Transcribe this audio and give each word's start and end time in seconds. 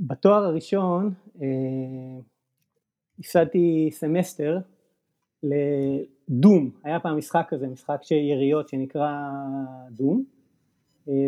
בתואר 0.00 0.44
הראשון 0.44 1.14
הפסדתי 3.18 3.88
סמסטר 3.92 4.58
ל 5.42 5.63
Doom, 5.63 6.70
היה 6.84 7.00
פעם 7.00 7.18
משחק 7.18 7.46
כזה, 7.48 7.66
משחק 7.66 7.98
של 8.02 8.14
יריות 8.14 8.68
שנקרא 8.68 9.12
Doom, 9.90 10.24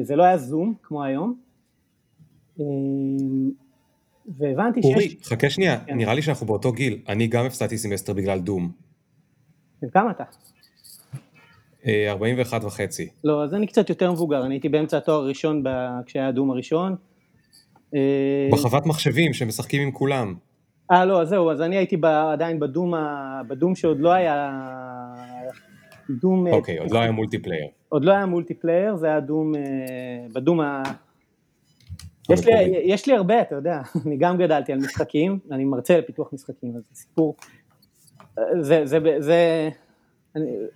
זה 0.02 0.16
לא 0.16 0.22
היה 0.22 0.38
זום 0.38 0.74
כמו 0.82 1.02
היום, 1.04 1.40
והבנתי 4.26 4.82
שיש... 4.82 4.94
אורי, 4.94 5.16
חכה 5.22 5.50
שנייה, 5.50 5.84
כן. 5.84 5.96
נראה 5.96 6.14
לי 6.14 6.22
שאנחנו 6.22 6.46
באותו 6.46 6.72
גיל, 6.72 6.98
אני 7.08 7.26
גם 7.26 7.46
הפסדתי 7.46 7.78
סמסטר 7.78 8.12
בגלל 8.12 8.40
Doom. 8.40 8.72
כמה 9.92 10.10
אתה? 10.10 10.24
41 11.88 12.64
וחצי. 12.64 13.08
לא, 13.24 13.44
אז 13.44 13.54
אני 13.54 13.66
קצת 13.66 13.88
יותר 13.88 14.12
מבוגר, 14.12 14.46
אני 14.46 14.54
הייתי 14.54 14.68
באמצע 14.68 14.96
התואר 14.96 15.16
הראשון 15.16 15.64
כשהיה 16.06 16.32
Doom 16.32 16.50
הראשון. 16.50 16.96
בחוות 18.52 18.86
מחשבים 18.86 19.32
שמשחקים 19.32 19.82
עם 19.82 19.90
כולם. 19.90 20.34
אה 20.90 21.04
לא, 21.04 21.24
זהו, 21.24 21.50
אז 21.50 21.60
אני 21.60 21.76
הייתי 21.76 21.96
עדיין 22.32 22.60
ב 22.60 22.66
Doom, 22.66 22.94
ב 23.48 23.53
Doom 23.53 23.74
שעוד 23.74 24.00
לא 24.00 24.12
היה... 24.12 24.50
Doom... 26.10 26.46
אוקיי, 26.46 26.78
עוד 26.78 26.90
לא 26.90 26.98
היה 26.98 27.10
multiplayer. 27.10 27.66
עוד 27.88 28.04
לא 28.04 28.12
היה 28.12 28.26
multiplayer, 28.26 28.96
זה 28.96 29.06
היה 29.06 29.20
Doom... 29.20 29.52
ב 30.32 30.38
Doom 30.38 30.60
ה... 30.60 30.82
יש 32.30 32.46
לי, 32.46 32.52
יש 32.84 33.06
לי 33.06 33.14
הרבה, 33.14 33.40
אתה 33.40 33.54
יודע, 33.54 33.80
אני 34.06 34.16
גם 34.16 34.38
גדלתי 34.38 34.72
על 34.72 34.78
משחקים, 34.78 35.38
אני 35.50 35.64
מרצה 35.64 35.98
לפיתוח 35.98 36.32
משחקים, 36.32 36.76
אז 36.76 36.82
זה 36.90 36.94
סיפור, 36.94 37.36
זה, 38.60 38.86
זה, 38.86 38.98
זה, 39.18 39.68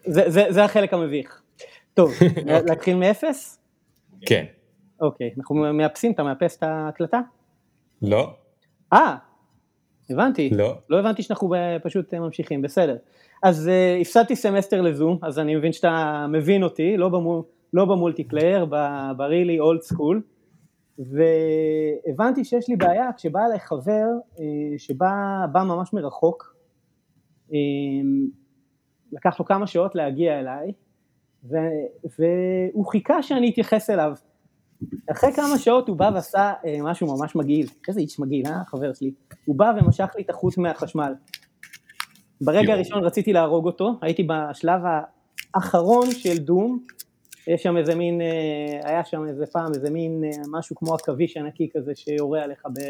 זה, 0.07 0.31
זה, 0.31 0.47
זה 0.49 0.65
החלק 0.65 0.95
המביך. 0.95 1.43
טוב, 1.95 2.13
להתחיל 2.69 2.97
מאפס? 2.97 3.59
כן. 4.27 4.45
אוקיי, 5.01 5.31
אנחנו 5.39 5.55
מאפסים, 5.55 6.13
אתה 6.13 6.23
מאפס 6.23 6.57
את 6.57 6.63
ההקלטה? 6.63 7.21
לא. 8.03 8.35
אה, 8.93 9.17
הבנתי. 10.11 10.51
לא. 10.51 10.79
לא 10.91 10.99
הבנתי 10.99 11.23
שאנחנו 11.23 11.55
פשוט 11.83 12.15
ממשיכים, 12.15 12.63
בסדר. 12.63 12.97
אז 13.43 13.71
אה, 13.71 14.01
הפסדתי 14.01 14.37
סמסטר 14.37 14.81
לזום, 14.81 15.19
אז 15.23 15.39
אני 15.39 15.57
מבין 15.57 15.73
שאתה 15.73 16.27
מבין 16.29 16.63
אותי, 16.63 16.97
לא, 16.97 17.09
ב 17.09 17.16
mul, 17.16 17.43
לא 17.73 17.85
ב 17.85 17.91
multiplayer, 17.91 18.65
ב- 18.65 18.89
really 18.89 19.61
old 19.61 19.95
school. 19.95 20.17
והבנתי 20.99 22.45
שיש 22.45 22.69
לי 22.69 22.77
בעיה 22.77 23.13
כשבא 23.17 23.47
אליי 23.47 23.59
חבר 23.59 24.07
אה, 24.41 24.45
שבא 24.79 25.47
ממש 25.55 25.93
מרחוק, 25.93 26.57
אה, 27.53 27.59
לקח 29.13 29.41
לו 29.41 29.45
כמה 29.45 29.67
שעות 29.67 29.95
להגיע 29.95 30.41
אליי, 30.41 30.73
ו, 31.45 31.57
והוא 32.19 32.87
חיכה 32.87 33.23
שאני 33.23 33.51
אתייחס 33.51 33.91
אליו. 33.91 34.13
אחרי 35.11 35.33
כמה 35.33 35.59
שעות 35.59 35.89
הוא 35.89 35.97
בא 35.97 36.11
ועשה 36.15 36.53
אה, 36.67 36.77
משהו 36.83 37.17
ממש 37.17 37.37
מגעיל, 37.37 37.67
איזה 37.89 38.01
איש 38.01 38.19
מגעיל, 38.19 38.47
אה, 38.47 38.65
חבר 38.67 38.93
שלי? 38.93 39.11
הוא 39.45 39.57
בא 39.57 39.73
ומשך 39.77 40.09
לי 40.17 40.23
את 40.23 40.31
החוט 40.31 40.59
מהחשמל. 40.59 41.15
ברגע 42.41 42.73
הראשון 42.73 43.05
רציתי 43.05 43.33
להרוג 43.33 43.67
אותו, 43.67 43.99
הייתי 44.03 44.27
בשלב 44.29 44.81
האחרון 45.55 46.11
של 46.11 46.39
דום, 46.39 46.79
יש 47.47 47.63
שם 47.63 47.77
איזה 47.77 47.95
מין, 47.95 48.21
אה, 48.21 48.91
היה 48.91 49.05
שם 49.05 49.25
איזה 49.29 49.47
פעם 49.47 49.73
איזה 49.75 49.91
מין 49.91 50.25
אה, 50.25 50.31
משהו 50.51 50.77
כמו 50.77 50.95
עכביש 50.95 51.37
ענקי 51.37 51.69
כזה 51.75 51.93
שיורה 51.95 52.43
עליך, 52.43 52.63
ב... 52.67 52.81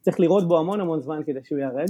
צריך 0.00 0.20
לראות 0.20 0.48
בו 0.48 0.58
המון 0.58 0.80
המון 0.80 1.00
זמן 1.00 1.20
כדי 1.26 1.40
שהוא 1.44 1.58
יהרג. 1.58 1.88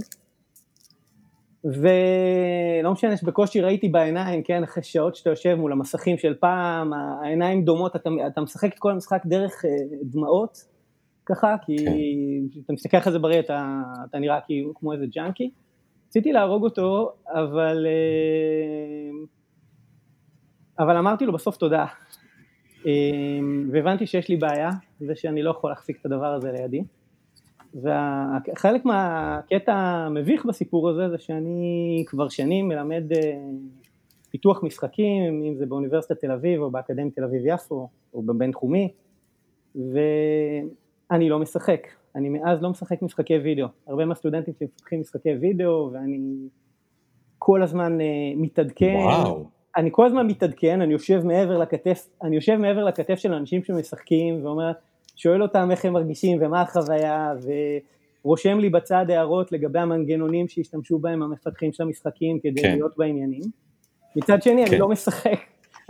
ולא 1.67 2.93
משנה 2.93 3.17
שבקושי 3.17 3.61
ראיתי 3.61 3.89
בעיניים, 3.89 4.43
כן, 4.43 4.63
אחרי 4.63 4.83
שעות 4.83 5.17
שאתה 5.17 5.31
יושב 5.31 5.55
מול 5.55 5.73
המסכים 5.73 6.19
של 6.19 6.35
פעם, 6.35 6.93
העיניים 6.93 7.65
דומות, 7.65 7.97
אתה, 7.97 8.11
אתה 8.27 8.41
משחק 8.41 8.73
את 8.75 8.79
כל 8.79 8.91
המשחק 8.91 9.23
דרך 9.27 9.65
אה, 9.65 9.71
דמעות, 10.03 10.59
ככה, 11.27 11.57
כי 11.63 11.77
כן. 11.85 12.61
אתה 12.65 12.73
מסתכל 12.73 12.97
אחרי 12.97 13.13
זה 13.13 13.19
בראי, 13.19 13.41
אתה, 13.41 13.83
אתה 14.11 14.19
נראה 14.19 14.41
כאילו 14.47 14.75
כמו 14.75 14.93
איזה 14.93 15.05
ג'אנקי. 15.07 15.51
רציתי 16.09 16.33
להרוג 16.33 16.65
אותו, 16.65 17.13
אבל... 17.29 17.87
אבל 20.79 20.97
אמרתי 20.97 21.27
לו 21.27 21.33
בסוף 21.33 21.57
תודה, 21.57 21.87
אמ, 22.87 23.69
והבנתי 23.73 24.07
שיש 24.07 24.29
לי 24.29 24.37
בעיה, 24.37 24.71
זה 25.01 25.17
שאני 25.17 25.43
לא 25.43 25.51
יכול 25.51 25.71
להחזיק 25.71 26.01
את 26.01 26.07
הדבר 26.07 26.35
הזה 26.35 26.53
לידי, 26.53 26.83
וחלק 27.83 28.85
מהקטע 28.85 29.75
המביך 29.75 30.45
בסיפור 30.45 30.91
הזה 30.91 31.09
זה 31.11 31.19
שאני 31.19 32.05
כבר 32.07 32.29
שנים 32.29 32.69
מלמד 32.69 33.13
אה, 33.13 33.39
פיתוח 34.31 34.63
משחקים, 34.63 35.43
אם 35.43 35.55
זה 35.55 35.67
באוניברסיטת 35.67 36.21
תל 36.21 36.31
אביב 36.31 36.63
או 36.63 36.71
באקדמית 36.71 37.15
תל 37.15 37.25
אביב 37.25 37.43
יפו 37.47 37.89
או 38.15 38.23
בבינתחומי, 38.23 38.93
ואני 39.75 41.29
לא 41.29 41.39
משחק, 41.39 41.87
אני 42.17 42.29
מאז 42.29 42.63
לא 42.63 42.71
משחק 42.71 43.03
משחקי 43.03 43.39
וידאו, 43.39 43.67
הרבה 43.87 44.05
מהסטודנטים 44.05 44.55
שמפתחים 44.59 45.01
משחקי 45.01 45.35
וידאו 45.41 45.91
ואני 45.93 46.19
כל 47.39 47.63
הזמן 47.63 48.01
אה, 48.01 48.07
מתעדכן, 48.37 48.97
וואו. 49.03 49.45
אני 49.77 49.89
כל 49.93 50.07
הזמן 50.07 50.27
מתעדכן, 50.27 50.81
אני 50.81 50.93
יושב 50.93 51.23
מעבר 51.25 51.59
לכתף, 51.59 52.09
אני 52.23 52.37
יושב 52.37 52.57
מעבר 52.57 52.85
לכתף 52.85 53.19
של 53.19 53.33
אנשים 53.33 53.65
שמשחקים 53.65 54.45
ואומר, 54.45 54.73
שואל 55.17 55.43
אותם 55.43 55.71
איך 55.71 55.85
הם 55.85 55.93
מרגישים 55.93 56.39
ומה 56.41 56.61
החוויה 56.63 57.33
ורושם 58.25 58.59
לי 58.59 58.71
בצד 58.71 59.07
הערות 59.09 59.53
לגבי 59.53 59.79
המנגנונים 59.79 60.49
שהשתמשו 60.49 60.99
בהם 60.99 61.23
המפתחים 61.23 61.73
של 61.73 61.83
המשחקים 61.83 62.39
כדי 62.43 62.63
כן. 62.63 62.73
להיות 62.73 62.93
בעניינים. 62.97 63.43
מצד 64.17 64.43
שני 64.43 64.67
כן. 64.67 64.71
אני 64.71 64.81
לא 64.81 64.89
משחק, 64.89 65.41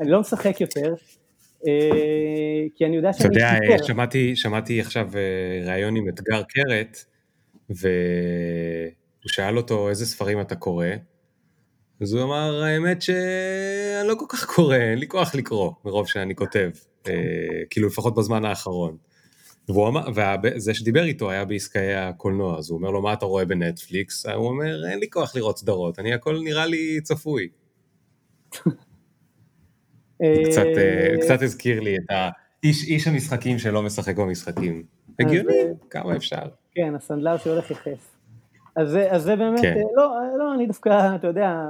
אני 0.00 0.10
לא 0.10 0.20
משחק 0.20 0.60
יותר, 0.60 0.94
אה, 1.66 2.64
כי 2.75 2.87
אני 2.87 2.97
יודע 2.97 3.12
שאני... 3.12 3.28
אתה 3.28 3.64
יודע, 3.64 3.84
שמעתי, 3.84 4.37
שמעתי 4.37 4.81
עכשיו 4.81 5.09
אה, 5.14 5.72
ראיון 5.72 5.97
עם 5.97 6.08
אתגר 6.08 6.43
קרת, 6.43 6.97
והוא 7.70 9.28
שאל 9.28 9.56
אותו 9.56 9.88
איזה 9.88 10.06
ספרים 10.06 10.41
אתה 10.41 10.56
קורא, 10.56 10.87
אז 12.00 12.12
הוא 12.12 12.22
אמר, 12.22 12.62
האמת 12.62 13.03
שאני 13.03 14.08
לא 14.08 14.14
כל 14.19 14.26
כך 14.28 14.44
קורא, 14.44 14.76
אין 14.76 14.98
לי 14.98 15.08
כוח 15.08 15.34
לקרוא 15.34 15.72
מרוב 15.84 16.08
שאני 16.08 16.34
כותב, 16.34 16.70
אה, 17.08 17.12
כאילו 17.70 17.88
לפחות 17.88 18.14
בזמן 18.14 18.44
האחרון. 18.44 18.97
וזה 19.69 20.75
שדיבר 20.75 21.04
איתו 21.04 21.31
היה 21.31 21.44
בעסקי 21.44 21.94
הקולנוע, 21.94 22.59
אז 22.59 22.71
הוא 22.71 22.78
אומר 22.78 22.91
לו, 22.91 23.03
מה 23.03 23.12
אתה 23.12 23.27
רואה 23.27 23.44
בנטפליקס? 23.44 24.27
הוא 24.27 24.49
אומר, 24.49 24.88
אין 24.91 24.99
לי 24.99 25.10
כוח 25.10 25.37
לראות 25.37 25.59
סדרות, 25.59 25.99
אני 25.99 26.15
הכל 26.15 26.38
נראה 26.44 26.66
לי 26.66 27.00
צפוי. 27.03 27.49
קצת, 30.19 30.66
אה, 30.76 31.15
קצת 31.21 31.43
הזכיר 31.43 31.81
לי 31.81 31.97
את 31.97 32.05
האיש 32.10 32.88
איש 32.88 33.06
המשחקים 33.09 33.59
שלא 33.59 33.82
משחק 33.82 34.16
במשחקים. 34.16 34.82
הגיוני, 35.21 35.55
כמה 35.91 36.16
אפשר. 36.16 36.43
כן, 36.75 36.94
הסנדלר 36.94 37.37
שהולך 37.37 37.71
יחף. 37.71 38.16
אז 38.76 38.88
זה, 38.88 39.12
אז 39.12 39.22
זה 39.22 39.37
באמת, 39.37 39.60
כן. 39.60 39.75
לא, 39.97 40.12
לא, 40.38 40.55
אני 40.55 40.66
דווקא, 40.66 41.15
אתה 41.15 41.26
יודע, 41.26 41.65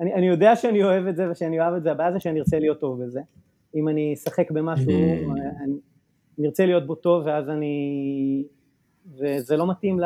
אני, 0.00 0.14
אני 0.14 0.28
יודע 0.28 0.56
שאני 0.56 0.84
אוהב 0.84 1.06
את 1.06 1.16
זה 1.16 1.30
ושאני 1.30 1.60
אוהב 1.60 1.74
את 1.74 1.82
זה, 1.82 1.90
הבעיה 1.90 2.12
זה 2.12 2.20
שאני 2.20 2.40
ארצה 2.40 2.58
להיות 2.58 2.80
טוב 2.80 3.04
בזה. 3.04 3.20
אם 3.74 3.88
אני 3.88 4.14
אשחק 4.14 4.50
במשהו, 4.50 4.90
mm. 4.90 5.32
אני, 5.64 5.74
אני 6.38 6.46
ארצה 6.46 6.66
להיות 6.66 6.86
בו 6.86 6.94
טוב 6.94 7.26
ואז 7.26 7.48
אני, 7.48 8.44
וזה 9.18 9.56
לא 9.56 9.70
מתאים 9.70 10.00
ל, 10.00 10.04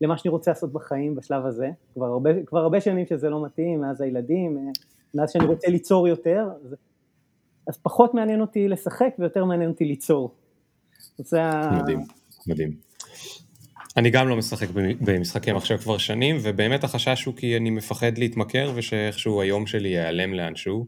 למה 0.00 0.18
שאני 0.18 0.30
רוצה 0.32 0.50
לעשות 0.50 0.72
בחיים 0.72 1.14
בשלב 1.14 1.46
הזה. 1.46 1.70
כבר 1.94 2.06
הרבה, 2.06 2.30
כבר 2.46 2.58
הרבה 2.58 2.80
שנים 2.80 3.06
שזה 3.06 3.30
לא 3.30 3.44
מתאים, 3.44 3.80
מאז 3.80 4.00
הילדים, 4.00 4.58
מאז 5.14 5.30
שאני 5.32 5.44
רוצה 5.46 5.68
ליצור 5.68 6.08
יותר, 6.08 6.48
אז, 6.64 6.76
אז 7.68 7.78
פחות 7.82 8.14
מעניין 8.14 8.40
אותי 8.40 8.68
לשחק 8.68 9.14
ויותר 9.18 9.44
מעניין 9.44 9.70
אותי 9.70 9.84
ליצור. 9.84 10.34
מדהים, 11.82 12.00
מדהים. 12.46 12.76
אני 13.96 14.10
גם 14.10 14.28
לא 14.28 14.36
משחק 14.36 14.68
במשחקי 15.00 15.52
מחשב 15.52 15.76
כבר 15.76 15.98
שנים, 15.98 16.36
ובאמת 16.42 16.84
החשש 16.84 17.24
הוא 17.24 17.34
כי 17.34 17.56
אני 17.56 17.70
מפחד 17.70 18.18
להתמכר 18.18 18.72
ושאיכשהו 18.74 19.40
היום 19.40 19.66
שלי 19.66 19.88
ייעלם 19.88 20.34
לאנשהו, 20.34 20.86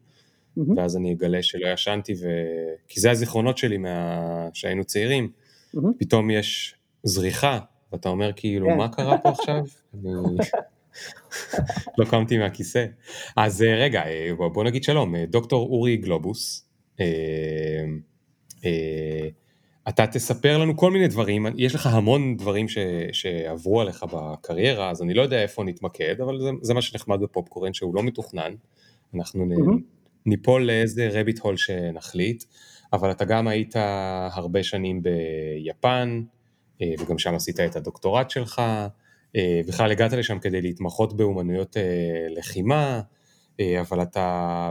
mm-hmm. 0.59 0.73
ואז 0.77 0.97
אני 0.97 1.13
אגלה 1.13 1.43
שלא 1.43 1.69
ישנתי, 1.69 2.13
ו... 2.13 2.29
כי 2.89 3.01
זה 3.01 3.11
הזיכרונות 3.11 3.59
שלי 3.59 3.79
מה... 3.79 4.49
שהיינו 4.53 4.85
צעירים, 4.85 5.31
mm-hmm. 5.77 5.79
פתאום 5.99 6.31
יש 6.31 6.75
זריחה, 7.03 7.59
ואתה 7.93 8.09
אומר 8.09 8.33
כאילו, 8.37 8.67
כן. 8.67 8.77
מה 8.77 8.89
קרה 8.89 9.19
פה 9.19 9.29
עכשיו? 9.29 9.65
אני... 9.95 10.11
לא 11.99 12.05
קמתי 12.05 12.39
מהכיסא. 12.39 12.87
אז 13.37 13.62
אה, 13.62 13.75
רגע, 13.77 14.03
אה, 14.06 14.31
בוא 14.53 14.65
נגיד 14.65 14.85
שלום, 14.85 15.17
אה, 15.17 15.27
דוקטור 15.27 15.69
אורי 15.69 15.97
גלובוס, 15.97 16.69
אתה 19.89 20.07
תספר 20.07 20.59
לנו 20.59 20.77
כל 20.77 20.91
מיני 20.91 21.09
דברים, 21.09 21.47
יש 21.57 21.75
לך 21.75 21.87
המון 21.87 22.37
דברים 22.37 22.69
ש, 22.69 22.79
שעברו 23.12 23.81
עליך 23.81 24.05
בקריירה, 24.12 24.91
אז 24.91 25.03
אני 25.03 25.15
לא 25.15 25.23
יודע 25.23 25.43
איפה 25.43 25.65
נתמקד, 25.65 26.21
אבל 26.21 26.41
זה, 26.41 26.50
זה 26.62 26.75
מה 26.75 26.83
שנחמד 26.83 27.21
בפופקורן, 27.21 27.75
שהוא 27.75 27.95
לא 27.95 28.03
מתוכנן, 28.03 28.55
אנחנו 29.15 29.45
mm-hmm. 29.45 29.81
ניפול 30.26 30.62
לאיזה 30.67 31.09
רביט 31.12 31.38
הול 31.38 31.56
שנחליט, 31.56 32.44
אבל 32.93 33.11
אתה 33.11 33.25
גם 33.25 33.49
היית 33.49 33.75
הרבה 34.32 34.62
שנים 34.62 35.03
ביפן, 35.03 36.23
אה, 36.82 36.93
וגם 36.99 37.19
שם 37.19 37.35
עשית 37.35 37.61
את 37.61 37.76
הדוקטורט 37.76 38.31
שלך, 38.31 38.62
אה, 39.37 39.61
בכלל 39.69 39.91
הגעת 39.91 40.12
לשם 40.12 40.38
כדי 40.38 40.62
להתמחות 40.62 41.17
באומנויות 41.17 41.76
אה, 41.76 41.82
לחימה, 42.31 43.00
אבל 43.81 44.03
אתה 44.03 44.71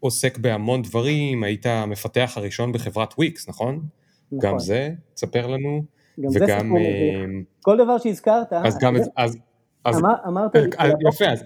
עוסק 0.00 0.38
בהמון 0.38 0.82
דברים, 0.82 1.42
היית 1.44 1.66
המפתח 1.66 2.32
הראשון 2.36 2.72
בחברת 2.72 3.14
וויקס, 3.18 3.48
נכון? 3.48 3.82
נכון. 4.32 4.50
גם 4.50 4.58
זה, 4.58 4.90
תספר 5.14 5.46
לנו. 5.46 5.82
גם 6.20 6.28
זה 6.30 6.38
וגם... 6.44 6.60
סיפור 6.60 6.78
אה, 6.78 7.26
מביך. 7.26 7.46
כל 7.62 7.76
דבר 7.84 7.98
שהזכרת, 7.98 8.52
אז 8.52 8.78
גם... 8.80 8.96
זה- 8.98 9.10
אז- 9.16 9.38
אז... 9.84 9.98
אמר- 9.98 10.14
אמרת 10.28 10.54
לי 10.56 10.68
יפה, 11.08 11.24
אז... 11.26 11.44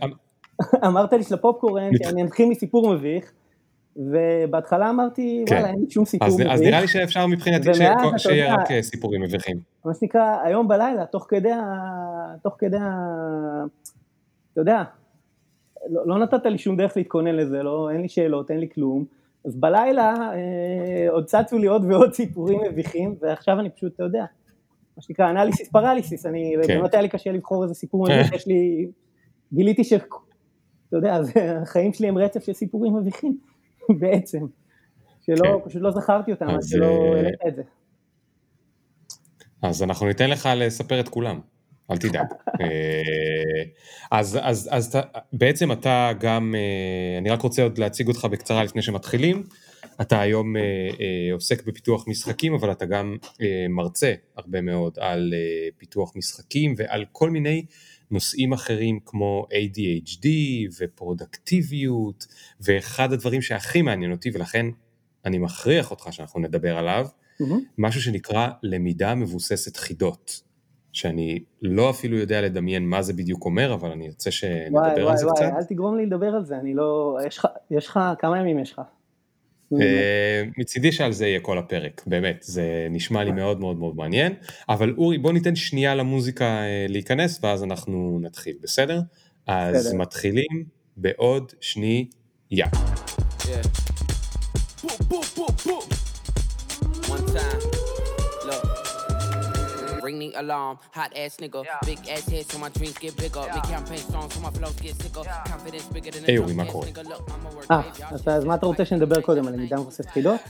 אמרת 0.86 1.12
לי 1.12 1.22
של 1.22 1.34
הפופקורן, 1.34 1.90
שאני 2.02 2.24
אתחיל 2.24 2.48
מסיפור 2.48 2.94
מביך, 2.94 3.32
ובהתחלה 3.96 4.90
אמרתי, 4.90 5.44
כן. 5.46 5.54
וואלה, 5.54 5.68
אין 5.68 5.80
לי 5.80 5.90
שום 5.90 6.04
סיפור 6.04 6.28
אז, 6.28 6.34
מביך. 6.34 6.52
אז 6.52 6.60
נראה 6.60 6.80
לי 6.80 6.88
שאפשר 6.88 7.26
מבחינתי 7.26 7.74
ש- 7.74 7.78
שיהיה 8.22 8.54
רק 8.54 8.70
אה, 8.70 8.82
סיפורים 8.82 9.22
מביכים. 9.22 9.60
מה 9.84 9.94
שנקרא, 9.94 10.36
היום 10.44 10.68
בלילה, 10.68 11.06
תוך 11.06 11.26
כדי 11.28 11.52
ה... 11.52 11.64
תוך 12.42 12.54
כדי 12.58 12.76
ה... 12.76 12.90
אתה 14.52 14.60
יודע, 14.60 14.82
לא, 15.90 16.02
לא 16.06 16.18
נתת 16.18 16.46
לי 16.46 16.58
שום 16.58 16.76
דרך 16.76 16.96
להתכונן 16.96 17.34
לזה, 17.34 17.62
לא, 17.62 17.90
אין 17.90 18.00
לי 18.00 18.08
שאלות, 18.08 18.50
אין 18.50 18.60
לי 18.60 18.68
כלום, 18.74 19.04
אז 19.44 19.56
בלילה 19.56 20.14
אה, 20.32 21.10
עוד 21.10 21.24
צצו 21.24 21.58
לי 21.58 21.66
עוד 21.66 21.84
ועוד 21.84 22.12
סיפורים 22.14 22.60
מביכים, 22.70 23.14
ועכשיו 23.20 23.60
אני 23.60 23.70
פשוט, 23.70 23.94
אתה 23.94 24.02
יודע, 24.02 24.24
מה 24.96 25.02
שנקרא 25.02 25.30
אנליסיס 25.30 25.68
פרליסיס, 25.68 26.26
אני, 26.26 26.54
כן. 26.66 26.78
באמת 26.78 26.94
היה 26.94 27.02
לי 27.02 27.08
קשה 27.08 27.32
לבחור 27.32 27.62
איזה 27.62 27.74
סיפור 27.74 28.04
מביך, 28.04 28.32
יש 28.32 28.46
לי, 28.46 28.86
גיליתי 29.52 29.84
ש... 29.84 29.92
אתה 30.98 31.06
יודע, 31.06 31.22
זה, 31.22 31.58
החיים 31.62 31.92
שלי 31.92 32.08
הם 32.08 32.18
רצף 32.18 32.44
של 32.44 32.52
סיפורים 32.52 32.96
מביכים, 32.96 33.38
בעצם, 34.00 34.46
שלא, 35.26 35.36
כן. 35.44 35.68
פשוט 35.68 35.82
לא 35.82 35.90
זכרתי 35.90 36.32
אותם, 36.32 36.50
אז, 36.50 36.70
שלא 36.70 36.84
אה, 36.84 37.16
העלית 37.16 37.34
את 37.48 37.56
זה. 37.56 37.62
אז 39.62 39.82
אנחנו 39.82 40.06
ניתן 40.06 40.30
לך 40.30 40.48
לספר 40.56 41.00
את 41.00 41.08
כולם, 41.08 41.40
אל 41.90 41.96
תדאג. 41.96 42.26
אה, 42.60 43.62
אז, 44.10 44.38
אז, 44.42 44.68
אז 44.72 44.96
בעצם 45.32 45.72
אתה 45.72 46.10
גם, 46.20 46.54
אה, 46.54 47.18
אני 47.18 47.30
רק 47.30 47.42
רוצה 47.42 47.62
עוד 47.62 47.78
להציג 47.78 48.08
אותך 48.08 48.24
בקצרה 48.24 48.64
לפני 48.64 48.82
שמתחילים. 48.82 49.42
אתה 50.00 50.20
היום 50.20 50.56
אה, 50.56 50.62
אה, 51.00 51.32
עוסק 51.32 51.66
בפיתוח 51.66 52.08
משחקים, 52.08 52.54
אבל 52.54 52.72
אתה 52.72 52.86
גם 52.86 53.16
אה, 53.42 53.66
מרצה 53.68 54.14
הרבה 54.36 54.60
מאוד 54.60 54.98
על 55.00 55.34
אה, 55.34 55.68
פיתוח 55.78 56.16
משחקים 56.16 56.74
ועל 56.76 57.04
כל 57.12 57.30
מיני 57.30 57.64
נושאים 58.10 58.52
אחרים 58.52 59.00
כמו 59.04 59.46
ADHD 59.50 60.26
ופרודקטיביות, 60.80 62.26
ואחד 62.60 63.12
הדברים 63.12 63.42
שהכי 63.42 63.82
מעניין 63.82 64.12
אותי, 64.12 64.30
ולכן 64.34 64.66
אני 65.24 65.38
מכריח 65.38 65.90
אותך 65.90 66.08
שאנחנו 66.10 66.40
נדבר 66.40 66.78
עליו, 66.78 67.06
מהמם. 67.40 67.60
משהו 67.78 68.02
שנקרא 68.02 68.48
למידה 68.62 69.14
מבוססת 69.14 69.76
חידות, 69.76 70.42
שאני 70.92 71.42
לא 71.62 71.90
אפילו 71.90 72.16
יודע 72.16 72.40
לדמיין 72.40 72.88
מה 72.88 73.02
זה 73.02 73.12
בדיוק 73.12 73.44
אומר, 73.44 73.74
אבל 73.74 73.90
אני 73.90 74.08
וואי 74.08 74.30
שנדבר 74.30 74.80
על 74.80 75.04
וואי 75.04 75.16
זה 75.16 75.26
וואי, 75.26 75.36
קצת. 75.36 75.52
אל 75.56 75.64
תגרום 75.64 75.96
לי 75.96 76.06
לדבר 76.06 76.26
על 76.26 76.44
זה, 76.44 76.58
אני 76.58 76.74
לא... 76.74 77.18
יש 77.26 77.38
לך, 77.38 77.46
יש 77.70 77.86
לך, 77.86 78.00
כמה 78.18 78.38
ימים 78.38 78.58
יש 78.58 78.72
לך? 78.72 78.80
אה, 79.72 80.42
מצידי 80.58 80.92
שעל 80.92 81.12
זה 81.12 81.26
יהיה 81.26 81.40
כל 81.40 81.58
הפרק, 81.58 82.02
באמת, 82.06 82.38
זה 82.40 82.86
נשמע 82.90 83.24
לי 83.24 83.32
מאוד 83.32 83.60
מאוד 83.60 83.78
מאוד 83.78 83.96
מעניין, 83.96 84.32
אבל 84.68 84.94
אורי 84.98 85.18
בוא 85.18 85.32
ניתן 85.32 85.56
שנייה 85.56 85.94
למוזיקה 85.94 86.44
אה, 86.44 86.86
להיכנס 86.88 87.40
ואז 87.42 87.64
אנחנו 87.64 88.18
נתחיל, 88.22 88.54
בסדר? 88.62 89.00
אז. 89.46 89.94
מתחילים 89.94 90.64
בעוד 90.96 91.52
שנייה. 91.60 92.06
Yeah. 92.52 94.03
Ring 100.04 100.18
the 100.18 100.30
alarm. 100.42 100.74
Hot 100.98 101.12
ass 101.22 101.34
nigga. 101.42 101.60
Big 101.90 102.00
ass 102.14 102.24
head 102.32 102.44
so 102.50 102.58
my 102.58 102.70
dreams 102.76 102.98
get 103.04 103.16
bigger. 103.22 103.44
Make 103.54 103.68
campaign 103.74 104.02
strong 104.08 104.26
so 104.34 104.38
my 104.46 104.52
flows 104.56 104.78
get 104.84 104.94
sicker. 105.02 105.24
Confidence 105.52 105.88
bigger 105.94 106.10
than 106.10 106.24
a 106.24 106.26
היי, 106.26 106.36
drunk 106.36 106.42
אורי, 106.42 106.54
מה 106.54 106.62
ass 106.62 106.72
קורה? 106.72 106.86
nigga. 106.86 107.08
Look, 107.08 107.70
אה, 107.70 107.82
אז, 108.26 108.44
מה 108.44 108.54
אתה 108.54 108.66
רוצה 108.66 108.84
שנדבר 108.84 109.20
קודם, 109.20 109.46
על 109.46 109.54
למידה 109.54 109.76
מבוססת 109.76 110.10
חידות? 110.10 110.40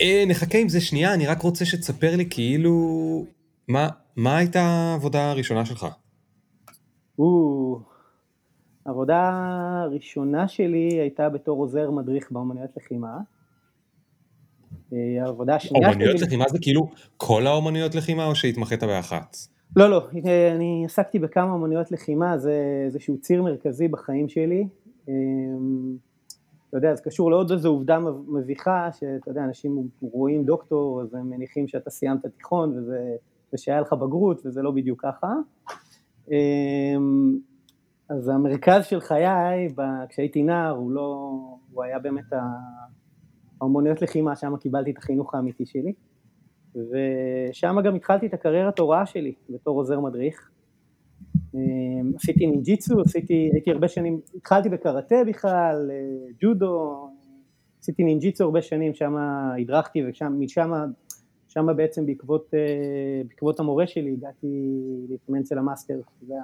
אה, 0.00 0.24
נחכה 0.26 0.58
עם 0.58 0.68
זה 0.68 0.80
שנייה, 0.80 1.14
אני 1.14 1.26
רק 1.26 1.42
רוצה 1.42 1.64
שתספר 1.64 2.16
לי 2.16 2.26
כאילו, 2.30 3.24
מה, 3.68 3.88
מה 4.16 4.36
הייתה 4.36 4.60
העבודה 4.60 5.30
הראשונה 5.30 5.64
שלך? 5.64 5.86
או, 7.18 7.80
העבודה 8.86 9.30
הראשונה 9.84 10.48
שלי 10.48 10.88
הייתה 11.00 11.28
בתור 11.28 11.58
עוזר 11.58 11.90
מדריך 11.90 12.30
באמנויות 12.30 12.70
לחימה. 12.76 13.18
אה, 14.92 15.24
העבודה 15.24 15.54
השנייה 15.54 15.92
שלי... 15.92 15.94
אומנויות 15.94 16.22
לחימה 16.22 16.44
זה 16.48 16.58
כאילו 16.60 16.88
כל 17.16 17.46
האומנויות 17.46 17.94
לחימה 17.94 18.26
או 18.26 18.34
שהתמחית 18.34 18.82
באחת? 18.82 19.36
לא, 19.76 19.90
לא, 19.90 20.08
אני 20.56 20.82
עסקתי 20.84 21.18
בכמה 21.18 21.54
אמנויות 21.54 21.92
לחימה, 21.92 22.38
זה 22.38 22.82
איזשהו 22.86 23.18
ציר 23.20 23.42
מרכזי 23.42 23.88
בחיים 23.88 24.28
שלי. 24.28 24.68
אה, 25.08 25.14
אתה 26.68 26.78
יודע, 26.78 26.94
זה 26.94 27.02
קשור 27.02 27.30
לעוד 27.30 27.52
איזו 27.52 27.68
עובדה 27.68 27.98
מביכה, 28.28 28.88
שאתה 28.92 29.30
יודע, 29.30 29.44
אנשים 29.44 29.88
רואים 30.02 30.44
דוקטור, 30.44 31.02
אז 31.02 31.14
הם 31.14 31.30
מניחים 31.30 31.68
שאתה 31.68 31.90
סיימת 31.90 32.26
תיכון 32.26 32.78
וזה, 32.78 32.98
ושהיה 33.52 33.80
לך 33.80 33.92
בגרות, 33.92 34.46
וזה 34.46 34.62
לא 34.62 34.70
בדיוק 34.70 35.02
ככה. 35.02 35.32
אה, 36.32 36.36
אז 38.08 38.28
המרכז 38.28 38.84
של 38.84 39.00
חיי, 39.00 39.68
כשהייתי 40.08 40.42
נער, 40.42 40.70
הוא 40.70 40.90
לא, 40.90 41.30
הוא 41.72 41.82
היה 41.82 41.98
באמת 41.98 42.32
ה- 42.32 42.90
האמנויות 43.62 44.02
לחימה, 44.02 44.36
שם 44.36 44.56
קיבלתי 44.56 44.90
את 44.90 44.98
החינוך 44.98 45.34
האמיתי 45.34 45.66
שלי. 45.66 45.92
ושם 46.74 47.76
גם 47.84 47.94
התחלתי 47.94 48.26
את 48.26 48.34
הקריירת 48.34 48.78
הוראה 48.78 49.06
שלי 49.06 49.34
בתור 49.50 49.76
עוזר 49.76 50.00
מדריך. 50.00 50.50
אמ, 51.54 52.12
עשיתי 52.16 52.46
נינג'יצו, 52.46 53.00
עשיתי, 53.00 53.50
הייתי 53.52 53.70
הרבה 53.70 53.88
שנים, 53.88 54.20
התחלתי 54.36 54.68
בקראטה 54.68 55.16
בכלל, 55.28 55.90
אה, 55.90 55.96
ג'ודו, 56.42 57.08
עשיתי 57.80 58.04
נינג'יצו 58.04 58.44
הרבה 58.44 58.62
שנים, 58.62 58.94
שם 58.94 59.16
הדרכתי 59.16 60.02
ומשם 60.04 60.72
שם 61.48 61.66
בעצם 61.76 62.06
בעקבות, 62.06 62.50
אה, 62.54 63.22
בעקבות 63.28 63.60
המורה 63.60 63.86
שלי 63.86 64.12
הגעתי 64.12 64.80
להתאמן 65.08 65.40
אצל 65.40 65.58
המאסטר, 65.58 66.00
זה 66.22 66.34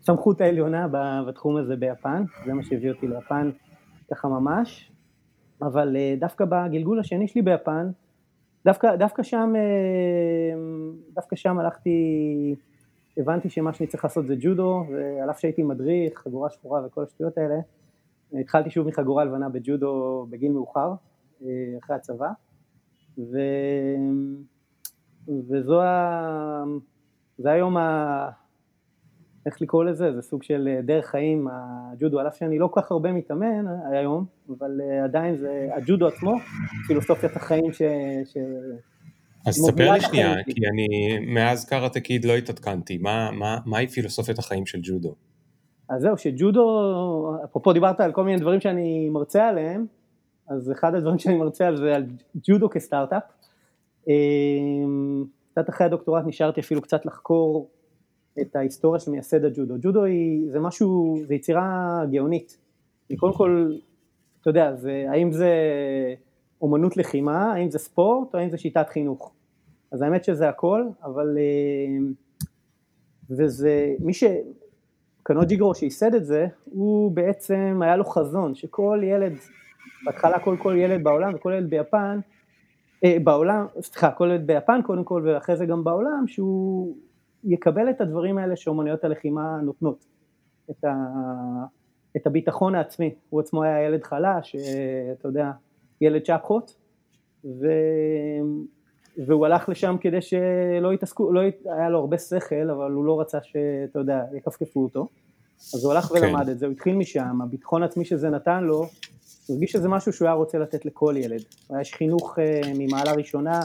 הסמכות 0.00 0.40
העליונה 0.40 0.88
בתחום 1.28 1.56
הזה 1.56 1.76
ביפן, 1.76 2.24
זה 2.46 2.52
מה 2.52 2.62
שהביא 2.62 2.90
אותי 2.90 3.08
ליפן 3.08 3.50
ככה 4.10 4.28
ממש, 4.28 4.92
אבל 5.66 5.96
אה, 5.96 6.14
דווקא 6.18 6.44
בגלגול 6.44 7.00
השני 7.00 7.28
שלי 7.28 7.42
ביפן, 7.42 7.90
דווקא, 8.64 8.96
דווקא 8.96 9.22
שם, 9.22 9.52
אה, 9.56 10.58
דווקא 11.14 11.36
שם 11.36 11.58
הלכתי, 11.58 12.54
הבנתי 13.16 13.50
שמה 13.50 13.72
שאני 13.72 13.86
צריך 13.86 14.04
לעשות 14.04 14.26
זה 14.26 14.34
ג'ודו, 14.40 14.84
ועל 14.92 15.30
אף 15.30 15.40
שהייתי 15.40 15.62
מדריך, 15.62 16.18
חגורה 16.18 16.50
שחורה 16.50 16.86
וכל 16.86 17.02
השטויות 17.02 17.38
האלה, 17.38 17.54
התחלתי 18.40 18.70
שוב 18.70 18.88
מחגורה 18.88 19.24
לבנה 19.24 19.48
בג'ודו 19.48 20.26
בגיל 20.30 20.52
מאוחר, 20.52 20.92
אה, 21.42 21.48
אחרי 21.84 21.96
הצבא, 21.96 22.28
ו... 23.18 23.38
וזו 25.48 25.82
ה... 25.82 26.64
זה 27.38 27.50
היום 27.50 27.76
ה... 27.76 28.30
איך 29.46 29.62
לקרוא 29.62 29.84
לזה? 29.84 30.12
זה 30.12 30.22
סוג 30.22 30.42
של 30.42 30.68
אה, 30.68 30.82
דרך 30.82 31.06
חיים, 31.06 31.48
הג'ודו, 31.92 32.20
על 32.20 32.28
אף 32.28 32.36
שאני 32.36 32.58
לא 32.58 32.66
כל 32.66 32.80
כך 32.80 32.90
הרבה 32.90 33.12
מתאמן 33.12 33.64
היום, 33.92 34.24
אבל 34.58 34.80
אה, 34.80 35.04
עדיין 35.04 35.36
זה, 35.36 35.68
הג'ודו 35.76 36.06
עצמו, 36.06 36.34
פילוסופיית 36.86 37.36
החיים 37.36 37.72
ש... 37.72 37.82
ש... 38.24 38.36
אז 39.46 39.54
ספר 39.54 39.92
לי 39.92 40.00
שנייה. 40.00 40.34
כי 40.44 40.60
אני 40.72 40.86
מאז 41.26 41.64
קראטה 41.64 42.00
קיד 42.00 42.24
לא 42.24 42.32
התעדכנתי, 42.32 42.98
מה, 42.98 43.30
מה, 43.30 43.58
מהי 43.66 43.88
פילוסופיית 43.88 44.38
החיים 44.38 44.66
של 44.66 44.78
ג'ודו? 44.82 45.14
אז 45.88 46.02
זהו, 46.02 46.18
שג'ודו, 46.18 46.64
אפרופו 47.44 47.72
דיברת 47.72 48.00
על 48.00 48.12
כל 48.12 48.24
מיני 48.24 48.40
דברים 48.40 48.60
שאני 48.60 49.08
מרצה 49.08 49.48
עליהם, 49.48 49.86
אז 50.48 50.72
אחד 50.72 50.94
הדברים 50.94 51.18
שאני 51.18 51.36
מרצה 51.36 51.66
על 51.66 51.76
זה 51.76 51.94
על 51.94 52.06
ג'ודו 52.36 52.70
כסטארט-אפ. 52.70 53.22
אמ, 54.08 55.24
קצת 55.52 55.68
אחרי 55.68 55.86
הדוקטורט 55.86 56.24
נשארתי 56.26 56.60
אפילו 56.60 56.82
קצת 56.82 57.06
לחקור 57.06 57.70
את 58.40 58.56
ההיסטוריה 58.56 59.00
של 59.00 59.10
מייסד 59.10 59.44
הג'ודו. 59.44 59.74
ג'ודו 59.80 60.04
היא, 60.04 60.50
זה 60.50 60.60
משהו, 60.60 61.18
זה 61.26 61.34
יצירה 61.34 62.00
גאונית. 62.10 62.58
היא 63.08 63.18
קודם 63.18 63.34
כל, 63.34 63.72
אתה 64.40 64.50
יודע, 64.50 64.74
זה, 64.74 65.06
האם 65.08 65.32
זה 65.32 65.50
אומנות 66.60 66.96
לחימה, 66.96 67.52
האם 67.52 67.70
זה 67.70 67.78
ספורט, 67.78 68.34
או 68.34 68.38
האם 68.38 68.50
זה 68.50 68.58
שיטת 68.58 68.88
חינוך. 68.88 69.32
אז 69.92 70.02
האמת 70.02 70.24
שזה 70.24 70.48
הכל, 70.48 70.84
אבל... 71.04 71.38
אמ, 71.38 72.12
וזה, 73.30 73.94
מי 74.00 74.14
ש... 74.14 74.24
קנוג'יגרו 75.26 75.74
שייסד 75.74 76.14
את 76.14 76.24
זה, 76.24 76.46
הוא 76.64 77.12
בעצם, 77.12 77.80
היה 77.82 77.96
לו 77.96 78.04
חזון, 78.04 78.54
שכל 78.54 79.00
ילד, 79.02 79.32
בהתחלה 80.04 80.38
כל 80.38 80.56
כל 80.62 80.76
ילד 80.78 81.04
בעולם 81.04 81.34
וכל 81.34 81.52
ילד 81.56 81.70
ביפן, 81.70 82.20
אה, 83.04 83.16
בעולם, 83.24 83.66
סליחה, 83.80 84.10
כל 84.10 84.28
ילד 84.30 84.46
ביפן 84.46 84.80
קודם 84.82 85.04
כל 85.04 85.22
ואחרי 85.26 85.56
זה 85.56 85.66
גם 85.66 85.84
בעולם, 85.84 86.24
שהוא 86.26 86.96
יקבל 87.44 87.90
את 87.90 88.00
הדברים 88.00 88.38
האלה 88.38 88.56
שאומנויות 88.56 89.04
הלחימה 89.04 89.58
נותנות, 89.62 90.04
את, 90.70 90.84
ה, 90.84 90.94
את 92.16 92.26
הביטחון 92.26 92.74
העצמי, 92.74 93.14
הוא 93.30 93.40
עצמו 93.40 93.62
היה 93.62 93.82
ילד 93.86 94.02
חלש, 94.04 94.56
אה, 94.56 95.12
אתה 95.12 95.28
יודע, 95.28 95.50
ילד 96.00 96.22
צ'פחות, 96.22 96.76
ו... 97.44 97.66
והוא 99.26 99.46
הלך 99.46 99.68
לשם 99.68 99.96
כדי 100.00 100.22
שלא 100.22 100.92
יתעסקו, 100.94 101.32
לא, 101.32 101.40
ית- 101.40 101.66
היה 101.66 101.88
לו 101.88 101.98
הרבה 101.98 102.18
שכל, 102.18 102.70
אבל 102.70 102.92
הוא 102.92 103.04
לא 103.04 103.20
רצה 103.20 103.38
שאתה 103.42 103.98
יודע, 103.98 104.24
יכפכפו 104.32 104.82
אותו, 104.82 105.08
אז 105.74 105.84
הוא 105.84 105.92
הלך 105.92 106.04
כן. 106.04 106.14
ולמד 106.14 106.48
את 106.48 106.58
זה, 106.58 106.66
הוא 106.66 106.72
התחיל 106.72 106.96
משם, 106.96 107.42
הביטחון 107.42 107.82
העצמי 107.82 108.04
שזה 108.04 108.30
נתן 108.30 108.64
לו, 108.64 108.76
הוא 108.76 109.54
הרגיש 109.54 109.72
שזה 109.72 109.88
משהו 109.88 110.12
שהוא 110.12 110.26
היה 110.26 110.34
רוצה 110.34 110.58
לתת 110.58 110.84
לכל 110.84 111.14
ילד, 111.18 111.42
יש 111.80 111.94
חינוך 111.94 112.38
אה, 112.38 112.60
ממעלה 112.78 113.12
ראשונה, 113.12 113.60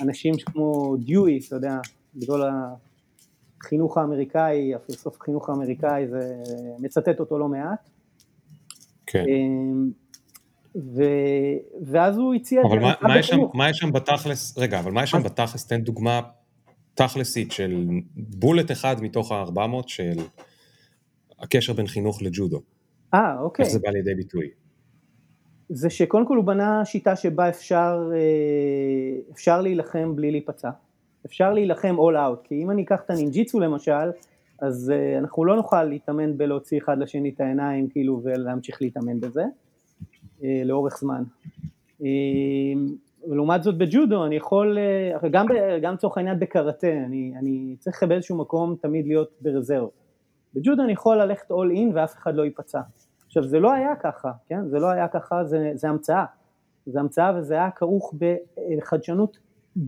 אנשים 0.00 0.34
כמו 0.46 0.96
דיואי, 0.96 1.40
אתה 1.46 1.56
יודע, 1.56 1.78
גדול 2.18 2.42
החינוך 3.60 3.98
האמריקאי, 3.98 4.74
הפילוסוף 4.74 5.16
החינוך 5.20 5.48
האמריקאי, 5.48 6.08
זה 6.08 6.34
מצטט 6.78 7.20
אותו 7.20 7.38
לא 7.38 7.48
מעט. 7.48 7.90
כן. 9.06 9.24
אמ, 9.28 9.90
ו... 10.76 11.02
ואז 11.82 12.18
הוא 12.18 12.34
הציע... 12.34 12.62
אבל 12.68 12.78
מה, 12.78 12.92
מה, 13.02 13.18
יש 13.18 13.26
שם, 13.26 13.38
מה 13.54 13.70
יש 13.70 13.78
שם 13.78 13.92
בתכלס, 13.92 14.58
רגע, 14.58 14.78
אבל 14.78 14.92
מה 14.92 15.02
יש 15.02 15.10
שם 15.10 15.22
בתכלס, 15.22 15.66
תן 15.66 15.80
דוגמה 15.80 16.20
תכלסית 16.94 17.52
של 17.52 17.84
בולט 18.16 18.70
אחד 18.70 18.96
מתוך 19.02 19.32
ה-400 19.32 19.60
של 19.86 20.18
הקשר 21.38 21.72
בין 21.72 21.86
חינוך 21.86 22.22
לג'ודו. 22.22 22.60
אה, 23.14 23.40
אוקיי. 23.40 23.64
איך 23.64 23.72
זה 23.72 23.78
בא 23.78 23.90
לידי 23.90 24.14
ביטוי? 24.14 24.48
זה 25.68 25.90
שקודם 25.90 26.26
כל 26.26 26.36
הוא 26.36 26.44
בנה 26.44 26.84
שיטה 26.84 27.16
שבה 27.16 27.48
אפשר, 27.48 28.10
אה, 28.14 29.32
אפשר 29.32 29.60
להילחם 29.60 30.16
בלי 30.16 30.30
להיפצע. 30.30 30.70
אפשר 31.28 31.52
להילחם 31.52 31.96
all 31.98 32.14
out, 32.14 32.48
כי 32.48 32.62
אם 32.62 32.70
אני 32.70 32.82
אקח 32.82 33.00
את 33.04 33.10
הנינג'יצו 33.10 33.60
למשל, 33.60 34.10
אז 34.58 34.92
uh, 34.94 35.18
אנחנו 35.18 35.44
לא 35.44 35.56
נוכל 35.56 35.84
להתאמן 35.84 36.38
בלהוציא 36.38 36.78
אחד 36.78 36.98
לשני 36.98 37.30
את 37.34 37.40
העיניים 37.40 37.88
כאילו 37.88 38.20
ולהמשיך 38.22 38.82
להתאמן 38.82 39.20
בזה 39.20 39.44
uh, 40.40 40.44
לאורך 40.64 40.98
זמן. 40.98 41.22
Uh, 42.00 42.04
ולעומת 43.28 43.62
זאת 43.62 43.78
בג'ודו 43.78 44.26
אני 44.26 44.36
יכול, 44.36 44.78
uh, 45.22 45.28
גם, 45.28 45.46
לצורך 45.94 46.16
העניין 46.16 46.38
בקראטה, 46.38 46.92
אני, 47.06 47.32
אני 47.38 47.76
צריך 47.78 48.02
באיזשהו 48.02 48.36
מקום 48.36 48.76
תמיד 48.80 49.06
להיות 49.06 49.30
ברזרב. 49.40 49.88
בג'ודו 50.54 50.82
אני 50.82 50.92
יכול 50.92 51.22
ללכת 51.22 51.50
all 51.50 51.74
in 51.76 51.94
ואף 51.94 52.14
אחד 52.14 52.34
לא 52.34 52.42
ייפצע. 52.42 52.80
עכשיו 53.26 53.44
זה 53.44 53.60
לא 53.60 53.72
היה 53.72 53.96
ככה, 53.96 54.32
כן? 54.48 54.68
זה 54.68 54.78
לא 54.78 54.86
היה 54.86 55.08
ככה, 55.08 55.44
זה, 55.44 55.70
זה 55.74 55.88
המצאה. 55.88 56.24
זה 56.86 57.00
המצאה 57.00 57.38
וזה 57.38 57.54
היה 57.54 57.70
כרוך 57.70 58.14
בחדשנות 58.78 59.38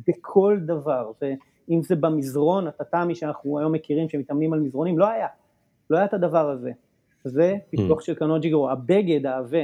בכל 0.09 0.59
דבר. 0.67 1.13
ו, 1.23 1.27
אם 1.71 1.83
זה 1.83 1.97
במזרון, 1.97 2.67
הטאטאמי 2.67 3.15
שאנחנו 3.15 3.59
היום 3.59 3.73
מכירים 3.73 4.09
שמתאמנים 4.09 4.53
על 4.53 4.61
מזרונים, 4.61 4.99
לא 4.99 5.09
היה, 5.09 5.27
לא 5.91 5.97
היה 5.97 6.05
את 6.05 6.15
הדבר 6.15 6.51
הזה. 6.51 6.73
זה 7.25 7.55
פיתוח 7.71 8.01
mm. 8.01 8.03
של 8.03 8.15
קנוג'יגרו, 8.15 8.71
הבגד 8.71 9.27
העבה, 9.27 9.63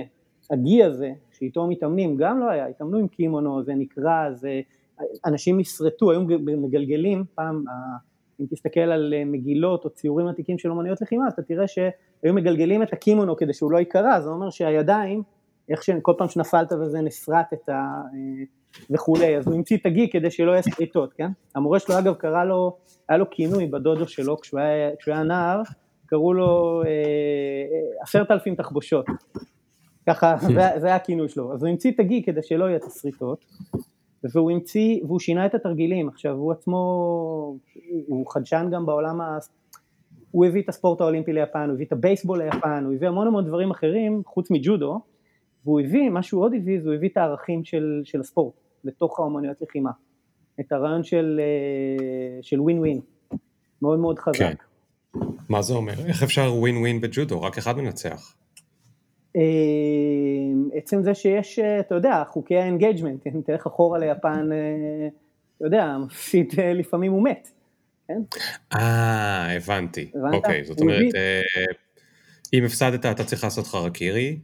הגי 0.50 0.84
הזה, 0.84 1.12
שאיתו 1.32 1.66
מתאמנים, 1.66 2.16
גם 2.16 2.40
לא 2.40 2.50
היה, 2.50 2.66
התאמנו 2.66 2.98
עם 2.98 3.08
קימונו, 3.08 3.62
זה 3.62 3.74
נקרע, 3.74 4.32
זה, 4.32 4.60
אנשים 5.26 5.58
נשרטו, 5.58 6.10
היו 6.10 6.20
מגלגלים, 6.40 7.24
פעם, 7.34 7.64
אם 8.40 8.46
תסתכל 8.50 8.80
על 8.80 9.14
מגילות 9.26 9.84
או 9.84 9.90
ציורים 9.90 10.26
עתיקים 10.26 10.58
של 10.58 10.70
אומנויות 10.70 11.00
לחימה, 11.00 11.26
אז 11.26 11.32
אתה 11.32 11.42
תראה 11.42 11.66
שהיו 11.68 12.34
מגלגלים 12.34 12.82
את 12.82 12.92
הקימונו 12.92 13.36
כדי 13.36 13.52
שהוא 13.52 13.72
לא 13.72 13.78
ייקרע, 13.78 14.20
זה 14.20 14.28
אומר 14.28 14.50
שהידיים, 14.50 15.22
איך 15.68 15.82
שכל 15.82 16.12
פעם 16.18 16.28
שנפלת 16.28 16.72
וזה 16.72 17.00
נסרט 17.00 17.52
את 17.52 17.68
ה... 17.68 18.02
וכולי, 18.90 19.36
אז 19.36 19.46
הוא 19.46 19.54
המציא 19.54 19.76
את 19.76 19.86
הגי 19.86 20.10
כדי 20.10 20.30
שלא 20.30 20.50
יהיה 20.50 20.62
סריטות, 20.62 21.12
כן? 21.12 21.30
המורה 21.54 21.78
שלו 21.78 21.98
אגב 21.98 22.14
קרא 22.14 22.44
לו, 22.44 22.76
היה 23.08 23.18
לו 23.18 23.30
כינוי 23.30 23.66
בדודו 23.66 24.08
שלו 24.08 24.40
כשהוא 24.40 24.60
היה, 24.60 24.96
כשהוא 24.96 25.14
היה 25.14 25.22
נער, 25.22 25.62
קראו 26.06 26.34
לו 26.34 26.82
אה, 26.82 26.88
אה, 26.88 28.02
עשרת 28.02 28.30
אלפים 28.30 28.54
תחבושות, 28.54 29.06
ככה, 30.06 30.36
זה, 30.40 30.62
זה 30.76 30.86
היה 30.86 30.96
הכינוי 30.96 31.28
שלו, 31.28 31.52
אז 31.52 31.62
הוא 31.62 31.70
המציא 31.70 31.90
את 31.90 32.00
הגי 32.00 32.22
כדי 32.22 32.42
שלא 32.42 32.64
יהיה 32.64 32.76
את 32.76 32.84
הסריטות, 32.84 33.44
והוא 34.34 34.50
המציא, 34.50 35.00
והוא 35.04 35.20
שינה 35.20 35.46
את 35.46 35.54
התרגילים, 35.54 36.08
עכשיו 36.08 36.32
הוא 36.32 36.52
עצמו, 36.52 36.78
הוא 38.06 38.26
חדשן 38.30 38.68
גם 38.72 38.86
בעולם, 38.86 39.20
ה... 39.20 39.38
הוא 40.30 40.46
הביא 40.46 40.62
את 40.62 40.68
הספורט 40.68 41.00
האולימפי 41.00 41.32
ליפן, 41.32 41.64
הוא 41.66 41.74
הביא 41.74 41.86
את 41.86 41.92
הבייסבול 41.92 42.42
ליפן, 42.42 42.84
הוא 42.84 42.94
הביא 42.94 43.08
המון 43.08 43.26
המון 43.26 43.44
דברים 43.46 43.70
אחרים 43.70 44.22
חוץ 44.26 44.50
מג'ודו, 44.50 45.00
והוא 45.64 45.80
הביא, 45.80 46.10
מה 46.10 46.22
שהוא 46.22 46.42
עוד 46.42 46.54
הביא, 46.54 46.80
זה 46.80 46.88
הוא 46.88 46.94
הביא 46.94 47.08
את 47.08 47.16
הערכים 47.16 47.64
של, 47.64 48.00
של 48.04 48.20
הספורט. 48.20 48.54
לתוך 48.86 49.20
האומנויות 49.20 49.62
לחימה. 49.62 49.90
את 50.60 50.72
הרעיון 50.72 51.04
של, 51.04 51.40
אה, 51.42 52.42
של 52.42 52.60
ווין 52.60 52.78
ווין, 52.78 53.00
מאוד 53.82 53.98
מאוד 53.98 54.18
חזק. 54.18 54.38
כן. 54.38 54.54
מה 55.48 55.62
זה 55.62 55.74
אומר? 55.74 55.92
איך 56.06 56.22
אפשר 56.22 56.52
ווין 56.54 56.76
ווין 56.76 57.00
בג'ודו? 57.00 57.42
רק 57.42 57.58
אחד 57.58 57.76
מנצח. 57.76 58.34
אה, 59.36 59.42
עצם 60.72 61.02
זה 61.02 61.14
שיש, 61.14 61.58
אה, 61.58 61.80
אתה 61.80 61.94
יודע, 61.94 62.22
חוקי 62.28 62.56
ה 62.56 62.62
engagement, 62.62 63.26
אם 63.26 63.40
תלך 63.46 63.66
אחורה 63.66 63.98
ליפן, 63.98 64.48
אתה 65.56 65.66
יודע, 65.66 65.96
מפסיד 66.06 66.54
לפעמים 66.74 67.12
הוא 67.12 67.24
מת, 67.24 67.50
כן? 68.08 68.20
אה, 68.76 69.56
הבנתי. 69.56 70.10
אוקיי, 70.32 70.64
זאת 70.64 70.80
אומרת, 70.80 71.14
אם 72.54 72.64
הפסדת 72.64 73.06
אתה 73.06 73.24
צריך 73.24 73.44
לעשות 73.44 73.66
חרקירי, 73.66 74.38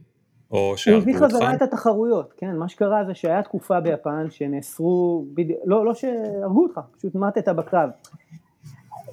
או 0.53 0.77
שהרגו 0.77 0.99
אותך? 0.99 1.07
הוא 1.07 1.15
הביא 1.15 1.27
חזרה 1.27 1.53
את 1.53 1.61
התחרויות, 1.61 2.33
כן, 2.37 2.55
מה 2.55 2.69
שקרה 2.69 3.05
זה 3.05 3.13
שהיה 3.13 3.43
תקופה 3.43 3.79
ביפן 3.79 4.29
שנאסרו, 4.29 5.25
בדיוק, 5.33 5.59
לא, 5.65 5.85
לא 5.85 5.93
שהרגו 5.93 6.63
אותך, 6.63 6.79
פשוט 6.97 7.15
מתת 7.15 7.49
בקרב. 7.49 7.89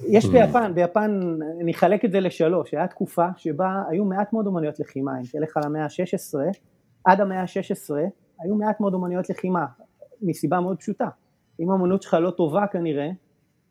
יש 0.07 0.25
mm. 0.25 0.31
ביפן, 0.31 0.73
ביפן, 0.75 1.19
אני 1.61 1.71
אחלק 1.71 2.05
את 2.05 2.11
זה 2.11 2.19
לשלוש, 2.19 2.73
היה 2.73 2.87
תקופה 2.87 3.27
שבה 3.37 3.83
היו 3.89 4.05
מעט 4.05 4.33
מאוד 4.33 4.47
אומנויות 4.47 4.79
לחימה, 4.79 5.19
אם 5.19 5.23
תלך 5.31 5.57
על 5.57 5.63
המאה 5.65 5.83
ה-16, 5.83 6.39
עד 7.05 7.21
המאה 7.21 7.41
ה-16 7.41 7.95
היו 8.39 8.55
מעט 8.55 8.79
מאוד 8.79 8.93
אומנויות 8.93 9.29
לחימה, 9.29 9.65
מסיבה 10.21 10.59
מאוד 10.59 10.77
פשוטה. 10.77 11.07
אם 11.59 11.69
האומנות 11.69 12.01
שלך 12.01 12.13
לא 12.13 12.31
טובה 12.31 12.67
כנראה, 12.67 13.09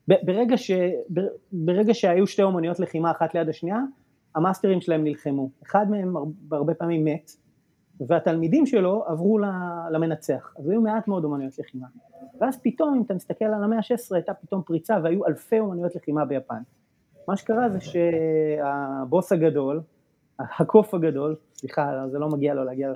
ברגע, 0.09 0.57
ש, 0.57 0.71
ברגע 1.53 1.95
שהיו 1.95 2.27
שתי 2.27 2.43
אומנויות 2.43 2.81
לחימה 2.81 3.11
אחת 3.11 3.35
ליד 3.35 3.49
השנייה, 3.49 3.79
המאסטרים 4.35 4.81
שלהם 4.81 5.05
נלחמו. 5.05 5.50
אחד 5.67 5.91
מהם 5.91 6.15
הרבה 6.53 6.75
פעמים 6.75 7.05
מת, 7.05 7.31
והתלמידים 8.07 8.66
שלו 8.66 9.04
עברו 9.07 9.38
למנצח, 9.90 10.54
אז 10.59 10.69
היו 10.69 10.80
מעט 10.80 11.09
מאוד 11.09 11.25
אומנויות 11.25 11.59
לחימה. 11.59 11.87
ואז 12.40 12.61
פתאום, 12.62 12.95
אם 12.95 13.02
אתה 13.02 13.14
מסתכל 13.14 13.45
על 13.45 13.64
המאה 13.64 13.78
ה-16, 13.78 14.14
הייתה 14.14 14.35
פתאום 14.35 14.62
פריצה 14.62 14.99
והיו 15.02 15.26
אלפי 15.26 15.61
אומנויות 15.61 15.97
לחימה 15.97 16.25
ביפן. 16.25 16.62
מה 17.28 17.37
שקרה 17.37 17.69
זה 17.69 17.78
שהבוס 17.80 19.33
הגדול, 19.33 19.80
הקוף 20.38 20.95
הגדול, 20.95 21.37
סליחה, 21.54 22.09
זה 22.11 22.19
לא 22.19 22.28
מגיע 22.28 22.54
לו 22.54 22.64
להגיע, 22.64 22.92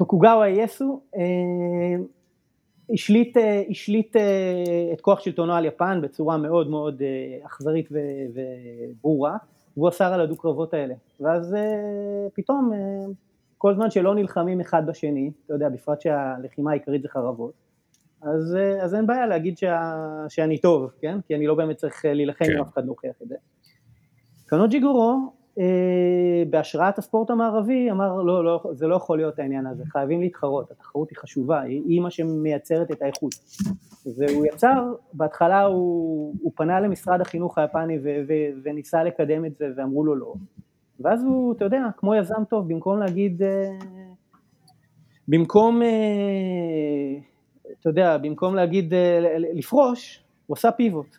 טוקוגאווה 0.00 0.48
יסו, 0.48 1.00
אה, 1.16 1.22
השליט, 2.94 3.36
אה, 3.36 3.62
השליט 3.70 4.16
אה, 4.16 4.90
את 4.92 5.00
כוח 5.00 5.20
שלטונו 5.20 5.52
על 5.52 5.64
יפן 5.64 6.00
בצורה 6.02 6.36
מאוד 6.36 6.70
מאוד 6.70 7.02
אכזרית 7.42 7.88
וברורה, 8.34 9.36
והוא 9.76 9.88
אסר 9.88 10.12
על 10.12 10.20
הדו-קרבות 10.20 10.74
האלה. 10.74 10.94
ואז 11.20 11.56
פתאום 12.34 12.70
כל 13.62 13.74
זמן 13.74 13.90
שלא 13.90 14.14
נלחמים 14.14 14.60
אחד 14.60 14.86
בשני, 14.86 15.30
אתה 15.46 15.54
יודע, 15.54 15.68
בפרט 15.68 16.00
שהלחימה 16.00 16.70
העיקרית 16.70 17.02
זה 17.02 17.08
חרבות, 17.08 17.52
אז, 18.22 18.56
אה, 18.56 18.84
אז 18.84 18.94
אין 18.94 19.06
בעיה 19.06 19.26
להגיד 19.26 19.58
שה, 19.58 19.92
שאני 20.28 20.58
טוב, 20.58 20.90
כן? 21.00 21.20
כי 21.26 21.34
אני 21.34 21.46
לא 21.46 21.54
באמת 21.54 21.76
צריך 21.76 22.04
אה, 22.04 22.14
להילחם 22.14 22.44
כן. 22.44 22.56
אם 22.56 22.62
אף 22.62 22.72
אחד 22.72 22.84
לא 22.84 22.90
הוכיח 22.90 23.14
את 23.22 23.28
זה. 23.28 23.34
קנוג'י 24.46 24.80
גורו, 24.80 25.32
אה, 25.58 26.42
בהשראת 26.50 26.98
הספורט 26.98 27.30
המערבי, 27.30 27.90
אמר 27.90 28.22
לא, 28.22 28.44
לא, 28.44 28.62
זה 28.72 28.86
לא 28.86 28.94
יכול 28.94 29.18
להיות 29.18 29.38
העניין 29.38 29.66
הזה, 29.66 29.84
חייבים 29.86 30.20
להתחרות, 30.20 30.70
התחרות 30.70 31.10
היא 31.10 31.18
חשובה, 31.18 31.60
היא, 31.60 31.82
היא 31.88 32.00
מה 32.00 32.10
שמייצרת 32.10 32.90
את 32.90 33.02
האיכות. 33.02 33.34
והוא 34.16 34.46
יצר, 34.46 34.92
בהתחלה 35.12 35.62
הוא, 35.62 36.34
הוא 36.42 36.52
פנה 36.56 36.80
למשרד 36.80 37.20
החינוך 37.20 37.58
היפני 37.58 37.98
ו, 38.02 38.20
ו, 38.28 38.32
וניסה 38.62 39.04
לקדם 39.04 39.44
את 39.44 39.56
זה 39.56 39.68
ואמרו 39.76 40.04
לו 40.04 40.16
לא. 40.16 40.34
ואז 41.00 41.24
הוא, 41.24 41.52
אתה 41.52 41.64
יודע, 41.64 41.82
כמו 41.96 42.14
יזם 42.14 42.44
טוב, 42.48 42.68
במקום 42.68 42.98
להגיד, 42.98 43.42
אה, 43.42 43.70
במקום, 45.28 45.82
אה, 45.82 47.18
אתה 47.80 47.88
יודע, 47.88 48.18
במקום 48.18 48.54
להגיד 48.54 48.94
אה, 48.94 49.36
לפרוש, 49.54 50.24
הוא 50.46 50.56
עשה 50.56 50.72
פיבוט. 50.72 51.16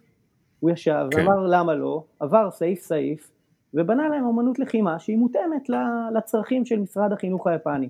הוא 0.59 0.71
ישב 0.71 1.05
כן. 1.11 1.19
ואמר 1.19 1.47
למה 1.47 1.75
לא, 1.75 2.03
עבר 2.19 2.51
סעיף 2.51 2.79
סעיף, 2.79 3.31
ובנה 3.73 4.09
להם 4.09 4.25
אמנות 4.25 4.59
לחימה 4.59 4.99
שהיא 4.99 5.17
מותאמת 5.17 5.69
לצרכים 6.15 6.65
של 6.65 6.79
משרד 6.79 7.13
החינוך 7.13 7.47
היפני. 7.47 7.89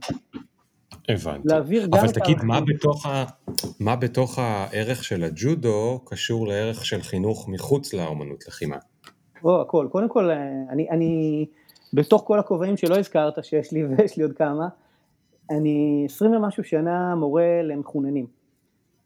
הבנתי. 1.10 1.48
להעביר 1.48 1.86
גם 1.86 2.00
אבל 2.00 2.12
תגיד, 2.12 2.44
מה 2.44 2.62
בתוך, 2.62 3.06
ה... 3.06 3.26
מה 3.80 3.96
בתוך 3.96 4.40
הערך 4.40 5.04
של 5.04 5.24
הג'ודו 5.24 6.02
קשור 6.06 6.48
לערך 6.48 6.86
של 6.86 7.02
חינוך 7.02 7.50
מחוץ 7.50 7.94
לאמנות 7.94 8.48
לחימה? 8.48 8.78
או, 9.44 9.62
הכל. 9.62 9.88
קודם 9.92 10.10
כל, 10.10 10.32
אני, 10.70 10.90
אני, 10.90 11.46
בתוך 11.94 12.24
כל 12.28 12.40
הכובעים 12.40 12.78
שלא 12.78 12.98
הזכרת 12.98 13.44
שיש 13.44 13.72
לי 13.72 13.86
ויש 13.86 14.18
לי 14.18 14.24
עוד 14.24 14.34
כמה, 14.34 14.68
אני 15.50 16.04
עשרים 16.06 16.32
ומשהו 16.32 16.64
שנה 16.64 17.16
מורה 17.16 17.62
למחוננים. 17.64 18.28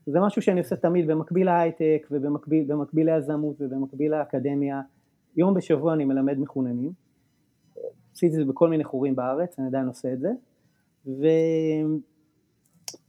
זה 0.05 0.19
משהו 0.19 0.41
שאני 0.41 0.59
עושה 0.59 0.75
תמיד 0.75 1.07
במקביל 1.07 1.45
להייטק 1.45 2.07
ובמקביל 2.11 3.13
ליזמות 3.13 3.55
ובמקביל 3.59 4.11
לאקדמיה. 4.11 4.81
יום 5.37 5.53
בשבוע 5.53 5.93
אני 5.93 6.05
מלמד 6.05 6.39
מחוננים. 6.39 6.91
עשיתי 8.13 8.27
את 8.27 8.31
זה 8.31 8.45
בכל 8.45 8.69
מיני 8.69 8.83
חורים 8.83 9.15
בארץ, 9.15 9.59
אני 9.59 9.67
עדיין 9.67 9.87
עושה 9.87 10.13
את 10.13 10.19
זה. 10.19 10.29
ו... 11.07 11.25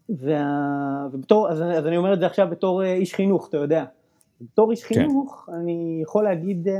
וה... 0.09 1.09
ובתור, 1.13 1.49
אז, 1.51 1.63
אז 1.63 1.87
אני 1.87 1.97
אומר 1.97 2.15
את 2.15 2.19
זה 2.19 2.27
עכשיו 2.27 2.49
בתור 2.51 2.83
אה, 2.83 2.95
איש 2.95 3.15
חינוך, 3.15 3.49
אתה 3.49 3.57
יודע. 3.57 3.85
בתור 4.41 4.71
איש 4.71 4.85
כן. 4.85 4.95
חינוך 4.95 5.49
אני 5.53 5.99
יכול 6.03 6.25
להגיד 6.25 6.69
אה, 6.69 6.75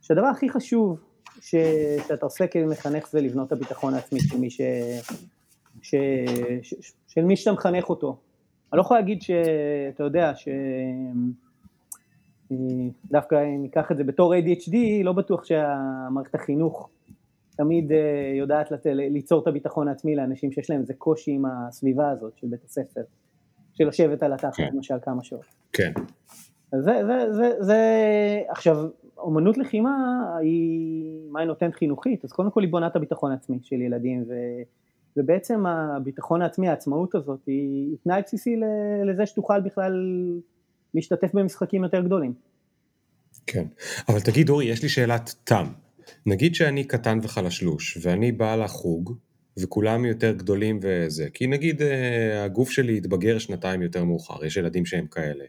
שהדבר 0.00 0.26
הכי 0.26 0.48
חשוב 0.48 1.00
ש, 1.40 1.54
שאתה 2.08 2.26
עושה 2.26 2.46
כמחנך 2.46 3.08
זה 3.10 3.20
לבנות 3.20 3.46
את 3.46 3.52
הביטחון 3.52 3.94
העצמי 3.94 4.20
של 4.20 4.38
מי, 4.38 4.50
ש, 4.50 4.60
ש, 5.82 5.94
ש, 6.62 6.74
של 7.08 7.24
מי 7.24 7.36
שאתה 7.36 7.52
מחנך 7.52 7.90
אותו, 7.90 8.16
אני 8.72 8.76
לא 8.76 8.82
יכול 8.82 8.96
להגיד 8.96 9.22
שאתה 9.22 10.04
יודע, 10.04 10.32
ש... 10.34 10.48
דווקא 13.10 13.44
אם 13.44 13.62
ניקח 13.62 13.92
את 13.92 13.96
זה 13.96 14.04
בתור 14.04 14.34
ADHD, 14.34 14.76
לא 15.04 15.12
בטוח 15.12 15.44
שהמערכת 15.44 16.34
החינוך 16.34 16.90
תמיד 17.56 17.92
אה, 17.92 17.98
יודעת 18.38 18.70
לת... 18.70 18.86
ליצור 18.86 19.42
את 19.42 19.46
הביטחון 19.46 19.88
העצמי 19.88 20.16
לאנשים 20.16 20.52
שיש 20.52 20.70
להם 20.70 20.80
איזה 20.80 20.94
קושי 20.94 21.30
עם 21.30 21.44
הסביבה 21.46 22.10
הזאת 22.10 22.38
של 22.38 22.46
בית 22.46 22.64
הספר, 22.64 23.00
של 23.74 23.88
לשבת 23.88 24.22
על 24.22 24.32
התחת 24.32 24.54
כן. 24.54 24.68
למשל 24.74 24.94
כמה 25.02 25.24
שעות. 25.24 25.44
כן. 25.72 25.92
זה, 26.72 26.92
זה, 27.06 27.32
זה, 27.32 27.50
זה, 27.60 27.80
עכשיו, 28.48 28.76
אומנות 29.18 29.58
לחימה 29.58 29.96
היא, 30.40 31.30
מה 31.30 31.40
היא 31.40 31.46
נותנת 31.46 31.74
חינוכית? 31.74 32.24
אז 32.24 32.32
קודם 32.32 32.50
כל 32.50 32.62
היא 32.62 32.70
בונה 32.70 32.86
את 32.86 32.96
הביטחון 32.96 33.32
העצמי 33.32 33.58
של 33.62 33.80
ילדים, 33.80 34.24
ו, 34.28 34.32
ובעצם 35.16 35.66
הביטחון 35.66 36.42
העצמי, 36.42 36.68
העצמאות 36.68 37.14
הזאת, 37.14 37.40
היא 37.46 37.96
תנאי 38.04 38.22
בסיסי 38.22 38.56
לזה 39.04 39.26
שתוכל 39.26 39.60
בכלל 39.60 39.92
להשתתף 40.94 41.34
במשחקים 41.34 41.84
יותר 41.84 42.00
גדולים. 42.00 42.34
כן, 43.46 43.64
אבל 44.08 44.20
תגיד 44.20 44.48
אורי, 44.48 44.64
יש 44.64 44.82
לי 44.82 44.88
שאלת 44.88 45.34
תם. 45.44 45.64
נגיד 46.26 46.54
שאני 46.54 46.84
קטן 46.84 47.18
וחלשלוש, 47.22 47.98
ואני 48.02 48.32
בא 48.32 48.56
לחוג, 48.56 49.16
וכולם 49.58 50.04
יותר 50.04 50.32
גדולים 50.32 50.80
וזה, 50.82 51.30
כי 51.34 51.46
נגיד 51.46 51.82
אה, 51.82 52.44
הגוף 52.44 52.70
שלי 52.70 52.96
התבגר 52.96 53.38
שנתיים 53.38 53.82
יותר 53.82 54.04
מאוחר, 54.04 54.44
יש 54.44 54.56
ילדים 54.56 54.86
שהם 54.86 55.06
כאלה. 55.06 55.44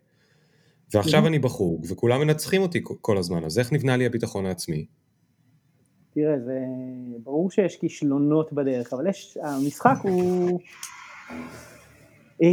ועכשיו. 0.93 1.27
אני 1.27 1.39
בחוג, 1.39 1.85
וכולם 1.89 2.21
מנצחים 2.21 2.61
אותי 2.61 2.81
כל 3.01 3.17
הזמן, 3.17 3.43
אז 3.43 3.59
איך 3.59 3.73
נבנה 3.73 3.97
לי 3.97 4.05
הביטחון 4.05 4.45
העצמי? 4.45 4.85
תראה, 6.13 6.39
זה 6.39 6.59
ברור 7.23 7.51
שיש 7.51 7.75
כישלונות 7.75 8.53
בדרך, 8.53 8.93
אבל 8.93 9.07
יש, 9.07 9.37
המשחק 9.41 9.95
הוא... 10.03 10.59
אה, 12.43 12.47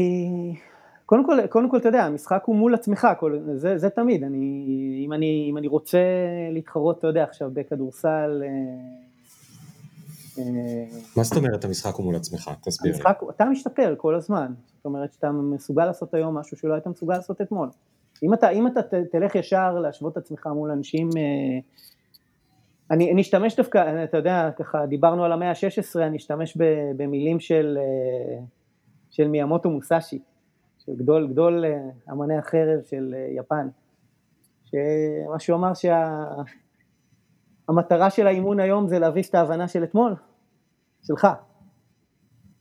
קודם 1.07 1.26
כל, 1.26 1.47
קודם 1.47 1.71
כל, 1.71 1.76
אתה 1.76 1.88
יודע, 1.88 2.05
המשחק 2.05 2.43
הוא 2.47 2.57
מול 2.57 2.75
עצמך, 2.75 3.09
כל, 3.21 3.38
זה, 3.55 3.79
זה 3.79 3.91
תמיד, 3.91 4.25
אני, 4.25 5.03
אם, 5.07 5.12
אני, 5.12 5.47
אם 5.50 5.59
אני 5.59 5.67
רוצה 5.67 5.99
להתחרות, 6.53 6.99
אתה 6.99 7.07
יודע, 7.07 7.25
עכשיו 7.25 7.50
בכדורסל... 7.55 8.43
אה, 8.45 8.49
אה, 10.38 10.45
מה 11.17 11.23
זאת 11.23 11.37
אומרת 11.37 11.64
המשחק 11.64 11.95
הוא 11.95 12.05
מול 12.05 12.17
עצמך? 12.17 12.50
תסביר 12.64 12.95
המשחק. 12.95 13.21
אתה 13.37 13.45
משתפר 13.45 13.95
כל 13.99 14.14
הזמן, 14.14 14.53
זאת 14.76 14.85
אומרת 14.85 15.12
שאתה 15.12 15.31
מסוגל 15.31 15.85
לעשות 15.85 16.14
היום 16.14 16.38
משהו 16.38 16.57
שלא 16.57 16.73
היית 16.75 16.87
מסוגל 16.87 17.14
לעשות 17.14 17.41
אתמול. 17.41 17.69
אם 18.26 18.35
אתה, 18.35 18.50
אם 18.50 18.66
אתה 18.66 18.81
תלך 19.12 19.35
ישר 19.35 19.78
להשוות 19.78 20.12
את 20.12 20.16
עצמך 20.16 20.47
מול 20.47 20.71
אנשים, 20.71 21.09
אה, 21.16 21.59
אני, 22.90 23.12
אני 23.12 23.23
אשתמש 23.23 23.57
דווקא, 23.57 24.04
אתה 24.04 24.16
יודע, 24.16 24.50
ככה 24.59 24.87
דיברנו 24.87 25.25
על 25.25 25.33
המאה 25.33 25.50
ה-16, 25.50 26.00
אני 26.00 26.16
אשתמש 26.16 26.59
במילים 26.97 27.40
של, 27.40 27.78
של 29.11 29.28
מיאמוטו 29.28 29.71
מוסאשי. 29.71 30.19
של 30.87 30.93
גדול, 30.97 31.28
גדול 31.28 31.64
אה, 31.64 31.78
אמני 32.12 32.38
החרב 32.38 32.83
של 32.83 33.14
אה, 33.16 33.26
יפן, 33.37 33.69
שמה 34.64 35.38
שהוא 35.38 35.57
אמר 35.57 35.73
שהמטרה 37.64 38.11
שה... 38.11 38.16
של 38.16 38.26
האימון 38.26 38.61
היום 38.61 38.88
זה 38.88 38.99
להביס 38.99 39.31
את 39.31 39.35
ההבנה 39.35 39.69
של 39.69 39.85
אתמול, 39.85 40.14
שלך. 41.02 41.28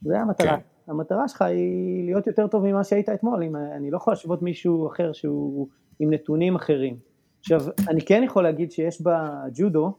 זה 0.01 0.20
המטרה. 0.20 0.58
כן. 0.58 0.73
המטרה 0.87 1.27
שלך 1.27 1.41
היא 1.41 2.05
להיות 2.05 2.27
יותר 2.27 2.47
טוב 2.47 2.63
ממה 2.63 2.83
שהיית 2.83 3.09
אתמול, 3.09 3.43
אם, 3.43 3.55
אני 3.55 3.91
לא 3.91 3.97
יכול 3.97 4.13
להשוות 4.13 4.41
מישהו 4.41 4.87
אחר 4.87 5.13
שהוא 5.13 5.67
עם 5.99 6.13
נתונים 6.13 6.55
אחרים. 6.55 6.97
עכשיו, 7.39 7.59
אני 7.89 8.01
כן 8.01 8.21
יכול 8.25 8.43
להגיד 8.43 8.71
שיש 8.71 9.01
בג'ודו, 9.01 9.93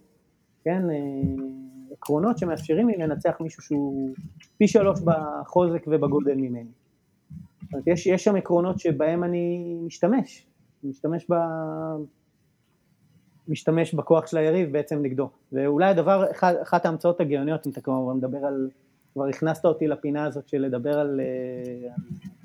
כן, 0.64 0.90
אה, 0.90 0.96
עקרונות 1.92 2.38
שמאפשרים 2.38 2.88
לי 2.88 2.96
לנצח 2.96 3.36
מישהו 3.40 3.62
שהוא 3.62 4.14
פי 4.58 4.68
שלוש 4.68 5.00
בחוזק 5.00 5.84
ובגודל 5.86 6.34
ממני. 6.34 6.70
אומרת, 7.74 7.86
יש, 7.86 8.06
יש 8.06 8.24
שם 8.24 8.36
עקרונות 8.36 8.78
שבהם 8.78 9.24
אני 9.24 9.74
משתמש, 9.86 10.46
משתמש, 10.84 11.30
ב, 11.30 11.34
משתמש 13.48 13.94
בכוח 13.94 14.26
של 14.26 14.36
היריב 14.36 14.72
בעצם 14.72 15.02
נגדו. 15.02 15.30
ואולי 15.52 15.86
הדבר, 15.86 16.24
אחת 16.62 16.86
ההמצאות 16.86 17.20
הגאוניות, 17.20 17.66
אם 17.66 17.72
אתה 17.72 17.80
כמובן 17.80 18.16
מדבר 18.16 18.38
על, 18.38 18.70
כבר 19.14 19.28
הכנסת 19.28 19.64
אותי 19.64 19.86
לפינה 19.86 20.24
הזאת 20.24 20.48
של 20.48 20.58
לדבר 20.58 20.98
על 20.98 21.20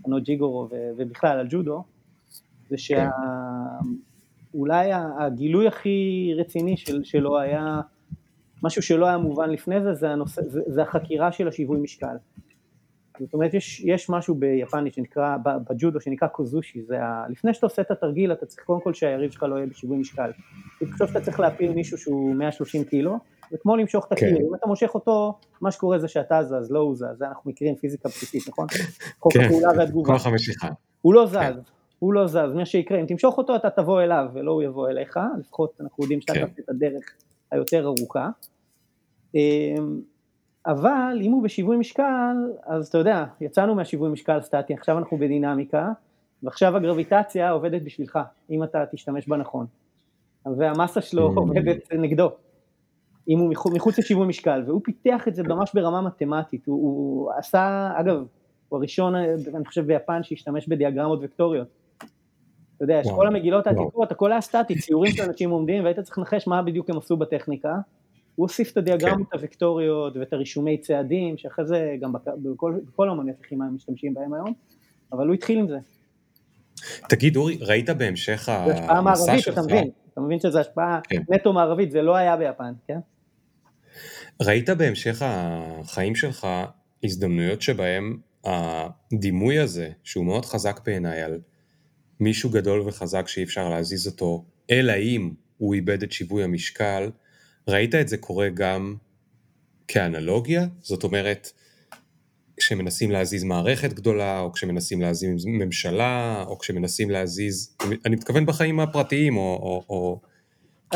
אה, 0.10 0.19
ג'יגורו 0.19 0.67
ובכלל 0.97 1.39
על 1.39 1.47
ג'ודו, 1.49 1.84
זה 2.69 2.77
שאולי 2.77 3.03
כן. 4.91 4.99
הגילוי 5.19 5.67
הכי 5.67 6.32
רציני 6.38 6.77
של, 6.77 7.03
שלו 7.03 7.39
היה 7.39 7.82
משהו 8.63 8.82
שלא 8.82 9.05
היה 9.05 9.17
מובן 9.17 9.49
לפני 9.49 9.82
זה, 9.82 9.93
זה, 9.93 10.10
הנושא, 10.10 10.41
זה, 10.41 10.62
זה 10.67 10.82
החקירה 10.82 11.32
של 11.32 11.47
השיווי 11.47 11.79
משקל. 11.79 12.15
זאת 13.19 13.34
אומרת, 13.34 13.53
יש, 13.53 13.79
יש 13.86 14.10
משהו 14.10 14.36
ביפנית 14.36 14.93
שנקרא, 14.93 15.38
בג'ודו 15.43 16.01
שנקרא 16.01 16.27
קוזושי, 16.27 16.82
זה 16.82 17.03
ה... 17.03 17.25
לפני 17.29 17.53
שאתה 17.53 17.65
עושה 17.65 17.82
את 17.82 17.91
התרגיל, 17.91 18.32
אתה 18.32 18.45
צריך 18.45 18.63
קודם 18.63 18.82
כל 18.82 18.93
שהיריב 18.93 19.32
שלך 19.32 19.43
לא 19.43 19.55
יהיה 19.55 19.67
בשיווי 19.67 19.97
משקל. 19.97 20.32
אם 20.82 20.88
תחשוב 20.88 21.08
שאתה 21.08 21.21
צריך 21.21 21.39
להפיל 21.39 21.71
מישהו 21.71 21.97
שהוא 21.97 22.36
130 22.36 22.84
קילו, 22.84 23.19
זה 23.52 23.58
כמו 23.58 23.76
למשוך 23.76 24.06
את 24.08 24.12
הקילו, 24.12 24.38
כן. 24.38 24.46
אם 24.46 24.56
אתה 24.56 24.68
מושך 24.68 24.96
אותו, 24.96 25.40
מה 25.62 25.72
שקורה 25.72 26.00
זה 26.00 26.08
שאתה 26.08 26.44
זז, 26.44 26.72
לא 26.72 26.80
הוא 26.80 26.96
זז, 26.96 27.06
זה 27.18 27.28
אנחנו 27.28 27.52
מכירים 27.52 27.76
פיזיקה 27.76 28.10
בסיסית, 28.10 28.50
נכון? 28.50 28.68
חוק 29.20 29.34
כן, 29.34 29.40
הפעולה 29.46 29.70
והתגובה. 29.78 30.14
כוח 30.14 30.28
המשיכה. 30.28 30.68
הוא 31.02 31.14
לא 31.14 31.26
זז, 31.26 31.36
כן. 31.36 31.60
הוא 32.00 32.14
לא 32.14 32.28
זז, 32.28 32.54
מה 32.56 32.66
שיקרה, 32.66 33.00
אם 33.00 33.06
תמשוך 33.06 33.38
אותו 33.38 33.56
אתה 33.56 33.70
תבוא 33.70 34.02
אליו 34.02 34.26
ולא 34.34 34.52
הוא 34.52 34.64
יבוא 34.64 34.90
אליך, 34.90 35.20
לפחות 35.40 35.82
אנחנו 35.82 36.04
יודעים 36.04 36.22
שאתה 36.22 36.34
כן. 36.34 36.46
את 36.60 36.70
הדרך 36.70 37.04
היותר 37.52 37.86
ארוכה. 37.86 38.30
אמ, 39.36 40.02
אבל 40.66 41.20
אם 41.22 41.32
הוא 41.32 41.44
בשיווי 41.44 41.78
משקל, 41.78 42.36
אז 42.66 42.88
אתה 42.88 42.98
יודע, 42.98 43.26
יצאנו 43.42 43.76
מהשיווי 43.76 44.10
משקל 44.10 44.42
סטטי, 44.42 44.74
עכשיו 44.74 44.98
אנחנו 44.98 45.18
בדינמיקה, 45.18 45.92
ועכשיו 46.44 46.76
הגרביטציה 46.76 47.52
עובדת 47.52 47.82
בשבילך, 47.82 48.20
אם 48.50 48.64
אתה 48.64 48.84
תשתמש 48.92 49.28
בה 49.28 49.38
נכון. 49.38 49.66
והמסה 50.58 51.02
שלו 51.02 51.34
mm. 51.34 51.40
עובדת 51.40 51.94
נגדו, 51.94 52.32
אם 53.30 53.39
הוא 53.39 53.54
מחוץ 53.74 54.00
לשיווי 54.00 54.28
משקל, 54.28 54.63
והוא 54.65 54.82
פיתח 54.84 55.28
את 55.28 55.36
זה 55.36 55.44
ממש 55.44 55.72
ברמה 55.74 56.02
מתמטית, 56.02 56.65
הוא, 56.65 56.82
הוא 56.82 57.32
עשה, 57.38 57.92
אגב, 57.96 58.15
הוא 58.70 58.78
הראשון, 58.78 59.15
אני 59.56 59.65
חושב 59.65 59.86
ביפן, 59.86 60.24
שהשתמש 60.24 60.68
בדיאגרמות 60.68 61.20
וקטוריות. 61.22 61.68
אתה 62.76 62.84
יודע, 62.84 63.00
יש 63.02 63.08
כל 63.15 63.28
המגילות 63.28 63.68
העתיקות, 63.68 64.12
הכל 64.12 64.32
היה 64.32 64.42
סטטי, 64.42 64.80
ציורים 64.80 65.12
של 65.12 65.24
אנשים 65.24 65.50
עומדים, 65.50 65.84
והיית 65.84 66.00
צריך 66.00 66.18
לנחש 66.18 66.48
מה 66.48 66.62
בדיוק 66.62 66.89
הם 66.89 66.98
עשו 66.98 67.18
בטכניקה, 67.18 67.76
הוא 68.36 68.46
הוסיף 68.46 68.72
את 68.72 68.78
הדיאגרמות 68.78 69.28
כן. 69.32 69.39
הוקטוריות 69.39 70.18
ואת 70.18 70.34
הרישומי 70.34 70.78
צעדים, 70.78 71.38
שאחרי 71.38 71.65
זה 71.65 71.96
גם 72.02 72.13
בכל, 72.13 72.74
בכל 72.88 73.10
אמניות 73.10 73.38
לחימה 73.42 73.65
הם 73.65 73.76
משתמשים 73.76 74.13
בהם 74.13 74.34
היום, 74.34 74.54
אבל 75.12 75.28
הוא 75.28 75.34
התחיל 75.34 75.60
עם 75.60 75.68
זה. 75.68 75.78
תגיד 77.10 77.36
אורי, 77.36 77.58
ראית 77.62 77.89
בהמשך 77.89 78.50
המסע 78.50 78.68
שלך? 78.76 78.86
זה 79.15 79.32
השפעה 79.32 79.42
מערבית, 79.42 79.48
אתה 79.48 79.62
מבין, 79.62 79.89
אתה 80.13 80.22
מבין 80.22 80.39
שזו 80.39 80.60
השפעה 80.60 81.00
כן. 81.04 81.22
נטו 81.30 81.54
מערבית, 81.54 81.92
זה 81.92 82.02
לא 82.02 82.15
היה 82.15 82.38
ביפן, 82.38 82.74
כן? 82.88 83.00
ראית 84.41 84.69
בהמשך 84.69 85.21
החיים 85.25 86.15
שלך 86.15 86.47
הזדמנויות 87.04 87.62
שבהם 87.62 88.17
הדימוי 88.43 89.60
הזה, 89.60 89.89
שהוא 90.04 90.25
מאוד 90.25 90.45
חזק 90.45 90.80
בעיניי 90.86 91.21
על 91.21 91.39
מישהו 92.19 92.49
גדול 92.49 92.82
וחזק 92.82 93.28
שאי 93.28 93.43
אפשר 93.43 93.69
להזיז 93.69 94.08
אותו, 94.08 94.45
אלא 94.71 94.93
אם 94.97 95.32
הוא 95.58 95.73
איבד 95.73 96.04
את 96.04 96.12
שיווי 96.12 96.43
המשקל, 96.43 97.10
ראית 97.67 97.95
את 97.95 98.08
זה 98.08 98.17
קורה 98.17 98.49
גם 98.49 98.95
כאנלוגיה? 99.88 100.67
זאת 100.82 101.04
אומרת, 101.04 101.52
כשמנסים 102.58 103.12
להזיז 103.12 103.43
מערכת 103.43 103.93
גדולה, 103.93 104.39
או 104.39 104.54
כשמנסים 104.54 105.02
להזיז 105.02 105.45
ממשלה, 105.45 106.43
או 106.47 106.60
כשמנסים 106.60 107.10
להזיז, 107.10 107.75
אני 108.06 108.15
מתכוון 108.15 108.45
בחיים 108.45 108.80
הפרטיים, 108.80 109.38
או... 109.38 109.41
או, 109.41 109.84
או 109.89 110.21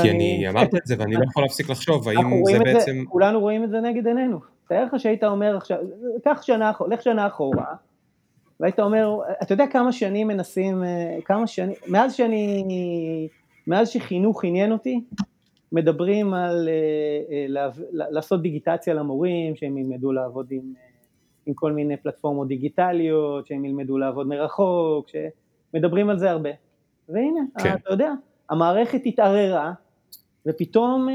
כי 0.01 0.11
אני 0.11 0.49
אמרתי 0.49 0.77
את 0.77 0.85
זה 0.85 0.95
ואני 0.99 1.15
לא 1.15 1.23
יכול 1.29 1.43
להפסיק 1.43 1.69
לחשוב, 1.69 2.07
האם 2.07 2.45
זה 2.45 2.59
בעצם... 2.59 3.03
כולנו 3.09 3.39
רואים 3.39 3.63
את 3.63 3.69
זה 3.69 3.79
נגד 3.81 4.07
עינינו. 4.07 4.39
תאר 4.67 4.85
לך 4.85 4.99
שהיית 4.99 5.23
אומר 5.23 5.57
עכשיו, 5.57 5.77
קח 6.23 6.41
שנה, 6.41 6.71
לך 6.89 7.01
שנה 7.01 7.27
אחורה, 7.27 7.75
והיית 8.59 8.79
אומר, 8.79 9.17
אתה 9.41 9.53
יודע 9.53 9.67
כמה 9.67 9.91
שנים 9.91 10.27
מנסים, 10.27 10.83
אה, 10.83 11.17
כמה 11.25 11.47
שנים, 11.47 11.75
מאז 11.87 12.13
שאני, 12.13 12.63
מאז 13.67 13.89
שחינוך 13.89 14.43
עניין 14.43 14.71
אותי, 14.71 15.01
מדברים 15.71 16.33
על 16.33 16.69
אה, 16.69 17.35
אה, 17.35 17.69
לעשות 17.91 18.41
דיגיטציה 18.41 18.93
למורים, 18.93 19.55
שהם 19.55 19.77
ילמדו 19.77 20.11
לעבוד 20.11 20.47
עם, 20.51 20.73
עם 21.45 21.53
כל 21.53 21.71
מיני 21.71 21.97
פלטפורמות 21.97 22.47
דיגיטליות, 22.47 23.47
שהם 23.47 23.65
ילמדו 23.65 23.97
לעבוד 23.97 24.27
מרחוק, 24.27 25.07
שמדברים 25.09 26.09
על 26.09 26.19
זה 26.19 26.31
הרבה. 26.31 26.49
והנה, 27.09 27.39
כן. 27.63 27.75
אתה 27.75 27.93
יודע, 27.93 28.11
המערכת 28.49 29.01
התערערה, 29.05 29.73
ופתאום, 30.45 31.07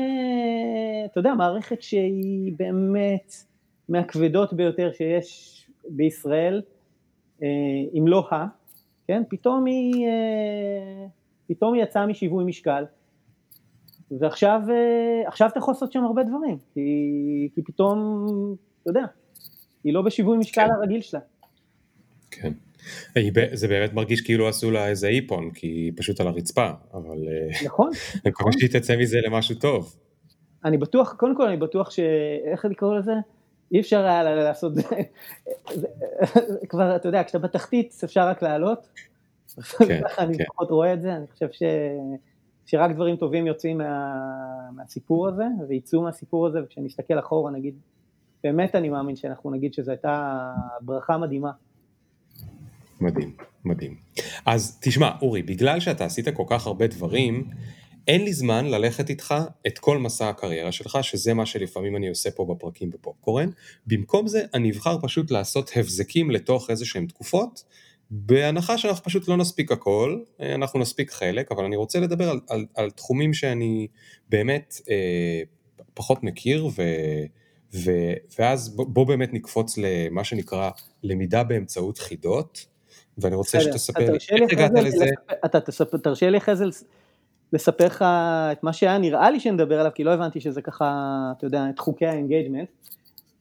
אתה 1.05 1.21
יודע, 1.21 1.35
מערכת 1.35 1.83
שהיא 1.83 2.53
באמת 2.57 3.35
מהכבדות 3.89 4.53
ביותר 4.53 4.93
שיש 4.93 5.67
בישראל, 5.89 6.63
אם 7.95 8.05
לא 8.07 8.29
ה, 8.31 8.47
כן, 9.09 9.23
פתאום 9.29 9.65
היא, 9.65 10.07
פתאום 11.47 11.75
היא 11.75 11.83
יצאה 11.83 12.07
משיווי 12.07 12.45
משקל, 12.45 12.85
ועכשיו 14.11 14.61
אה, 14.71 15.47
אתה 15.47 15.59
יכול 15.59 15.75
לעשות 15.75 15.93
שם 15.93 16.05
הרבה 16.05 16.23
דברים, 16.23 16.59
כי, 16.75 17.49
כי 17.55 17.63
פתאום, 17.63 18.27
אתה 18.83 18.91
יודע, 18.91 19.05
היא 19.85 19.95
לא 19.95 20.03
בשיווי 20.03 20.39
משקל 20.39 20.67
כן. 20.67 20.71
הרגיל 20.71 21.01
שלה. 21.01 21.21
כן. 22.31 22.53
זה 23.53 23.69
באמת 23.69 23.93
מרגיש 23.93 24.21
כאילו 24.21 24.49
עשו 24.49 24.71
לה 24.71 24.89
איזה 24.89 25.09
איפון, 25.09 25.51
כי 25.51 25.67
היא 25.67 25.93
פשוט 25.97 26.21
על 26.21 26.27
הרצפה, 26.27 26.71
אבל... 26.95 27.19
נכון. 27.65 27.91
אני 28.25 28.31
מקווה 28.31 28.53
שהיא 28.53 28.71
תצא 28.71 28.97
מזה 28.97 29.19
למשהו 29.27 29.55
טוב. 29.55 29.97
אני 30.65 30.79
בטוח, 30.79 31.13
קודם 31.13 31.37
כל 31.37 31.49
אני 31.49 31.57
בטוח 31.57 31.91
ש... 31.91 32.01
איך 32.45 32.67
קורא 32.77 32.99
לזה? 32.99 33.13
אי 33.73 33.81
אפשר 33.81 34.05
היה 34.07 34.23
לעשות, 34.23 34.73
כבר, 36.69 36.97
אתה 36.97 37.09
יודע, 37.09 37.25
כשאתה 37.25 37.39
בתחתית 37.39 38.01
אפשר 38.05 38.29
רק 38.29 38.43
לעלות. 38.43 38.89
כן, 39.79 40.01
ככה 40.05 40.23
אני 40.25 40.39
כן. 40.39 40.45
לפחות 40.45 40.71
רואה 40.71 40.93
את 40.93 41.03
זה, 41.03 41.17
אני 41.17 41.27
חושב 41.27 41.49
ש... 41.53 41.63
שרק 42.67 42.91
דברים 42.91 43.17
טובים 43.17 43.47
יוצאים 43.47 43.79
מה... 43.79 44.15
מהסיפור 44.77 45.29
הזה, 45.29 45.45
ויצאו 45.69 46.03
מהסיפור 46.03 46.47
הזה, 46.47 46.63
וכשנסתכל 46.65 47.19
אחורה 47.19 47.51
נגיד, 47.51 47.75
באמת 48.45 48.75
אני 48.75 48.89
מאמין 48.89 49.17
שאנחנו 49.17 49.51
נגיד 49.51 49.75
שזו 49.75 49.91
הייתה 49.91 50.53
ברכה 50.81 51.19
מדהימה. 51.19 51.51
מדהים, 53.01 53.33
מדהים. 53.65 53.97
אז 54.47 54.79
תשמע, 54.81 55.11
אורי, 55.23 55.43
בגלל 55.43 55.81
שאתה 55.81 56.05
עשית 56.05 56.29
כל 56.29 56.45
כך 56.47 56.67
הרבה 56.67 56.87
דברים, 56.87 57.51
אין 58.09 58.25
לי 58.25 58.33
זמן 58.33 58.67
ללכת 58.67 59.11
איתך 59.11 59.35
את 59.67 59.79
כל 59.79 59.99
מסע 59.99 60.29
הקריירה 60.29 60.73
שלך, 60.73 60.99
שזה 61.03 61.35
מה 61.35 61.47
שלפעמים 61.47 61.97
אני 61.97 62.09
עושה 62.09 62.31
פה 62.31 62.45
בפרקים 62.45 62.91
בפופקורן. 62.91 63.51
במקום 63.87 64.27
זה, 64.27 64.43
אני 64.55 64.71
אבחר 64.71 64.99
פשוט 65.03 65.31
לעשות 65.31 65.71
הבזקים 65.77 66.31
לתוך 66.31 66.71
איזה 66.71 66.85
שהן 66.85 67.07
תקופות, 67.07 67.65
בהנחה 68.11 68.79
שאנחנו 68.79 69.05
פשוט 69.05 69.29
לא 69.29 69.37
נספיק 69.37 69.73
הכל, 69.73 70.21
אנחנו 70.41 70.79
נספיק 70.79 71.11
חלק, 71.11 71.53
אבל 71.53 71.65
אני 71.65 71.77
רוצה 71.77 72.01
לדבר 72.01 72.31
על, 72.31 72.41
על, 72.49 72.67
על 72.75 72.91
תחומים 72.91 73.35
שאני 73.35 73.87
באמת 74.29 74.81
אה, 74.91 75.43
פחות 75.95 76.23
מכיר, 76.23 76.67
ו, 76.67 76.83
ו, 77.75 77.91
ואז 78.39 78.77
בוא, 78.77 78.87
בוא 78.87 79.07
באמת 79.07 79.33
נקפוץ 79.33 79.79
למה 79.79 80.25
שנקרא 80.25 80.71
למידה 81.03 81.45
באמצעות 81.45 81.99
חידות, 81.99 82.67
ואני 83.21 83.35
רוצה 83.37 83.61
שתספר 83.61 84.15
איך 84.15 84.53
הגעת 84.53 84.71
לזה. 84.75 85.07
אתה 85.45 85.61
תרשה 86.03 86.31
לי 86.31 86.39
אחרי 86.39 86.57
זה 86.57 86.65
לספר 87.53 87.87
לך 87.87 88.05
את 88.53 88.63
מה 88.63 88.73
שהיה 88.73 88.99
נראה 88.99 89.31
לי 89.31 89.41
שנדבר 89.41 89.81
עליו, 89.81 89.93
כי 89.95 90.05
לא 90.05 90.11
הבנתי 90.11 90.41
שזה 90.41 90.63
ככה, 90.63 91.33
אתה 91.39 91.47
יודע, 91.47 91.65
את 91.71 91.79
חוקי 91.79 92.07
ה 92.07 92.12
engagement. 92.12 92.69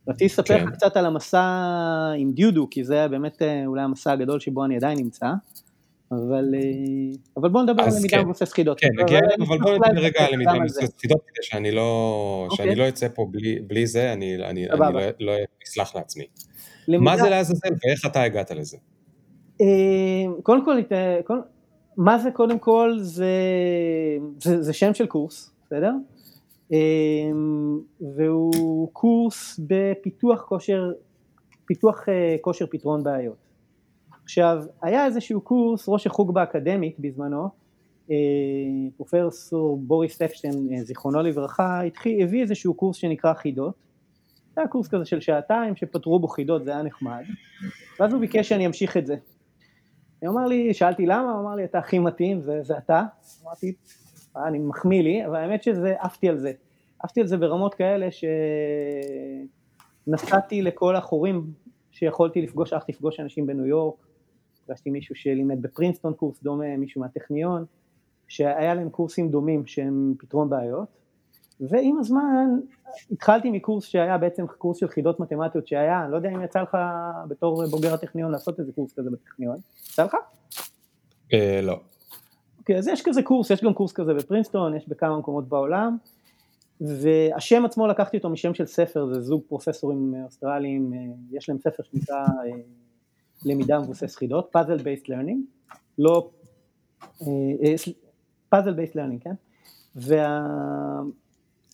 רציתי 0.08 0.26
לספר 0.26 0.56
לך 0.56 0.64
כן. 0.64 0.72
קצת 0.72 0.98
על 0.98 1.06
המסע 1.06 1.42
עם 2.18 2.32
ג'ודו, 2.32 2.68
כי 2.72 2.84
זה 2.84 3.08
באמת 3.08 3.42
אה, 3.42 3.66
אולי 3.66 3.82
המסע 3.82 4.12
הגדול 4.12 4.40
שבו 4.40 4.66
אני 4.66 4.76
עדיין 4.76 4.98
נמצא. 4.98 5.26
אבל, 6.12 6.56
אה, 6.56 7.16
אבל 7.38 7.50
בואו 7.50 7.64
נדבר 7.64 7.84
על 7.84 7.90
למידה 7.90 8.18
כן. 8.18 8.24
מבוסס 8.24 8.54
חידות. 8.54 8.80
כן, 8.80 8.88
נגיע 8.98 9.20
אליו, 9.20 9.48
אבל 9.48 9.58
בואו 9.58 9.76
נדבר 9.76 10.02
רגע 10.02 10.26
על 10.26 10.34
למידה 10.34 10.54
מבוסס 10.54 10.98
חידות, 11.02 11.22
כדי 11.28 11.44
שאני 11.44 11.72
לא, 11.72 12.48
שאני 12.52 12.70
אוקיי. 12.70 12.84
לא 12.84 12.90
אצא 12.90 13.08
פה 13.14 13.28
בלי, 13.32 13.60
בלי 13.60 13.88
זה, 13.88 14.14
אני, 14.14 14.36
אני, 14.36 14.70
אני 14.70 14.80
לא, 14.80 15.02
לא 15.20 15.34
אסלח 15.68 15.96
לעצמי. 15.96 16.26
למידה... 16.88 17.04
מה 17.04 17.18
זה 17.18 17.30
לעזאזל 17.30 17.70
ואיך 17.84 18.06
אתה 18.06 18.22
הגעת 18.22 18.52
לזה? 18.52 18.78
אה, 19.62 20.42
קודם 20.44 20.66
כל, 21.26 21.40
מה 21.98 22.20
זה 22.20 22.32
קודם 22.32 22.60
כל? 22.60 22.98
זה, 23.00 23.32
זה, 24.40 24.62
זה 24.62 24.74
שם 24.74 24.94
של 24.94 25.06
קורס, 25.06 25.54
בסדר? 25.66 25.94
אמ, 26.72 27.80
והוא 28.16 28.90
קורס 28.94 29.60
בפיתוח 29.68 30.42
כושר, 30.42 30.92
פיתוח 31.66 32.10
אה, 32.10 32.36
כושר 32.42 32.66
פתרון 32.72 33.04
בעיות. 33.04 33.38
עכשיו, 34.24 34.64
היה 34.82 35.06
איזשהו 35.06 35.42
קורס, 35.42 35.90
ראש 35.90 36.08
החוג 36.08 36.34
באקדמית 36.34 37.00
בזמנו, 37.00 37.50
אה, 38.12 38.16
פרופסור 38.98 39.78
בוריס 39.78 40.22
אפשטיין, 40.22 40.54
אה, 40.74 40.84
זיכרונו 40.84 41.22
לברכה, 41.22 41.82
התחיל, 41.82 42.24
הביא 42.24 42.42
איזשהו 42.42 42.74
קורס 42.74 42.98
שנקרא 42.98 43.34
חידות. 43.34 43.74
זה 44.56 44.62
היה 44.62 44.68
קורס 44.68 44.88
כזה 44.88 45.06
של 45.06 45.22
שעתיים 45.22 45.76
שפתרו 45.76 46.20
בו 46.20 46.28
חידות, 46.28 46.66
זה 46.66 46.72
היה 46.72 46.84
נחמד. 46.84 47.24
ואז 48.00 48.14
הוא 48.14 48.22
ביקש 48.22 48.50
שאני 48.50 48.68
אמשיך 48.68 48.98
את 48.98 49.08
זה. 49.08 49.16
הוא 50.22 50.30
אמר 50.30 50.46
לי, 50.46 50.74
שאלתי 50.74 51.06
למה, 51.06 51.32
הוא 51.32 51.42
אמר 51.42 51.56
לי, 51.56 51.64
אתה 51.64 51.80
הכי 51.80 52.00
מתאים, 52.00 52.42
זה, 52.42 52.64
זה 52.64 52.78
אתה. 52.78 53.04
אמרתי, 53.44 53.74
אני 54.36 54.60
מחמיא 54.60 55.04
לי, 55.04 55.26
אבל 55.26 55.36
האמת 55.36 55.64
שזה, 55.64 55.96
עפתי 56.00 56.30
על 56.30 56.38
זה. 56.38 56.52
עפתי 57.00 57.22
על 57.22 57.28
זה 57.28 57.38
ברמות 57.38 57.74
כאלה 57.76 58.08
שנסעתי 60.08 60.62
לכל 60.62 60.96
החורים 60.96 61.52
שיכולתי 61.92 62.42
לפגוש, 62.42 62.74
הלכתי 62.74 62.92
לפגוש 62.92 63.20
אנשים 63.20 63.46
בניו 63.46 63.66
יורק, 63.66 63.96
פגשתי 64.66 64.90
מישהו 64.90 65.16
שלימד 65.16 65.62
בפרינסטון 65.62 66.14
קורס 66.14 66.44
דומה, 66.44 66.78
מישהו 66.78 67.02
מהטכניון, 67.02 67.66
שהיה 68.28 68.74
להם 68.74 68.90
קורסים 68.90 69.30
דומים 69.30 69.66
שהם 69.66 70.14
פתרון 70.20 70.50
בעיות, 70.50 70.88
ועם 71.62 71.98
הזמן 72.00 72.60
התחלתי 73.12 73.52
מקורס 73.52 73.86
שהיה 73.86 74.18
בעצם 74.18 74.48
קורס 74.48 74.78
של 74.78 74.88
חידות 74.88 75.20
מתמטיות 75.20 75.68
שהיה, 75.68 76.04
אני 76.04 76.12
לא 76.12 76.16
יודע 76.16 76.30
אם 76.30 76.44
יצא 76.44 76.62
לך 76.62 76.78
בתור 77.28 77.66
בוגר 77.66 77.94
הטכניון 77.94 78.32
לעשות 78.32 78.60
איזה 78.60 78.72
קורס 78.72 78.94
כזה 78.94 79.10
בטכניון, 79.10 79.58
יצא 79.90 80.04
לך? 80.04 80.16
אה, 81.34 81.60
לא. 81.64 81.80
אוקיי, 82.60 82.78
אז 82.78 82.88
יש 82.88 83.02
כזה 83.02 83.22
קורס, 83.24 83.50
יש 83.50 83.64
גם 83.64 83.74
קורס 83.74 83.94
כזה 83.94 84.14
בפרינסטון, 84.14 84.76
יש 84.76 84.88
בכמה 84.88 85.18
מקומות 85.18 85.50
בעולם, 85.50 85.98
והשם 86.82 87.66
עצמו 87.66 87.88
לקחתי 87.88 88.18
אותו 88.18 88.30
משם 88.30 88.54
של 88.54 88.66
ספר, 88.66 89.14
זה 89.14 89.22
זוג 89.22 89.42
פרופסורים 89.48 90.14
אוסטרליים, 90.26 90.94
אה, 90.94 91.00
יש 91.32 91.50
להם 91.50 91.58
ספר 91.60 91.84
שנקרא 91.84 92.18
אה, 92.18 92.52
למידה 93.46 93.80
מבוסס 93.80 94.16
חידות, 94.16 94.50
puzzle 94.52 94.78
based 94.78 95.10
learning, 95.10 95.42
לא, 95.98 96.30
puzzle 98.50 98.74
based 98.74 98.96
learning, 98.96 99.24
כן? 99.24 99.34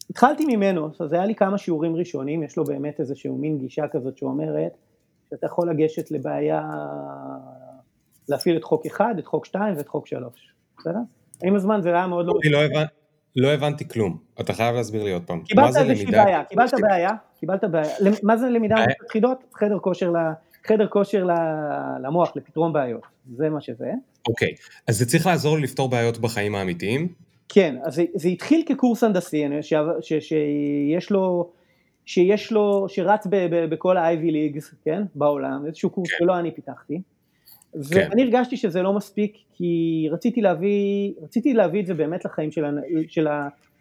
והתחלתי 0.10 0.46
ממנו, 0.46 0.90
אז 1.00 1.14
היה 1.14 1.26
לי 1.26 1.36
כמה 1.36 1.58
שיעורים 1.58 1.96
ראשונים, 1.96 2.44
יש 2.44 2.58
לו 2.58 2.64
באמת 2.64 3.00
איזשהו 3.00 3.38
מין 3.38 3.58
גישה 3.58 3.88
כזאת 3.92 4.18
שאומרת 4.18 4.78
שאתה 5.30 5.46
יכול 5.46 5.70
לגשת 5.70 6.12
לבעיה, 6.12 6.62
להפעיל 8.30 8.58
את 8.58 8.64
חוק 8.64 8.86
1, 8.86 9.06
את 9.20 9.26
חוק 9.26 9.46
2 9.46 9.78
ואת 9.78 9.88
חוק 9.88 10.08
3, 10.08 10.54
בסדר? 10.78 11.00
עם 11.44 11.56
הזמן 11.56 11.82
זה 11.82 11.90
היה 11.90 12.08
מאוד 12.08 12.26
לא... 12.26 12.34
אני 12.44 12.52
לא 12.52 12.64
הבנתי. 12.64 12.94
לא 13.36 13.48
הבנתי 13.48 13.88
כלום, 13.88 14.18
אתה 14.42 14.54
חייב 14.54 14.76
להסביר 14.76 15.04
לי 15.04 15.12
עוד 15.14 15.24
פעם. 15.24 15.42
קיבלת 15.42 15.76
איזושהי 15.76 16.06
בעיה, 16.06 16.44
קיבלת 16.44 16.74
בעיה, 16.82 17.10
קיבלת 17.40 17.64
בעיה, 17.64 17.94
מה 18.24 18.38
זה 18.38 18.50
למידה 18.50 18.76
מבוססת 18.76 19.12
חידות? 19.12 19.38
חדר 19.54 19.80
כושר, 19.80 20.14
חדר 20.68 20.88
כושר 20.88 21.28
למוח, 22.04 22.36
לפתרון 22.36 22.74
בעיות, 22.74 23.02
זה 23.36 23.50
מה 23.50 23.62
שזה. 23.62 23.92
אוקיי, 24.28 24.54
אז 24.88 24.98
זה 24.98 25.06
צריך 25.06 25.26
לעזור 25.26 25.58
לפתור 25.60 25.90
בעיות 25.90 26.18
בחיים 26.18 26.56
האמיתיים? 26.56 27.08
כן, 27.50 27.76
אז 27.84 27.96
זה, 27.96 28.06
זה 28.14 28.30
התחיל 28.30 28.64
כקורס 28.66 29.04
הנדסי, 29.04 29.46
ש, 29.62 29.74
ש, 30.02 30.14
שיש 30.20 31.12
לו, 31.12 31.52
שיש 32.06 32.52
לו, 32.52 32.86
שרץ 32.90 33.28
ב, 33.28 33.36
ב, 33.36 33.66
בכל 33.70 33.98
ה-Ivy 33.98 34.32
Leagues, 34.32 34.76
כן, 34.86 35.04
בעולם, 35.16 35.66
איזשהו 35.66 35.90
קורס 35.90 36.12
כן. 36.12 36.16
שלא 36.20 36.40
אני 36.40 36.52
פיתחתי. 36.52 37.02
כן. 37.74 38.08
ואני 38.10 38.24
הרגשתי 38.24 38.58
שזה 38.58 38.82
לא 38.82 38.94
מספיק 38.94 39.38
כי 39.54 40.08
רציתי 40.12 40.42
להביא, 40.42 41.14
רציתי 41.22 41.54
להביא 41.54 41.82
את 41.82 41.86
זה 41.86 41.94
באמת 41.94 42.26
לחיים 42.26 42.52
של, 42.52 42.66
של 43.08 43.28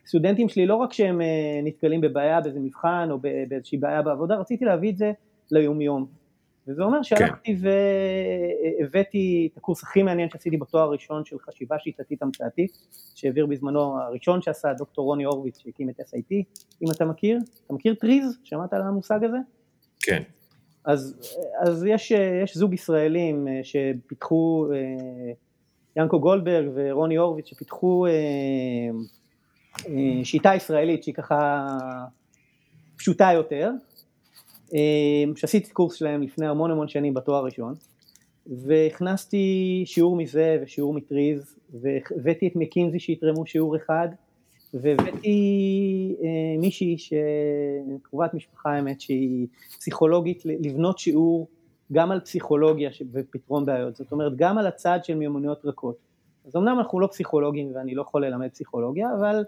הסטודנטים 0.04 0.48
שלי, 0.48 0.66
לא 0.66 0.74
רק 0.74 0.92
שהם 0.92 1.20
אה, 1.20 1.60
נתקלים 1.62 2.00
בבעיה 2.00 2.40
באיזה 2.40 2.60
מבחן 2.60 3.08
או 3.10 3.18
באיזושהי 3.48 3.78
בעיה 3.78 4.02
בעבודה, 4.02 4.36
רציתי 4.36 4.64
להביא 4.64 4.90
את 4.90 4.96
זה 4.96 5.12
ליומיום. 5.50 6.21
וזה 6.68 6.82
אומר 6.82 7.02
שהלכתי 7.02 7.56
כן. 7.56 7.68
והבאתי 8.80 9.48
את 9.52 9.56
הקורס 9.56 9.82
הכי 9.82 10.02
מעניין 10.02 10.30
שעשיתי 10.30 10.56
בתואר 10.56 10.82
הראשון 10.82 11.24
של 11.24 11.38
חשיבה 11.38 11.76
שיטתית 11.78 12.22
המצאתית, 12.22 12.78
שהעביר 13.14 13.46
בזמנו 13.46 14.00
הראשון 14.00 14.42
שעשה 14.42 14.72
דוקטור 14.72 15.04
רוני 15.04 15.24
הורוביץ 15.24 15.58
שהקים 15.58 15.88
את 15.90 16.00
SIT, 16.00 16.34
אם 16.82 16.90
אתה 16.96 17.04
מכיר, 17.04 17.38
אתה 17.66 17.74
מכיר 17.74 17.94
טריז? 17.94 18.38
שמעת 18.44 18.72
על 18.72 18.82
המושג 18.82 19.24
הזה? 19.24 19.36
כן. 20.00 20.22
אז, 20.84 21.16
אז 21.60 21.84
יש, 21.84 22.10
יש 22.44 22.56
זוג 22.56 22.74
ישראלים 22.74 23.48
אה, 23.48 23.60
שפיתחו, 23.62 24.66
אה, 24.72 25.32
ינקו 25.96 26.20
גולדברג 26.20 26.68
ורוני 26.74 27.16
הורוביץ, 27.16 27.46
שפיתחו 27.46 28.06
אה, 28.06 28.90
שיטה 30.24 30.54
ישראלית 30.54 31.02
שהיא 31.02 31.14
ככה 31.14 31.66
פשוטה 32.96 33.30
יותר, 33.34 33.70
שעשיתי 35.36 35.70
קורס 35.70 35.94
שלהם 35.94 36.22
לפני 36.22 36.46
המון 36.46 36.70
המון 36.70 36.88
שנים 36.88 37.14
בתואר 37.14 37.36
הראשון, 37.36 37.74
והכנסתי 38.46 39.82
שיעור 39.86 40.16
מזה 40.16 40.58
ושיעור 40.62 40.94
מטריז, 40.94 41.56
והבאתי 41.80 42.46
את 42.46 42.56
מקינזי 42.56 43.00
שיתרמו 43.00 43.46
שיעור 43.46 43.76
אחד, 43.76 44.08
והבאתי 44.74 46.16
אה, 46.22 46.60
מישהי 46.60 46.96
שקרובת 46.98 48.34
משפחה 48.34 48.72
האמת 48.72 49.00
שהיא 49.00 49.46
פסיכולוגית 49.78 50.42
לבנות 50.44 50.98
שיעור 50.98 51.48
גם 51.92 52.10
על 52.10 52.20
פסיכולוגיה 52.20 52.90
ופתרון 53.12 53.66
בעיות, 53.66 53.96
זאת 53.96 54.12
אומרת 54.12 54.36
גם 54.36 54.58
על 54.58 54.66
הצד 54.66 54.98
של 55.02 55.14
מיומנויות 55.14 55.64
רכות. 55.64 55.96
אז 56.46 56.56
אמנם 56.56 56.78
אנחנו 56.78 57.00
לא 57.00 57.06
פסיכולוגים 57.06 57.72
ואני 57.74 57.94
לא 57.94 58.02
יכול 58.02 58.26
ללמד 58.26 58.48
פסיכולוגיה, 58.48 59.08
אבל 59.18 59.44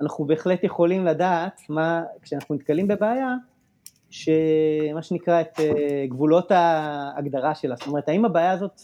אנחנו 0.00 0.24
בהחלט 0.24 0.64
יכולים 0.64 1.04
לדעת 1.04 1.60
מה, 1.68 2.02
כשאנחנו 2.22 2.54
נתקלים 2.54 2.88
בבעיה, 2.88 3.34
שמה 4.10 5.02
שנקרא 5.02 5.40
את 5.40 5.60
אה, 5.60 6.06
גבולות 6.08 6.50
ההגדרה 6.50 7.54
שלה, 7.54 7.76
זאת 7.76 7.86
אומרת 7.86 8.08
האם 8.08 8.24
הבעיה 8.24 8.50
הזאת 8.50 8.80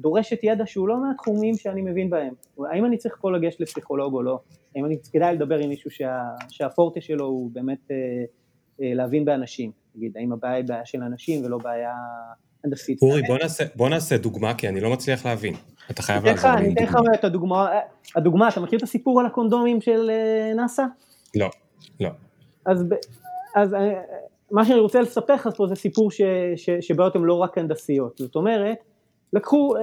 דורשת 0.00 0.38
ידע 0.42 0.66
שהוא 0.66 0.88
לא 0.88 0.96
מהתחומים 0.96 1.54
שאני 1.54 1.82
מבין 1.82 2.10
בהם, 2.10 2.34
האם 2.70 2.84
אני 2.84 2.96
צריך 2.96 3.16
פה 3.20 3.32
לגשת 3.32 3.60
לפסיכולוג 3.60 4.14
או 4.14 4.22
לא, 4.22 4.38
האם 4.76 4.84
אני 4.84 4.96
כדאי 5.12 5.34
לדבר 5.34 5.58
עם 5.58 5.68
מישהו 5.68 5.90
שה, 5.90 6.20
שהפורטה 6.48 7.00
שלו 7.00 7.24
הוא 7.24 7.50
באמת 7.52 7.78
אה, 7.90 7.96
אה, 8.82 8.94
להבין 8.94 9.24
באנשים, 9.24 9.70
נגיד 9.96 10.16
האם 10.16 10.32
הבעיה 10.32 10.54
היא 10.54 10.64
בעיה 10.64 10.84
של 10.86 11.02
אנשים 11.02 11.44
ולא 11.44 11.58
בעיה, 11.58 11.92
הנדסית. 12.64 13.02
אורי, 13.02 13.22
בוא 13.22 13.38
נעשה, 13.38 13.64
בוא 13.74 13.88
נעשה 13.88 14.16
דוגמה, 14.16 14.54
כי 14.54 14.68
אני 14.68 14.80
לא 14.80 14.90
מצליח 14.90 15.26
להבין. 15.26 15.54
אתה 15.90 16.02
חייב 16.02 16.22
אני 16.22 16.34
לעזור 16.34 16.50
לי 16.50 16.56
אני 16.56 16.66
עם 16.66 16.72
אתן 16.72 16.84
לך 16.84 16.92
דוגמה. 16.92 17.14
את 17.14 17.24
הדוגמה, 17.24 17.68
הדוגמה, 18.16 18.48
אתה 18.48 18.60
מכיר 18.60 18.78
את 18.78 18.82
הסיפור 18.82 19.20
על 19.20 19.26
הקונדומים 19.26 19.80
של 19.80 20.10
נאסא? 20.56 20.82
לא, 21.36 21.50
לא. 22.00 22.10
אז, 22.66 22.84
אז 23.54 23.74
מה 24.50 24.64
שאני 24.64 24.78
רוצה 24.78 25.00
לספר 25.00 25.34
לך 25.34 25.48
פה 25.56 25.66
זה 25.66 25.74
סיפור 25.74 26.10
ש, 26.10 26.20
ש, 26.56 26.70
שבעיות 26.80 27.16
הן 27.16 27.22
לא 27.22 27.34
רק 27.34 27.58
הנדסיות, 27.58 28.18
זאת 28.18 28.36
אומרת, 28.36 28.78
לקחו, 29.32 29.76
אה, 29.76 29.82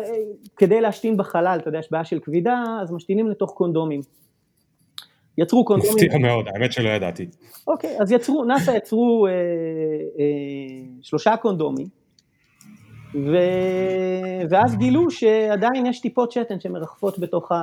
כדי 0.57 0.81
להשתין 0.81 1.17
בחלל, 1.17 1.57
אתה 1.61 1.69
יודע, 1.69 1.79
יש 1.79 1.91
בעיה 1.91 2.05
של 2.05 2.19
כבידה, 2.19 2.63
אז 2.81 2.91
משתינים 2.91 3.27
לתוך 3.27 3.51
קונדומים. 3.51 4.01
יצרו 5.37 5.65
קונדומים, 5.65 5.95
מפתיע 5.95 6.17
מאוד, 6.17 6.45
האמת 6.47 6.73
שלא 6.73 6.89
ידעתי. 6.89 7.27
אוקיי, 7.67 7.97
אז 8.01 8.11
יצרו, 8.11 8.45
נאסא 8.45 8.71
יצרו 8.71 9.27
אה, 9.27 9.31
אה, 9.31 9.35
שלושה 11.01 11.37
קונדומים, 11.37 11.87
ו... 13.13 13.37
ואז 14.49 14.77
גילו 14.77 15.11
שעדיין 15.11 15.85
יש 15.85 15.99
טיפות 15.99 16.31
שתן 16.31 16.59
שמרחפות 16.59 17.19
בתוך 17.19 17.51
ה... 17.51 17.55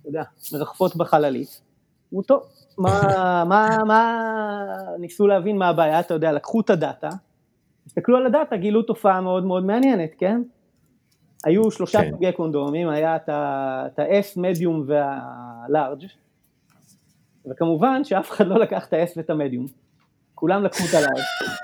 אתה 0.00 0.08
יודע, 0.08 0.22
מרחפות 0.52 0.96
בחללית. 0.96 1.60
אמרו, 2.12 2.22
טוב, 2.22 2.42
מה, 2.78 3.44
מה, 3.44 3.78
מה, 3.86 4.22
ניסו 4.98 5.26
להבין 5.26 5.58
מה 5.58 5.68
הבעיה, 5.68 6.00
אתה 6.00 6.14
יודע, 6.14 6.32
לקחו 6.32 6.60
את 6.60 6.70
הדאטה, 6.70 7.08
הסתכלו 7.86 8.16
על 8.16 8.26
הדאטה, 8.26 8.56
גילו 8.56 8.82
תופעה 8.82 9.20
מאוד 9.20 9.44
מאוד 9.44 9.64
מעניינת, 9.64 10.10
כן? 10.18 10.42
היו 11.44 11.70
שלושה 11.70 12.00
כן. 12.00 12.10
סוגי 12.10 12.32
קונדומים, 12.32 12.88
היה 12.88 13.16
את 13.16 13.28
ה-S, 13.98 14.40
מדיום 14.40 14.84
וה-large, 14.86 16.06
וכמובן 17.50 18.04
שאף 18.04 18.30
אחד 18.30 18.46
לא 18.46 18.58
לקח 18.58 18.86
את 18.86 18.92
ה-S 18.92 19.12
ואת 19.16 19.30
המדיום, 19.30 19.66
כולם 20.34 20.64
לקחו 20.64 20.84
את 20.88 20.94
ה-large. 20.94 21.56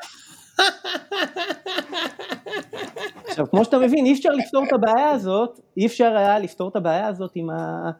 עכשיו, 3.28 3.50
כמו 3.50 3.64
שאתה 3.64 3.78
מבין, 3.78 4.06
אי 4.06 4.12
אפשר 4.12 4.28
לפתור 4.28 4.64
את 4.64 4.72
הבעיה 4.72 5.10
הזאת, 5.10 5.60
אי 5.76 5.86
אפשר 5.86 6.16
היה 6.16 6.38
לפתור 6.38 6.68
את 6.68 6.76
הבעיה 6.76 7.06
הזאת 7.06 7.30
עם, 7.34 7.50
ה... 7.50 7.90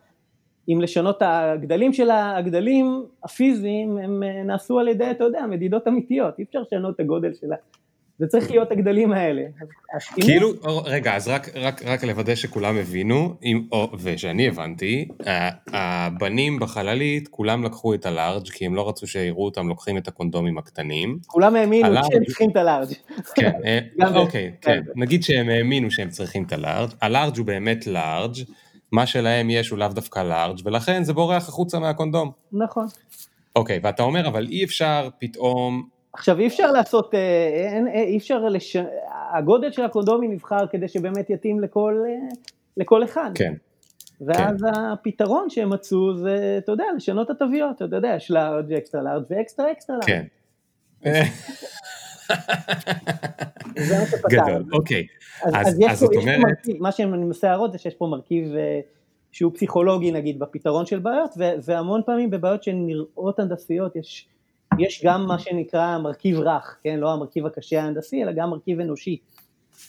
עם 0.66 0.80
לשנות 0.80 1.18
הגדלים 1.20 1.92
של 1.92 2.10
הגדלים 2.10 3.04
הפיזיים, 3.24 3.98
הם 3.98 4.22
אה, 4.22 4.42
נעשו 4.42 4.78
על 4.78 4.88
ידי, 4.88 5.10
אתה 5.10 5.24
יודע, 5.24 5.46
מדידות 5.50 5.88
אמיתיות, 5.88 6.38
אי 6.38 6.44
אפשר 6.44 6.58
לשנות 6.60 6.94
את 6.94 7.00
הגודל 7.00 7.34
שלה. 7.40 7.56
זה 8.18 8.26
צריך 8.26 8.50
להיות 8.50 8.72
הגדלים 8.72 9.12
האלה. 9.12 9.42
כאילו, 10.20 10.48
רגע, 10.84 11.16
אז 11.16 11.28
רק, 11.28 11.56
רק, 11.56 11.82
רק 11.84 12.04
לוודא 12.04 12.34
שכולם 12.34 12.76
הבינו, 12.76 13.34
אם, 13.42 13.62
או, 13.72 13.88
ושאני 14.02 14.48
הבנתי, 14.48 15.08
הבנים 15.72 16.58
בחללית, 16.58 17.28
כולם 17.28 17.64
לקחו 17.64 17.94
את 17.94 18.06
הלארג' 18.06 18.48
כי 18.48 18.66
הם 18.66 18.74
לא 18.74 18.88
רצו 18.88 19.06
שיראו 19.06 19.44
אותם 19.44 19.68
לוקחים 19.68 19.98
את 19.98 20.08
הקונדומים 20.08 20.58
הקטנים. 20.58 21.18
כולם 21.26 21.56
האמינו 21.56 21.86
הלארג'. 21.86 22.12
שהם 22.12 22.24
צריכים 22.24 22.50
את 22.50 22.56
הלארג'. 22.56 22.92
כן, 23.34 23.50
אה, 23.64 24.16
אוקיי. 24.16 24.52
כן. 24.60 24.80
נגיד 24.96 25.22
שהם 25.22 25.48
האמינו 25.48 25.90
שהם 25.90 26.08
צריכים 26.08 26.42
את 26.42 26.52
הלארג', 26.52 26.90
הלארג' 27.00 27.38
הוא 27.38 27.46
באמת 27.46 27.86
לארג', 27.86 28.34
מה 28.92 29.06
שלהם 29.06 29.50
יש 29.50 29.68
הוא 29.68 29.78
לאו 29.78 29.88
דווקא 29.88 30.18
לארג', 30.18 30.58
ולכן 30.64 31.04
זה 31.04 31.12
בורח 31.12 31.48
החוצה 31.48 31.78
מהקונדום. 31.78 32.30
נכון. 32.52 32.86
אוקיי, 33.56 33.80
ואתה 33.82 34.02
אומר, 34.02 34.28
אבל 34.28 34.46
אי 34.46 34.64
אפשר 34.64 35.08
פתאום, 35.18 35.88
עכשיו 36.12 36.38
אי 36.38 36.46
אפשר 36.46 36.72
לעשות, 36.72 37.14
אה, 37.14 37.48
אין, 37.54 37.88
אה, 37.88 38.02
אי 38.02 38.16
אפשר, 38.16 38.38
לש... 38.38 38.76
הגודל 39.34 39.72
של 39.72 39.84
הקונדומים 39.84 40.32
נבחר 40.32 40.66
כדי 40.70 40.88
שבאמת 40.88 41.30
יתאים 41.30 41.60
לכל, 41.60 42.02
אה, 42.06 42.28
לכל 42.76 43.04
אחד. 43.04 43.30
כן, 43.34 43.52
ואז 44.20 44.66
הפתרון 44.76 45.50
שהם 45.50 45.70
מצאו 45.70 46.16
זה, 46.16 46.58
אתה 46.58 46.72
יודע, 46.72 46.84
לשנות 46.96 47.30
את 47.30 47.42
התוויות, 47.42 47.82
אתה 47.82 47.96
יודע, 47.96 48.14
יש 48.16 48.30
לארג', 48.30 48.72
אקסטרה 48.72 49.02
לארג' 49.02 49.22
ואקסטרה 49.30 49.72
אקסטרה 49.72 49.96
לארג'. 49.96 50.06
כן. 50.06 50.24
זה 53.78 53.98
מה 53.98 54.06
שפתר. 54.06 54.28
גדול, 54.28 54.64
אוקיי. 54.72 55.06
אז, 55.42 55.54
אז- 55.54 55.66
אז, 55.68 55.80
יש 55.80 55.90
אז 55.92 56.00
פה, 56.00 56.06
יש 56.06 56.10
פה 56.14 56.20
אומרת- 56.20 56.38
מרכיב, 56.40 56.82
מה 56.82 56.92
שאני 56.92 57.10
מנסה 57.10 57.48
להראות 57.48 57.72
זה 57.72 57.78
שיש 57.78 57.94
פה 57.94 58.06
מרכיב 58.06 58.54
אה, 58.54 58.80
שהוא 59.32 59.52
פסיכולוגי 59.54 60.10
נגיד 60.12 60.38
בפתרון 60.38 60.86
של 60.86 60.98
בעיות, 60.98 61.30
ו, 61.38 61.42
והמון 61.64 62.00
פעמים 62.06 62.30
בבעיות 62.30 62.62
שנראות 62.62 63.38
הנדסיות 63.38 63.96
יש, 63.96 64.26
יש 64.78 65.02
גם 65.04 65.26
מה 65.26 65.38
שנקרא 65.38 65.98
מרכיב 65.98 66.38
רך, 66.38 66.76
כן, 66.84 66.98
לא 66.98 67.12
המרכיב 67.12 67.46
הקשה 67.46 67.82
ההנדסי, 67.82 68.22
אלא 68.22 68.32
גם 68.32 68.50
מרכיב 68.50 68.80
אנושי, 68.80 69.16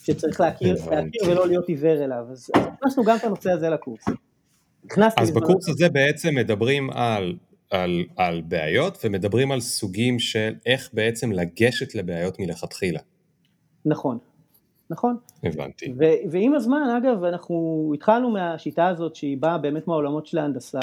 שצריך 0.03 0.41
להכיר. 0.41 0.75
להכיר 0.91 1.21
ולא 1.27 1.47
להיות 1.47 1.67
עיוור 1.67 2.03
אליו, 2.03 2.25
אז 2.31 2.49
הכנסנו 2.55 3.03
גם 3.03 3.15
את 3.17 3.23
הנושא 3.23 3.51
הזה 3.51 3.69
לקורס. 3.69 4.05
אז 5.17 5.31
בקורס 5.31 5.69
הזה 5.69 5.89
בעצם 5.89 6.35
מדברים 6.35 6.89
על, 6.89 7.33
על, 7.73 8.03
על 8.17 8.41
בעיות 8.41 8.97
ומדברים 9.03 9.51
על 9.51 9.59
סוגים 9.59 10.19
של 10.19 10.53
איך 10.65 10.89
בעצם 10.93 11.31
לגשת 11.31 11.95
לבעיות 11.95 12.39
מלכתחילה. 12.39 12.99
נכון, 13.85 14.17
נכון. 14.89 15.17
הבנתי. 15.43 15.93
ו- 15.99 16.31
ועם 16.31 16.55
הזמן, 16.55 16.97
אגב, 16.97 17.23
אנחנו 17.23 17.91
התחלנו 17.95 18.31
מהשיטה 18.31 18.87
הזאת 18.87 19.15
שהיא 19.15 19.37
באה 19.37 19.57
באמת 19.57 19.87
מהעולמות 19.87 20.25
של 20.25 20.37
ההנדסה, 20.37 20.79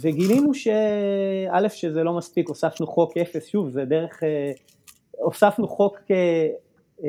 וגילינו 0.00 0.54
שא' 0.54 1.68
שזה 1.68 2.02
לא 2.02 2.16
מספיק, 2.16 2.48
הוספנו 2.48 2.86
חוק 2.86 3.16
אפס, 3.16 3.46
שוב, 3.46 3.70
זה 3.70 3.84
דרך, 3.84 4.22
אה, 4.22 4.52
הוספנו 5.18 5.68
חוק, 5.68 5.98
אה, 6.10 6.48
אה, 7.04 7.08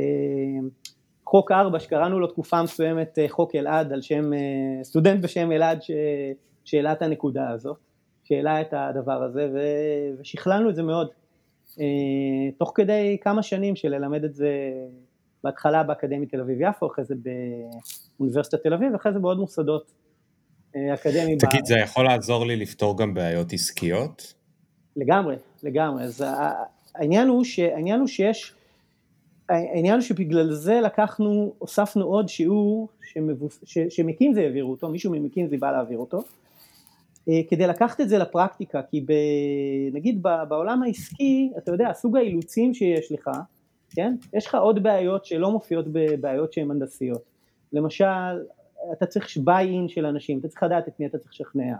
חוק 1.26 1.52
ארבע, 1.52 1.80
שקראנו 1.80 2.20
לו 2.20 2.28
תקופה 2.28 2.64
מסוימת 2.64 3.18
חוק 3.28 3.56
אלעד, 3.56 3.94
על 3.94 4.02
שם 4.02 4.34
אה, 4.34 4.40
סטודנט 4.84 5.24
בשם 5.24 5.52
אלעד 5.52 5.80
שהעלה 6.64 6.92
את 6.92 7.02
הנקודה 7.02 7.50
הזאת, 7.50 7.87
שהעלה 8.28 8.62
את 8.62 8.74
הדבר 8.74 9.24
הזה, 9.24 9.50
ו- 9.54 10.22
ושכללנו 10.22 10.70
את 10.70 10.76
זה 10.76 10.84
מאוד. 10.84 11.08
אה, 11.80 11.86
תוך 12.58 12.72
כדי 12.76 13.18
כמה 13.22 13.44
שנים 13.44 13.76
של 13.76 13.90
ללמד 13.90 14.24
את 14.24 14.36
זה 14.36 14.50
בהתחלה 15.44 15.84
באקדמית 15.84 16.32
תל 16.32 16.42
אביב 16.42 16.58
יפו, 16.62 16.88
אחרי 16.88 17.06
זה 17.06 17.16
באוניברסיטת 18.18 18.64
תל 18.64 18.74
אביב, 18.74 18.94
ואחרי 18.94 19.14
זה 19.14 19.20
בעוד 19.20 19.38
מוסדות 19.38 19.92
אה, 20.76 20.94
אקדמיים. 20.94 21.38
תגיד, 21.38 21.66
זה 21.66 21.80
יכול 21.80 22.06
לעזור 22.06 22.46
לי 22.46 22.56
לפתור 22.56 22.98
גם 22.98 23.14
בעיות 23.14 23.54
עסקיות? 23.54 24.34
לגמרי, 24.96 25.36
לגמרי. 25.64 26.04
אז 26.04 26.24
העניין 26.96 27.28
הוא, 27.28 27.44
ש, 27.44 27.60
העניין 27.60 28.00
הוא 28.00 28.08
שיש, 28.08 28.54
העניין 29.50 29.94
הוא 29.94 30.02
שבגלל 30.02 30.52
זה 30.52 30.82
לקחנו, 30.82 31.54
הוספנו 31.58 32.06
עוד 32.06 32.30
שיעור 32.30 32.90
שמבוס, 33.14 33.60
ש, 33.66 33.78
שמקינזי 33.90 34.44
העבירו 34.44 34.72
אותו, 34.72 34.90
מישהו 34.90 35.12
ממקינזי 35.12 35.58
בא 35.58 35.72
להעביר 35.72 35.98
אותו, 35.98 36.24
כדי 37.50 37.68
לקחת 37.68 38.02
את 38.02 38.10
זה 38.10 38.18
לפרקטיקה, 38.18 38.82
כי 38.82 39.02
ב, 39.02 39.12
נגיד 39.94 40.22
בעולם 40.50 40.84
העסקי, 40.84 41.52
אתה 41.58 41.72
יודע, 41.72 41.94
סוג 41.94 42.18
האילוצים 42.18 42.74
שיש 42.74 43.12
לך, 43.12 43.30
כן? 43.90 44.16
יש 44.34 44.46
לך 44.46 44.56
עוד 44.56 44.84
בעיות 44.84 45.26
שלא 45.26 45.52
מופיעות 45.52 45.86
בבעיות 45.92 46.54
שהן 46.54 46.72
הנדסיות. 46.72 47.22
למשל, 47.74 48.06
אתה 48.92 49.06
צריך 49.06 49.38
buy-in 49.38 49.88
של 49.88 50.06
אנשים, 50.06 50.40
אתה 50.40 50.48
צריך 50.48 50.64
לדעת 50.64 50.88
את 50.88 51.00
מי 51.00 51.06
אתה 51.06 51.18
צריך 51.18 51.32
לשכנע, 51.32 51.76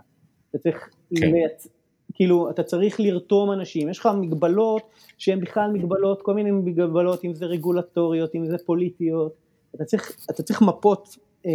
אתה 0.50 0.58
צריך 0.58 0.90
כן. 1.16 1.30
לייצ... 1.30 1.68
כאילו, 2.14 2.50
אתה 2.50 2.62
צריך 2.62 3.00
לרתום 3.00 3.52
אנשים, 3.52 3.88
יש 3.88 3.98
לך 3.98 4.08
מגבלות 4.20 4.82
שהן 5.18 5.40
בכלל 5.40 5.70
מגבלות, 5.70 6.22
כל 6.22 6.34
מיני 6.34 6.50
מגבלות, 6.50 7.24
אם 7.24 7.34
זה 7.34 7.46
רגולטוריות, 7.46 8.34
אם 8.34 8.46
זה 8.46 8.58
פוליטיות, 8.58 9.32
אתה 9.74 9.84
צריך, 9.84 10.16
אתה 10.30 10.42
צריך 10.42 10.62
מפות, 10.62 11.16
אה, 11.46 11.52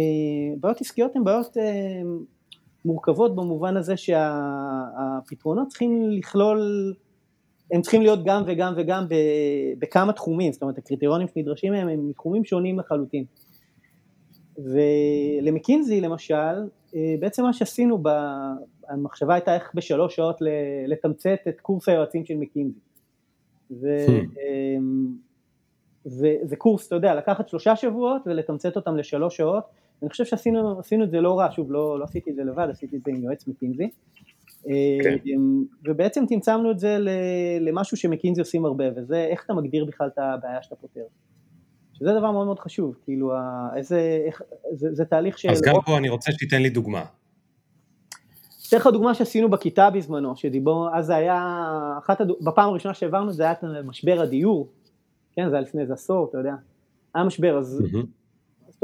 בעיות 0.60 0.80
עסקיות 0.80 1.16
הן 1.16 1.24
בעיות 1.24 1.56
אה, 1.56 2.02
מורכבות 2.84 3.36
במובן 3.36 3.76
הזה 3.76 3.96
שהפתרונות 3.96 5.68
צריכים 5.68 6.10
לכלול, 6.10 6.94
הם 7.72 7.82
צריכים 7.82 8.02
להיות 8.02 8.24
גם 8.24 8.42
וגם 8.46 8.74
וגם 8.76 9.08
ב, 9.08 9.14
בכמה 9.78 10.12
תחומים, 10.12 10.52
זאת 10.52 10.62
אומרת 10.62 10.78
הקריטריונים 10.78 11.28
שנדרשים 11.28 11.72
מהם 11.72 11.88
הם 11.88 12.08
מתחומים 12.08 12.44
שונים 12.44 12.78
לחלוטין. 12.78 13.24
ולמקינזי 14.58 16.00
למשל, 16.00 16.68
אה, 16.94 17.14
בעצם 17.20 17.42
מה 17.42 17.52
שעשינו, 17.52 17.98
ב... 18.02 18.08
המחשבה 18.88 19.34
הייתה 19.34 19.54
איך 19.54 19.70
בשלוש 19.74 20.16
שעות 20.16 20.36
לתמצת 20.86 21.38
את 21.48 21.60
קורס 21.60 21.88
היועצים 21.88 22.24
של 22.24 22.36
מקינזי. 22.36 22.78
ו... 23.70 23.86
אמ, 24.06 25.16
וזה 26.06 26.56
קורס, 26.58 26.86
אתה 26.86 26.94
יודע, 26.94 27.14
לקחת 27.14 27.48
שלושה 27.48 27.76
שבועות 27.76 28.22
ולתמצת 28.26 28.76
אותם 28.76 28.96
לשלוש 28.96 29.36
שעות, 29.36 29.64
אני 30.04 30.10
חושב 30.10 30.24
שעשינו 30.24 30.78
עשינו 30.78 31.04
את 31.04 31.10
זה 31.10 31.20
לא 31.20 31.38
רע, 31.38 31.48
שוב, 31.50 31.72
לא, 31.72 31.98
לא 31.98 32.04
עשיתי 32.04 32.30
את 32.30 32.36
זה 32.36 32.44
לבד, 32.44 32.68
עשיתי 32.70 32.96
את 32.96 33.02
זה 33.02 33.10
עם 33.10 33.22
יועץ 33.22 33.48
מקינזי, 33.48 33.88
כן. 35.02 35.16
אמ, 35.26 35.64
ובעצם 35.84 36.26
צמצמנו 36.26 36.70
את 36.70 36.78
זה 36.78 36.96
למשהו 37.60 37.96
שמקינזי 37.96 38.40
עושים 38.40 38.64
הרבה, 38.64 38.84
וזה 38.96 39.26
איך 39.30 39.44
אתה 39.44 39.54
מגדיר 39.54 39.84
בכלל 39.84 40.06
את 40.06 40.18
הבעיה 40.18 40.62
שאתה 40.62 40.76
פותר. 40.76 41.04
שזה 41.92 42.12
דבר 42.18 42.30
מאוד 42.30 42.46
מאוד 42.46 42.58
חשוב, 42.58 42.96
כאילו, 43.04 43.32
איזה, 43.76 44.22
איך, 44.26 44.42
זה, 44.72 44.88
זה 44.92 45.04
תהליך 45.04 45.38
של... 45.38 45.50
אז 45.50 45.62
גם 45.62 45.74
פה 45.86 45.98
אני 45.98 46.08
רוצה 46.08 46.32
שתיתן 46.32 46.62
לי 46.62 46.70
דוגמה. 46.70 47.04
אתן 48.68 48.76
לך 48.76 48.86
דוגמה 48.86 49.14
שעשינו 49.14 49.50
בכיתה 49.50 49.90
בזמנו, 49.90 50.36
שדיבור, 50.36 50.88
אז 50.96 51.06
זה 51.06 51.16
היה, 51.16 51.68
אחת 51.98 52.20
הדו, 52.20 52.36
בפעם 52.40 52.68
הראשונה 52.68 52.94
שהעברנו 52.94 53.32
זה 53.32 53.42
היה 53.42 53.54
משבר 53.84 54.20
הדיור, 54.20 54.68
כן, 55.32 55.48
זה 55.50 55.56
היה 55.56 55.62
לפני 55.62 55.82
איזה 55.82 55.92
עשור, 55.92 56.26
אתה 56.30 56.38
יודע, 56.38 56.54
היה 57.14 57.24
משבר, 57.24 57.58
אז 57.58 57.80
מהמם. 57.80 58.23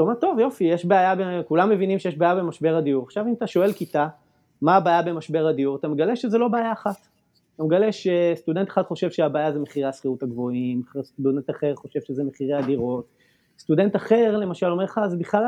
אתה 0.01 0.09
אומר, 0.09 0.19
טוב, 0.19 0.39
יופי, 0.39 0.63
יש 0.63 0.85
בעיה, 0.85 1.13
כולם 1.47 1.69
מבינים 1.69 1.99
שיש 1.99 2.17
בעיה 2.17 2.35
במשבר 2.35 2.75
הדיור, 2.75 3.03
עכשיו 3.03 3.27
אם 3.27 3.33
אתה 3.33 3.47
שואל 3.47 3.73
כיתה, 3.73 4.07
מה 4.61 4.75
הבעיה 4.75 5.01
במשבר 5.01 5.47
הדיור, 5.47 5.75
אתה 5.75 5.87
מגלה 5.87 6.15
שזה 6.15 6.37
לא 6.37 6.47
בעיה 6.47 6.71
אחת, 6.71 7.07
אתה 7.55 7.63
מגלה 7.63 7.87
שסטודנט 7.91 8.69
אחד 8.69 8.83
חושב 8.83 9.11
שהבעיה 9.11 9.51
זה 9.51 9.59
מחירי 9.59 9.85
השכירות 9.85 10.23
הגבוהים, 10.23 10.81
סטודנט 11.03 11.49
אחר 11.49 11.75
חושב 11.75 11.99
שזה 12.07 12.23
מחירי 12.23 12.53
הדירות, 12.53 13.05
סטודנט 13.59 13.95
אחר 13.95 14.37
למשל 14.37 14.65
אומר 14.65 14.83
לך 14.83 15.01
זה 15.07 15.17
בכלל 15.17 15.43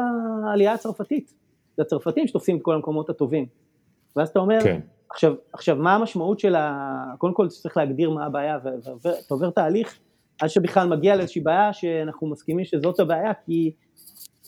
העלייה 0.48 0.74
הצרפתית, 0.74 1.34
זה 1.78 1.82
הצרפתים 1.82 2.28
שתופסים 2.28 2.58
את 2.58 2.62
כל 2.62 2.76
המקומות 2.76 3.10
הטובים, 3.10 3.46
ואז 4.16 4.30
אתה 4.30 4.40
אומר, 4.40 4.60
כן. 4.64 4.80
עכשיו, 5.10 5.34
עכשיו 5.54 5.76
מה 5.76 5.96
המשמעות 5.96 6.40
של 6.40 6.56
ה... 6.56 7.04
קודם 7.18 7.34
כל 7.34 7.48
צריך 7.48 7.78
להגדיר 7.78 8.10
מה 8.10 8.26
הבעיה, 8.26 8.58
ואתה 9.02 9.34
עובר 9.34 9.50
תהליך 9.50 10.00
עד 10.42 10.50
שבכלל 10.50 10.88
מגיע 10.88 11.16
לאיזושהי 11.16 11.42
בעיה 11.42 11.74
שאנחנו 11.74 12.28
מסכימים 12.28 12.66
שזאת 12.66 13.00
הבעיה, 13.00 13.34
כי 13.46 13.72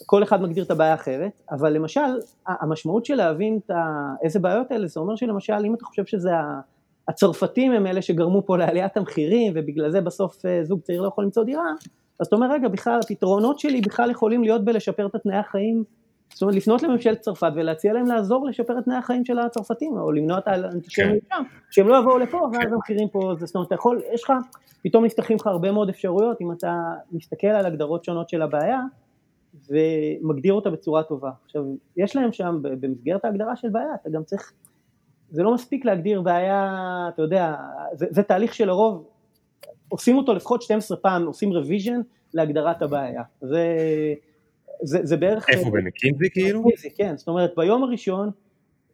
כל 0.05 0.23
אחד 0.23 0.41
מגדיר 0.41 0.63
את 0.63 0.71
הבעיה 0.71 0.93
אחרת, 0.93 1.41
אבל 1.51 1.73
למשל, 1.73 2.19
המשמעות 2.47 3.05
של 3.05 3.15
להבין 3.15 3.59
את 3.65 3.71
ה... 3.71 4.13
איזה 4.23 4.39
בעיות 4.39 4.71
האלה, 4.71 4.87
זה 4.87 4.99
אומר 4.99 5.15
שלמשל, 5.15 5.65
אם 5.65 5.75
אתה 5.75 5.85
חושב 5.85 6.05
שזה 6.05 6.31
הצרפתים 7.07 7.71
הם 7.71 7.87
אלה 7.87 8.01
שגרמו 8.01 8.45
פה 8.45 8.57
לעליית 8.57 8.97
המחירים, 8.97 9.53
ובגלל 9.55 9.91
זה 9.91 10.01
בסוף 10.01 10.45
אה, 10.45 10.63
זוג 10.63 10.81
צעיר 10.81 11.01
לא 11.01 11.07
יכול 11.07 11.23
למצוא 11.23 11.43
דירה, 11.43 11.71
אז 12.19 12.27
אתה 12.27 12.35
אומר, 12.35 12.51
רגע, 12.51 12.67
בכלל, 12.67 12.99
הפתרונות 13.03 13.59
שלי 13.59 13.81
בכלל 13.81 14.11
יכולים 14.11 14.43
להיות 14.43 14.65
בלשפר 14.65 15.05
את 15.05 15.15
תנאי 15.23 15.37
החיים, 15.37 15.83
זאת 16.33 16.41
אומרת, 16.41 16.55
לפנות 16.55 16.83
לממשלת 16.83 17.19
צרפת 17.19 17.51
ולהציע 17.55 17.93
להם 17.93 18.05
לעזור 18.05 18.47
לשפר 18.47 18.79
את 18.79 18.83
תנאי 18.83 18.97
החיים 18.97 19.25
של 19.25 19.39
הצרפתים, 19.39 19.97
או 19.97 20.11
למנוע 20.11 20.37
את 20.37 20.47
האנטישמיות 20.47 21.23
כן. 21.29 21.35
שם, 21.35 21.43
שהם 21.71 21.87
לא 21.87 21.97
יבואו 21.97 22.17
לפה, 22.17 22.37
ואז 22.37 22.63
כן. 22.63 22.73
המחירים 22.73 23.07
פה, 23.09 23.33
זאת 23.39 23.55
אומרת, 23.55 23.67
אתה 23.67 23.75
יכול, 23.75 24.01
יש 24.13 24.23
לך, 24.23 24.33
פתאום 24.83 25.05
נפתחים 25.05 25.37
לך 25.37 25.47
הרבה 25.47 25.71
מאוד 25.71 25.89
אפשרויות, 25.89 26.41
אם 26.41 26.51
אתה 26.51 26.91
מסתכל 27.11 27.47
על 27.47 27.65
הגדרות 27.65 28.03
שונות 28.03 28.29
של 28.29 28.41
הבעיה, 28.41 28.79
ומגדיר 29.69 30.53
אותה 30.53 30.69
בצורה 30.69 31.03
טובה. 31.03 31.31
עכשיו, 31.45 31.63
יש 31.97 32.15
להם 32.15 32.31
שם, 32.31 32.59
במסגרת 32.61 33.25
ההגדרה 33.25 33.55
של 33.55 33.69
בעיה, 33.69 33.95
אתה 34.01 34.09
גם 34.09 34.23
צריך, 34.23 34.53
זה 35.29 35.43
לא 35.43 35.53
מספיק 35.53 35.85
להגדיר 35.85 36.21
בעיה, 36.21 36.79
אתה 37.13 37.21
יודע, 37.21 37.55
זה, 37.93 38.05
זה 38.09 38.23
תהליך 38.23 38.53
שלרוב 38.53 39.07
עושים 39.89 40.17
אותו 40.17 40.33
לפחות 40.33 40.61
12 40.61 40.97
פעם, 40.97 41.25
עושים 41.25 41.53
revision 41.53 42.01
להגדרת 42.33 42.81
הבעיה. 42.81 43.23
זה, 43.41 43.67
זה, 44.81 44.99
זה 45.03 45.17
בערך... 45.17 45.49
איפה, 45.49 45.69
במקינזי 45.71 46.29
כאילו? 46.31 46.63
במקינזי, 46.63 46.89
כן, 46.95 47.17
זאת 47.17 47.27
אומרת, 47.27 47.53
ביום 47.57 47.83
הראשון, 47.83 48.29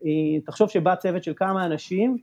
אה, 0.05 0.09
תחשוב 0.45 0.69
שבא 0.69 0.95
צוות 0.95 1.23
של 1.23 1.33
כמה 1.35 1.65
אנשים, 1.65 2.17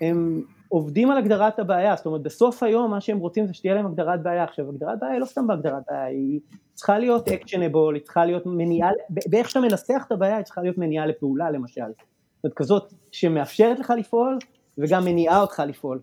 הם 0.00 0.42
עובדים 0.68 1.10
על 1.10 1.18
הגדרת 1.18 1.58
הבעיה, 1.58 1.96
זאת 1.96 2.06
אומרת 2.06 2.22
בסוף 2.22 2.62
היום 2.62 2.90
מה 2.90 3.00
שהם 3.00 3.18
רוצים 3.18 3.46
זה 3.46 3.54
שתהיה 3.54 3.74
להם 3.74 3.86
הגדרת 3.86 4.22
בעיה, 4.22 4.44
עכשיו 4.44 4.68
הגדרת 4.68 4.98
בעיה 5.00 5.12
היא 5.12 5.20
לא 5.20 5.26
סתם 5.26 5.46
בהגדרת 5.46 5.82
בעיה, 5.90 6.04
היא 6.04 6.40
צריכה 6.74 6.98
להיות 6.98 7.28
actionable, 7.28 7.94
היא 7.94 8.02
צריכה 8.02 8.24
להיות 8.24 8.42
מניעה, 8.46 8.90
באיך 9.10 9.50
שאתה 9.50 9.60
מנסח 9.60 10.04
את 10.06 10.12
הבעיה 10.12 10.36
היא 10.36 10.44
צריכה 10.44 10.62
להיות 10.62 10.78
מניעה 10.78 11.06
לפעולה 11.06 11.50
למשל, 11.50 11.80
זאת 11.80 12.44
אומרת 12.44 12.56
כזאת 12.56 12.92
שמאפשרת 13.12 13.78
לך 13.78 13.92
לפעול 13.98 14.38
וגם 14.78 15.04
מניעה 15.04 15.40
אותך 15.40 15.62
לפעול, 15.68 16.00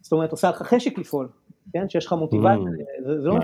זאת 0.00 0.12
אומרת 0.12 0.30
עושה 0.30 0.50
לך 0.50 0.62
חשק 0.62 0.98
לפעול, 0.98 1.28
כן, 1.72 1.88
שיש 1.88 2.06
לך 2.06 2.12
מוטיבציה, 2.12 2.54
mm, 2.54 3.06
זה, 3.06 3.20
זה 3.20 3.28
לא 3.28 3.38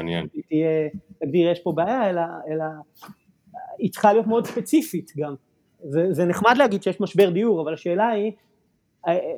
תהיה, 0.49 0.89
תגדיר 1.19 1.51
יש 1.51 1.61
פה 1.61 1.73
בעיה, 1.73 2.11
אלא, 2.11 2.23
אלא 2.49 2.65
היא 3.79 3.91
צריכה 3.93 4.13
להיות 4.13 4.27
מאוד 4.27 4.47
ספציפית 4.47 5.13
גם, 5.17 5.35
זה, 5.83 6.07
זה 6.11 6.25
נחמד 6.25 6.57
להגיד 6.57 6.83
שיש 6.83 7.01
משבר 7.01 7.31
דיור, 7.31 7.63
אבל 7.63 7.75
השאלה 7.75 8.09
היא 8.09 8.33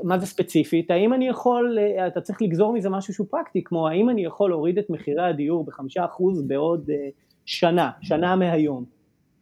מה 0.02 0.18
זה 0.18 0.26
ספציפית, 0.26 0.90
האם 0.90 1.14
אני 1.14 1.28
יכול, 1.28 1.78
אה, 1.80 2.06
אתה 2.06 2.20
צריך 2.20 2.42
לגזור 2.42 2.72
מזה 2.72 2.90
משהו 2.90 3.14
שהוא 3.14 3.26
פרקטי, 3.30 3.64
כמו 3.64 3.88
האם 3.88 4.10
אני 4.10 4.24
יכול 4.24 4.50
להוריד 4.50 4.78
את 4.78 4.90
מחירי 4.90 5.22
הדיור 5.22 5.64
בחמישה 5.64 6.04
אחוז 6.04 6.42
בעוד 6.42 6.90
אה, 6.90 7.08
שנה, 7.44 7.90
שנה 8.00 8.36
מהיום. 8.36 8.84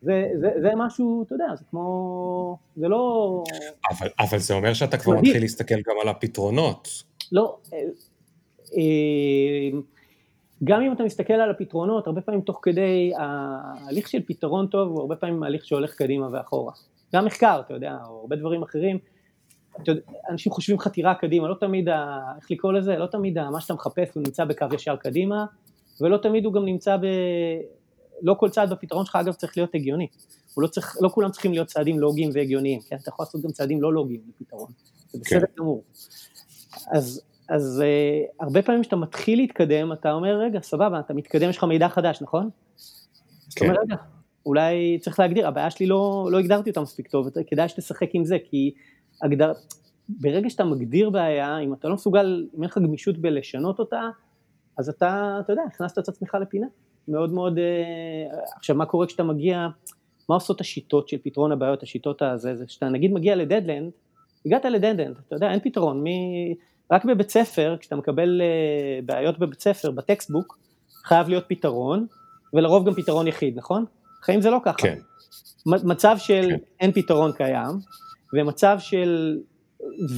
זה, 0.02 0.30
זה, 0.40 0.48
זה 0.62 0.70
משהו, 0.76 1.22
אתה 1.26 1.35
יודע, 1.35 1.54
זה 1.54 1.64
כמו, 1.70 2.56
זה 2.76 2.88
לא... 2.88 3.44
אבל, 3.90 4.09
אבל 4.20 4.38
זה 4.38 4.54
אומר 4.54 4.74
שאתה 4.74 4.98
כבר 4.98 5.12
מתחיל 5.12 5.40
להסתכל 5.40 5.74
גם 5.74 5.94
על 6.02 6.09
הפתרונות. 6.09 6.88
לא, 7.33 7.56
גם 10.64 10.83
אם 10.83 10.92
אתה 10.92 11.02
מסתכל 11.02 11.33
על 11.33 11.50
הפתרונות, 11.50 12.06
הרבה 12.06 12.20
פעמים 12.20 12.40
תוך 12.40 12.61
כדי 12.62 13.12
ההליך 13.16 14.09
של 14.09 14.22
פתרון 14.26 14.66
טוב 14.66 14.88
הוא 14.88 15.00
הרבה 15.00 15.16
פעמים 15.16 15.42
הליך 15.42 15.64
שהולך 15.64 15.94
קדימה 15.94 16.28
ואחורה. 16.33 16.72
גם 17.14 17.24
מחקר, 17.24 17.61
אתה 17.66 17.74
יודע, 17.74 17.96
או 18.09 18.20
הרבה 18.20 18.37
דברים 18.37 18.62
אחרים. 18.62 18.98
אנשים 20.30 20.52
חושבים 20.52 20.78
חתירה 20.78 21.14
קדימה, 21.14 21.48
לא 21.48 21.54
תמיד, 21.61 21.88
ה, 21.88 22.20
איך 22.37 22.50
לקרוא 22.50 22.72
לזה, 22.72 22.96
לא 22.96 23.06
תמיד 23.06 23.38
ה, 23.38 23.50
מה 23.50 23.61
שאתה 23.61 23.74
מחפש 23.74 24.14
הוא 24.14 24.22
נמצא 24.26 24.44
בקו 24.44 24.66
ישר 24.74 24.96
קדימה, 24.96 25.46
ולא 26.00 26.16
תמיד 26.16 26.44
הוא 26.44 26.52
גם 26.52 26.64
נמצא 26.64 26.96
ב... 26.96 27.04
לא 28.22 28.35
כל 28.35 28.50
צעד 28.50 28.70
בפתרון 28.70 29.04
שלך 29.04 29.16
אגב 29.16 29.33
צריך 29.33 29.56
להיות 29.56 29.74
הגיוני, 29.74 30.06
הוא 30.54 30.62
לא, 30.62 30.68
צריך, 30.68 30.96
לא 31.00 31.09
כולם 31.09 31.30
צריכים 31.30 31.52
להיות 31.52 31.66
צעדים 31.66 31.98
לוגיים 31.98 32.30
והגיוניים, 32.35 32.80
כן? 32.80 32.96
אתה 32.96 33.09
יכול 33.09 33.22
לעשות 33.22 33.42
גם 33.42 33.50
צעדים 33.50 33.83
לא 33.83 33.92
לוגיים 33.92 34.20
לפתרון, 34.28 34.70
זה 35.11 35.18
בסדר 35.18 35.40
כן. 35.40 35.46
גמור. 35.59 35.83
כן. 35.85 36.96
אז, 36.96 37.22
אז 37.48 37.83
uh, 37.83 38.44
הרבה 38.44 38.62
פעמים 38.62 38.83
כשאתה 38.83 38.96
מתחיל 38.96 39.38
להתקדם, 39.38 39.92
אתה 39.92 40.12
אומר, 40.12 40.40
רגע, 40.40 40.61
סבבה, 40.61 41.00
אתה 41.00 41.14
מתקדם, 41.14 41.50
יש 41.50 41.56
לך 41.56 41.64
מידע 41.64 41.88
חדש, 41.88 42.22
נכון? 42.22 42.50
כן. 42.50 42.87
זאת 43.48 43.62
אומרת, 43.62 43.78
רגע, 43.83 43.96
אולי 44.46 44.98
צריך 45.00 45.20
להגדיר, 45.20 45.48
הבעיה 45.48 45.70
שלי 45.70 45.87
לא, 45.87 46.28
לא 46.33 46.38
הגדרתי 46.38 46.70
אותה 46.70 46.80
מספיק 46.80 47.09
טוב, 47.09 47.28
כדאי 47.46 47.68
שתשחק 47.68 48.09
עם 48.12 48.24
זה, 48.24 48.37
כי 48.50 48.74
הגדר, 49.22 49.52
ברגע 50.09 50.50
שאתה 50.50 50.64
מגדיר 50.64 51.11
בעיה, 51.11 51.59
אם 51.59 51.74
אתה 51.74 51.88
לא 51.88 51.94
מסוגל, 51.94 52.46
אם 52.56 52.62
אין 52.62 52.70
לך 52.70 52.78
גמישות 52.78 53.18
בלשנות 53.18 53.78
אותה, 53.78 54.00
אז 54.78 54.88
אתה, 54.88 55.40
אתה 55.44 55.52
יודע, 55.52 55.62
הכנסת 55.62 55.98
את 55.98 56.09
עצמך 56.09 56.37
לפינה. 56.40 56.66
מאוד 57.09 57.33
מאוד, 57.33 57.59
אה, 57.59 58.38
עכשיו 58.56 58.76
מה 58.76 58.87
קורה 58.87 59.06
כשאתה 59.06 59.22
מגיע, 59.22 59.68
מה 60.28 60.35
עושות 60.35 60.61
השיטות 60.61 61.09
של 61.09 61.16
פתרון 61.22 61.52
הבעיות, 61.52 61.83
השיטות 61.83 62.22
הזה, 62.22 62.56
זה 62.56 62.64
שאתה 62.68 62.88
נגיד 62.88 63.12
מגיע 63.12 63.37
לדדלנד, 63.37 63.90
הגעת 64.46 64.64
לדדלנד, 64.64 65.16
אתה 65.26 65.37
יודע, 65.37 65.50
אין 65.50 65.61
פתרון, 65.61 66.02
מי, 66.02 66.54
רק 66.90 67.04
בבית 67.04 67.30
ספר, 67.30 67.76
כשאתה 67.80 67.96
מקבל 67.96 68.40
אה, 68.42 69.00
בעיות 69.06 69.38
בבית 69.38 69.61
ספר, 69.61 69.90
בטקסטבוק, 69.90 70.59
חייב 71.04 71.28
להיות 71.28 71.44
פתרון, 71.48 72.06
ולרוב 72.54 72.87
גם 72.87 72.94
פתרון 72.94 73.26
יחיד, 73.26 73.56
נכון? 73.56 73.85
חיים 74.22 74.40
זה 74.40 74.50
לא 74.50 74.59
ככה. 74.64 74.78
כן. 74.78 74.98
מצב 75.66 76.16
של 76.18 76.46
כן. 76.50 76.56
אין 76.80 76.92
פתרון 76.92 77.33
קיים, 77.33 77.70
ומצב 78.32 78.76
של, 78.80 79.38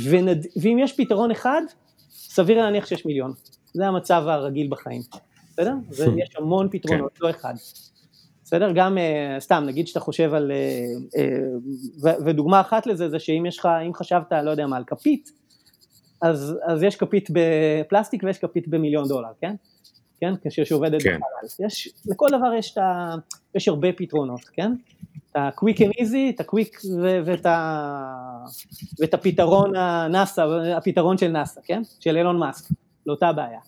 ונד... 0.04 0.46
ואם 0.62 0.78
יש 0.80 0.92
פתרון 0.96 1.30
אחד, 1.30 1.62
סביר 2.10 2.62
להניח 2.62 2.86
שיש 2.86 3.06
מיליון. 3.06 3.32
זה 3.74 3.86
המצב 3.86 4.24
הרגיל 4.26 4.68
בחיים, 4.70 5.02
בסדר? 5.52 5.74
ויש 5.90 6.36
המון 6.36 6.68
פתרונות, 6.70 7.18
כן. 7.18 7.24
לא 7.24 7.30
אחד. 7.30 7.54
בסדר? 8.44 8.72
גם, 8.74 8.98
uh, 8.98 9.40
סתם, 9.40 9.64
נגיד 9.66 9.86
שאתה 9.86 10.00
חושב 10.00 10.34
על, 10.34 10.52
uh, 10.52 11.16
uh, 11.16 12.08
ודוגמה 12.26 12.60
אחת 12.60 12.86
לזה 12.86 13.08
זה 13.08 13.18
שאם 13.18 13.46
יש 13.46 13.58
לך, 13.58 13.68
אם 13.86 13.94
חשבת, 13.94 14.32
לא 14.44 14.50
יודע 14.50 14.66
מה, 14.66 14.76
על 14.76 14.84
כפית, 14.86 15.30
אז, 16.22 16.54
אז 16.66 16.82
יש 16.82 16.96
כפית 16.96 17.28
בפלסטיק 17.30 18.22
ויש 18.24 18.38
כפית 18.38 18.68
במיליון 18.68 19.08
דולר, 19.08 19.28
כן? 19.40 19.54
כן? 20.20 20.32
כשעובדת 20.50 21.02
כן. 21.02 21.16
בחלל. 21.16 21.66
יש, 21.66 21.88
לכל 22.06 22.28
דבר 22.28 22.54
יש, 22.58 22.78
ה, 22.78 23.14
יש 23.54 23.68
הרבה 23.68 23.88
פתרונות, 23.96 24.40
כן? 24.52 24.72
את 25.32 25.36
ה-quick 25.36 25.76
and 25.76 26.00
easy, 26.00 26.34
את 26.34 26.40
ה-quick 26.40 26.86
ואת, 27.24 27.46
ה... 27.46 28.44
ואת 29.00 29.14
הפתרון 29.14 29.76
הנאס"א, 29.76 30.40
הפתרון 30.76 31.18
של 31.18 31.28
נאס"א, 31.28 31.60
כן? 31.64 31.82
של 32.00 32.16
אילון 32.16 32.38
מאסק, 32.38 32.74
לאותה 33.06 33.32
בעיה. 33.32 33.60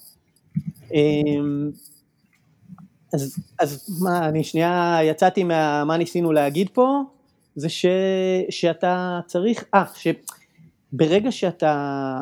אמ, 0.93 1.71
אז, 3.15 3.39
אז 3.61 4.01
מה, 4.03 4.29
אני 4.29 4.45
שנייה 4.45 4.99
יצאתי 5.03 5.45
מה 5.45 5.97
ניסינו 5.99 6.33
להגיד 6.33 6.69
פה, 6.73 7.03
זה 7.57 7.69
ש, 7.69 7.87
שאתה 8.51 9.21
צריך, 9.27 9.65
אה, 9.75 9.85
שברגע 9.95 11.33
שאתה 11.33 12.19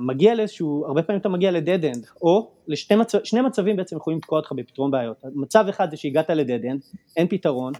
מגיע 0.00 0.34
לאיזשהו, 0.34 0.84
הרבה 0.86 1.02
פעמים 1.02 1.20
אתה 1.20 1.28
מגיע 1.28 1.50
ל 1.50 1.57
dead 1.57 1.84
end, 1.84 2.06
או 2.22 2.50
לשני 2.68 2.96
מצב, 2.96 3.18
מצבים 3.46 3.76
בעצם 3.76 3.96
יכולים 3.96 4.18
לתקוע 4.18 4.38
אותך 4.38 4.52
בפתרון 4.52 4.90
בעיות. 4.90 5.16
מצב 5.34 5.64
אחד 5.68 5.90
זה 5.90 5.96
שהגעת 5.96 6.30
ל 6.30 6.37
dead 6.37 6.64
end, 6.64 6.80
אין 7.16 7.26
פתרון, 7.28 7.72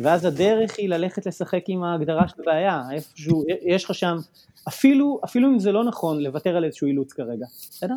ואז 0.00 0.24
הדרך 0.24 0.78
היא 0.78 0.88
ללכת 0.88 1.26
לשחק 1.26 1.62
עם 1.68 1.82
ההגדרה 1.82 2.28
של 2.28 2.42
הבעיה, 2.42 2.82
איפשהו, 2.92 3.44
יש 3.62 3.84
לך 3.84 3.94
שם, 3.94 4.16
אפילו, 4.68 5.20
אפילו 5.24 5.48
אם 5.48 5.58
זה 5.58 5.72
לא 5.72 5.84
נכון, 5.84 6.22
לוותר 6.22 6.56
על 6.56 6.64
איזשהו 6.64 6.86
אילוץ 6.86 7.12
כרגע, 7.12 7.46
בסדר? 7.70 7.94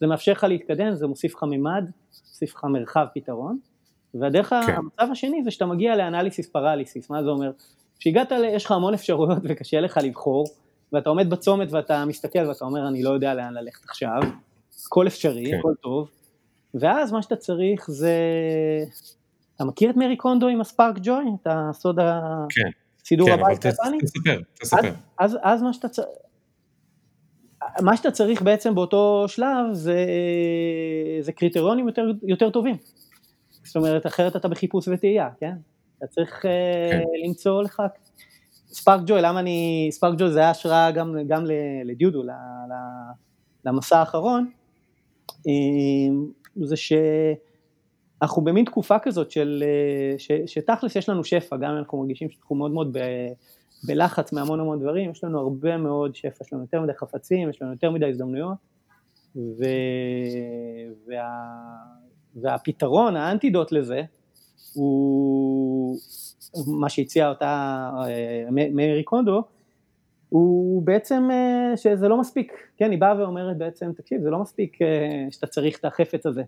זה 0.00 0.06
מאפשר 0.06 0.32
לך 0.32 0.44
להתקדם, 0.44 0.94
זה 0.94 1.06
מוסיף 1.06 1.34
לך 1.34 1.42
מימד, 1.42 1.84
מוסיף 2.28 2.54
לך 2.54 2.64
מרחב 2.64 3.06
פתרון, 3.14 3.58
והדרך, 4.14 4.48
כן. 4.48 4.72
המצב 4.72 5.12
השני 5.12 5.44
זה 5.44 5.50
שאתה 5.50 5.66
מגיע 5.66 5.96
לאנליסיס 5.96 6.48
פרליסיס, 6.48 7.10
מה 7.10 7.22
זה 7.22 7.28
אומר? 7.28 7.50
כשהגעת, 7.98 8.32
יש 8.46 8.64
לך 8.64 8.70
המון 8.70 8.94
אפשרויות 8.94 9.42
וקשה 9.44 9.80
לך 9.80 10.00
לבחור, 10.02 10.46
ואתה 10.92 11.10
עומד 11.10 11.30
בצומת 11.30 11.72
ואתה 11.72 12.04
מסתכל 12.04 12.48
ואתה 12.48 12.64
אומר 12.64 12.88
אני 12.88 13.02
לא 13.02 13.10
יודע 13.10 13.34
לאן 13.34 13.54
ללכת 13.54 13.84
עכשיו, 13.84 14.20
הכל 14.86 15.06
אפשרי, 15.06 15.50
כן. 15.50 15.58
הכל 15.58 15.72
טוב, 15.80 16.10
ואז 16.74 17.12
מה 17.12 17.22
שאתה 17.22 17.36
צריך 17.36 17.90
זה 17.90 18.16
אתה 19.62 19.70
מכיר 19.70 19.90
את 19.90 19.96
מרי 19.96 20.16
קונדו 20.16 20.48
עם 20.48 20.60
הספארק 20.60 20.94
ג'וי? 21.02 21.24
את 21.42 21.46
הסוד 21.50 21.98
הסידור 23.02 23.28
כן, 23.28 23.34
הבית 23.40 23.64
היפני? 23.64 23.98
כן, 24.24 24.40
תספר, 24.60 24.76
תספר. 24.80 24.94
אז, 25.18 25.38
אז 25.42 25.62
מה 25.62 25.72
שאתה 25.72 25.88
צריך... 25.88 26.08
מה 27.80 27.96
שאתה 27.96 28.10
צריך 28.10 28.42
בעצם 28.42 28.74
באותו 28.74 29.24
שלב 29.28 29.72
זה, 29.72 30.06
זה 31.20 31.32
קריטריונים 31.32 31.86
יותר, 31.86 32.02
יותר 32.22 32.50
טובים. 32.50 32.76
זאת 33.64 33.76
אומרת, 33.76 34.06
אחרת 34.06 34.36
אתה 34.36 34.48
בחיפוש 34.48 34.88
וטעייה, 34.88 35.28
כן? 35.40 35.54
אתה 35.98 36.06
צריך 36.06 36.46
אה, 36.46 36.90
כן. 36.90 37.02
למצוא 37.26 37.62
לך... 37.62 37.82
ספארק 38.66 39.00
ג'וי, 39.06 39.22
למה 39.22 39.40
אני, 39.40 39.88
ספארק 39.92 40.18
ג'וי 40.18 40.30
זה 40.30 40.38
היה 40.38 40.50
השראה 40.50 40.90
גם, 40.90 41.16
גם 41.28 41.44
לדיודו, 41.84 42.22
למסע 43.64 43.98
האחרון, 43.98 44.50
זה 46.62 46.76
שאנחנו 48.22 48.42
במין 48.42 48.64
תקופה 48.64 48.98
כזאת 48.98 49.30
של, 49.30 49.64
ש, 50.18 50.30
שתכלס 50.46 50.96
יש 50.96 51.08
לנו 51.08 51.24
שפע, 51.24 51.56
גם 51.56 51.76
אנחנו 51.76 51.98
מרגישים 51.98 52.30
שאנחנו 52.30 52.56
מאוד 52.56 52.70
מאוד 52.70 52.92
ב, 52.92 53.00
בלחץ 53.86 54.32
מהמון 54.32 54.60
המון 54.60 54.80
דברים, 54.80 55.10
יש 55.10 55.24
לנו 55.24 55.38
הרבה 55.38 55.76
מאוד 55.76 56.14
שפע, 56.14 56.44
יש 56.44 56.52
לנו 56.52 56.62
יותר 56.62 56.80
מדי 56.80 56.92
חפצים, 56.94 57.50
יש 57.50 57.62
לנו 57.62 57.70
יותר 57.72 57.90
מדי 57.90 58.06
הזדמנויות, 58.06 58.56
ו, 59.36 59.64
וה, 61.06 61.28
והפתרון, 62.36 63.16
האנטידוט 63.16 63.72
לזה, 63.72 64.02
הוא 64.74 65.98
מה 66.66 66.88
שהציע 66.88 67.28
אותה 67.28 67.90
אה, 67.98 68.44
מארי 68.50 69.02
קונדו, 69.02 69.42
הוא 70.28 70.82
בעצם 70.82 71.28
אה, 71.32 71.76
שזה 71.76 72.08
לא 72.08 72.20
מספיק, 72.20 72.52
כן, 72.76 72.90
היא 72.90 73.00
באה 73.00 73.18
ואומרת 73.18 73.58
בעצם, 73.58 73.92
תקשיב, 73.96 74.22
זה 74.22 74.30
לא 74.30 74.38
מספיק 74.38 74.82
אה, 74.82 75.26
שאתה 75.30 75.46
צריך 75.46 75.78
את 75.78 75.84
החפץ 75.84 76.26
הזה. 76.26 76.42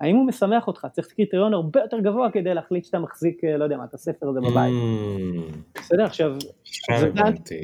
האם 0.00 0.16
הוא 0.16 0.26
משמח 0.26 0.66
אותך? 0.66 0.86
צריך 0.92 1.06
קריטריון 1.06 1.54
הרבה 1.54 1.80
יותר 1.80 2.00
גבוה 2.00 2.30
כדי 2.30 2.54
להחליט 2.54 2.84
שאתה 2.84 2.98
מחזיק, 2.98 3.44
לא 3.58 3.64
יודע 3.64 3.76
מה, 3.76 3.84
את 3.84 3.94
הספר 3.94 4.28
הזה 4.28 4.40
בבית. 4.40 4.72
Mm. 4.72 5.78
בסדר, 5.78 6.04
עכשיו, 6.04 6.32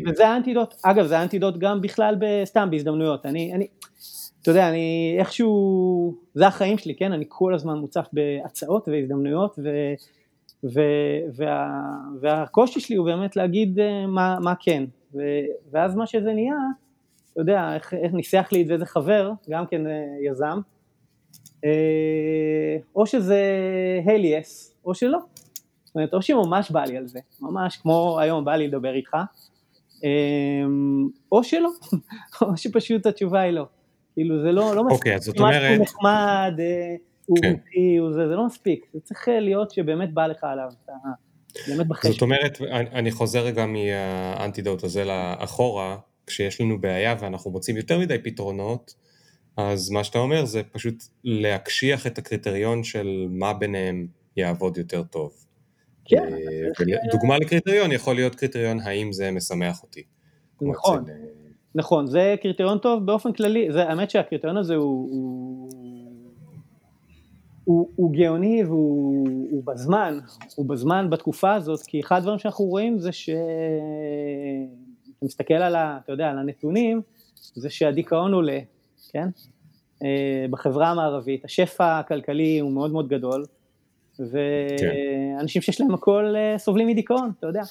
וזה 0.08 0.28
האנטידוט, 0.28 0.74
אגב, 0.82 1.06
זה 1.06 1.18
האנטידוט 1.18 1.58
גם 1.58 1.80
בכלל 1.80 2.16
סתם 2.44 2.68
בהזדמנויות. 2.70 3.26
אני, 3.26 3.54
אני, 3.54 3.66
אתה 4.42 4.50
יודע, 4.50 4.68
אני 4.68 5.16
איכשהו, 5.18 6.14
זה 6.34 6.46
החיים 6.46 6.78
שלי, 6.78 6.94
כן? 6.94 7.12
אני 7.12 7.24
כל 7.28 7.54
הזמן 7.54 7.78
מוצף 7.78 8.06
בהצעות 8.12 8.88
והזדמנויות, 8.88 9.58
ו, 9.58 9.68
ו, 10.64 10.80
וה, 11.36 11.80
והקושי 12.20 12.80
שלי 12.80 12.96
הוא 12.96 13.06
באמת 13.06 13.36
להגיד 13.36 13.80
אה, 13.80 14.06
מה, 14.06 14.38
מה 14.40 14.54
כן. 14.60 14.84
ו, 15.14 15.20
ואז 15.70 15.94
מה 15.94 16.06
שזה 16.06 16.32
נהיה, 16.32 16.54
אתה 17.32 17.40
יודע, 17.40 17.74
איך, 17.74 17.94
איך 17.94 18.12
ניסח 18.12 18.48
לי 18.52 18.62
את 18.62 18.66
זה 18.66 18.72
איזה 18.72 18.86
חבר, 18.86 19.32
גם 19.50 19.66
כן 19.66 19.86
אה, 19.86 19.92
יזם, 20.30 20.46
אה, 20.46 20.71
או 22.96 23.06
שזה 23.06 23.42
היי 24.06 24.38
יס, 24.38 24.74
או 24.84 24.94
שלא. 24.94 25.18
זאת 25.84 25.94
אומרת, 25.94 26.14
או 26.14 26.22
שממש 26.22 26.70
בא 26.70 26.84
לי 26.84 26.96
על 26.96 27.06
זה, 27.06 27.18
ממש 27.40 27.76
כמו 27.76 28.20
היום 28.20 28.44
בא 28.44 28.56
לי 28.56 28.68
לדבר 28.68 28.94
איתך, 28.94 29.16
או 31.32 31.44
שלא, 31.44 31.68
או 32.42 32.56
שפשוט 32.56 33.06
התשובה 33.06 33.40
היא 33.40 33.52
לא. 33.52 33.66
כאילו 34.14 34.42
זה 34.42 34.52
לא, 34.52 34.76
לא 34.76 34.84
מספיק, 34.84 34.98
אוקיי, 34.98 35.18
זאת 35.18 35.38
אומרת... 35.38 35.62
משהו 35.62 35.82
נחמד, 35.82 36.54
אה, 36.58 36.94
הוא 37.26 37.38
כן. 37.42 37.54
הוא 38.00 38.12
זה, 38.12 38.28
זה 38.28 38.34
לא 38.34 38.46
מספיק, 38.46 38.86
זה 38.94 39.00
צריך 39.00 39.28
להיות 39.40 39.70
שבאמת 39.70 40.14
בא 40.14 40.26
לך 40.26 40.44
עליו, 40.44 40.68
אתה 40.84 40.92
באמת. 41.68 41.86
זאת 42.02 42.22
אומרת, 42.22 42.58
אני 42.70 43.10
חוזר 43.10 43.44
רגע 43.44 43.66
מהאנטידוט 43.66 44.84
הזה 44.84 45.04
לאחורה, 45.04 45.96
כשיש 46.26 46.60
לנו 46.60 46.80
בעיה 46.80 47.14
ואנחנו 47.20 47.50
מוצאים 47.50 47.76
יותר 47.76 47.98
מדי 47.98 48.18
פתרונות, 48.18 48.94
אז 49.56 49.90
מה 49.90 50.04
שאתה 50.04 50.18
אומר 50.18 50.44
זה 50.44 50.62
פשוט 50.62 51.04
להקשיח 51.24 52.06
את 52.06 52.18
הקריטריון 52.18 52.84
של 52.84 53.26
מה 53.30 53.52
ביניהם 53.52 54.06
יעבוד 54.36 54.78
יותר 54.78 55.02
טוב. 55.02 55.32
כן. 56.04 56.34
אה, 56.34 56.96
דוגמה 57.12 57.38
לקריטריון 57.38 57.92
יכול 57.92 58.14
להיות 58.14 58.34
קריטריון 58.34 58.80
האם 58.80 59.12
זה 59.12 59.30
משמח 59.30 59.82
אותי. 59.82 60.02
נכון. 60.62 61.02
אצל, 61.02 61.12
נכון, 61.74 62.06
זה 62.06 62.34
קריטריון 62.42 62.78
טוב 62.78 63.06
באופן 63.06 63.32
כללי, 63.32 63.72
זה, 63.72 63.82
האמת 63.82 64.10
שהקריטריון 64.10 64.56
הזה 64.56 64.74
הוא, 64.74 65.08
הוא, 65.10 65.70
הוא, 67.64 67.88
הוא 67.96 68.12
גאוני 68.12 68.64
והוא 68.64 69.12
הוא 69.50 69.62
בזמן, 69.64 70.18
הוא 70.56 70.68
בזמן 70.68 71.10
בתקופה 71.10 71.54
הזאת, 71.54 71.82
כי 71.86 72.00
אחד 72.00 72.16
הדברים 72.16 72.38
שאנחנו 72.38 72.64
רואים 72.64 72.98
זה 72.98 73.12
שאתה 73.12 73.34
מסתכל 75.22 75.54
על, 75.54 75.76
ה, 75.76 75.98
אתה 76.04 76.12
יודע, 76.12 76.26
על 76.26 76.38
הנתונים, 76.38 77.02
זה 77.54 77.70
שהדיכאון 77.70 78.34
עולה, 78.34 78.58
כן? 79.12 79.28
אה, 80.02 80.46
בחברה 80.50 80.90
המערבית, 80.90 81.44
השפע 81.44 81.98
הכלכלי 81.98 82.58
הוא 82.58 82.72
מאוד 82.72 82.92
מאוד 82.92 83.08
גדול, 83.08 83.44
ואנשים 84.18 85.62
שיש 85.62 85.80
להם 85.80 85.94
הכל 85.94 86.34
אה, 86.36 86.58
סובלים 86.58 86.88
מדיכאון, 86.88 87.30
אתה 87.38 87.46
יודע. 87.46 87.62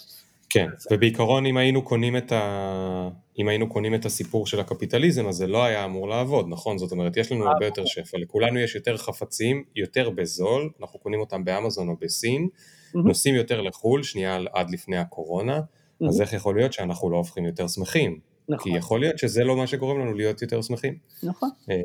כן, 0.49 0.67
ובעיקרון 0.91 1.45
אם 1.45 1.57
היינו 1.57 1.81
קונים 1.81 2.17
את 2.17 2.31
ה... 2.31 3.09
אם 3.39 3.47
היינו 3.47 3.69
קונים 3.69 3.95
את 3.95 4.05
הסיפור 4.05 4.47
של 4.47 4.59
הקפיטליזם, 4.59 5.27
אז 5.27 5.35
זה 5.35 5.47
לא 5.47 5.63
היה 5.63 5.85
אמור 5.85 6.09
לעבוד, 6.09 6.45
נכון? 6.49 6.77
זאת 6.77 6.91
אומרת, 6.91 7.17
יש 7.17 7.31
לנו 7.31 7.47
הרבה 7.47 7.65
יותר 7.65 7.85
שפע, 7.85 8.17
לכולנו 8.17 8.59
יש 8.59 8.75
יותר 8.75 8.97
חפצים, 8.97 9.63
יותר 9.75 10.09
בזול, 10.09 10.69
אנחנו 10.81 10.99
קונים 10.99 11.19
אותם 11.19 11.43
באמזון 11.43 11.89
או 11.89 11.95
בסין, 12.01 12.47
נוסעים 12.93 13.35
יותר 13.35 13.61
לחו"ל, 13.61 14.03
שנייה 14.03 14.39
עד 14.53 14.69
לפני 14.69 14.97
הקורונה, 14.97 15.61
אז 16.07 16.21
איך 16.21 16.33
יכול 16.33 16.55
להיות 16.55 16.73
שאנחנו 16.73 17.09
לא 17.09 17.17
הופכים 17.17 17.45
יותר 17.45 17.67
שמחים? 17.67 18.19
נכון. 18.51 18.71
כי 18.71 18.77
יכול 18.77 18.99
להיות 18.99 19.17
שזה 19.17 19.43
לא 19.43 19.57
מה 19.57 19.67
שגורם 19.67 19.99
לנו 19.99 20.13
להיות 20.13 20.41
יותר 20.41 20.61
שמחים. 20.61 20.95
נכון. 21.23 21.49
אה, 21.69 21.75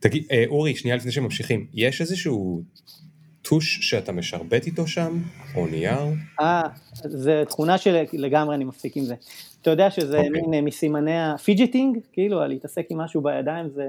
תגיד, 0.00 0.24
אה, 0.30 0.44
אורי, 0.46 0.76
שנייה 0.76 0.96
לפני 0.96 1.12
שממשיכים, 1.12 1.66
יש 1.74 2.00
איזשהו 2.00 2.62
טוש 3.42 3.78
שאתה 3.80 4.12
משרבט 4.12 4.66
איתו 4.66 4.86
שם, 4.86 5.22
או 5.54 5.66
נייר? 5.66 5.98
אה, 6.40 6.62
זה 6.94 7.42
תכונה 7.48 7.78
שלגמרי 7.78 8.54
אני 8.54 8.64
מפסיק 8.64 8.96
עם 8.96 9.04
זה. 9.04 9.14
אתה 9.62 9.70
יודע 9.70 9.90
שזה 9.90 10.20
okay. 10.20 10.26
אוקיי. 10.26 10.42
מין 10.42 10.54
אה, 10.54 10.60
מסימני 10.60 11.20
ה 11.20 11.27
fidgeting, 11.27 11.98
כאילו, 12.12 12.46
להתעסק 12.46 12.86
עם 12.90 12.98
משהו 12.98 13.20
בידיים 13.20 13.68
זה, 13.68 13.86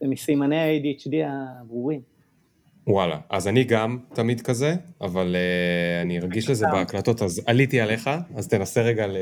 זה 0.00 0.06
מסימני 0.08 0.56
ה-ADHD 0.56 1.14
הברורים. 1.26 2.00
וואלה, 2.86 3.18
אז 3.30 3.48
אני 3.48 3.64
גם 3.64 3.98
תמיד 4.14 4.40
כזה, 4.40 4.74
אבל 5.00 5.36
uh, 5.36 6.02
אני 6.02 6.18
ארגיש 6.18 6.50
לזה 6.50 6.66
בהקלטות, 6.72 7.22
אז 7.22 7.42
עליתי 7.46 7.80
עליך, 7.80 8.10
אז 8.36 8.48
תנסה 8.48 8.82
רגע, 8.82 9.06
ל... 9.06 9.16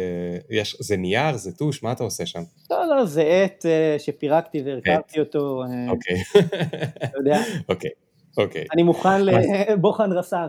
יש, 0.51 0.77
זה 0.81 0.97
נייר, 0.97 1.37
זה 1.37 1.53
טוש, 1.57 1.83
מה 1.83 1.93
אתה 1.93 2.05
עושה 2.05 2.27
שם? 2.27 2.43
לא, 2.71 2.97
לא, 2.97 3.05
זה 3.05 3.23
עט 3.23 3.65
uh, 3.65 4.03
שפירקתי 4.03 4.63
והרכבתי 4.63 5.21
אותו. 5.21 5.63
אוקיי. 5.89 6.23
אתה 7.05 7.19
יודע? 7.19 7.39
אוקיי. 7.69 7.91
אוקיי. 8.39 8.65
אני 8.73 8.83
מוכן 8.83 9.25
לבוחן 9.25 10.13
רס"ר. 10.19 10.49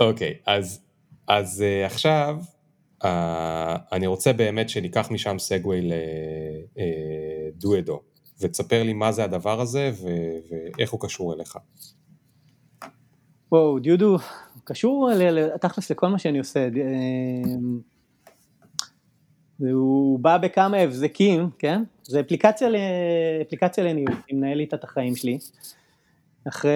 אוקיי, 0.00 0.34
אז, 0.46 0.80
אז 1.28 1.64
uh, 1.64 1.86
עכשיו 1.86 2.36
uh, 3.02 3.06
אני 3.92 4.06
רוצה 4.06 4.32
באמת 4.32 4.68
שניקח 4.68 5.10
משם 5.10 5.38
סגווי 5.38 5.90
לדואדו, 7.56 7.96
uh, 7.96 8.18
ותספר 8.40 8.82
לי 8.82 8.92
מה 8.92 9.12
זה 9.12 9.24
הדבר 9.24 9.60
הזה 9.60 9.90
ו- 9.94 10.38
ואיך 10.50 10.90
הוא 10.90 11.00
קשור 11.00 11.34
אליך. 11.34 11.56
וואו, 13.52 13.78
דיודו 13.78 14.16
קשור 14.64 15.10
תכלס 15.60 15.90
לכל 15.90 16.08
מה 16.08 16.18
שאני 16.18 16.38
עושה. 16.38 16.68
הוא 19.58 20.18
בא 20.18 20.38
בכמה 20.38 20.76
הבזקים, 20.76 21.50
כן? 21.58 21.82
זה 22.02 22.20
אפליקציה, 22.20 22.68
אפליקציה 23.42 23.84
לניהול, 23.84 24.14
היא 24.28 24.36
מנהלת 24.36 24.74
את 24.74 24.84
החיים 24.84 25.16
שלי. 25.16 25.38
אחרי, 26.48 26.70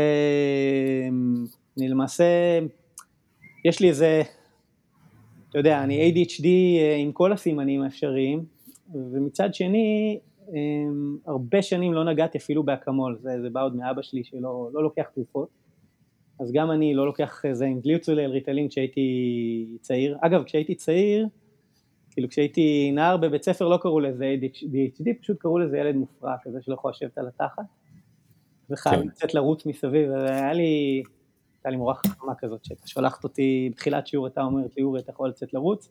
אני 1.79 1.89
למעשה, 1.89 2.25
יש 3.65 3.81
לי 3.81 3.89
איזה, 3.89 4.23
אתה 5.51 5.59
יודע, 5.59 5.83
אני 5.83 6.13
ADHD 6.13 6.45
אה, 6.45 6.97
עם 6.97 7.13
כל 7.13 7.33
הסימנים 7.33 7.83
האפשריים, 7.83 8.45
ומצד 8.95 9.55
שני, 9.55 10.19
הרבה 11.27 11.63
שנים 11.63 11.93
לא 11.93 12.05
נגעתי 12.05 12.39
אפילו 12.39 12.63
באקמול, 12.63 13.19
זה, 13.23 13.31
זה 13.43 13.51
בא 13.51 13.65
עוד 13.65 13.77
מאבא 13.77 14.03
שלי 14.03 14.25
שלא 14.25 14.69
לא 14.73 14.83
לוקח 14.83 15.05
תרופות, 15.15 15.62
אז 16.41 16.53
גם 16.53 16.71
אני 16.71 16.95
לא 16.95 17.07
לוקח 17.07 17.45
איזה 17.45 17.65
עם 17.65 17.81
גליוצולל 17.81 18.31
ריטלין 18.31 18.69
כשהייתי 18.69 19.77
צעיר, 19.81 20.19
אגב 20.21 20.45
כשהייתי 20.45 20.75
צעיר, 20.75 21.27
כאילו 22.11 22.29
כשהייתי 22.29 22.91
נער 22.95 23.17
בבית 23.17 23.43
ספר 23.43 23.69
לא 23.69 23.77
קראו 23.77 24.01
לזה 24.01 24.35
ADHD, 24.41 25.07
פשוט 25.21 25.39
קראו 25.39 25.59
לזה 25.59 25.79
ילד 25.79 25.95
מופרע 25.95 26.35
כזה 26.43 26.59
שלא 26.63 26.75
יכול 26.75 26.91
לשבת 26.91 27.19
על 27.19 27.29
התחת, 27.29 27.65
וחייב 28.71 29.01
כן. 29.01 29.09
לצאת 29.09 29.35
לרוץ 29.35 29.67
מסביב, 29.67 30.11
והיה 30.11 30.53
לי, 30.53 31.03
הייתה 31.57 31.71
לי 31.71 31.77
מורה 31.77 31.95
חכמה 31.95 32.35
כזאת, 32.35 32.65
שהייתה 32.65 32.87
שולחת 32.87 33.25
אותי 33.25 33.69
בתחילת 33.73 34.07
שיעור, 34.07 34.27
הייתה 34.27 34.43
אומרת 34.43 34.77
לי, 34.77 34.83
אורי, 34.83 35.01
אתה 35.01 35.11
יכול 35.11 35.29
לצאת 35.29 35.55
לרוץ? 35.55 35.89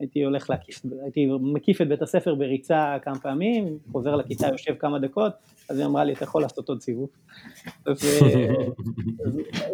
הייתי 0.00 0.24
הולך 0.24 0.50
להקיף, 0.50 0.82
הייתי 1.02 1.26
מקיף 1.40 1.80
את 1.80 1.88
בית 1.88 2.02
הספר 2.02 2.34
בריצה 2.34 2.96
כמה 3.02 3.18
פעמים, 3.18 3.78
חוזר 3.92 4.16
לכיתה, 4.16 4.46
יושב 4.46 4.74
כמה 4.78 4.98
דקות, 4.98 5.32
אז 5.68 5.78
היא 5.78 5.86
אמרה 5.86 6.04
לי, 6.04 6.12
אתה 6.12 6.24
יכול 6.24 6.42
לעשות 6.42 6.68
עוד 6.68 6.80
סיבוב. 6.80 7.08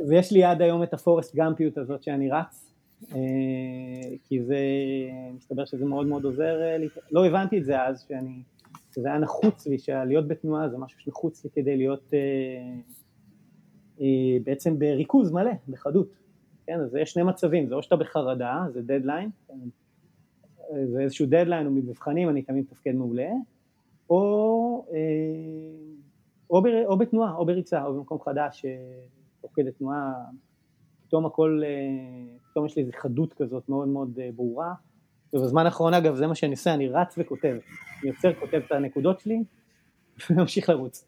ויש 0.08 0.32
לי 0.32 0.44
עד 0.44 0.62
היום 0.62 0.82
את 0.82 0.94
הפורסט 0.94 1.36
גמפיות 1.36 1.78
הזאת 1.78 2.02
שאני 2.02 2.30
רץ, 2.30 2.74
אה, 3.12 3.18
כי 4.28 4.42
זה, 4.42 4.58
מסתבר 5.36 5.64
שזה 5.64 5.84
מאוד 5.84 6.06
מאוד 6.06 6.24
עוזר 6.24 6.76
לי, 6.78 6.88
לא 7.12 7.26
הבנתי 7.26 7.58
את 7.58 7.64
זה 7.64 7.82
אז, 7.82 8.06
שאני 8.08 8.42
שזה 8.94 9.08
היה 9.08 9.18
נחוץ 9.18 9.66
לי, 9.66 9.78
שלהיות 9.78 10.28
בתנועה 10.28 10.68
זה 10.68 10.78
משהו 10.78 11.00
שנחוץ 11.00 11.44
לי 11.44 11.50
כדי 11.54 11.76
להיות 11.76 12.14
אה, 12.14 12.18
אה, 14.00 14.38
בעצם 14.44 14.78
בריכוז 14.78 15.32
מלא, 15.32 15.52
בחדות, 15.68 16.08
כן, 16.66 16.80
אז 16.80 16.94
יש 16.94 17.12
שני 17.12 17.22
מצבים, 17.22 17.68
זה 17.68 17.74
או 17.74 17.82
שאתה 17.82 17.96
בחרדה, 17.96 18.64
זה 18.72 18.82
דדליין, 18.82 19.30
זה 20.92 21.00
איזשהו 21.00 21.26
דדליין 21.26 21.66
או 21.66 21.70
מבחנים, 21.70 22.28
אני 22.28 22.42
תמיד 22.42 22.64
מתפקד 22.64 22.94
מעולה, 22.94 23.30
או, 24.10 24.86
אה, 24.92 24.98
או, 26.50 26.62
ב, 26.62 26.66
או 26.86 26.98
בתנועה, 26.98 27.34
או 27.34 27.46
בריצה, 27.46 27.84
או 27.84 27.94
במקום 27.94 28.18
חדש, 28.20 28.64
תוך 29.40 29.50
כדי 29.54 29.72
תנועה 29.72 30.12
פתאום 31.06 31.26
הכל, 31.26 31.62
פתאום 32.50 32.66
יש 32.66 32.76
לי 32.76 32.82
איזו 32.82 32.92
חדות 32.96 33.32
כזאת 33.32 33.68
מאוד 33.68 33.88
מאוד 33.88 34.18
ברורה, 34.36 34.74
ובזמן 35.32 35.66
האחרון 35.66 35.94
אגב 35.94 36.14
זה 36.14 36.26
מה 36.26 36.34
שאני 36.34 36.52
עושה, 36.52 36.74
אני 36.74 36.88
רץ 36.88 37.14
וכותב, 37.18 37.56
אני 38.02 38.10
יוצר, 38.10 38.34
כותב 38.40 38.60
את 38.66 38.72
הנקודות 38.72 39.20
שלי, 39.20 39.42
וממשיך 40.30 40.68
לרוץ. 40.68 41.04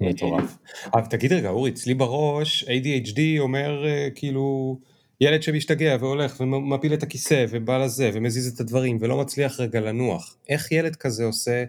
מטורף. 0.00 0.58
אבל 0.94 1.04
תגיד 1.04 1.32
רגע, 1.32 1.48
אורי, 1.48 1.70
אצלי 1.70 1.94
בראש 1.94 2.64
ADHD 2.64 3.20
אומר 3.38 3.84
כאילו 4.14 4.78
ילד 5.20 5.42
שמשתגע 5.42 5.96
והולך 6.00 6.40
ומפיל 6.40 6.94
את 6.94 7.02
הכיסא 7.02 7.44
ובא 7.50 7.78
לזה 7.78 8.10
ומזיז 8.14 8.54
את 8.54 8.60
הדברים 8.60 8.98
ולא 9.00 9.18
מצליח 9.20 9.60
רגע 9.60 9.80
לנוח. 9.80 10.36
איך 10.48 10.72
ילד 10.72 10.96
כזה 10.96 11.24
עושה 11.24 11.64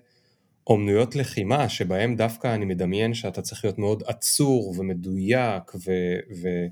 אומנויות 0.68 1.16
לחימה 1.16 1.70
שבהם 1.70 2.16
דווקא 2.16 2.56
אני 2.56 2.66
מדמיין 2.66 3.14
שאתה 3.14 3.42
צריך 3.42 3.66
להיות 3.66 3.78
מאוד 3.78 4.04
עצור 4.08 4.74
ומדויק 4.78 5.72
ואיך 5.76 6.72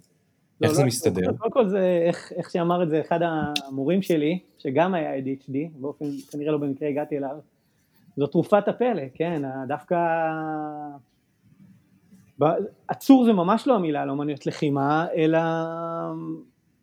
לא, 0.61 0.73
זה 0.73 0.82
לא, 0.82 0.88
מסתדר? 0.88 1.34
קודם 1.38 1.51
כל 1.51 1.69
זה 1.69 2.03
איך, 2.07 2.32
איך 2.36 2.51
שאמר 2.51 2.84
את 2.84 2.89
זה 2.89 3.01
אחד 3.01 3.19
המורים 3.21 4.01
שלי 4.01 4.39
שגם 4.57 4.93
היה 4.93 5.17
ADHD, 5.17 5.53
באופן 5.75 6.05
כנראה 6.32 6.51
לא 6.51 6.57
במקרה 6.57 6.89
הגעתי 6.89 7.17
אליו, 7.17 7.38
זו 8.17 8.28
תרופת 8.28 8.67
הפלא, 8.67 9.03
כן, 9.13 9.41
דווקא 9.67 9.95
עצור 12.88 13.25
זה 13.25 13.34
ממש 13.34 13.67
לא 13.67 13.75
המילה 13.75 14.05
לאומנויות 14.05 14.45
לחימה, 14.45 15.07
אלא 15.15 15.39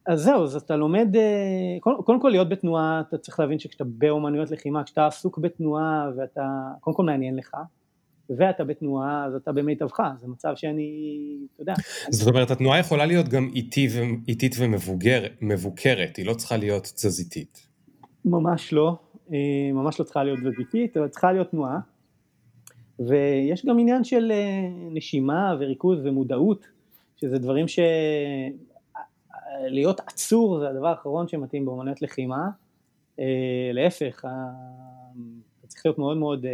אז 0.07 0.23
זהו, 0.23 0.43
אז 0.43 0.57
אתה 0.57 0.77
לומד, 0.77 1.17
אה, 1.17 1.81
קודם 1.81 2.21
כל 2.21 2.29
להיות 2.29 2.49
בתנועה, 2.49 3.03
אתה 3.09 3.19
צריך 3.19 3.41
להבין 3.41 3.59
שכשאתה 3.59 3.85
באומנויות 3.87 4.51
לחימה, 4.51 4.85
כשאתה 4.85 5.07
עסוק 5.07 5.39
בתנועה 5.39 6.11
ואתה, 6.17 6.43
קודם 6.81 6.97
כל 6.97 7.03
מעניין 7.03 7.37
לך, 7.37 7.57
ואתה 8.31 8.65
בתנועה, 8.65 9.25
אז 9.25 9.35
אתה 9.35 9.53
במיטבך, 9.53 10.01
זה 10.21 10.29
מצב 10.29 10.53
שאני, 10.57 10.91
אתה 11.55 11.63
יודע. 11.63 11.75
זאת 12.11 12.29
אומרת, 12.29 12.51
התנועה 12.51 12.79
יכולה 12.79 13.07
להיות 13.07 13.29
גם 13.29 13.49
איטי. 13.55 13.89
איטית 14.29 14.57
ומבוקרת, 14.59 16.17
היא 16.17 16.27
לא 16.27 16.35
צריכה 16.35 16.57
להיות 16.57 16.83
תזזיתית. 16.83 17.67
ממש 18.25 18.73
לא, 18.73 18.97
אה, 19.33 19.73
ממש 19.73 20.01
לא 20.01 20.05
צריכה 20.05 20.25
להיות 20.25 20.39
תזזיתית, 20.39 20.97
אבל 20.97 21.09
צריכה 21.09 21.33
להיות 21.33 21.51
תנועה. 21.51 21.79
ויש 22.99 23.67
גם 23.67 23.79
עניין 23.79 24.05
של 24.05 24.33
אה, 24.33 24.69
נשימה 24.91 25.57
וריכוז 25.61 25.99
ומודעות, 26.05 26.67
שזה 27.17 27.39
דברים 27.39 27.69
ש... 27.69 27.79
להיות 29.61 30.01
עצור 30.01 30.59
זה 30.59 30.69
הדבר 30.69 30.87
האחרון 30.89 31.29
שמתאים 31.29 31.67
באמנויות 31.67 32.03
לחימה, 32.03 32.49
אה, 33.19 33.71
להפך, 33.73 34.25
אתה 35.61 35.67
צריך 35.67 35.87
להיות 35.87 35.99
מאוד 35.99 36.17
מאוד 36.17 36.47
אה, 36.47 36.51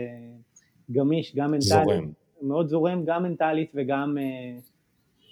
גמיש, 0.91 1.37
גם 1.37 1.51
מנטלית, 1.51 1.63
זורם. 1.63 2.11
מאוד 2.43 2.69
זורם, 2.69 3.05
גם 3.05 3.23
מנטלית 3.23 3.73
וגם, 3.75 4.19
אה, 4.19 4.59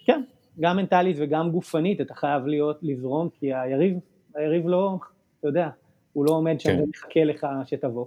כן, 0.05 0.23
גם 0.61 0.77
מנטלית 0.77 1.17
וגם 1.21 1.51
גופנית, 1.51 2.01
אתה 2.01 2.15
חייב 2.15 2.47
להיות, 2.47 2.79
לזרום, 2.83 3.29
כי 3.41 3.55
היריב, 3.55 3.99
היריב 4.35 4.69
לא, 4.69 4.99
אתה 5.41 5.49
יודע, 5.49 5.69
הוא 6.13 6.25
לא 6.25 6.31
עומד 6.31 6.61
שם 6.61 6.71
כן. 6.71 6.83
ומחכה 6.83 7.25
לך 7.25 7.47
שתבוא. 7.67 8.07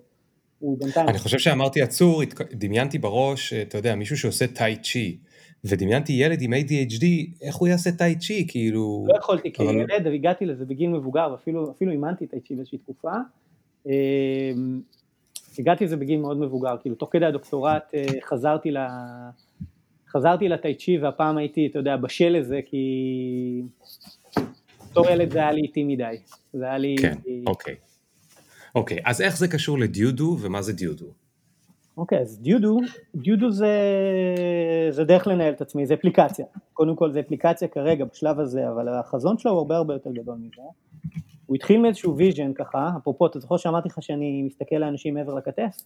הוא 0.60 0.78
בינתיים... 0.80 1.10
אני 1.10 1.20
חושב 1.20 1.40
שאמרתי 1.40 1.82
עצור, 1.82 2.22
דמיינתי 2.52 2.98
בראש, 2.98 3.54
אתה 3.54 3.78
יודע, 3.78 3.96
מישהו 3.96 4.18
שעושה 4.18 4.48
טאי 4.48 4.76
צ'י. 4.82 5.18
ודמיינתי 5.66 6.14
ילד 6.14 6.42
עם 6.42 6.54
ADHD, 6.54 7.06
איך 7.42 7.56
הוא 7.56 7.68
יעשה 7.68 7.92
טאי 7.92 8.16
צ'י, 8.16 8.46
כאילו... 8.48 9.06
לא 9.08 9.18
יכולתי, 9.18 9.54
כי 9.54 9.64
אבל... 9.64 9.76
ילד, 9.76 10.08
הגעתי 10.08 10.46
לזה 10.46 10.66
בגיל 10.66 10.90
מבוגר, 10.90 11.28
ואפילו 11.32 11.92
אימנתי 11.92 12.28
טאי 12.28 12.40
צ'י 12.40 12.56
באיזושהי 12.56 12.78
תקופה. 12.78 13.12
אמ, 13.86 13.92
הגעתי 15.60 15.86
לזה 15.86 15.98
בגיל 15.98 16.20
מאוד 16.20 16.38
מבוגר, 16.38 16.76
כאילו 16.82 16.96
תוך 16.96 17.10
כדי 17.12 17.26
הדוקטורט 17.26 17.94
אה, 17.94 18.06
חזרתי 18.22 18.72
ל... 18.72 18.78
חזרתי 20.10 20.50
לטאי 20.50 20.76
צ'י 20.76 20.98
והפעם 20.98 21.38
הייתי, 21.38 21.68
אתה 21.68 21.80
יודע, 21.80 21.98
בשל 21.98 22.30
לזה, 22.30 22.60
כי 22.66 23.62
בתור 24.92 25.10
ילד 25.10 25.32
זה 25.32 25.40
היה 25.40 25.52
לי 25.52 25.62
איטי 25.62 25.84
מדי. 25.84 26.16
זה 26.54 26.66
היה 26.66 26.78
לי... 26.78 26.96
כן, 27.02 27.18
אוקיי. 27.48 27.76
אוקיי, 28.76 29.00
אז 29.06 29.22
איך 29.22 29.38
זה 29.38 29.48
קשור 29.48 29.80
לדיודו 29.80 30.38
ומה 30.42 30.62
זה 30.62 30.74
דיודו? 30.74 31.06
אוקיי, 31.98 32.18
אוקיי, 32.18 32.22
אז 32.22 32.40
דיודו, 32.42 32.78
דיודו 33.16 33.52
זה, 33.52 33.76
זה 34.90 35.04
דרך 35.04 35.28
לנהל 35.28 35.54
את 35.54 35.62
עצמי, 35.62 35.86
זה 35.86 35.94
אפליקציה. 35.94 36.46
קודם 36.74 36.96
כל 36.96 37.12
זה 37.12 37.20
אפליקציה 37.20 37.68
כרגע 37.68 38.06
בשלב 38.06 38.40
הזה, 38.40 38.70
אבל 38.70 38.90
החזון 38.90 39.38
שלו 39.38 39.52
הוא 39.52 39.58
הרבה 39.58 39.76
הרבה 39.76 39.94
יותר 39.94 40.12
גדול 40.12 40.36
מזה. 40.36 40.62
הוא 41.46 41.56
התחיל 41.56 41.82
מאיזשהו 41.82 42.18
vision 42.18 42.54
ככה, 42.54 42.90
אפרופו, 42.98 43.26
אתה 43.28 43.40
זוכר 43.40 43.58
שאמרתי 43.58 43.90
לך 43.90 43.98
שאני 44.02 44.44
מסתכל 44.44 44.76
לאנשים 44.76 45.14
מעבר 45.14 45.34
לכתף? 45.34 45.78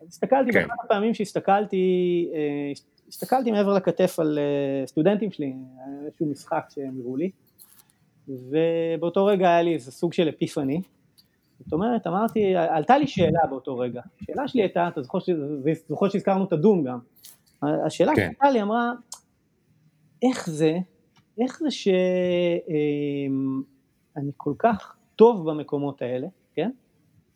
אז 0.00 0.08
הסתכלתי, 0.08 0.52
כן. 0.52 0.62
באחת 0.62 0.84
הפעמים 0.84 1.14
שהסתכלתי, 1.14 2.28
אה, 2.34 2.72
הסתכלתי 3.08 3.50
מעבר 3.50 3.74
לכתף 3.74 4.18
על 4.18 4.38
אה, 4.38 4.86
סטודנטים 4.86 5.30
שלי, 5.30 5.54
איזשהו 6.06 6.26
משחק 6.26 6.64
שהם 6.74 7.00
הראו 7.00 7.16
לי, 7.16 7.30
ובאותו 8.28 9.26
רגע 9.26 9.48
היה 9.48 9.62
לי 9.62 9.74
איזה 9.74 9.92
סוג 9.92 10.12
של 10.12 10.28
אפיפני, 10.28 10.80
זאת 11.64 11.72
אומרת, 11.72 12.06
אמרתי, 12.06 12.56
עלתה 12.56 12.98
לי 12.98 13.06
שאלה 13.06 13.40
באותו 13.50 13.78
רגע. 13.78 14.02
השאלה 14.22 14.48
שלי 14.48 14.62
הייתה, 14.62 14.88
אתה 14.88 15.02
זוכר, 15.02 16.08
שהזכרנו 16.08 16.44
את 16.44 16.52
הדום 16.52 16.84
גם. 16.84 16.98
השאלה 17.62 18.12
כן. 18.16 18.22
שעלתה 18.26 18.50
לי 18.50 18.62
אמרה, 18.62 18.92
איך 20.22 20.50
זה, 20.50 20.78
איך 21.38 21.58
זה 21.58 21.70
שאני 21.70 21.96
אמ, 24.16 24.30
כל 24.36 24.54
כך 24.58 24.96
טוב 25.16 25.50
במקומות 25.50 26.02
האלה, 26.02 26.26
כן? 26.54 26.70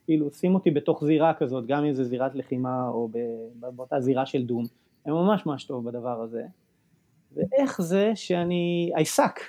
כאילו, 0.05 0.31
שים 0.31 0.55
אותי 0.55 0.71
בתוך 0.71 1.05
זירה 1.05 1.35
כזאת, 1.35 1.67
גם 1.67 1.85
אם 1.85 1.93
זה 1.93 2.05
זירת 2.05 2.35
לחימה 2.35 2.89
או 2.89 3.09
באותה 3.55 4.01
זירה 4.01 4.27
של 4.27 4.43
דום, 4.43 4.65
אני 5.07 5.15
ממש 5.15 5.47
ממש 5.47 5.65
טוב 5.65 5.85
בדבר 5.85 6.21
הזה. 6.23 6.43
ואיך 7.37 7.83
זה 7.83 8.13
שאני, 8.15 8.93
I 8.97 9.21
suck, 9.21 9.41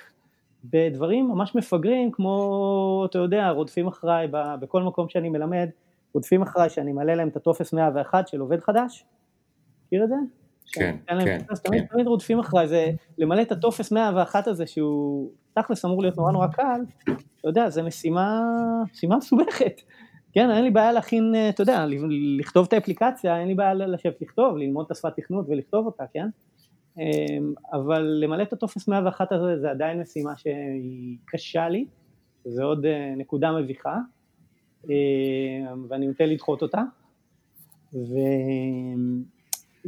בדברים 0.72 1.28
ממש 1.28 1.54
מפגרים 1.54 2.10
כמו, 2.10 3.06
אתה 3.10 3.18
יודע, 3.18 3.50
רודפים 3.50 3.86
אחריי 3.86 4.28
בכל 4.60 4.82
מקום 4.82 5.08
שאני 5.08 5.28
מלמד, 5.28 5.68
רודפים 6.14 6.42
אחריי 6.42 6.70
שאני 6.70 6.92
מעלה 6.92 7.14
להם 7.14 7.28
את 7.28 7.36
הטופס 7.36 7.72
101 7.72 8.28
של 8.28 8.40
עובד 8.40 8.60
חדש, 8.60 9.04
מכיר 9.86 10.04
את 10.04 10.08
זה? 10.08 10.14
כן, 10.72 10.96
כן, 11.06 11.24
כן. 11.24 11.38
תמיד, 11.64 11.86
תמיד 11.86 12.06
רודפים 12.06 12.38
אחריי, 12.38 12.68
זה 12.68 12.90
למלא 13.18 13.42
את 13.42 13.52
הטופס 13.52 13.92
101 13.92 14.46
הזה 14.46 14.66
שהוא 14.66 15.30
תכלס 15.54 15.84
אמור 15.84 16.02
להיות 16.02 16.16
נורא 16.16 16.32
נורא 16.32 16.46
קל, 16.46 16.80
אתה 17.02 17.48
יודע, 17.48 17.70
זה 17.70 17.82
משימה, 17.82 18.42
משימה 18.92 19.16
מסובכת. 19.16 19.80
כן, 20.32 20.50
אין 20.50 20.64
לי 20.64 20.70
בעיה 20.70 20.92
להכין, 20.92 21.34
אתה 21.48 21.62
יודע, 21.62 21.84
לכתוב 22.38 22.66
את 22.68 22.72
האפליקציה, 22.72 23.38
אין 23.40 23.48
לי 23.48 23.54
בעיה 23.54 23.74
לשבת 23.74 24.22
לכתוב, 24.22 24.56
ללמוד 24.56 24.86
את 24.86 24.90
השפת 24.90 25.16
תכנות 25.16 25.46
ולכתוב 25.48 25.86
אותה, 25.86 26.04
כן? 26.12 26.28
אמ, 26.98 27.54
אבל 27.72 28.02
למלא 28.02 28.42
את 28.42 28.52
הטופס 28.52 28.88
101 28.88 29.32
הזה 29.32 29.60
זה 29.60 29.70
עדיין 29.70 30.00
משימה 30.00 30.36
שהיא 30.36 31.16
קשה 31.24 31.68
לי, 31.68 31.84
זה 32.44 32.62
עוד 32.62 32.86
אה, 32.86 33.14
נקודה 33.16 33.52
מביכה, 33.52 33.96
אמ, 34.84 34.90
ואני 35.88 36.06
נוטה 36.06 36.24
לדחות 36.24 36.62
אותה, 36.62 36.82
ו... 37.94 38.14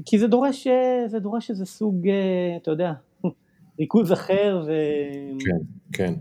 כי 0.04 0.18
זה 0.18 0.26
דורש, 0.26 0.66
אה, 0.66 1.09
זה 1.09 1.18
דורש 1.18 1.50
איזה 1.50 1.66
סוג, 1.66 2.09
אה, 2.09 2.56
אתה 2.62 2.70
יודע, 2.70 2.92
ריכוז 3.80 4.12
אחר 4.12 4.62
ו... 4.66 4.72
כן, 5.38 5.59
כן. 5.92 6.14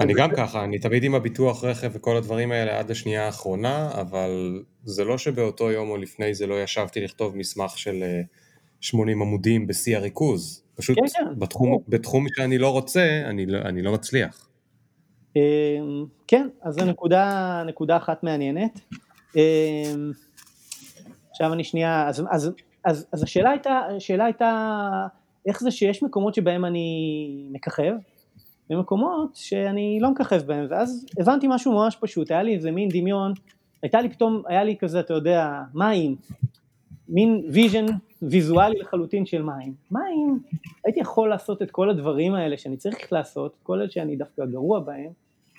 אני 0.00 0.14
גם 0.14 0.30
ככה, 0.36 0.64
אני 0.64 0.78
תמיד 0.78 1.04
עם 1.04 1.14
הביטוח 1.14 1.64
רכב 1.64 1.90
וכל 1.92 2.16
הדברים 2.16 2.52
האלה 2.52 2.78
עד 2.78 2.90
השנייה 2.90 3.26
האחרונה, 3.26 3.90
אבל 4.00 4.62
זה 4.84 5.04
לא 5.04 5.18
שבאותו 5.18 5.70
יום 5.70 5.90
או 5.90 5.96
לפני 5.96 6.34
זה 6.34 6.46
לא 6.46 6.62
ישבתי 6.62 7.00
לכתוב 7.00 7.36
מסמך 7.36 7.78
של 7.78 8.02
80 8.80 9.22
עמודים 9.22 9.66
בשיא 9.66 9.96
הריכוז. 9.96 10.62
פשוט 10.74 10.98
כן, 10.98 11.06
כן. 11.24 11.38
בתחום, 11.38 11.78
כן. 11.78 11.84
בתחום 11.88 12.26
שאני 12.36 12.58
לא 12.58 12.72
רוצה, 12.72 13.22
אני, 13.24 13.46
לא, 13.46 13.58
אני 13.58 13.82
לא 13.82 13.92
מצליח. 13.92 14.48
אמ, 15.36 16.04
כן, 16.26 16.48
אז 16.62 16.74
זו 16.74 16.84
נקודה, 16.84 17.62
נקודה 17.66 17.96
אחת 17.96 18.22
מעניינת. 18.22 18.80
אמ, 19.36 20.12
עכשיו 21.30 21.52
אני 21.52 21.64
שנייה, 21.64 22.08
אז, 22.08 22.22
אז, 22.30 22.50
אז, 22.84 23.06
אז 23.12 23.22
השאלה 23.22 23.50
הייתה, 23.50 23.80
השאלה 23.96 24.24
הייתה 24.24 25.06
איך 25.46 25.60
זה 25.60 25.70
שיש 25.70 26.02
מקומות 26.02 26.34
שבהם 26.34 26.64
אני 26.64 27.48
מככב, 27.52 27.92
ומקומות 28.70 29.36
שאני 29.36 29.98
לא 30.00 30.10
מככב 30.10 30.42
בהם, 30.46 30.66
ואז 30.70 31.06
הבנתי 31.20 31.46
משהו 31.50 31.72
ממש 31.72 31.96
פשוט, 32.00 32.30
היה 32.30 32.42
לי 32.42 32.54
איזה 32.54 32.70
מין 32.70 32.88
דמיון, 32.88 33.32
הייתה 33.82 34.00
לי 34.00 34.08
פתאום, 34.08 34.42
היה 34.46 34.64
לי 34.64 34.76
כזה, 34.80 35.00
אתה 35.00 35.14
יודע, 35.14 35.62
מין, 35.74 36.16
מין 37.08 37.44
vision 37.52 37.86
ויזואלי 38.22 38.78
לחלוטין 38.78 39.26
של 39.26 39.42
מה 39.42 39.74
אם. 39.90 40.08
מה 40.08 40.20
אם, 40.20 40.38
הייתי 40.84 41.00
יכול 41.00 41.28
לעשות 41.28 41.62
את 41.62 41.70
כל 41.70 41.90
הדברים 41.90 42.34
האלה 42.34 42.56
שאני 42.56 42.76
צריך 42.76 43.12
לעשות, 43.12 43.56
כל 43.62 43.80
אלה 43.80 43.90
שאני 43.90 44.16
דווקא 44.16 44.44
גרוע 44.44 44.80
בהם, 44.80 45.10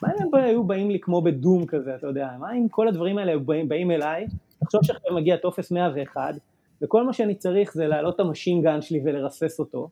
מה 0.03 0.10
אם 0.10 0.22
הם 0.22 0.43
היו 0.43 0.64
באים 0.64 0.91
לי 0.91 0.99
כמו 0.99 1.22
ב 1.22 1.30
Doom 1.30 1.66
כזה, 1.66 1.95
אתה 1.95 2.08
יודע, 2.08 2.30
מה 2.39 2.53
אם 2.53 2.68
כל 2.70 2.88
הדברים 2.88 3.18
האלה 3.18 3.38
באים, 3.38 3.70
באים 3.70 3.91
אליי, 3.91 4.26
תחשוב 4.60 4.84
שעכשיו 4.84 5.16
מגיע 5.16 5.38
טופס 5.38 5.72
101, 5.72 6.36
וכל 6.82 7.03
מה 7.03 7.14
שאני 7.14 7.36
צריך 7.36 7.74
זה 7.74 7.88
להעלות 7.88 8.16
את 8.16 8.20
ה 8.20 8.25
machine 8.25 8.65
gun 8.65 8.82
שלי 8.82 9.01
ולרסס 9.05 9.60
אותו, 9.60 9.89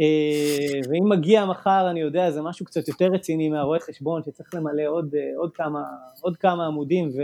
אה, 0.00 0.80
ואם 0.90 1.08
מגיע 1.08 1.44
מחר, 1.44 1.90
אני 1.90 2.00
יודע, 2.00 2.30
זה 2.30 2.42
משהו 2.42 2.66
קצת 2.66 2.88
יותר 2.88 3.06
רציני 3.06 3.48
מהרואה 3.48 3.80
חשבון, 3.80 4.22
שצריך 4.22 4.54
למלא 4.54 4.86
עוד, 4.88 5.14
אה, 5.14 5.20
עוד, 5.36 5.52
כמה, 5.52 5.84
עוד 6.20 6.36
כמה 6.36 6.66
עמודים, 6.66 7.08
ו... 7.08 7.22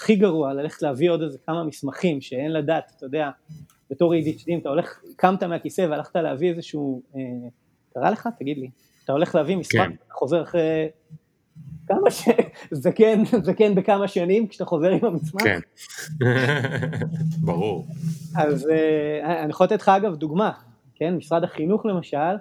הכי 0.00 0.16
גרוע, 0.16 0.52
ללכת 0.52 0.82
להביא 0.82 1.10
עוד 1.10 1.22
איזה 1.22 1.38
כמה 1.46 1.64
מסמכים 1.64 2.20
שאין 2.20 2.52
לדעת, 2.52 2.92
אתה 2.96 3.06
יודע, 3.06 3.30
בתור 3.90 4.14
ADHD, 4.14 4.60
אתה 4.60 4.68
הולך, 4.68 5.00
קמת 5.16 5.42
מהכיסא 5.42 5.86
והלכת 5.90 6.16
להביא 6.16 6.50
איזשהו, 6.50 7.02
אה, 7.16 7.20
קרה 7.94 8.10
לך? 8.10 8.28
תגיד 8.38 8.58
לי. 8.58 8.70
אתה 9.04 9.12
הולך 9.12 9.34
להביא 9.34 9.56
מסמך, 9.56 9.82
כן. 9.82 9.92
חוזר 10.10 10.42
אחרי 10.42 10.88
כמה 11.86 12.10
ש... 12.10 12.28
זקן, 12.70 13.22
זקן 13.42 13.74
בכמה 13.74 14.08
שנים 14.08 14.46
כשאתה 14.46 14.64
חוזר 14.64 14.90
עם 14.90 15.04
המסמך. 15.04 15.42
כן, 15.42 15.60
ברור. 17.46 17.86
אז 18.36 18.68
אה, 18.68 19.42
אני 19.42 19.50
יכול 19.50 19.66
לתת 19.66 19.80
לך 19.80 19.88
אגב 19.88 20.16
דוגמה, 20.16 20.50
כן, 20.94 21.16
משרד 21.16 21.44
החינוך 21.44 21.86
למשל, 21.86 22.36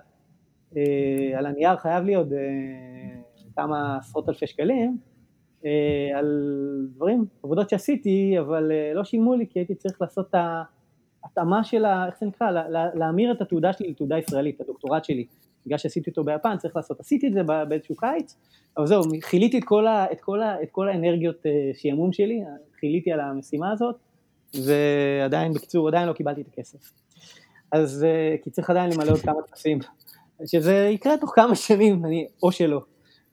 אה, 0.77 1.37
על 1.37 1.45
הנייר 1.45 1.77
חייב 1.77 2.03
לי 2.03 2.15
עוד 2.15 2.33
אה, 2.33 2.39
כמה 3.55 3.97
עשרות 3.97 4.29
אלפי 4.29 4.47
שקלים, 4.47 4.97
על 6.17 6.51
דברים, 6.95 7.25
עבודות 7.43 7.69
שעשיתי, 7.69 8.35
אבל 8.39 8.71
אה, 8.71 8.91
לא 8.93 9.03
שילמו 9.03 9.35
לי 9.35 9.45
כי 9.49 9.59
הייתי 9.59 9.75
צריך 9.75 10.01
לעשות 10.01 10.29
את 10.29 10.35
ההתאמה 11.23 11.63
של 11.63 11.85
ה... 11.85 12.05
איך 12.07 12.15
זה 12.19 12.25
נקרא? 12.25 12.51
לה- 12.51 12.69
לה- 12.69 12.89
להמיר 12.95 13.31
את 13.31 13.41
התעודה 13.41 13.73
שלי 13.73 13.89
לתעודה 13.89 14.17
ישראלית, 14.17 14.61
הדוקטורט 14.61 15.05
שלי. 15.05 15.25
בגלל 15.65 15.77
שעשיתי 15.77 16.09
אותו 16.09 16.23
ביפן, 16.23 16.57
צריך 16.57 16.75
לעשות, 16.75 16.99
עשיתי 16.99 17.27
את 17.27 17.33
זה 17.33 17.43
באיזשהו 17.43 17.95
קיץ, 17.95 18.35
אבל 18.77 18.87
זהו, 18.87 19.01
חיליתי 19.21 19.57
את 19.57 19.63
כל, 19.63 19.87
ה, 19.87 20.11
את 20.11 20.21
כל, 20.21 20.41
ה, 20.41 20.63
את 20.63 20.67
כל 20.71 20.89
האנרגיות 20.89 21.45
אה, 21.45 21.51
שעמום 21.73 22.13
שלי, 22.13 22.41
חיליתי 22.79 23.11
על 23.11 23.19
המשימה 23.19 23.71
הזאת, 23.71 23.95
ועדיין, 24.65 25.53
בקיצור, 25.53 25.87
עדיין 25.87 26.07
לא 26.07 26.13
קיבלתי 26.13 26.41
את 26.41 26.47
הכסף. 26.47 26.91
אז, 27.71 28.03
אה, 28.03 28.35
כי 28.43 28.49
צריך 28.49 28.69
עדיין 28.69 28.91
למלא 28.93 29.11
עוד 29.11 29.19
כמה 29.19 29.41
טפסים, 29.47 29.79
שזה 30.45 30.89
יקרה 30.93 31.17
תוך 31.17 31.31
כמה 31.35 31.55
שנים, 31.55 32.05
אני, 32.05 32.27
או 32.43 32.51
שלא, 32.51 32.81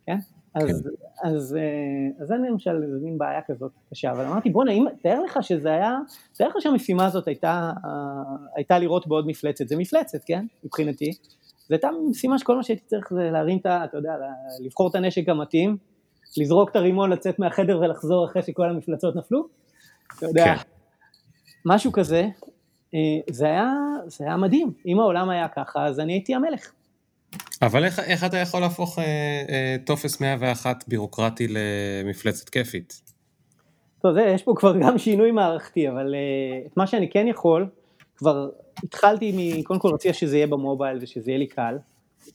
כן? 0.06 0.18
אז, 0.56 0.88
אז, 1.22 1.56
אה, 1.56 2.22
אז 2.22 2.28
זה 2.28 2.34
למשל 2.50 2.82
איזה 2.82 2.98
מין 3.02 3.18
בעיה 3.18 3.40
כזאת 3.46 3.72
קשה, 3.90 4.10
אבל 4.10 4.24
אמרתי 4.24 4.50
בואנה, 4.50 4.72
תאר 5.02 5.22
לך 5.22 5.38
שזה 5.40 5.72
היה, 5.72 5.98
תאר 6.36 6.48
לך 6.48 6.56
שהמשימה 6.60 7.06
הזאת 7.06 7.28
הייתה, 7.28 7.72
אה, 7.84 7.90
הייתה 8.56 8.78
לראות 8.78 9.06
בעוד 9.06 9.26
מפלצת, 9.26 9.68
זה 9.68 9.76
מפלצת, 9.76 10.18
כן? 10.26 10.46
מבחינתי. 10.64 11.12
זו 11.68 11.74
הייתה 11.74 11.88
משימה 12.10 12.38
שכל 12.38 12.56
מה 12.56 12.62
שהייתי 12.62 12.84
צריך 12.86 13.12
זה 13.12 13.30
להרים 13.30 13.58
את 13.58 13.66
ה... 13.66 13.84
אתה 13.84 13.96
יודע, 13.96 14.10
לבחור 14.64 14.90
את 14.90 14.94
הנשק 14.94 15.28
המתאים, 15.28 15.76
לזרוק 16.36 16.70
את 16.70 16.76
הרימון, 16.76 17.10
לצאת 17.10 17.38
מהחדר 17.38 17.80
ולחזור 17.80 18.26
אחרי 18.26 18.42
שכל 18.42 18.70
המפלצות 18.70 19.16
נפלו. 19.16 19.48
אתה 20.18 20.26
יודע, 20.26 20.44
כן. 20.44 20.62
משהו 21.66 21.92
כזה, 21.92 22.28
אה, 22.94 23.00
זה 23.30 23.46
היה, 23.46 23.72
זה 24.06 24.24
היה 24.24 24.36
מדהים. 24.36 24.72
אם 24.86 25.00
העולם 25.00 25.28
היה 25.28 25.48
ככה, 25.48 25.86
אז 25.86 26.00
אני 26.00 26.12
הייתי 26.12 26.34
המלך. 26.34 26.72
אבל 27.62 27.84
איך, 27.84 27.98
איך 27.98 28.24
אתה 28.24 28.36
יכול 28.36 28.60
להפוך 28.60 28.98
אה, 28.98 29.04
אה, 29.48 29.76
טופס 29.84 30.20
101 30.20 30.84
בירוקרטי 30.88 31.46
למפלצת 31.48 32.48
כיפית? 32.48 33.06
טוב, 34.02 34.14
זה, 34.14 34.20
יש 34.20 34.42
פה 34.42 34.52
כבר 34.56 34.78
גם 34.80 34.98
שינוי 34.98 35.30
מערכתי, 35.30 35.88
אבל 35.88 36.14
uh, 36.14 36.66
את 36.66 36.76
מה 36.76 36.86
שאני 36.86 37.10
כן 37.10 37.26
יכול, 37.28 37.66
כבר 38.16 38.48
התחלתי 38.84 39.32
מ... 39.32 39.62
קודם 39.62 39.80
כל 39.80 39.88
רציתי 39.94 40.14
שזה 40.14 40.36
יהיה 40.36 40.46
במובייל 40.46 40.98
ושזה 41.00 41.30
יהיה 41.30 41.38
לי 41.38 41.46
קל, 41.46 41.78
uh, 42.26 42.30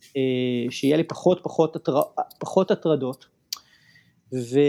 שיהיה 0.69 0.97
לי 0.97 1.03
פחות 1.03 1.39
פחות, 1.43 1.75
הטר... 1.75 2.01
פחות 2.39 2.71
הטרדות, 2.71 3.25
ו... 4.33 4.59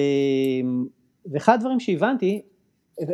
ואחד 1.33 1.55
הדברים 1.55 1.81
שהבנתי, 1.81 2.43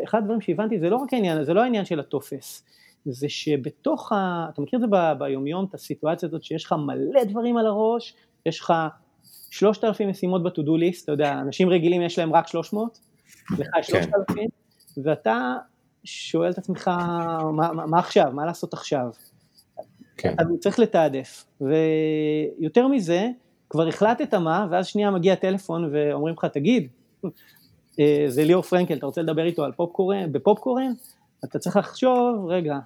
אחד 0.05 0.19
הדברים 0.19 0.41
שהבנתי 0.41 0.79
זה 0.79 0.91
לא 0.91 0.97
רק 0.97 1.13
העניין, 1.13 1.45
זה 1.45 1.55
לא 1.55 1.63
העניין 1.63 1.85
של 1.85 2.01
הטופס, 2.01 2.65
זה 3.05 3.29
שבתוך 3.29 4.13
ה... 4.13 4.47
אתה 4.53 4.63
מכיר 4.63 4.77
את 4.77 4.81
זה 4.81 4.97
ב... 4.97 5.13
ביומיום, 5.19 5.65
את 5.65 5.75
הסיטואציה 5.75 6.29
הזאת 6.29 6.43
שיש 6.45 6.65
לך 6.65 6.73
מלא 6.73 7.25
דברים 7.25 7.57
על 7.57 7.67
הראש, 7.67 8.15
יש 8.47 8.61
לך 8.61 8.73
שלושת 9.51 9.85
אלפים 9.85 10.09
משימות 10.09 10.43
ב-to-do 10.43 10.71
list, 10.81 11.05
אתה 11.05 11.13
יודע, 11.13 11.33
אנשים 11.33 11.69
רגילים 11.69 12.03
יש 12.03 12.19
להם 12.19 12.33
רק 12.33 12.47
300, 12.47 12.99
לך 13.59 13.69
יש 13.79 13.91
כן. 13.91 14.03
3,000, 14.03 14.49
ואתה 15.05 15.55
שואל 16.05 16.51
את 16.51 16.59
עצמך, 16.59 16.89
מה, 16.89 17.73
מה, 17.73 17.87
מה 17.87 17.99
עכשיו, 17.99 18.33
מה 18.33 18.47
לעשות 18.47 18.73
עכשיו? 18.73 19.11
כן. 20.17 20.35
אתה 20.35 20.45
צריך 20.61 20.79
לתעדף, 20.79 21.45
ויותר 21.61 22.89
מזה, 22.89 23.29
כבר 23.71 23.89
החלטת 23.89 24.35
מה, 24.35 24.67
ואז 24.71 24.87
שנייה 24.87 25.11
מגיע 25.11 25.35
טלפון 25.35 25.91
ואומרים 25.93 26.35
לך, 26.39 26.45
תגיד, 26.45 26.89
אה, 28.01 28.25
זה 28.29 28.45
ליאור 28.45 28.63
פרנקל, 28.63 28.95
אתה 28.95 29.07
רוצה 29.07 29.23
לדבר 29.23 29.45
איתו 29.45 29.65
על 29.65 29.73
פופקורן, 29.73 30.33
בפופקורן? 30.33 30.93
אתה 31.45 31.59
צריך 31.59 31.77
לחשוב, 31.77 32.47
רגע, 32.49 32.79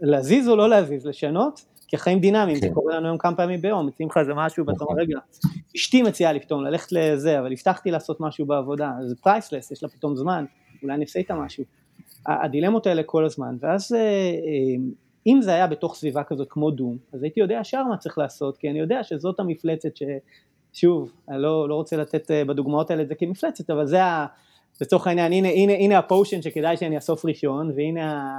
להזיז 0.00 0.48
או 0.48 0.56
לא 0.56 0.68
להזיז, 0.68 1.06
לשנות? 1.06 1.64
כי 1.88 1.96
החיים 1.96 2.20
דינמיים, 2.20 2.56
זה 2.56 2.68
כן. 2.68 2.74
קורה 2.74 2.96
לנו 2.96 3.06
היום 3.06 3.18
כמה 3.18 3.36
פעמים 3.36 3.60
ביום, 3.60 3.86
מציעים 3.86 4.10
לך 4.10 4.16
איזה 4.16 4.34
משהו, 4.34 4.66
ואתה 4.66 4.84
אומר, 4.84 5.00
רגע, 5.00 5.18
אשתי 5.76 6.02
מציעה 6.02 6.32
לי 6.32 6.40
פתאום 6.40 6.64
ללכת 6.64 6.92
לזה, 6.92 7.38
אבל 7.38 7.52
הבטחתי 7.52 7.90
לעשות 7.90 8.20
משהו 8.20 8.46
בעבודה, 8.46 8.92
זה 9.06 9.16
priceless, 9.16 9.70
יש 9.70 9.82
לה 9.82 9.88
פתאום 9.88 10.16
זמן, 10.16 10.44
אולי 10.82 10.94
אני 10.94 11.04
אעשה 11.04 11.18
איתה 11.18 11.34
משהו. 11.34 11.64
הדילמות 12.26 12.86
האלה 12.86 13.02
כל 13.02 13.24
הזמן, 13.24 13.56
ואז 13.60 13.92
אה, 13.92 13.98
אה, 14.00 14.90
אם 15.26 15.42
זה 15.42 15.54
היה 15.54 15.66
בתוך 15.66 15.94
סביבה 15.94 16.24
כזאת 16.24 16.46
כמו 16.50 16.70
דום, 16.70 16.96
אז 17.12 17.22
הייתי 17.22 17.40
יודע 17.40 17.58
ישר 17.60 17.84
מה 17.84 17.96
צריך 17.96 18.18
לעשות, 18.18 18.56
כי 18.56 18.70
אני 18.70 18.78
יודע 18.78 19.02
שזאת 19.02 19.40
המפלצת 19.40 19.96
ש... 19.96 20.02
שוב, 20.72 21.12
אני 21.28 21.42
לא, 21.42 21.68
לא 21.68 21.74
רוצה 21.74 21.96
לתת 21.96 22.30
אה, 22.30 22.44
בדוגמאות 22.44 22.90
האלה 22.90 23.02
את 23.02 23.08
זה 23.08 23.14
כמפלצת, 23.14 23.70
אבל 23.70 23.86
זה. 23.86 23.98
לצורך 24.80 25.06
העניין, 25.06 25.32
הנה, 25.32 25.48
הנה, 25.48 25.72
הנה 25.72 25.98
הפושן 25.98 26.42
שכדאי 26.42 26.76
שאני 26.76 26.96
אאסוף 26.96 27.24
ראשון, 27.24 27.72
והנה. 27.76 28.34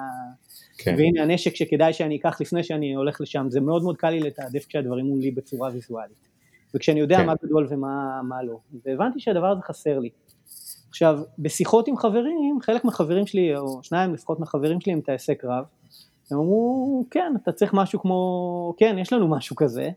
כן. 0.78 0.96
והנה 0.98 1.24
הנשק 1.24 1.56
שכדאי 1.56 1.94
שאני 1.94 2.16
אקח 2.16 2.42
לפני 2.42 2.64
שאני 2.64 2.94
הולך 2.96 3.22
לשם, 3.22 3.46
זה 3.50 3.62
מאוד 3.62 3.84
מאוד 3.84 3.98
קל 3.98 4.10
לי 4.10 4.20
לתעדף 4.20 4.66
כשהדברים 4.66 5.06
מולי 5.06 5.32
בצורה 5.32 5.70
ויזואלית. 5.74 6.30
וכשאני 6.76 7.00
יודע 7.00 7.18
כן. 7.18 7.26
מה 7.26 7.34
גדול 7.44 7.68
ומה 7.70 8.22
מה 8.24 8.44
לא. 8.44 8.58
והבנתי 8.86 9.20
שהדבר 9.20 9.48
הזה 9.48 9.62
חסר 9.62 10.00
לי. 10.00 10.10
עכשיו, 10.90 11.20
בשיחות 11.40 11.88
עם 11.88 11.98
חברים, 11.98 12.60
חלק 12.62 12.86
מהחברים 12.86 13.28
שלי, 13.28 13.58
או 13.58 13.84
שניים 13.84 14.14
לפחות 14.14 14.40
מהחברים 14.40 14.82
שלי 14.82 14.94
הם 14.94 15.02
טייסי 15.02 15.36
קרב, 15.36 15.66
הם 16.32 16.38
אמרו, 16.38 17.06
כן, 17.12 17.34
אתה 17.44 17.52
צריך 17.52 17.74
משהו 17.74 18.00
כמו, 18.00 18.74
כן, 18.78 18.96
יש 19.00 19.14
לנו 19.14 19.28
משהו 19.28 19.56
כזה, 19.56 19.90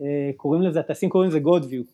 אה, 0.00 0.30
קוראים 0.36 0.62
לזה, 0.62 0.80
הטייסים 0.80 1.10
קוראים 1.10 1.30
לזה 1.30 1.38
God 1.38 1.62
View, 1.62 1.84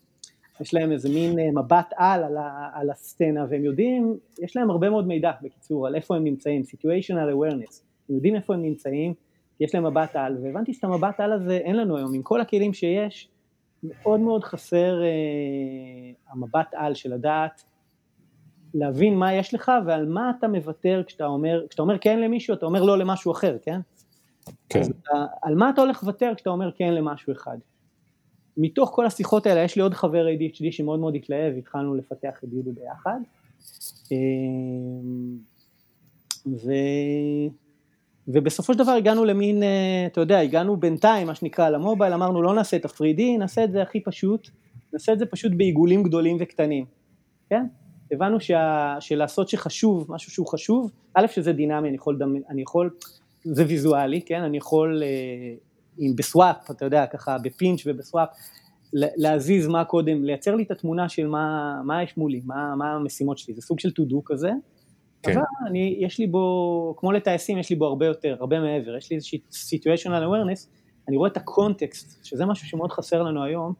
יש 0.61 0.75
להם 0.75 0.93
איזה 0.93 1.09
מין 1.09 1.39
אה, 1.39 1.51
מבט 1.51 1.93
על 1.97 2.25
על, 2.25 2.37
ה- 2.37 2.71
על 2.75 2.91
הסצנה, 2.91 3.47
והם 3.51 3.65
יודעים, 3.65 4.17
יש 4.41 4.57
להם 4.57 4.71
הרבה 4.71 4.91
מאוד 4.91 5.07
מידע, 5.07 5.31
בקיצור, 5.43 5.87
על 5.87 5.95
איפה 5.95 6.17
הם 6.17 6.25
נמצאים, 6.25 6.63
situational 6.63 7.33
awareness, 7.35 7.81
הם 8.09 8.15
יודעים 8.15 8.35
איפה 8.35 8.55
הם 8.55 8.63
נמצאים, 8.63 9.15
יש 9.61 9.75
להם 9.75 9.87
מבט 9.87 10.17
על, 10.17 10.39
והבנתי 10.43 10.75
שאת 10.75 10.85
המבט 10.85 11.21
על 11.21 11.33
הזה 11.33 11.57
אין 11.57 11.77
לנו 11.77 11.97
היום, 11.97 12.15
עם 12.15 12.23
כל 12.23 12.41
הכלים 12.41 12.73
שיש, 12.73 13.29
מאוד 13.83 14.21
מאוד 14.21 14.45
חסר 14.45 15.03
אה, 15.03 15.09
המבט 16.33 16.75
על 16.75 16.95
של 16.95 17.15
לדעת 17.15 17.63
להבין 18.75 19.15
מה 19.15 19.35
יש 19.35 19.55
לך 19.55 19.73
ועל 19.87 20.07
מה 20.07 20.33
אתה 20.39 20.49
מוותר 20.49 21.03
כשאתה 21.07 21.27
אומר, 21.27 21.65
כשאתה 21.69 21.83
אומר 21.83 21.99
כן 21.99 22.21
למישהו, 22.21 22.55
אתה 22.55 22.67
אומר 22.67 22.83
לא 22.83 22.99
למשהו 22.99 23.33
אחר, 23.33 23.57
כן? 23.63 23.81
כן. 24.69 24.81
אז 24.81 24.93
על 25.43 25.55
מה 25.55 25.71
אתה 25.71 25.81
הולך 25.81 26.03
לוותר 26.03 26.33
כשאתה 26.37 26.51
אומר 26.51 26.73
כן 26.73 26.95
למשהו 26.95 27.33
אחד? 27.33 27.57
מתוך 28.57 28.91
כל 28.95 29.07
השיחות 29.07 29.47
האלה, 29.47 29.61
יש 29.61 29.77
לי 29.77 29.83
עוד 29.83 29.95
חבר 29.95 30.27
ADHD 30.27 30.65
שמאוד 30.71 31.01
מאוד 31.01 31.15
התלהב, 31.15 31.55
התחלנו 31.59 31.95
לפתח 31.95 32.39
את 32.45 32.49
יהודו 32.53 32.73
ביחד. 32.73 33.21
אמ, 34.13 35.37
ו... 36.47 36.73
ובסופו 38.29 38.73
של 38.73 38.79
דבר 38.79 38.93
הגענו 38.93 39.25
למין, 39.25 39.63
אה, 39.63 40.07
אתה 40.07 40.21
יודע, 40.21 40.39
הגענו 40.39 40.77
בינתיים, 40.77 41.27
מה 41.27 41.35
שנקרא, 41.35 41.69
למובייל, 41.71 42.13
אמרנו 42.13 42.43
לא 42.43 42.55
נעשה 42.55 42.77
את 42.77 42.85
ה-3D, 42.85 43.23
נעשה 43.39 43.65
את 43.65 43.73
זה 43.73 43.83
הכי 43.83 44.01
פשוט, 44.01 44.49
נעשה 44.93 45.13
את 45.13 45.19
זה 45.19 45.27
פשוט 45.27 45.53
בעיגולים 45.57 46.03
גדולים 46.03 46.37
וקטנים, 46.41 46.85
כן? 47.51 47.67
הבנו 48.13 48.41
שה, 48.41 48.97
שלעשות 49.01 49.49
שחשוב, 49.49 50.07
משהו 50.09 50.33
שהוא 50.33 50.47
חשוב, 50.47 50.91
א' 51.15 51.27
שזה 51.27 51.53
דינמי, 51.53 51.89
אני 51.89 51.97
יכול, 51.97 52.19
אני 52.49 52.63
יכול, 52.63 52.91
זה 53.45 53.65
ויזואלי, 53.69 54.21
כן? 54.21 54.43
אני 54.43 54.57
יכול, 54.57 55.03
אם 56.01 56.13
בסוואפ, 56.17 56.71
אתה 56.71 56.85
יודע, 56.85 57.07
ככה 57.07 57.39
בפינץ' 57.39 57.83
ובסוואפ, 57.87 58.29
להזיז 58.93 59.67
מה 59.67 59.85
קודם, 59.85 60.25
לייצר 60.25 60.55
לי 60.55 60.63
את 60.63 60.71
התמונה 60.71 61.09
של 61.09 61.27
מה, 61.27 61.75
מה 61.85 62.03
יש 62.03 62.17
מולי, 62.17 62.41
מה, 62.45 62.77
מה 62.77 62.93
המשימות 62.93 63.39
שלי, 63.39 63.55
זה 63.55 63.63
סוג 63.63 63.81
של 63.81 63.89
to 63.89 64.13
do 64.13 64.17
כזה, 64.25 64.51
כן. 65.23 65.33
אבל 65.33 65.43
אני, 65.67 65.97
יש 66.01 66.19
לי 66.19 66.27
בו, 66.27 66.95
כמו 66.99 67.13
לטייסים, 67.13 67.59
יש 67.59 67.71
לי 67.71 67.77
בו 67.77 67.87
הרבה 67.87 68.07
יותר, 68.07 68.37
הרבה 68.41 68.61
מעבר, 68.61 68.97
יש 68.97 69.11
לי 69.11 69.17
איזושהי 69.17 69.39
situational 69.53 70.23
awareness, 70.23 70.69
אני 71.09 71.17
רואה 71.17 71.31
את 71.31 71.37
הקונטקסט, 71.37 72.25
שזה 72.25 72.47
משהו 72.47 72.69
שמאוד 72.69 72.93
חסר 72.93 73.23
לנו 73.23 73.45
היום, 73.45 73.73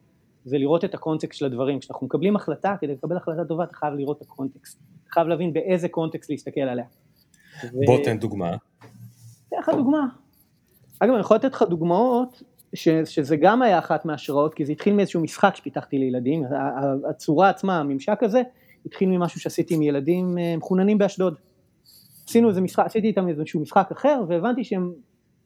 זה 0.45 0.57
לראות 0.57 0.85
את 0.85 0.93
הקונטקסט 0.93 1.39
של 1.39 1.45
הדברים. 1.45 1.79
כשאנחנו 1.79 2.05
מקבלים 2.07 2.35
החלטה, 2.35 2.75
כדי 2.81 2.93
לקבל 2.93 3.17
החלטה 3.17 3.45
טובה, 3.45 3.63
אתה 3.63 3.75
חייב 3.75 3.93
לראות 3.93 4.17
את 4.17 4.21
הקונטקסט. 4.21 4.79
אתה 5.03 5.11
חייב 5.11 5.27
להבין 5.27 5.53
באיזה 5.53 5.89
קונטקסט 5.89 6.29
להסתכל 6.29 6.61
עליה. 6.61 6.85
בוא 7.85 7.97
תן 8.03 8.19
דוגמה. 8.19 8.55
אתן 9.47 9.55
לך 9.59 9.69
דוגמה. 9.69 10.07
אגב, 11.03 11.13
אני 11.13 11.21
יכול 11.21 11.37
לתת 11.37 11.53
לך 11.53 11.61
דוגמאות, 11.61 12.43
ש, 12.73 12.89
שזה 12.89 13.35
גם 13.37 13.61
היה 13.61 13.79
אחת 13.79 14.05
מההשראות, 14.05 14.53
כי 14.53 14.65
זה 14.65 14.71
התחיל 14.71 14.93
מאיזשהו 14.93 15.21
משחק 15.21 15.55
שפיתחתי 15.55 15.97
לילדים, 15.97 16.43
הצורה 17.09 17.49
עצמה, 17.49 17.79
הממשק 17.79 18.23
הזה, 18.23 18.41
התחיל 18.85 19.09
ממשהו 19.09 19.39
שעשיתי 19.39 19.75
עם 19.75 19.81
ילדים 19.81 20.37
אה, 20.37 20.57
מחוננים 20.57 20.97
באשדוד. 20.97 21.35
עשינו 22.27 22.49
איזה 22.49 22.61
משחק, 22.61 22.85
עשיתי 22.85 23.07
איתם 23.07 23.27
איזשהו 23.27 23.61
משחק 23.61 23.89
אחר, 23.91 24.23
והבנתי 24.27 24.63
שהם, 24.63 24.93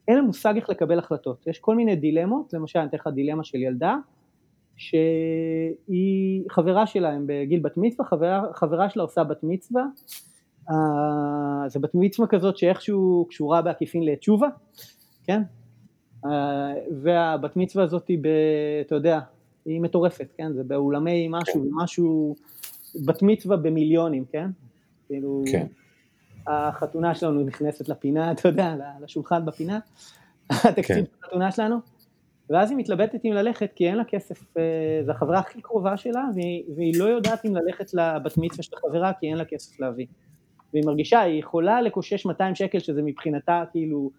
אין 0.08 0.16
להם 0.16 0.26
מושג 0.26 0.54
איך 0.56 0.70
לקבל 0.70 1.00
החלטות. 1.00 1.48
יש 1.48 1.60
כל 1.60 1.76
מיני 1.76 1.96
דילמות, 1.96 2.54
למשל, 2.54 2.80
אני 2.80 2.88
אתן 2.88 2.98
לך 2.98 3.08
דילמה 3.08 3.44
של 3.44 3.58
ילדה, 3.58 3.96
שהיא 4.76 6.44
חברה 6.50 6.88
שלה, 6.88 7.10
הם 7.10 7.26
בגיל 7.28 7.60
בת 7.60 7.78
מצווה, 7.78 8.06
חברה, 8.06 8.42
חברה 8.54 8.90
שלה 8.90 9.04
עושה 9.04 9.24
בת 9.24 9.40
מצווה, 9.44 9.84
אה, 10.72 11.70
זה 11.70 11.80
בת 11.80 11.92
מצווה 11.94 12.28
כזאת 12.28 12.58
שאיכשהו 12.58 13.26
קשורה 13.30 13.62
בעקיפין 13.62 14.04
לתשובה, 14.04 14.48
כן? 15.28 15.42
והבת 17.02 17.56
מצווה 17.56 17.84
הזאת, 17.84 18.12
ב, 18.22 18.28
אתה 18.82 18.96
יודע, 18.96 19.20
היא 19.66 19.82
מטורפת, 19.82 20.28
כן? 20.38 20.54
זה 20.54 20.64
באולמי 20.64 21.28
משהו, 21.32 21.62
כן. 21.62 21.70
משהו, 21.72 22.36
בת 23.06 23.22
מצווה 23.22 23.58
במיליונים, 23.58 24.26
כן? 24.32 24.50
כאילו, 25.08 25.44
כן. 25.52 25.68
החתונה 26.48 27.16
שלנו 27.16 27.44
נכנסת 27.44 27.90
לפינה, 27.90 28.32
אתה 28.32 28.50
יודע, 28.50 28.76
לשולחן 29.02 29.46
בפינה, 29.46 29.80
התקציב 30.50 31.06
כן. 31.06 31.12
החתונה 31.22 31.52
שלנו, 31.52 31.78
ואז 32.50 32.72
היא 32.72 32.78
מתלבטת 32.78 33.26
אם 33.26 33.34
ללכת, 33.34 33.72
כי 33.76 33.88
אין 33.88 33.98
לה 33.98 34.04
כסף, 34.04 34.58
אה, 34.58 35.02
זו 35.06 35.12
החברה 35.12 35.40
הכי 35.40 35.62
קרובה 35.62 35.98
שלה, 35.98 36.24
והיא, 36.36 36.64
והיא 36.76 37.00
לא 37.00 37.06
יודעת 37.06 37.46
אם 37.46 37.56
ללכת 37.56 37.94
לבת 37.94 38.38
מצווה 38.38 38.64
של 38.64 38.76
החברה, 38.78 39.12
כי 39.20 39.28
אין 39.28 39.38
לה 39.38 39.46
כסף 39.46 39.80
להביא. 39.80 40.06
והיא 40.74 40.86
מרגישה, 40.86 41.22
היא 41.22 41.40
יכולה 41.40 41.82
לקושש 41.82 42.26
200 42.26 42.56
שקל, 42.56 42.80
שזה 42.80 43.02
מבחינתה 43.02 43.64
כאילו, 43.72 44.12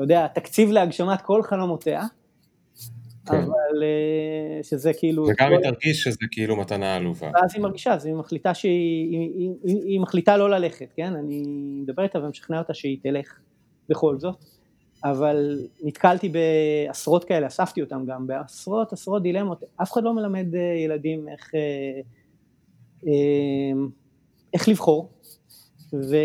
אתה 0.00 0.04
יודע, 0.04 0.26
תקציב 0.26 0.70
להגשמת 0.70 1.22
כל 1.22 1.42
חלומותיה, 1.42 2.02
כן. 3.26 3.34
אבל 3.34 3.82
אה, 3.82 4.62
שזה 4.62 4.92
כאילו... 4.98 5.26
וגם 5.28 5.52
היא 5.52 5.58
תרגיש 5.62 6.02
שזה 6.02 6.26
כאילו 6.30 6.56
מתנה 6.56 6.96
עלובה. 6.96 7.30
ואז 7.34 7.54
היא 7.54 7.62
מרגישה, 7.62 7.94
אז 7.94 8.06
היא 8.06 8.14
מחליטה 8.14 8.54
שהיא 8.54 9.10
היא, 9.10 9.50
היא, 9.64 9.82
היא 9.84 10.00
מחליטה 10.00 10.36
לא 10.36 10.50
ללכת, 10.50 10.92
כן? 10.96 11.16
אני 11.16 11.42
מדבר 11.82 12.02
איתה 12.02 12.18
ומשכנע 12.18 12.58
אותה 12.58 12.74
שהיא 12.74 12.98
תלך 13.02 13.38
בכל 13.88 14.18
זאת, 14.18 14.44
אבל 15.04 15.58
נתקלתי 15.82 16.28
בעשרות 16.28 17.24
כאלה, 17.24 17.46
אספתי 17.46 17.82
אותם 17.82 18.04
גם, 18.06 18.26
בעשרות 18.26 18.92
עשרות 18.92 19.22
דילמות, 19.22 19.62
אף 19.82 19.92
אחד 19.92 20.02
לא 20.02 20.14
מלמד 20.14 20.54
אה, 20.54 20.60
ילדים 20.60 21.28
איך, 21.28 21.50
אה, 23.06 23.10
איך 24.54 24.68
לבחור, 24.68 25.10
ו... 25.94 26.16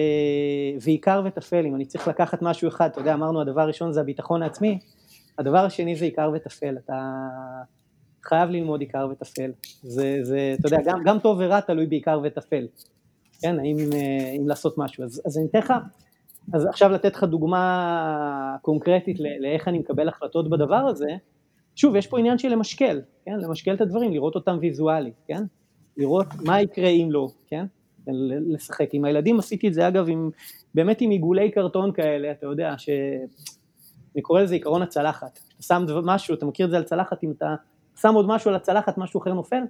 ועיקר 0.82 1.22
וטפל, 1.26 1.66
אם 1.66 1.76
אני 1.76 1.86
צריך 1.86 2.08
לקחת 2.08 2.42
משהו 2.42 2.68
אחד, 2.68 2.90
אתה 2.90 3.00
יודע, 3.00 3.14
אמרנו 3.14 3.42
הדבר 3.42 3.62
הראשון 3.62 3.94
זה 3.94 4.02
הביטחון 4.02 4.44
העצמי, 4.44 4.80
הדבר 5.40 5.66
השני 5.66 5.96
זה 5.96 6.06
עיקר 6.06 6.32
וטפל, 6.36 6.78
אתה 6.86 7.28
חייב 8.24 8.50
ללמוד 8.50 8.82
עיקר 8.82 9.08
וטפל, 9.12 9.52
זה, 9.82 10.18
זה, 10.22 10.56
אתה 10.60 10.68
יודע, 10.68 10.78
גם, 10.86 11.04
גם 11.06 11.20
טוב 11.20 11.38
ורע 11.40 11.60
תלוי 11.60 11.86
בעיקר 11.86 12.20
וטפל, 12.24 12.68
כן, 13.42 13.60
האם 13.60 13.78
אה, 13.94 14.32
אם 14.40 14.48
לעשות 14.48 14.78
משהו, 14.78 15.04
אז, 15.04 15.22
אז 15.26 15.38
אני 15.38 15.46
אתן 15.48 15.60
לך, 15.60 15.74
אז 16.54 16.66
עכשיו 16.66 16.90
לתת 16.90 17.16
לך 17.16 17.24
דוגמה 17.24 18.56
קונקרטית 18.62 19.18
לאיך 19.40 19.68
אני 19.68 19.80
מקבל 19.80 20.10
החלטות 20.10 20.50
בדבר 20.50 20.76
הזה, 20.76 21.10
שוב, 21.76 21.96
יש 21.96 22.08
פה 22.08 22.20
עניין 22.20 22.38
של 22.38 22.50
למשקל, 22.50 23.02
כן, 23.26 23.40
למשקל 23.40 23.74
את 23.74 23.82
הדברים, 23.82 24.14
לראות 24.14 24.36
אותם 24.36 24.58
ויזואלית, 24.62 25.22
כן, 25.28 25.44
לראות 25.98 26.28
מה 26.46 26.62
יקרה 26.62 26.90
אם 26.90 27.08
לא, 27.12 27.28
כן, 27.48 27.66
לשחק. 28.54 28.90
עם 28.94 29.06
הילדים 29.06 29.40
עשיתי 29.40 29.68
את 29.68 29.74
זה 29.74 29.88
אגב 29.88 30.10
עם, 30.10 30.30
באמת 30.74 31.02
עם 31.02 31.10
עיגולי 31.10 31.52
קרטון 31.52 31.92
כאלה, 31.92 32.32
אתה 32.32 32.46
יודע, 32.46 32.74
ש... 32.78 32.90
אני 34.16 34.22
קורא 34.22 34.42
לזה 34.42 34.54
עיקרון 34.54 34.82
הצלחת. 34.82 35.40
אתה 35.56 35.64
שם 35.64 35.86
משהו, 36.04 36.36
אתה 36.36 36.46
מכיר 36.46 36.66
את 36.66 36.72
זה 36.72 36.78
על 36.78 36.84
צלחת, 36.84 37.24
אם 37.24 37.32
אתה 37.38 37.56
שם 38.02 38.14
עוד 38.14 38.28
משהו 38.28 38.50
על 38.50 38.56
הצלחת, 38.56 38.98
משהו 38.98 39.22
אחר 39.22 39.34
נופל? 39.34 39.62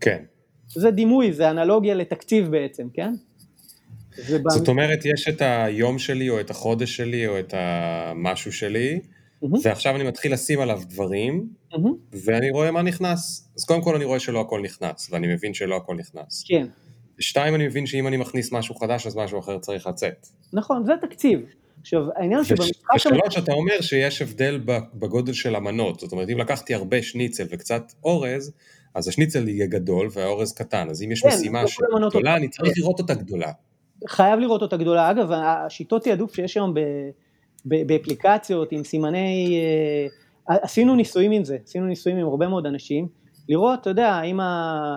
כן. 0.00 0.24
זה 0.68 0.90
דימוי, 0.90 1.32
זה 1.32 1.50
אנלוגיה 1.50 1.94
לתקציב 1.94 2.50
בעצם, 2.50 2.88
כן? 2.92 3.14
זאת 4.48 4.68
אומרת, 4.68 5.04
יש 5.04 5.28
את 5.28 5.42
היום 5.42 5.98
שלי, 5.98 6.30
או 6.30 6.40
את 6.40 6.50
החודש 6.50 6.96
שלי, 6.96 7.26
או 7.26 7.38
את 7.38 7.54
המשהו 7.56 8.52
שלי, 8.52 9.00
mm-hmm. 9.00 9.46
ועכשיו 9.62 9.96
אני 9.96 10.04
מתחיל 10.04 10.32
לשים 10.32 10.60
עליו 10.60 10.80
דברים, 10.88 11.48
mm-hmm. 11.72 11.78
ואני 12.24 12.50
רואה 12.50 12.70
מה 12.70 12.82
נכנס. 12.82 13.52
אז 13.56 13.64
קודם 13.64 13.82
כל 13.82 13.94
אני 13.94 14.04
רואה 14.04 14.20
שלא 14.20 14.40
הכל 14.40 14.60
נכנס, 14.60 15.08
ואני 15.12 15.34
מבין 15.34 15.54
שלא 15.54 15.76
הכל 15.76 15.96
נכנס. 15.96 16.44
כן. 16.48 16.66
ושתיים, 17.18 17.54
אני 17.54 17.66
מבין 17.66 17.86
שאם 17.86 18.06
אני 18.06 18.16
מכניס 18.16 18.52
משהו 18.52 18.74
חדש, 18.74 19.06
אז 19.06 19.16
משהו 19.16 19.38
אחר 19.38 19.58
צריך 19.58 19.86
לצאת. 19.86 20.26
נכון, 20.52 20.84
זה 20.84 20.92
תקציב. 21.00 21.40
עכשיו, 21.80 22.02
העניין 22.16 22.44
שבמשחק... 22.44 22.94
ושלוש, 22.96 23.38
אתה 23.38 23.52
אומר 23.52 23.80
שיש 23.80 24.22
הבדל 24.22 24.60
בגודל 24.94 25.32
של 25.32 25.54
המנות, 25.54 26.00
זאת 26.00 26.12
אומרת, 26.12 26.28
אם 26.30 26.38
לקחתי 26.38 26.74
הרבה 26.74 27.02
שניצל 27.02 27.44
וקצת 27.50 27.82
אורז, 28.04 28.52
אז 28.94 29.08
השניצל 29.08 29.48
יהיה 29.48 29.66
גדול 29.66 30.08
והאורז 30.12 30.52
קטן, 30.52 30.88
אז 30.90 31.02
אם 31.02 31.12
יש 31.12 31.22
כן, 31.22 31.28
משימה 31.28 31.62
לא 31.90 32.08
גדולה, 32.08 32.36
אני 32.36 32.48
צריך 32.48 32.72
לראות 32.76 33.00
אותה 33.00 33.14
גדולה. 33.14 33.52
חייב 34.08 34.40
לראות 34.40 34.62
אותה 34.62 34.76
גדולה. 34.76 35.10
אגב, 35.10 35.32
השיטות 35.32 36.04
תעדוף 36.04 36.34
שיש 36.34 36.56
היום 36.56 36.74
באפליקציות 37.64 38.72
עם 38.72 38.84
סימני... 38.84 39.60
אה, 40.50 40.56
עשינו 40.62 40.94
ניסויים 40.96 41.32
עם 41.32 41.44
זה, 41.44 41.58
עשינו 41.64 41.86
ניסויים 41.86 42.18
עם 42.18 42.26
הרבה 42.26 42.48
מאוד 42.48 42.66
אנשים, 42.66 43.08
לראות, 43.48 43.80
אתה 43.80 43.90
יודע, 43.90 44.08
האם, 44.08 44.40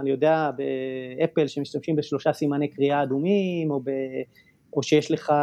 אני 0.02 0.10
יודע, 0.10 0.52
באפל 0.58 1.48
שמשתמשים 1.48 1.95
בשלושה 1.95 2.34
סימני 2.34 2.68
קריאה 2.68 3.04
אדומים, 3.04 3.72
או, 3.72 3.80
ב, 3.80 3.89
או 4.74 4.84
שיש 4.84 5.12
לך 5.12 5.34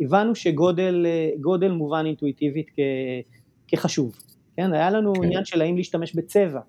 הבנו 0.00 0.34
שגודל 0.34 1.70
מובן 1.70 2.06
אינטואיטיבית 2.06 2.66
כ, 2.76 2.80
כחשוב, 3.68 4.16
כן? 4.56 4.72
היה 4.72 4.90
לנו 4.90 5.12
כן. 5.14 5.24
עניין 5.24 5.44
של 5.44 5.62
האם 5.62 5.76
להשתמש 5.76 6.14
בצבע. 6.14 6.60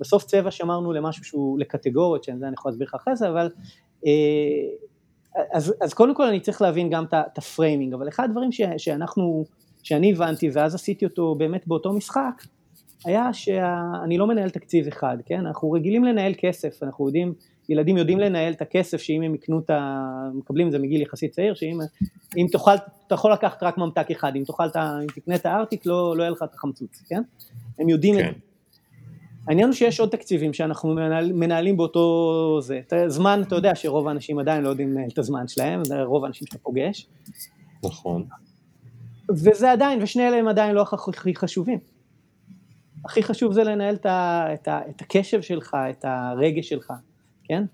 בסוף 0.00 0.24
צבע 0.24 0.50
שמרנו 0.50 0.92
למשהו 0.92 1.24
שהוא 1.24 1.58
לקטגוריות, 1.58 2.24
שזה 2.24 2.46
אני 2.46 2.54
יכול 2.54 2.70
להסביר 2.70 2.86
לך 2.86 2.94
אחרי 2.94 3.16
זה, 3.16 3.28
אבל... 3.28 3.50
אה, 4.06 4.12
אז, 5.52 5.74
אז 5.80 5.94
קודם 5.94 6.14
כל 6.14 6.26
אני 6.26 6.40
צריך 6.40 6.62
להבין 6.62 6.90
גם 6.90 7.04
את 7.04 7.38
ה 7.38 7.44
framing, 7.44 7.94
אבל 7.94 8.08
אחד 8.08 8.24
הדברים 8.24 8.52
ש, 8.52 8.60
שאנחנו, 8.76 9.44
שאני 9.82 10.12
הבנתי 10.12 10.50
ואז 10.52 10.74
עשיתי 10.74 11.04
אותו 11.04 11.34
באמת 11.34 11.66
באותו 11.66 11.92
משחק, 11.92 12.42
היה 13.04 13.32
שאני 13.32 14.18
לא 14.18 14.26
מנהל 14.26 14.50
תקציב 14.50 14.86
אחד, 14.86 15.16
כן? 15.26 15.46
אנחנו 15.46 15.70
רגילים 15.70 16.04
לנהל 16.04 16.32
כסף, 16.38 16.82
אנחנו 16.82 17.06
יודעים 17.06 17.34
ילדים 17.68 17.96
יודעים 17.96 18.18
לנהל 18.18 18.52
את 18.52 18.62
הכסף 18.62 19.00
שאם 19.00 19.22
הם 19.22 19.34
יקנו 19.34 19.58
את 19.58 19.70
ה... 19.70 20.10
מקבלים 20.34 20.66
את 20.66 20.72
זה 20.72 20.78
מגיל 20.78 21.02
יחסית 21.02 21.32
צעיר, 21.32 21.54
שאם 21.54 21.78
אם 22.36 22.46
תאכל, 22.52 22.74
אתה 23.06 23.14
יכול 23.14 23.32
לקחת 23.32 23.62
רק 23.62 23.78
ממתק 23.78 24.10
אחד, 24.10 24.32
אם 24.36 24.42
תאכל, 24.44 24.64
אם 24.74 25.06
תקנה 25.14 25.34
את 25.34 25.46
הארטיק 25.46 25.86
לא, 25.86 26.16
לא 26.16 26.22
יהיה 26.22 26.30
לך 26.30 26.42
את 26.42 26.54
החמצוץ, 26.54 27.02
כן? 27.08 27.22
הם 27.78 27.88
יודעים 27.88 28.14
כן. 28.14 28.28
את 28.28 28.34
זה. 28.34 28.40
העניין 29.48 29.66
הוא 29.66 29.74
שיש 29.74 30.00
עוד 30.00 30.08
תקציבים 30.08 30.52
שאנחנו 30.52 30.94
מנהל, 30.94 31.32
מנהלים 31.32 31.76
באותו 31.76 32.58
זה. 32.62 32.80
זמן, 33.06 33.42
אתה 33.46 33.54
יודע 33.54 33.74
שרוב 33.74 34.08
האנשים 34.08 34.38
עדיין 34.38 34.62
לא 34.62 34.68
יודעים 34.68 34.92
לנהל 34.92 35.08
את 35.12 35.18
הזמן 35.18 35.48
שלהם, 35.48 35.84
זה 35.84 36.02
רוב 36.02 36.24
האנשים 36.24 36.46
שאתה 36.46 36.58
פוגש. 36.58 37.06
נכון. 37.84 38.24
וזה 39.30 39.72
עדיין, 39.72 40.02
ושני 40.02 40.28
אלה 40.28 40.36
הם 40.36 40.48
עדיין 40.48 40.74
לא 40.74 40.84
הכי 40.92 41.34
חשובים. 41.34 41.78
הכי 43.04 43.22
חשוב 43.22 43.52
זה 43.52 43.64
לנהל 43.64 43.94
את, 43.94 44.06
ה, 44.06 44.46
את, 44.54 44.68
ה, 44.68 44.80
את 44.90 45.00
הקשב 45.00 45.42
שלך, 45.42 45.76
את 45.90 46.04
הרגש 46.08 46.68
שלך. 46.68 46.92
כן? 47.44 47.64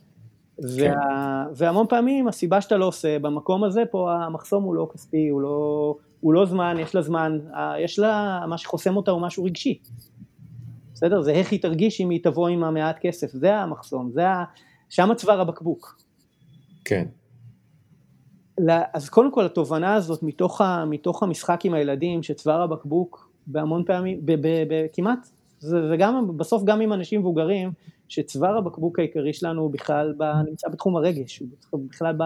כן. 0.57 0.93
וה, 0.97 1.47
והמון 1.55 1.87
פעמים 1.89 2.28
הסיבה 2.28 2.61
שאתה 2.61 2.76
לא 2.76 2.85
עושה 2.85 3.18
במקום 3.18 3.64
הזה, 3.64 3.83
פה 3.91 4.12
המחסום 4.12 4.64
הוא 4.64 4.74
לא 4.74 4.89
כספי, 4.93 5.28
הוא 5.28 5.41
לא, 5.41 5.97
הוא 6.20 6.33
לא 6.35 6.47
זמן, 6.47 6.76
יש 6.81 6.95
לה 6.95 7.03
זמן, 7.03 7.39
יש 7.78 7.99
לה, 7.99 8.41
מה 8.49 8.59
שחוסם 8.59 8.97
אותה 8.97 9.11
הוא 9.11 9.22
משהו 9.22 9.45
רגשי. 9.45 9.78
בסדר? 10.95 11.22
זה 11.22 11.31
איך 11.31 11.53
היא 11.53 11.62
תרגיש 11.62 12.01
אם 12.01 12.11
היא 12.11 12.20
תבוא 12.22 12.49
עם 12.49 12.64
המעט 12.64 12.99
כסף, 13.01 13.31
זה 13.31 13.57
המחסום, 13.57 14.11
זה 14.12 14.28
ה... 14.28 14.45
שם 14.89 15.14
צוואר 15.16 15.41
הבקבוק. 15.41 16.03
כן. 16.85 17.07
אז 18.95 19.09
קודם 19.09 19.33
כל 19.33 19.47
התובנה 19.47 19.95
הזאת 19.95 20.22
מתוך, 20.22 20.61
ה, 20.61 20.85
מתוך 20.85 21.22
המשחק 21.22 21.64
עם 21.64 21.74
הילדים, 21.74 22.22
שצוואר 22.22 22.62
הבקבוק 22.62 23.30
בהמון 23.53 23.85
פעמים, 23.85 24.21
ב, 24.25 24.33
ב, 24.33 24.65
ב, 24.69 24.87
כמעט, 24.93 25.29
וגם 25.93 26.37
בסוף 26.37 26.65
גם 26.65 26.81
עם 26.81 26.93
אנשים 26.93 27.21
מבוגרים, 27.21 27.73
שצוואר 28.09 28.57
הבקבוק 28.57 28.99
העיקרי 28.99 29.33
שלנו 29.33 29.63
הוא 29.63 29.71
בכלל 29.71 30.15
ב, 30.17 30.25
נמצא 30.47 30.69
בתחום 30.69 30.97
הרגש, 30.97 31.43
הוא 31.71 31.81
בכלל 31.89 32.15
ב, 32.19 32.23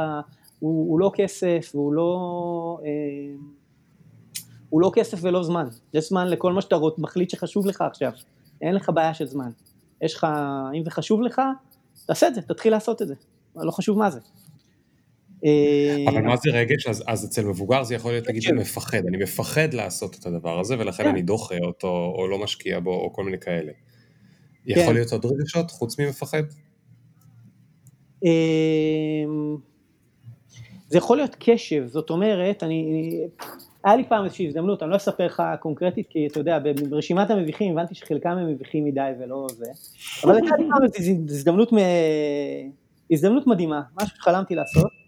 הוא, 0.58 0.90
הוא 0.90 1.00
לא 1.00 1.10
כסף, 1.14 1.70
הוא 1.74 1.92
לא, 1.92 2.78
אה, 2.84 2.90
הוא 4.70 4.80
לא 4.80 4.90
כסף 4.94 5.18
ולא 5.22 5.42
זמן, 5.42 5.68
יש 5.94 6.08
זמן 6.08 6.28
לכל 6.28 6.52
מה 6.52 6.60
שאתה 6.60 6.76
מחליט 6.98 7.30
שחשוב 7.30 7.66
לך 7.66 7.80
עכשיו, 7.80 8.12
אין 8.62 8.74
לך 8.74 8.90
בעיה 8.94 9.14
של 9.14 9.26
זמן, 9.26 9.50
יש 10.02 10.14
לך, 10.14 10.26
אם 10.74 10.84
זה 10.84 10.90
חשוב 10.90 11.20
לך, 11.22 11.42
תעשה 12.06 12.28
את 12.28 12.34
זה, 12.34 12.42
תתחיל 12.42 12.72
לעשות 12.72 13.02
את 13.02 13.08
זה, 13.08 13.14
לא 13.56 13.70
חשוב 13.70 13.98
מה 13.98 14.10
זה. 14.10 14.20
אה, 15.44 16.04
אבל 16.08 16.22
מה 16.22 16.36
זה 16.36 16.50
רגש? 16.52 16.86
אז, 16.86 17.04
אז 17.06 17.24
אצל 17.24 17.44
מבוגר 17.44 17.82
זה 17.82 17.94
יכול 17.94 18.12
להיות, 18.12 18.28
נגיד, 18.28 18.42
אני 18.48 18.60
מפחד, 18.60 19.06
אני 19.08 19.16
מפחד 19.16 19.74
לעשות 19.74 20.16
את 20.20 20.26
הדבר 20.26 20.60
הזה, 20.60 20.78
ולכן 20.78 21.02
כן. 21.02 21.08
אני 21.08 21.22
דוחה 21.22 21.58
אותו, 21.64 22.12
או 22.18 22.28
לא 22.28 22.38
משקיע 22.38 22.80
בו, 22.80 22.94
או 22.94 23.12
כל 23.12 23.24
מיני 23.24 23.38
כאלה. 23.38 23.72
יכול 24.66 24.84
כן. 24.84 24.94
להיות 24.94 25.12
עוד 25.12 25.24
רגשות 25.24 25.70
חוץ 25.70 25.98
ממפחד? 26.00 26.42
אמ, 28.24 29.56
זה 30.88 30.98
יכול 30.98 31.16
להיות 31.16 31.36
קשב, 31.38 31.86
זאת 31.86 32.10
אומרת, 32.10 32.62
אני, 32.62 33.20
היה 33.84 33.96
לי 33.96 34.04
פעם 34.08 34.24
איזושהי 34.24 34.46
הזדמנות, 34.46 34.82
אני 34.82 34.90
לא 34.90 34.96
אספר 34.96 35.26
לך 35.26 35.42
קונקרטית, 35.60 36.06
כי 36.10 36.26
אתה 36.26 36.40
יודע, 36.40 36.58
ברשימת 36.90 37.30
המביכים 37.30 37.72
הבנתי 37.72 37.94
שחלקם 37.94 38.30
הם 38.30 38.48
מביכים 38.48 38.84
מדי 38.84 39.10
ולא 39.20 39.46
זה, 39.56 39.66
אבל 40.24 40.34
הייתה 40.34 40.56
לי 40.56 40.64
פעם 40.70 40.82
הזדמנות, 41.28 41.70
הזדמנות 43.10 43.46
מדהימה, 43.46 43.82
משהו 44.02 44.16
שחלמתי 44.16 44.54
לעשות, 44.54 45.03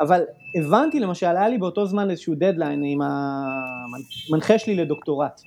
אבל 0.00 0.22
הבנתי 0.54 1.00
למשל, 1.00 1.26
היה 1.26 1.48
לי 1.48 1.58
באותו 1.58 1.86
זמן 1.86 2.10
איזשהו 2.10 2.34
דדליין 2.34 2.82
עם 2.84 2.98
המנחה 3.02 4.58
שלי 4.58 4.74
לדוקטורט. 4.74 5.40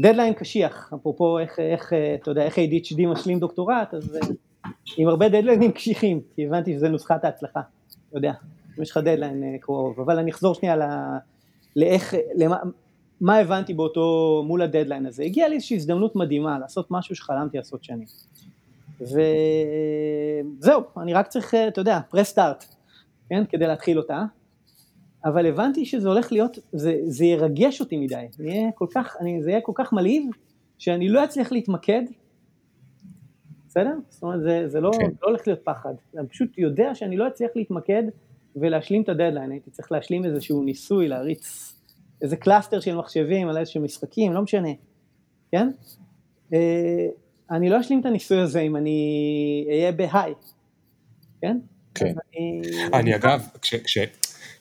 דדליין 0.00 0.34
קשיח, 0.34 0.92
אפרופו 0.94 1.38
איך, 1.38 1.58
איך, 1.58 1.92
אתה 2.22 2.30
יודע, 2.30 2.42
איך 2.42 2.58
ADHD 2.58 3.06
משלים 3.06 3.38
דוקטורט, 3.38 3.94
אז 3.94 4.16
אה, 4.16 4.20
עם 4.96 5.08
הרבה 5.08 5.28
דדליינים 5.28 5.72
קשיחים, 5.72 6.20
כי 6.34 6.46
הבנתי 6.46 6.74
שזה 6.74 6.88
נוסחת 6.88 7.24
ההצלחה, 7.24 7.60
אתה 8.08 8.18
יודע, 8.18 8.32
אם 8.78 8.82
יש 8.82 8.90
לך 8.90 8.96
דדליין 8.96 9.42
אה, 9.44 9.58
קרוב, 9.60 10.00
אבל 10.00 10.18
אני 10.18 10.30
אחזור 10.30 10.54
שנייה 10.54 10.76
לאיך, 11.76 12.14
למה, 12.34 12.56
מה 13.20 13.38
הבנתי 13.38 13.74
באותו, 13.74 14.42
מול 14.46 14.62
הדדליין 14.62 15.06
הזה. 15.06 15.22
הגיעה 15.22 15.48
לי 15.48 15.54
איזושהי 15.54 15.76
הזדמנות 15.76 16.16
מדהימה 16.16 16.58
לעשות 16.58 16.86
משהו 16.90 17.16
שחלמתי 17.16 17.56
לעשות 17.56 17.84
שנים. 17.84 18.06
וזהו, 19.00 20.82
אני 20.96 21.14
רק 21.14 21.26
צריך, 21.26 21.54
אתה 21.54 21.80
יודע, 21.80 22.00
press 22.10 22.28
start, 22.28 22.64
כן, 23.28 23.44
כדי 23.48 23.66
להתחיל 23.66 23.98
אותה. 23.98 24.24
אבל 25.24 25.46
הבנתי 25.46 25.86
שזה 25.86 26.08
הולך 26.08 26.32
להיות, 26.32 26.58
זה, 26.72 26.96
זה 27.04 27.24
ירגש 27.24 27.80
אותי 27.80 27.96
מדי, 27.96 28.26
זה 28.30 28.44
יהיה 28.44 28.72
כל 28.74 28.86
כך, 28.94 29.16
אני, 29.20 29.42
זה 29.42 29.50
יהיה 29.50 29.60
כל 29.60 29.72
כך 29.74 29.92
מלהיב, 29.92 30.24
שאני 30.78 31.08
לא 31.08 31.24
אצליח 31.24 31.52
להתמקד, 31.52 32.02
בסדר? 33.68 33.94
זאת 34.08 34.22
אומרת, 34.22 34.42
זה, 34.42 34.68
זה 34.68 34.80
לא, 34.80 34.90
כן. 34.98 35.10
לא 35.22 35.28
הולך 35.28 35.46
להיות 35.46 35.60
פחד, 35.64 35.94
אני 36.18 36.28
פשוט 36.28 36.58
יודע 36.58 36.94
שאני 36.94 37.16
לא 37.16 37.28
אצליח 37.28 37.50
להתמקד 37.56 38.02
ולהשלים 38.56 39.02
את 39.02 39.08
הדדליין, 39.08 39.50
הייתי 39.50 39.70
צריך 39.70 39.92
להשלים 39.92 40.24
איזשהו 40.24 40.62
ניסוי, 40.62 41.08
להריץ 41.08 41.74
איזה 42.22 42.36
cluster 42.36 42.80
של 42.80 42.96
מחשבים 42.96 43.48
על 43.48 43.58
איזשהם 43.58 43.84
משחקים, 43.84 44.32
לא 44.32 44.42
משנה, 44.42 44.68
כן? 45.52 45.70
אה, 46.52 47.06
אני 47.50 47.70
לא 47.70 47.80
אשלים 47.80 48.00
את 48.00 48.06
הניסוי 48.06 48.40
הזה 48.40 48.60
אם 48.60 48.76
אני 48.76 49.66
אהיה 49.70 49.92
ב 49.92 49.99
high, 49.99 50.34
כן? 51.40 51.58
כן. 51.98 52.14
אני, 52.34 52.62
אני 52.94 53.14
אגב, 53.16 53.46
כש, 53.62 53.98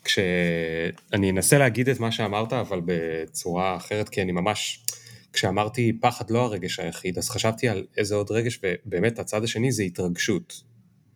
כשאני 0.03 1.31
אנסה 1.31 1.57
להגיד 1.57 1.89
את 1.89 1.99
מה 1.99 2.11
שאמרת, 2.11 2.53
אבל 2.53 2.81
בצורה 2.85 3.75
אחרת, 3.75 4.09
כי 4.09 4.21
אני 4.21 4.31
ממש, 4.31 4.85
כשאמרתי 5.33 5.93
פחד 6.01 6.31
לא 6.31 6.45
הרגש 6.45 6.79
היחיד, 6.79 7.17
אז 7.17 7.29
חשבתי 7.29 7.69
על 7.69 7.85
איזה 7.97 8.15
עוד 8.15 8.31
רגש, 8.31 8.59
ובאמת 8.63 9.19
הצד 9.19 9.43
השני 9.43 9.71
זה 9.71 9.83
התרגשות, 9.83 10.63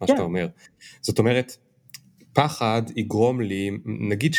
מה 0.02 0.08
כן. 0.08 0.14
שאתה 0.14 0.24
אומר. 0.24 0.48
זאת 1.02 1.20
אומרת, 1.20 1.58
פחד 2.34 2.82
יגרום 2.96 3.42
לי, 3.42 3.72
נגיד 3.86 4.34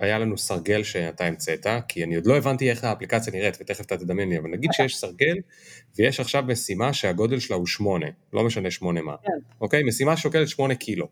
שהיה 0.00 0.18
לנו 0.18 0.38
סרגל 0.38 0.82
שאתה 0.82 1.24
המצאת, 1.24 1.66
כי 1.88 2.04
אני 2.04 2.16
עוד 2.16 2.26
לא 2.26 2.36
הבנתי 2.36 2.70
איך 2.70 2.84
האפליקציה 2.84 3.32
נראית, 3.32 3.58
ותכף 3.60 3.86
אתה 3.86 3.96
תדמיין 3.96 4.28
לי, 4.28 4.38
אבל 4.38 4.50
נגיד 4.50 4.70
שיש 4.72 4.96
סרגל, 4.96 5.36
ויש 5.96 6.20
עכשיו 6.20 6.42
משימה 6.42 6.92
שהגודל 6.92 7.38
שלה 7.38 7.56
הוא 7.56 7.66
שמונה, 7.66 8.06
לא 8.32 8.44
משנה 8.44 8.70
שמונה 8.70 9.02
מה, 9.02 9.14
כן. 9.22 9.30
אוקיי? 9.60 9.82
משימה 9.82 10.16
שוקלת 10.16 10.48
שמונה 10.48 10.74
קילו. 10.74 11.08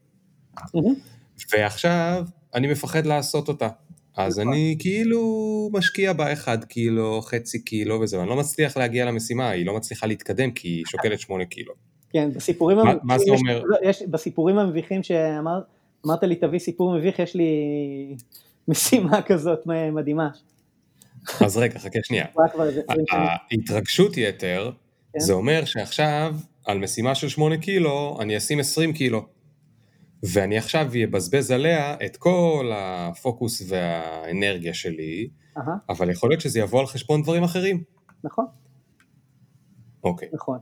ועכשיו 1.53 2.25
אני 2.55 2.67
מפחד 2.67 3.07
לעשות 3.07 3.49
אותה. 3.49 3.69
אז 4.17 4.39
נכון. 4.39 4.53
אני 4.53 4.77
כאילו 4.79 5.71
משקיע 5.73 6.13
בה 6.13 6.33
אחד 6.33 6.65
קילו, 6.65 7.21
חצי 7.23 7.65
קילו 7.65 8.01
וזה, 8.01 8.19
ואני 8.19 8.29
לא 8.29 8.37
מצליח 8.37 8.77
להגיע 8.77 9.05
למשימה, 9.05 9.51
היא 9.51 9.67
לא 9.67 9.77
מצליחה 9.77 10.07
להתקדם 10.07 10.51
כי 10.51 10.69
היא 10.69 10.85
שוקלת 10.87 11.21
שמונה 11.21 11.45
קילו. 11.45 11.73
כן, 12.11 12.31
בסיפורים 12.33 12.79
המביכים, 12.79 13.01
מה 13.05 13.19
זה 13.19 13.31
אומר? 13.31 13.63
יש, 13.83 14.03
בסיפורים 14.03 14.59
המביכים 14.59 15.03
שאמרת 15.03 16.23
לי 16.23 16.37
תביא 16.37 16.59
סיפור 16.59 16.99
מביך, 16.99 17.19
יש 17.19 17.35
לי 17.35 17.51
משימה 18.69 19.23
כזאת 19.23 19.67
מדהימה. 19.93 20.29
אז 21.45 21.57
רגע, 21.57 21.79
חכה 21.79 21.99
שנייה. 22.03 22.27
ההתרגשות 23.51 24.17
יתר, 24.17 24.71
כן? 25.13 25.19
זה 25.19 25.33
אומר 25.33 25.65
שעכשיו 25.65 26.37
על 26.65 26.79
משימה 26.79 27.15
של 27.15 27.29
שמונה 27.29 27.57
קילו, 27.57 28.19
אני 28.21 28.37
אשים 28.37 28.61
עשרים 28.61 28.93
קילו. 28.93 29.27
ואני 30.23 30.59
עכשיו 30.59 30.91
אבזבז 31.05 31.51
עליה 31.51 31.97
את 32.07 32.17
כל 32.17 32.71
הפוקוס 32.75 33.63
והאנרגיה 33.69 34.75
שלי, 34.75 35.29
uh-huh. 35.57 35.61
אבל 35.89 36.11
יכול 36.11 36.31
להיות 36.31 36.41
שזה 36.41 36.61
יבוא 36.61 36.81
על 36.81 36.87
חשבון 36.87 37.23
דברים 37.23 37.43
אחרים. 37.43 37.83
נכון. 38.25 38.47
אוקיי. 40.05 40.29
נכון. 40.33 40.59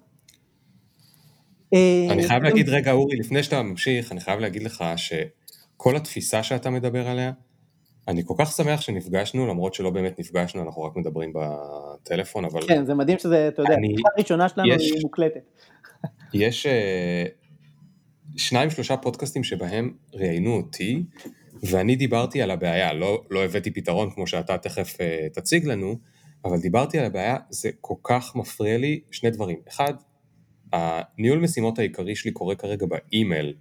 אני 2.10 2.28
חייב 2.28 2.42
אה, 2.44 2.48
להגיד, 2.48 2.68
רגע 2.68 2.92
אורי, 2.92 3.16
לפני 3.16 3.42
שאתה 3.42 3.62
ממשיך, 3.62 4.12
אני 4.12 4.20
חייב 4.20 4.40
להגיד 4.40 4.62
לך 4.62 4.84
שכל 4.96 5.96
התפיסה 5.96 6.42
שאתה 6.42 6.70
מדבר 6.70 7.08
עליה, 7.08 7.32
אני 8.08 8.22
כל 8.24 8.34
כך 8.38 8.52
שמח 8.52 8.80
שנפגשנו, 8.80 9.46
למרות 9.46 9.74
שלא 9.74 9.90
באמת 9.90 10.18
נפגשנו, 10.18 10.62
אנחנו 10.62 10.82
רק 10.82 10.96
מדברים 10.96 11.32
בטלפון, 11.34 12.44
אבל... 12.44 12.60
כן, 12.68 12.84
זה 12.86 12.94
מדהים 12.94 13.18
שזה, 13.18 13.48
אתה 13.48 13.62
יודע, 13.62 13.74
התחילה 13.74 14.08
הראשונה 14.16 14.48
שלנו 14.48 14.68
יש, 14.68 14.90
היא 14.90 15.02
מוקלטת. 15.02 15.40
יש, 16.34 16.66
אה, 16.66 17.24
שניים 18.36 18.70
שלושה 18.70 18.96
פודקאסטים 18.96 19.44
שבהם 19.44 19.94
ראיינו 20.14 20.56
אותי, 20.56 21.04
ואני 21.62 21.96
דיברתי 21.96 22.42
על 22.42 22.50
הבעיה, 22.50 22.92
לא, 22.92 23.22
לא 23.30 23.44
הבאתי 23.44 23.70
פתרון 23.70 24.10
כמו 24.10 24.26
שאתה 24.26 24.58
תכף 24.58 24.94
uh, 24.94 25.34
תציג 25.34 25.66
לנו, 25.66 25.98
אבל 26.44 26.58
דיברתי 26.58 26.98
על 26.98 27.04
הבעיה, 27.04 27.36
זה 27.50 27.70
כל 27.80 27.94
כך 28.02 28.36
מפריע 28.36 28.78
לי 28.78 29.00
שני 29.10 29.30
דברים. 29.30 29.58
אחד, 29.68 29.94
הניהול 30.72 31.38
משימות 31.38 31.78
העיקרי 31.78 32.16
שלי 32.16 32.30
קורה 32.30 32.54
כרגע 32.54 32.86
באימייל, 32.86 33.54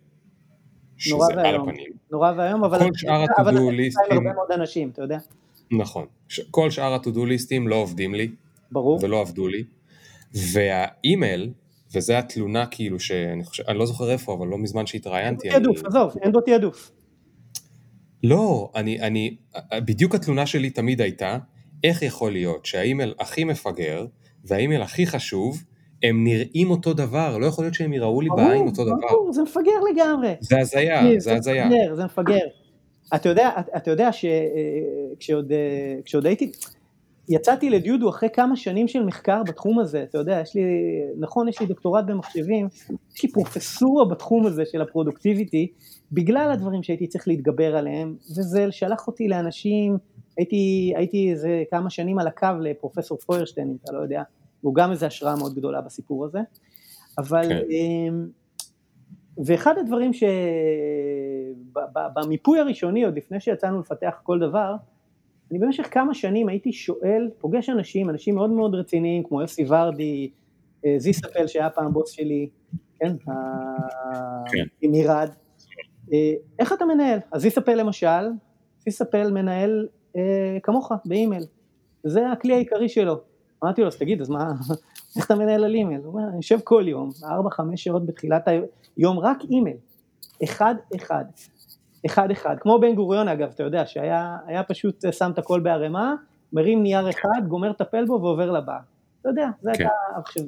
שזה 1.03 1.41
על 1.41 1.55
הפנים. 1.55 1.91
נורא 2.11 2.33
ואיום, 2.37 2.63
אבל... 2.63 2.79
כל 2.79 2.93
שאר 2.95 3.21
ה-to-do 3.21 3.71
ליסטים... 3.71 4.17
הרבה 4.17 4.33
מאוד 4.33 4.51
אנשים, 4.51 4.89
אתה 4.89 5.01
יודע. 5.01 5.17
נכון. 5.71 6.05
כל 6.51 6.71
שאר 6.71 6.93
ה-to-do 6.93 7.25
ליסטים 7.25 7.67
לא 7.67 7.75
עובדים 7.75 8.15
לי. 8.15 8.31
ברור. 8.71 8.99
ולא 9.01 9.21
עבדו 9.21 9.47
לי. 9.47 9.63
והאימייל, 10.33 11.51
וזו 11.93 12.13
התלונה 12.13 12.65
כאילו 12.65 12.99
שאני 12.99 13.43
חושב, 13.43 13.63
אני 13.67 13.77
לא 13.77 13.85
זוכר 13.85 14.11
איפה, 14.11 14.33
אבל 14.33 14.47
לא 14.47 14.57
מזמן 14.57 14.85
שהתראיינתי. 14.85 15.49
אין 15.49 15.63
בו 15.63 15.73
תעדוף, 15.73 15.85
עזוב, 15.85 16.17
אין 16.21 16.31
בו 16.31 16.41
תעדוף. 16.41 16.91
לא, 18.23 18.71
אני, 18.75 19.01
אני, 19.01 19.35
בדיוק 19.73 20.15
התלונה 20.15 20.45
שלי 20.45 20.69
תמיד 20.69 21.01
הייתה, 21.01 21.37
איך 21.83 22.01
יכול 22.01 22.31
להיות 22.31 22.65
שהאימייל 22.65 23.13
הכי 23.19 23.43
מפגר, 23.43 24.05
והאימייל 24.45 24.81
הכי 24.81 25.07
חשוב, 25.07 25.63
הם 26.03 26.23
נראים 26.23 26.71
אותו 26.71 26.93
דבר, 26.93 27.37
לא 27.37 27.45
יכול 27.45 27.65
להיות 27.65 27.73
שהם 27.73 27.93
יראו 27.93 28.21
לי 28.21 28.29
בעין 28.35 28.67
אותו 28.67 28.85
דבר. 28.85 29.07
ברור, 29.09 29.33
זה 29.33 29.43
מפגר 29.43 29.79
לגמרי. 29.91 30.33
זה 30.39 30.59
הזיה, 30.59 31.01
זה 31.17 31.35
הזיה. 31.35 31.69
זה 31.95 32.05
מפגר. 32.05 32.45
אתה 33.15 33.29
יודע, 33.29 33.49
אתה 33.77 33.91
יודע 33.91 34.09
שכשעוד 34.11 35.51
אה, 35.51 36.29
הייתי, 36.29 36.51
יצאתי 37.29 37.69
לדיודו 37.69 38.09
אחרי 38.09 38.29
כמה 38.33 38.55
שנים 38.55 38.87
של 38.87 39.03
מחקר 39.03 39.43
בתחום 39.43 39.79
הזה, 39.79 40.03
אתה 40.03 40.17
יודע, 40.17 40.39
יש 40.41 40.55
לי, 40.55 40.61
נכון, 41.19 41.47
יש 41.47 41.59
לי 41.59 41.65
דוקטורט 41.65 42.05
במחשבים, 42.07 42.67
יש 43.15 43.23
לי 43.23 43.31
פרופסורה 43.31 44.05
בתחום 44.05 44.45
הזה 44.45 44.63
של 44.65 44.81
הפרודוקטיביטי, 44.81 45.67
בגלל 46.11 46.51
הדברים 46.51 46.83
שהייתי 46.83 47.07
צריך 47.07 47.27
להתגבר 47.27 47.75
עליהם, 47.75 48.15
וזה 48.37 48.71
שלח 48.71 49.07
אותי 49.07 49.27
לאנשים, 49.27 49.97
הייתי, 50.37 50.93
הייתי 50.95 51.31
איזה 51.31 51.63
כמה 51.71 51.89
שנים 51.89 52.19
על 52.19 52.27
הקו 52.27 52.47
לפרופסור 52.61 53.17
פוירשטיין, 53.17 53.67
אם 53.67 53.75
אתה 53.83 53.93
לא 53.93 53.99
יודע, 53.99 54.21
הוא 54.63 54.75
גם 54.75 54.91
איזו 54.91 55.05
השראה 55.05 55.35
מאוד 55.35 55.55
גדולה 55.55 55.81
בסיפור 55.81 56.25
הזה, 56.25 56.39
אבל, 57.17 57.49
כן. 57.49 57.61
אמ, 57.69 58.27
ואחד 59.45 59.77
הדברים 59.77 60.11
שבמיפוי 62.13 62.59
הראשוני, 62.59 63.05
עוד 63.05 63.17
לפני 63.17 63.39
שיצאנו 63.39 63.79
לפתח 63.79 64.19
כל 64.23 64.39
דבר, 64.39 64.75
אני 65.51 65.59
במשך 65.59 65.87
כמה 65.91 66.13
שנים 66.13 66.49
הייתי 66.49 66.71
שואל, 66.71 67.29
פוגש 67.37 67.69
אנשים, 67.69 68.09
אנשים 68.09 68.35
מאוד 68.35 68.49
מאוד 68.49 68.75
רציניים, 68.75 69.23
כמו 69.23 69.41
יוסי 69.41 69.65
ורדי, 69.67 70.29
אה, 70.85 70.95
זיספל 70.97 71.47
שהיה 71.47 71.69
פעם 71.69 71.93
בוס 71.93 72.11
שלי, 72.11 72.49
כן, 72.99 73.15
כן. 74.51 74.65
עם 74.81 74.91
מירד, 74.91 75.29
אה, 76.13 76.33
איך 76.59 76.73
אתה 76.73 76.85
מנהל? 76.85 77.19
אז 77.31 77.41
זיספל 77.41 77.75
למשל, 77.75 78.29
זיספל 78.79 79.31
מנהל 79.31 79.87
אה, 80.15 80.57
כמוך, 80.63 80.91
באימייל, 81.05 81.43
זה 82.03 82.31
הכלי 82.31 82.53
העיקרי 82.53 82.89
שלו. 82.89 83.32
אמרתי 83.63 83.81
לו, 83.81 83.87
אז 83.87 83.97
תגיד, 83.97 84.21
אז 84.21 84.29
מה, 84.29 84.51
איך 85.17 85.25
אתה 85.25 85.35
מנהל 85.35 85.63
על 85.63 85.75
אימייל? 85.75 86.01
הוא 86.03 86.13
אומר, 86.13 86.27
אני 86.27 86.35
יושב 86.35 86.59
כל 86.63 86.83
יום, 86.87 87.09
4-5 87.23 87.25
שעות 87.75 88.05
בתחילת 88.05 88.47
היום, 88.97 89.19
רק 89.19 89.37
אימייל, 89.49 89.77
אחד 90.43 90.75
אחד. 90.95 91.25
אחד 92.05 92.31
אחד, 92.31 92.55
כמו 92.59 92.79
בן 92.81 92.95
גוריון 92.95 93.27
אגב, 93.27 93.49
אתה 93.55 93.63
יודע, 93.63 93.85
שהיה 93.85 94.63
פשוט 94.67 95.05
שם 95.11 95.31
את 95.33 95.37
הכל 95.37 95.59
בערימה, 95.59 96.15
מרים 96.53 96.83
נייר 96.83 97.09
אחד, 97.09 97.47
גומר 97.47 97.69
לטפל 97.69 98.05
בו 98.05 98.13
ועובר 98.13 98.51
לבא. 98.51 98.77
אתה 99.21 99.29
יודע, 99.29 99.47
זה 99.61 99.71
כן. 99.73 99.83
הייתה, 99.83 100.19
עכשיו, 100.19 100.43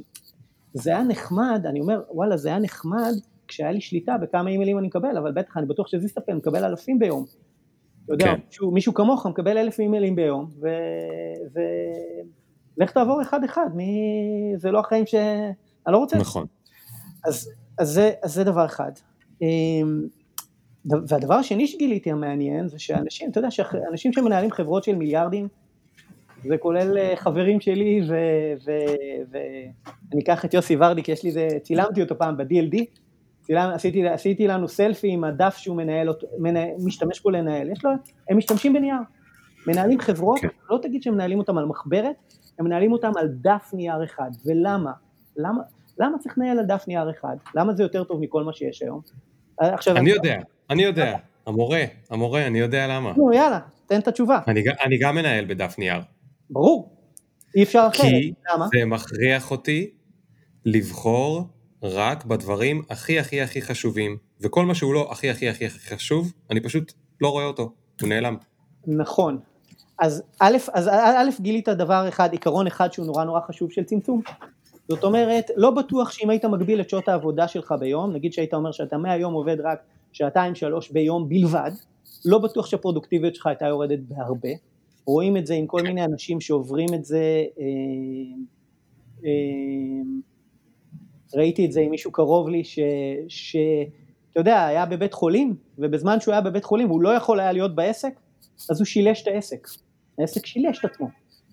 זה 0.74 0.90
היה 0.90 1.04
נחמד, 1.04 1.66
אני 1.66 1.80
אומר, 1.80 2.02
וואלה, 2.10 2.38
זה 2.38 2.50
היה 2.50 2.60
נחמד 2.60 3.14
כשהיה 3.48 3.72
לי 3.72 3.82
שליטה 3.82 4.18
בכמה 4.18 4.50
אימיילים 4.50 4.80
אני 4.80 4.88
מקבל, 4.88 5.18
אבל 5.18 5.32
בטח, 5.32 5.58
אני 5.58 5.66
בטוח 5.66 5.88
שג'ף 5.88 6.06
בזוס, 6.06 6.36
מקבל 6.36 6.66
אלפים 6.66 7.00
ביום. 7.00 7.26
אתה 8.06 8.14
יודע, 8.14 8.26
כן. 8.26 8.40
מישהו, 8.46 8.72
מישהו 8.72 8.94
כמוך 8.94 9.26
מקבל 9.26 9.58
אלף 9.58 9.80
אימיילים 9.80 10.16
ביום, 10.16 10.50
ו... 10.62 10.68
ו... 11.54 11.60
לך 12.78 12.92
תעבור 12.92 13.22
אחד 13.22 13.44
אחד, 13.44 13.68
מי... 13.76 13.94
זה 14.58 14.72
לא 14.72 14.80
החיים 14.80 15.06
ש... 15.06 15.16
אני 15.16 15.94
לא 15.94 15.98
רוצה. 15.98 16.18
נכון. 16.18 16.46
אז, 17.26 17.50
אז, 17.78 17.90
זה, 17.90 18.12
אז 18.24 18.34
זה 18.34 18.44
דבר 18.44 18.66
אחד. 18.66 18.92
אמ, 19.42 20.08
והדבר 20.86 21.34
השני 21.34 21.68
שגיליתי 21.68 22.12
המעניין 22.12 22.68
זה 22.68 22.80
שאנשים, 22.80 23.30
אתה 23.30 23.40
יודע, 23.40 23.52
שאנשים 23.52 24.14
שמנהלים 24.14 24.52
חברות 24.52 24.84
של 24.84 24.96
מיליארדים, 24.96 25.48
זה 26.44 26.58
כולל 26.58 26.98
אה, 26.98 27.14
חברים 27.16 27.60
שלי, 27.60 28.02
ואני 29.32 30.22
אקח 30.24 30.46
את 30.46 30.54
יוסי 30.54 30.76
ורדי, 30.80 31.04
כי 31.04 31.12
יש 31.12 31.24
לי 31.24 31.32
זה, 31.32 31.48
צילמתי 31.64 32.02
אותו 32.02 32.18
פעם 32.18 32.38
ב-DLD, 32.38 32.78
צילם, 33.42 33.70
עשיתי, 33.74 34.08
עשיתי 34.08 34.48
לנו 34.48 34.68
סלפי 34.68 35.12
עם 35.12 35.24
הדף 35.24 35.58
שהוא 35.58 35.78
מנהל, 35.78 36.10
מנהל, 36.40 36.70
משתמש 36.86 37.22
בו 37.22 37.30
לנהל, 37.30 37.72
יש 37.72 37.86
לו, 37.86 37.92
הם 38.30 38.38
משתמשים 38.38 38.74
בנייר, 38.74 38.96
מנהלים 39.68 40.00
חברות. 40.00 40.40
כן. 40.40 40.48
לא 40.70 40.80
תגיד 40.82 41.04
שהם 41.04 41.14
מנהלים 41.14 41.38
אותם 41.38 41.58
על 41.58 41.66
מחברת, 41.66 42.16
הם 42.60 42.66
מנהלים 42.66 42.92
אותם 42.92 43.12
על 43.18 43.28
דף 43.28 43.70
נייר 43.74 44.04
אחד, 44.04 44.30
ולמה? 44.46 44.92
למה, 45.38 45.62
למה 46.00 46.18
צריך 46.20 46.38
לנהל 46.38 46.60
על 46.60 46.66
דף 46.66 46.86
נייר 46.88 47.10
אחד? 47.10 47.36
למה 47.56 47.74
זה 47.74 47.84
יותר 47.84 48.04
טוב 48.04 48.22
מכל 48.22 48.44
מה 48.44 48.54
שיש 48.54 48.82
היום? 48.82 49.02
עכשיו, 49.58 49.98
אני 49.98 50.10
יודע, 50.10 50.38
אני 50.70 50.84
יודע, 50.84 51.18
המורה, 51.46 51.84
המורה, 52.10 52.48
אני 52.48 52.60
יודע 52.60 52.88
למה. 52.88 53.14
נו, 53.18 53.34
יאללה, 53.34 53.60
תן 53.86 54.00
את 54.00 54.08
התשובה. 54.08 54.40
אני, 54.48 54.64
אני 54.86 54.98
גם 54.98 55.16
מנהל 55.16 55.46
בדף 55.46 55.76
נייר. 55.78 56.02
ברור, 56.50 56.96
אי 57.56 57.64
אפשר 57.64 57.88
אחרת. 57.88 58.10
כי 58.10 58.34
למה? 58.54 58.68
זה 58.74 58.86
מכריח 58.86 59.52
אותי 59.52 59.90
לבחור 60.66 61.48
רק 61.84 62.26
בדברים 62.26 62.82
הכי 62.90 63.20
הכי 63.20 63.42
הכי 63.42 63.62
חשובים, 63.62 64.18
וכל 64.42 64.66
מה 64.66 64.76
שהוא 64.76 64.94
לא 64.94 65.12
הכי 65.12 65.30
הכי 65.30 65.50
הכי 65.50 65.70
חשוב, 65.70 66.34
אני 66.52 66.60
פשוט 66.60 66.94
לא 67.22 67.30
רואה 67.30 67.46
אותו, 67.46 67.74
הוא 68.02 68.10
נעלם. 68.10 68.38
נכון. 68.88 69.40
אז 70.00 70.24
א', 70.40 70.58
אז 70.74 70.88
א', 70.88 71.30
גילית 71.42 71.70
דבר 71.70 72.06
אחד, 72.10 72.32
עיקרון 72.32 72.68
אחד 72.68 72.94
שהוא 72.94 73.06
נורא 73.06 73.24
נורא 73.24 73.40
חשוב 73.40 73.72
של 73.72 73.84
צמצום. 73.84 74.22
זאת 74.90 75.04
אומרת, 75.04 75.52
לא 75.56 75.72
בטוח 75.72 76.12
שאם 76.12 76.30
היית 76.30 76.46
מגביל 76.46 76.82
את 76.82 76.90
שעות 76.90 77.08
העבודה 77.08 77.48
שלך 77.48 77.76
ביום, 77.80 78.14
נגיד 78.14 78.34
שהיית 78.34 78.54
אומר 78.54 78.72
שאתה 78.72 78.98
מהיום 78.98 79.34
עובד 79.34 79.58
רק 79.64 79.80
שעתיים 80.12 80.56
שלוש 80.56 80.92
ביום 80.92 81.30
בלבד, 81.30 81.72
לא 82.26 82.40
בטוח 82.40 82.66
שהפרודוקטיביות 82.66 83.36
שלך 83.36 83.48
הייתה 83.48 83.66
יורדת 83.66 84.00
בהרבה. 84.00 84.50
רואים 85.06 85.38
את 85.38 85.48
זה 85.48 85.54
עם 85.54 85.68
כל 85.68 85.82
מיני 85.82 86.06
אנשים 86.06 86.42
שעוברים 86.42 86.90
את 86.94 87.06
זה, 87.06 87.44
אה, 87.60 87.66
אה, 89.26 89.32
ראיתי 91.36 91.66
את 91.66 91.72
זה 91.72 91.82
עם 91.82 91.92
מישהו 91.92 92.12
קרוב 92.12 92.50
לי, 92.50 92.64
שאתה 93.28 94.40
יודע, 94.40 94.66
היה 94.66 94.86
בבית 94.86 95.14
חולים, 95.14 95.56
ובזמן 95.80 96.20
שהוא 96.20 96.32
היה 96.32 96.42
בבית 96.42 96.64
חולים 96.66 96.90
הוא 96.90 97.02
לא 97.02 97.10
יכול 97.10 97.40
היה 97.40 97.52
להיות 97.52 97.76
בעסק, 97.76 98.20
אז 98.70 98.80
הוא 98.80 98.86
שילש 98.86 99.22
את 99.22 99.28
העסק. 99.28 99.68
העסק 100.20 100.46
שילש 100.46 100.80
את 100.80 100.86
עצמו. 100.86 101.08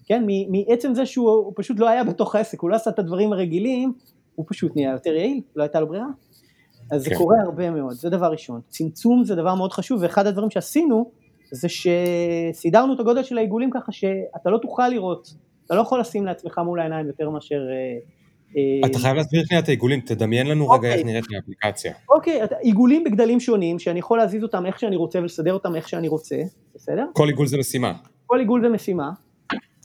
כן, 0.07 0.27
מעצם 0.49 0.95
זה 0.95 1.07
שהוא 1.07 1.53
פשוט 1.57 1.81
לא 1.81 1.89
היה 1.89 2.05
בתוך 2.05 2.35
העסק, 2.35 2.61
הוא 2.61 2.71
לא 2.71 2.77
עשה 2.77 2.91
את 2.91 2.99
הדברים 2.99 3.33
הרגילים, 3.33 3.93
הוא 4.35 4.47
פשוט 4.49 4.77
נהיה 4.77 4.93
יותר 4.93 5.11
יעיל, 5.11 5.41
לא 5.57 5.63
הייתה 5.63 5.81
לו 5.81 5.87
ברירה. 5.87 6.07
אז 6.93 7.05
כן. 7.05 7.11
זה 7.11 7.17
קורה 7.17 7.37
הרבה 7.45 7.71
מאוד, 7.71 7.93
זה 7.93 8.11
דבר 8.11 8.31
ראשון. 8.31 8.61
צמצום 8.69 9.25
זה 9.25 9.35
דבר 9.35 9.55
מאוד 9.55 9.73
חשוב, 9.73 10.03
ואחד 10.03 10.27
הדברים 10.27 10.51
שעשינו, 10.51 11.11
זה 11.51 11.69
שסידרנו 11.69 12.95
את 12.95 13.01
הגודל 13.01 13.23
של 13.23 13.39
העיגולים 13.39 13.71
ככה 13.71 13.93
שאתה 13.93 14.51
לא 14.51 14.59
תוכל 14.59 14.89
לראות, 14.89 15.35
אתה 15.67 15.75
לא 15.75 15.81
יכול 15.81 16.01
לשים 16.01 16.27
לעצמך 16.27 16.59
מול 16.59 16.81
העיניים 16.81 17.07
יותר 17.07 17.31
מאשר... 17.31 17.61
אה, 18.57 18.89
אתה 18.89 18.99
חייב 18.99 19.17
להסביר 19.17 19.45
שנייה 19.45 19.63
את 19.63 19.69
העיגולים, 19.69 20.01
תדמיין 20.01 20.47
לנו 20.47 20.71
רגע 20.71 20.89
איך 20.89 20.99
אוקיי. 20.99 21.13
נראית 21.13 21.25
האפליקציה. 21.37 21.93
אוקיי, 22.11 22.41
עיגולים 22.61 23.05
בגדלים 23.05 23.41
שונים, 23.41 23.79
שאני 23.79 23.99
יכול 23.99 24.19
להזיז 24.19 24.43
אותם 24.43 24.67
איך 24.67 24.81
שאני 24.81 24.97
רוצה 24.97 25.19
ולסדר 25.19 25.53
אותם 25.53 25.77
איך 25.77 25.89
שאני 25.89 26.09
רוצה, 26.09 26.37
בסדר? 26.75 27.07
כל 27.13 27.29
עיגול 27.29 27.47
זה 27.47 27.59
משימה. 27.59 27.93
כל 28.27 28.39
עיגול 28.39 28.63
זה 28.63 28.69
משימה. 28.69 29.11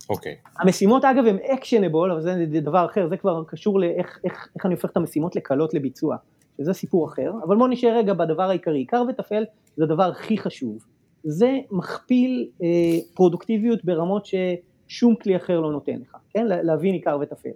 אוקיי. 0.09 0.35
המשימות 0.59 1.05
אגב 1.05 1.25
הן 1.25 1.37
אקשנבול, 1.53 2.11
אבל 2.11 2.21
זה 2.21 2.45
דבר 2.61 2.85
אחר, 2.85 3.07
זה 3.09 3.17
כבר 3.17 3.43
קשור 3.47 3.79
לאיך 3.79 4.19
איך, 4.23 4.47
איך 4.55 4.65
אני 4.65 4.73
הופך 4.73 4.89
את 4.89 4.97
המשימות 4.97 5.35
לקלות 5.35 5.73
לביצוע, 5.73 6.15
שזה 6.57 6.73
סיפור 6.73 7.07
אחר, 7.07 7.31
אבל 7.47 7.55
בואו 7.55 7.67
נשאר 7.67 7.97
רגע 7.97 8.13
בדבר 8.13 8.43
העיקרי, 8.43 8.79
עיקר 8.79 9.03
וטפל 9.09 9.43
זה 9.77 9.83
הדבר 9.83 10.03
הכי 10.03 10.37
חשוב, 10.37 10.77
זה 11.23 11.57
מכפיל 11.71 12.49
אה, 12.63 12.67
פרודוקטיביות 13.13 13.85
ברמות 13.85 14.25
ששום 14.25 15.15
כלי 15.15 15.35
אחר 15.35 15.59
לא 15.59 15.71
נותן 15.71 15.95
לך, 16.01 16.15
כן, 16.29 16.45
להבין 16.47 16.93
עיקר 16.93 17.17
וטפל. 17.21 17.49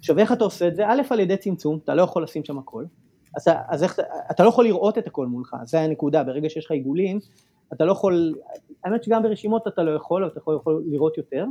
עכשיו 0.00 0.18
איך 0.18 0.32
אתה 0.32 0.44
עושה 0.44 0.68
את 0.68 0.76
זה? 0.76 0.88
א' 0.88 1.02
על 1.10 1.20
ידי 1.20 1.36
צמצום, 1.36 1.78
אתה 1.84 1.94
לא 1.94 2.02
יכול 2.02 2.22
לשים 2.22 2.44
שם 2.44 2.58
הכל, 2.58 2.84
אז, 3.36 3.48
אז 3.68 3.82
איך, 3.82 3.98
אתה 4.30 4.42
לא 4.42 4.48
יכול 4.48 4.64
לראות 4.64 4.98
את 4.98 5.06
הכל 5.06 5.26
מולך, 5.26 5.56
זה 5.64 5.80
הנקודה, 5.80 6.24
ברגע 6.24 6.50
שיש 6.50 6.64
לך 6.64 6.70
עיגולים, 6.70 7.18
אתה 7.72 7.84
לא 7.84 7.92
יכול, 7.92 8.34
האמת 8.84 9.04
שגם 9.04 9.22
ברשימות 9.22 9.68
אתה 9.68 9.82
לא 9.82 9.90
יכול, 9.90 10.24
אבל 10.24 10.32
אתה 10.32 10.40
יכול, 10.40 10.56
יכול 10.56 10.82
לראות 10.86 11.18
יותר. 11.18 11.44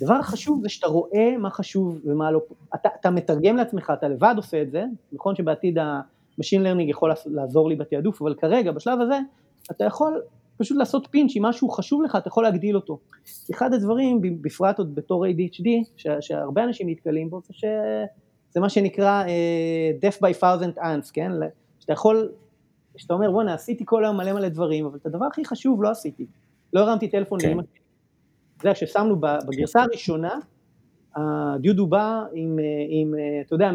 דבר 0.00 0.22
חשוב 0.22 0.62
זה 0.62 0.68
שאתה 0.68 0.86
רואה 0.86 1.36
מה 1.38 1.50
חשוב 1.50 1.98
ומה 2.04 2.30
לא, 2.30 2.40
אתה, 2.74 2.88
אתה 3.00 3.10
מתרגם 3.10 3.56
לעצמך, 3.56 3.92
אתה 3.98 4.08
לבד 4.08 4.34
עושה 4.36 4.62
את 4.62 4.70
זה, 4.70 4.84
נכון 5.12 5.36
שבעתיד 5.36 5.78
ה 6.38 6.41
machine 6.41 6.62
learning 6.62 6.90
יכול 6.90 7.12
לעזור 7.26 7.68
לי 7.68 7.76
בתעדוף, 7.76 8.22
אבל 8.22 8.34
כרגע, 8.34 8.72
בשלב 8.72 9.00
הזה, 9.00 9.18
אתה 9.70 9.84
יכול 9.84 10.22
פשוט 10.60 10.76
לעשות 10.76 11.08
pinch, 11.10 11.36
אם 11.36 11.42
משהו 11.44 11.68
חשוב 11.68 12.02
לך, 12.02 12.16
אתה 12.16 12.28
יכול 12.28 12.44
להגדיל 12.44 12.76
אותו. 12.76 12.98
אחד 13.50 13.74
הדברים, 13.74 14.20
בפרט 14.20 14.78
עוד 14.78 14.94
בתור 14.94 15.26
ADHD, 15.26 15.68
שהרבה 16.20 16.64
אנשים 16.64 16.90
נתקלים 16.90 17.30
בו, 17.30 17.40
זה 17.40 17.54
שזה 17.54 18.60
מה 18.60 18.68
שנקרא 18.68 19.24
uh, 19.24 20.04
death 20.04 20.18
by 20.18 20.42
thousand 20.42 20.78
ants, 20.78 21.10
כן? 21.12 21.32
שאתה 21.80 21.92
יכול, 21.92 22.32
שאתה 22.96 23.14
אומר, 23.14 23.30
בואנה, 23.30 23.54
עשיתי 23.54 23.84
כל 23.86 24.04
היום 24.04 24.16
מלא 24.16 24.32
מלא 24.32 24.48
דברים, 24.48 24.86
אבל 24.86 24.98
את 24.98 25.06
הדבר 25.06 25.24
הכי 25.24 25.44
חשוב 25.44 25.82
לא 25.82 25.90
עשיתי. 25.90 26.26
לא 26.72 26.80
הרמתי 26.80 27.08
טלפון 27.08 27.40
כן. 27.40 27.48
לאמא 27.48 27.62
שלי. 27.62 27.80
אתה 28.56 28.66
יודע, 28.66 28.74
כששמנו 28.74 29.20
בגרסה 29.20 29.82
הראשונה, 29.82 30.38
הדיודו 31.16 31.86
בא 31.86 32.24
עם, 32.32 32.58
עם, 32.88 33.14
אתה 33.46 33.54
יודע, 33.54 33.70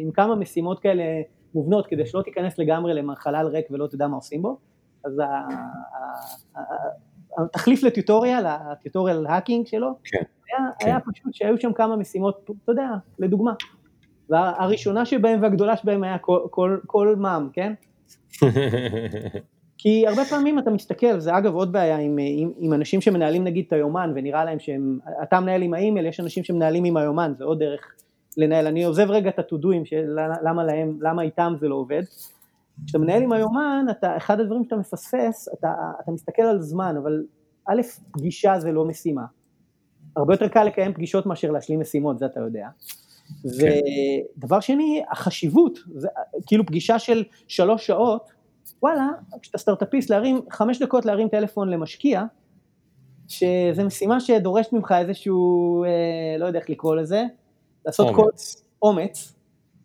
עם 0.00 0.10
כמה 0.10 0.34
משימות 0.34 0.78
כאלה 0.78 1.02
מובנות, 1.54 1.86
כדי 1.86 2.06
שלא 2.06 2.22
תיכנס 2.22 2.58
לגמרי 2.58 2.94
לחלל 2.94 3.46
ריק 3.46 3.66
ולא 3.70 3.86
תדע 3.86 4.06
מה 4.06 4.16
עושים 4.16 4.42
בו, 4.42 4.58
אז 5.04 5.20
התחליף 7.38 7.82
לטיוטוריאל, 7.82 8.46
הטיוטוריאל 8.46 9.26
האקינג 9.26 9.66
שלו, 9.66 9.94
כן, 10.04 10.18
היה, 10.48 10.66
כן. 10.78 10.86
היה 10.86 11.00
פשוט 11.00 11.34
שהיו 11.34 11.60
שם 11.60 11.72
כמה 11.72 11.96
משימות, 11.96 12.50
אתה 12.64 12.72
יודע, 12.72 12.88
לדוגמה. 13.18 13.52
והראשונה 14.28 15.04
שבהם 15.04 15.42
והגדולה 15.42 15.76
שבהם 15.76 16.02
היה 16.02 16.18
כל, 16.18 16.40
כל, 16.50 16.78
כל 16.86 17.16
מע"מ, 17.18 17.48
כן? 17.52 17.72
כי 19.78 20.06
הרבה 20.06 20.24
פעמים 20.24 20.58
אתה 20.58 20.70
מסתכל, 20.70 21.20
זה 21.20 21.38
אגב 21.38 21.54
עוד 21.54 21.72
בעיה 21.72 21.98
עם, 21.98 22.18
עם, 22.20 22.52
עם 22.58 22.72
אנשים 22.72 23.00
שמנהלים 23.00 23.44
נגיד 23.44 23.64
את 23.66 23.72
היומן 23.72 24.12
ונראה 24.14 24.44
להם 24.44 24.58
שהם, 24.58 24.98
אתה 25.22 25.40
מנהל 25.40 25.62
עם 25.62 25.74
האימייל, 25.74 26.06
יש 26.06 26.20
אנשים 26.20 26.44
שמנהלים 26.44 26.84
עם 26.84 26.96
היומן, 26.96 27.32
זה 27.38 27.44
עוד 27.44 27.58
דרך 27.58 27.94
לנהל, 28.36 28.66
אני 28.66 28.84
עוזב 28.84 29.10
רגע 29.10 29.30
את 29.30 29.38
הטודואים, 29.38 29.82
למה 30.42 30.64
להם, 30.64 30.98
למה 31.00 31.22
איתם 31.22 31.54
זה 31.60 31.68
לא 31.68 31.74
עובד. 31.74 32.02
כשאתה 32.86 32.98
מנהל 32.98 33.22
עם 33.22 33.32
היומן, 33.32 33.86
אתה, 33.90 34.16
אחד 34.16 34.40
הדברים 34.40 34.64
שאתה 34.64 34.76
מפספס, 34.76 35.48
אתה, 35.58 35.74
אתה 36.04 36.12
מסתכל 36.12 36.42
על 36.42 36.60
זמן, 36.60 36.96
אבל 37.02 37.24
א', 37.66 37.80
פגישה 38.10 38.60
זה 38.60 38.72
לא 38.72 38.84
משימה. 38.84 39.24
הרבה 40.16 40.34
יותר 40.34 40.48
קל 40.48 40.64
לקיים 40.64 40.94
פגישות 40.94 41.26
מאשר 41.26 41.50
להשלים 41.50 41.80
משימות, 41.80 42.18
זה 42.18 42.26
אתה 42.26 42.40
יודע. 42.40 42.68
כן. 43.42 43.48
ודבר 44.36 44.60
שני, 44.60 45.02
החשיבות, 45.10 45.78
זה, 45.94 46.08
כאילו 46.46 46.66
פגישה 46.66 46.98
של 46.98 47.24
שלוש 47.48 47.86
שעות, 47.86 48.30
וואלה, 48.82 49.08
כשאתה 49.42 49.58
סטארט-אפיסט 49.58 50.10
להרים, 50.10 50.40
חמש 50.50 50.82
דקות 50.82 51.04
להרים 51.04 51.28
טלפון 51.28 51.70
למשקיע, 51.70 52.24
שזו 53.28 53.84
משימה 53.84 54.20
שדורשת 54.20 54.72
ממך 54.72 54.94
איזשהו, 54.98 55.84
אה, 55.84 56.38
לא 56.38 56.46
יודע 56.46 56.58
איך 56.58 56.70
לקרוא 56.70 56.96
לזה, 56.96 57.24
לעשות 57.86 58.08
אומץ. 58.08 58.18
כל 58.18 58.88
אומץ, 58.88 59.34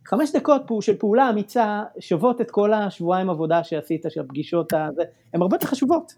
חמש 0.06 0.32
דקות 0.36 0.62
של 0.82 0.98
פעולה 0.98 1.30
אמיצה 1.30 1.84
שוות 2.00 2.42
את 2.42 2.52
כל 2.52 2.74
השבועיים 2.74 3.30
עבודה 3.30 3.64
שעשית, 3.64 4.06
של 4.10 4.22
הפגישות, 4.22 4.74
הזה, 4.74 5.04
הן 5.34 5.42
הרבה 5.42 5.56
יותר 5.56 5.68
חשובות. 5.68 6.14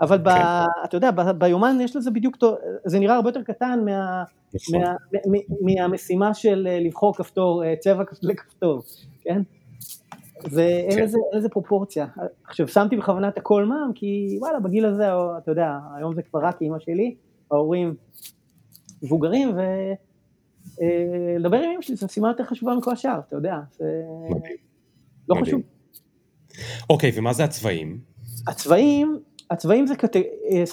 אבל 0.00 0.18
ב, 0.18 0.28
כן. 0.28 0.38
אתה 0.84 0.96
יודע, 0.96 1.10
ב, 1.10 1.30
ביומן 1.30 1.78
יש 1.80 1.96
לזה 1.96 2.10
בדיוק, 2.10 2.36
זה 2.84 2.98
נראה 2.98 3.14
הרבה 3.14 3.28
יותר 3.28 3.42
קטן 3.42 3.80
מה, 3.84 4.24
נכון. 4.54 4.80
מה, 4.80 4.94
מה, 5.26 5.38
מהמשימה 5.60 6.34
של 6.34 6.66
אה, 6.70 6.80
לבחור 6.80 7.14
כפתור, 7.16 7.64
אה, 7.64 7.74
צבע 7.80 8.02
לכפתור, 8.22 8.82
כן? 9.22 9.42
ואין 10.50 10.90
כן. 10.90 11.02
לזה, 11.02 11.18
לזה 11.32 11.48
פרופורציה. 11.48 12.06
עכשיו 12.44 12.68
שמתי 12.68 12.96
בכוונה 12.96 13.28
את 13.28 13.38
הכל 13.38 13.64
מע"מ, 13.64 13.92
כי 13.94 14.38
וואלה, 14.40 14.60
בגיל 14.60 14.86
הזה, 14.86 15.06
אתה 15.38 15.50
יודע, 15.50 15.78
היום 15.96 16.14
זה 16.14 16.22
כבר 16.22 16.40
רק 16.44 16.62
אימא 16.62 16.78
שלי, 16.78 17.14
ההורים 17.50 17.94
מבוגרים, 19.02 19.48
ולדבר 19.48 20.07
אה, 20.82 21.36
עם 21.36 21.54
אמא 21.54 21.82
שלי 21.82 21.96
זו 21.96 22.06
משימה 22.06 22.28
יותר 22.28 22.44
חשובה 22.44 22.74
מכל 22.74 22.92
השאר, 22.92 23.18
אתה 23.28 23.36
יודע, 23.36 23.54
זה. 23.78 23.84
לא. 25.28 25.36
חשוב. 25.42 25.60
אוקיי, 26.90 27.12
ומה 27.14 27.32
זה 27.32 27.44
הצבעים? 27.44 27.98
הצבעים, 28.48 29.18
הצבעים 29.50 29.86
זה, 29.86 29.96
קט... 29.96 30.16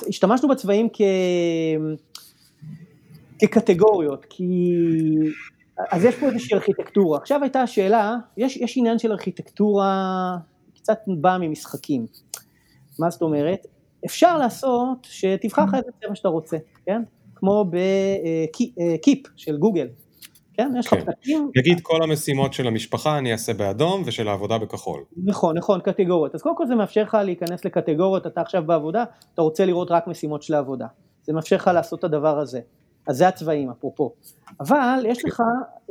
השתמשנו 0.07 0.49
בצבעים 0.49 0.87
כ... 0.93 1.01
כקטגוריות, 3.39 4.25
כי 4.29 4.73
אז 5.91 6.05
יש 6.05 6.15
פה 6.15 6.25
איזושהי 6.25 6.55
ארכיטקטורה. 6.55 7.17
עכשיו 7.17 7.41
הייתה 7.43 7.61
השאלה, 7.61 8.15
יש, 8.37 8.57
יש 8.57 8.77
עניין 8.77 8.99
של 8.99 9.11
ארכיטקטורה, 9.11 10.37
קצת 10.75 10.99
באה 11.07 11.37
ממשחקים. 11.37 12.05
מה 12.99 13.09
זאת 13.09 13.21
אומרת? 13.21 13.67
אפשר 14.05 14.37
לעשות 14.37 15.07
שתבחר 15.09 15.65
לך 15.65 15.73
איזה 15.73 15.91
צבע 16.01 16.15
שאתה 16.15 16.27
רוצה, 16.27 16.57
כן? 16.85 17.03
כמו 17.45 17.65
בקיפ 17.69 19.27
של 19.35 19.57
גוגל. 19.57 19.87
כן, 20.53 20.71
יש 20.79 20.87
לך 20.87 20.93
כן. 20.93 21.05
פתקים. 21.05 21.51
נגיד 21.55 21.79
כל 21.81 22.03
המשימות 22.03 22.53
של 22.53 22.67
המשפחה 22.67 23.17
אני 23.17 23.31
אעשה 23.31 23.53
באדום 23.53 24.01
ושל 24.05 24.27
העבודה 24.27 24.57
בכחול. 24.57 25.03
נכון, 25.25 25.57
נכון, 25.57 25.79
קטגוריות. 25.79 26.35
אז 26.35 26.41
קודם 26.41 26.57
כל 26.57 26.67
זה 26.67 26.75
מאפשר 26.75 27.03
לך 27.03 27.17
להיכנס 27.25 27.65
לקטגוריות, 27.65 28.27
אתה 28.27 28.41
עכשיו 28.41 28.63
בעבודה, 28.65 29.03
אתה 29.33 29.41
רוצה 29.41 29.65
לראות 29.65 29.91
רק 29.91 30.07
משימות 30.07 30.43
של 30.43 30.53
העבודה. 30.53 30.87
זה 31.23 31.33
מאפשר 31.33 31.55
לך 31.55 31.67
לעשות 31.73 31.99
את 31.99 32.03
הדבר 32.03 32.39
הזה. 32.39 32.59
אז 33.07 33.17
זה 33.17 33.27
הצבעים, 33.27 33.69
אפרופו. 33.69 34.13
אבל 34.59 35.05
יש 35.07 35.25
לך, 35.25 35.41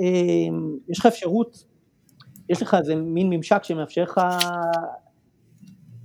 אמ, 0.01 0.77
יש 0.89 0.99
לך 0.99 1.07
אפשרות, 1.07 1.65
יש 2.49 2.63
לך 2.63 2.75
איזה 2.75 2.97
מין 2.97 3.31
ממשק 3.31 3.65
שמאפשר 3.65 4.03
לך 4.03 4.21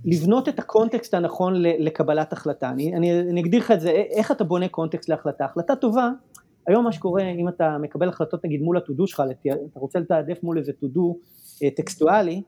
לבנות 0.04 0.48
את 0.48 0.58
הקונטקסט 0.58 1.14
הנכון 1.14 1.54
לקבלת 1.56 2.32
החלטה. 2.32 2.68
אני, 2.68 2.96
אני, 2.96 3.20
אני 3.20 3.40
אגדיר 3.40 3.60
לך 3.60 3.70
את 3.70 3.80
זה, 3.80 3.90
איך 3.90 4.30
אתה 4.30 4.44
בונה 4.44 4.68
קונטקסט 4.68 5.08
להחלטה. 5.08 5.44
החלטה 5.44 5.76
טובה, 5.76 6.10
היום 6.66 6.84
מה 6.84 6.92
שקורה, 6.92 7.22
אם 7.22 7.48
אתה 7.48 7.76
מקבל 7.78 8.08
החלטות 8.08 8.44
נגיד 8.44 8.62
מול 8.62 8.76
ה-to-do 8.76 9.06
שלך, 9.06 9.22
אתה 9.70 9.80
רוצה 9.80 9.98
לתעדף 9.98 10.42
מול 10.42 10.58
איזה 10.58 10.72
to-do 10.82 11.00
אה, 11.62 11.68
טקסטואלי, 11.76 12.42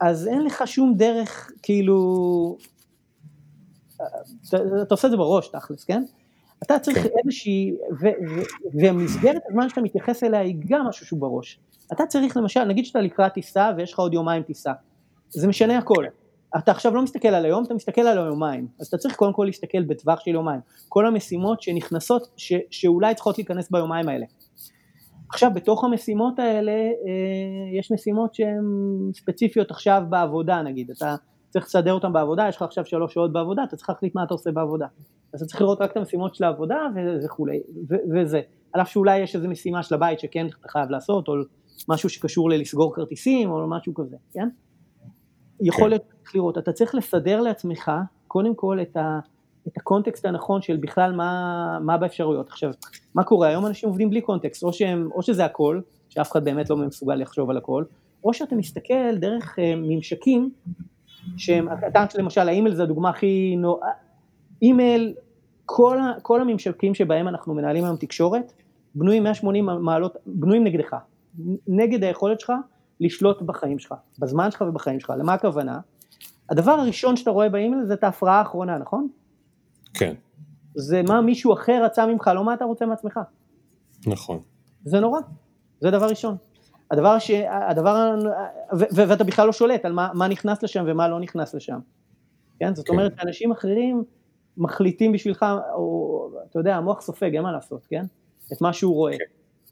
אז 0.00 0.28
אין 0.28 0.44
לך 0.44 0.62
שום 0.66 0.94
דרך, 0.96 1.50
כאילו, 1.62 2.56
אתה, 4.48 4.56
אתה 4.82 4.94
עושה 4.94 5.08
את 5.08 5.10
זה 5.10 5.16
בראש 5.16 5.48
תכלס, 5.48 5.84
כן? 5.84 6.02
אתה 6.62 6.78
צריך 6.78 6.98
כן. 6.98 7.08
איזושהי, 7.24 7.76
ו, 8.00 8.06
ו, 8.06 8.42
ומסגרת 8.74 9.42
הזמן 9.48 9.68
שאתה 9.68 9.80
מתייחס 9.80 10.24
אליה 10.24 10.40
היא 10.40 10.56
גם 10.68 10.86
משהו 10.86 11.06
שהוא 11.06 11.20
בראש. 11.20 11.60
אתה 11.92 12.06
צריך 12.06 12.36
למשל, 12.36 12.64
נגיד 12.64 12.86
שאתה 12.86 13.00
לקראת 13.00 13.32
טיסה 13.32 13.70
ויש 13.76 13.92
לך 13.92 13.98
עוד 13.98 14.14
יומיים 14.14 14.42
טיסה, 14.42 14.72
זה 15.28 15.48
משנה 15.48 15.78
הכל. 15.78 16.04
אתה 16.58 16.70
עכשיו 16.70 16.94
לא 16.94 17.02
מסתכל 17.02 17.28
על 17.28 17.44
היום, 17.44 17.64
אתה 17.64 17.74
מסתכל 17.74 18.00
על 18.00 18.18
היומיים. 18.18 18.68
אז 18.80 18.86
אתה 18.86 18.98
צריך 18.98 19.16
קודם 19.16 19.32
כל 19.32 19.44
להסתכל 19.44 19.82
בטווח 19.82 20.20
של 20.20 20.30
יומיים. 20.30 20.60
כל 20.88 21.06
המשימות 21.06 21.62
שנכנסות, 21.62 22.28
ש, 22.36 22.52
שאולי 22.70 23.14
צריכות 23.14 23.38
להיכנס 23.38 23.70
ביומיים 23.70 24.08
האלה. 24.08 24.26
עכשיו, 25.28 25.50
בתוך 25.54 25.84
המשימות 25.84 26.38
האלה, 26.38 26.72
אה, 26.72 27.78
יש 27.78 27.92
משימות 27.92 28.34
שהן 28.34 28.64
ספציפיות 29.14 29.70
עכשיו 29.70 30.02
בעבודה, 30.08 30.62
נגיד. 30.62 30.90
אתה 30.90 31.14
צריך 31.50 31.64
לסדר 31.64 31.92
אותן 31.92 32.12
בעבודה, 32.12 32.48
יש 32.48 32.56
לך 32.56 32.62
עכשיו 32.62 32.84
שלוש 32.84 33.14
שעות 33.14 33.32
בעבודה, 33.32 33.64
אתה 33.64 33.76
צריך 33.76 33.90
להחליט 33.90 34.14
מה 34.14 34.24
אתה 34.24 34.34
עושה 34.34 34.50
בעבודה. 34.52 34.86
אז 35.34 35.42
אתה 35.42 35.48
צריך 35.48 35.60
לראות 35.60 35.80
רק 35.80 35.92
את 35.92 35.96
המשימות 35.96 36.34
של 36.34 36.44
העבודה 36.44 36.76
וכולי, 37.24 37.60
וזה. 38.14 38.40
על 38.72 38.80
אף 38.80 38.88
שאולי 38.88 39.18
יש 39.18 39.36
איזו 39.36 39.48
משימה 39.48 39.82
של 39.82 39.94
הבית 39.94 40.20
שכן 40.20 40.46
אתה 40.60 40.68
חייב 40.68 40.90
לעשות, 40.90 41.28
או 41.28 41.34
משהו 41.88 42.08
שקשור 42.08 42.50
ללסגור 42.50 42.94
כרטיסים, 42.94 43.50
או 43.50 43.66
משהו 43.68 43.94
כזה, 43.94 44.16
כן? 44.32 44.48
יכול 45.62 45.84
כן. 45.84 45.90
להיות, 45.90 46.02
צריך 46.22 46.34
לראות, 46.34 46.58
אתה 46.58 46.72
צריך 46.72 46.94
לסדר 46.94 47.40
לעצמך, 47.40 47.90
קודם 48.28 48.54
כל 48.54 48.78
את, 48.82 48.96
ה, 48.96 49.18
את 49.68 49.76
הקונטקסט 49.76 50.24
הנכון 50.24 50.62
של 50.62 50.76
בכלל 50.76 51.12
מה, 51.12 51.78
מה 51.80 51.96
באפשרויות. 51.96 52.48
עכשיו, 52.48 52.70
מה 53.14 53.24
קורה? 53.24 53.48
היום 53.48 53.66
אנשים 53.66 53.88
עובדים 53.88 54.10
בלי 54.10 54.20
קונטקסט, 54.20 54.62
או, 54.62 54.72
שהם, 54.72 55.08
או 55.14 55.22
שזה 55.22 55.44
הכל, 55.44 55.80
שאף 56.08 56.32
אחד 56.32 56.44
באמת 56.44 56.70
לא 56.70 56.76
מסוגל 56.76 57.14
לחשוב 57.14 57.50
על 57.50 57.56
הכל, 57.56 57.84
או 58.24 58.34
שאתה 58.34 58.54
מסתכל 58.54 59.16
דרך 59.16 59.58
אה, 59.58 59.74
ממשקים, 59.76 60.50
שהם, 61.36 61.68
אתה 61.88 62.04
למשל, 62.18 62.48
האימייל 62.48 62.74
זה 62.74 62.82
הדוגמה 62.82 63.10
הכי 63.10 63.56
נו... 63.56 63.80
אימייל, 64.62 65.14
כל, 65.66 65.98
ה, 65.98 66.20
כל 66.22 66.40
הממשקים 66.40 66.94
שבהם 66.94 67.28
אנחנו 67.28 67.54
מנהלים 67.54 67.84
היום 67.84 67.96
תקשורת, 67.96 68.52
בנויים 68.94 69.22
180 69.22 69.64
מעלות, 69.80 70.16
בנויים 70.26 70.64
נגדך, 70.64 70.96
נגד 71.68 72.04
היכולת 72.04 72.40
שלך 72.40 72.52
לשלוט 73.02 73.42
בחיים 73.42 73.78
שלך, 73.78 73.94
בזמן 74.18 74.50
שלך 74.50 74.64
ובחיים 74.68 75.00
שלך. 75.00 75.12
למה 75.18 75.34
הכוונה? 75.34 75.80
הדבר 76.50 76.72
הראשון 76.72 77.16
שאתה 77.16 77.30
רואה 77.30 77.48
באימייל 77.48 77.84
זה 77.84 77.94
את 77.94 78.04
ההפרעה 78.04 78.38
האחרונה, 78.38 78.78
נכון? 78.78 79.08
כן, 79.94 80.14
זה 80.74 81.02
מה 81.08 81.20
מישהו 81.20 81.52
אחר 81.52 81.84
רצה 81.84 82.06
ממך, 82.06 82.30
לא 82.34 82.44
מה 82.44 82.54
אתה 82.54 82.64
רוצה 82.64 82.86
מעצמך. 82.86 83.20
נכון. 84.06 84.40
זה 84.84 85.00
נורא, 85.00 85.20
זה 85.80 85.90
דבר 85.90 86.06
ראשון. 86.06 86.36
הדבר 86.90 87.18
ש... 87.18 87.30
הדבר... 87.70 88.14
ו... 88.72 88.76
ו... 88.76 89.08
ואתה 89.08 89.24
בכלל 89.24 89.46
לא 89.46 89.52
שולט 89.52 89.84
על 89.84 89.92
מה, 89.92 90.10
מה 90.14 90.28
נכנס 90.28 90.62
לשם 90.62 90.84
ומה 90.86 91.08
לא 91.08 91.20
נכנס 91.20 91.54
לשם. 91.54 91.78
כן? 92.58 92.74
זאת 92.74 92.86
כן. 92.86 92.92
אומרת, 92.92 93.12
אנשים 93.24 93.52
אחרים 93.52 94.04
מחליטים 94.56 95.12
בשבילך, 95.12 95.46
או 95.74 96.28
אתה 96.50 96.58
יודע, 96.58 96.76
המוח 96.76 97.00
סופג, 97.00 97.34
אין 97.34 97.42
מה 97.42 97.52
לעשות, 97.52 97.86
כן? 97.86 98.04
את 98.52 98.60
מה 98.60 98.72
שהוא 98.72 98.94
רואה. 98.94 99.18
כן. 99.18 99.24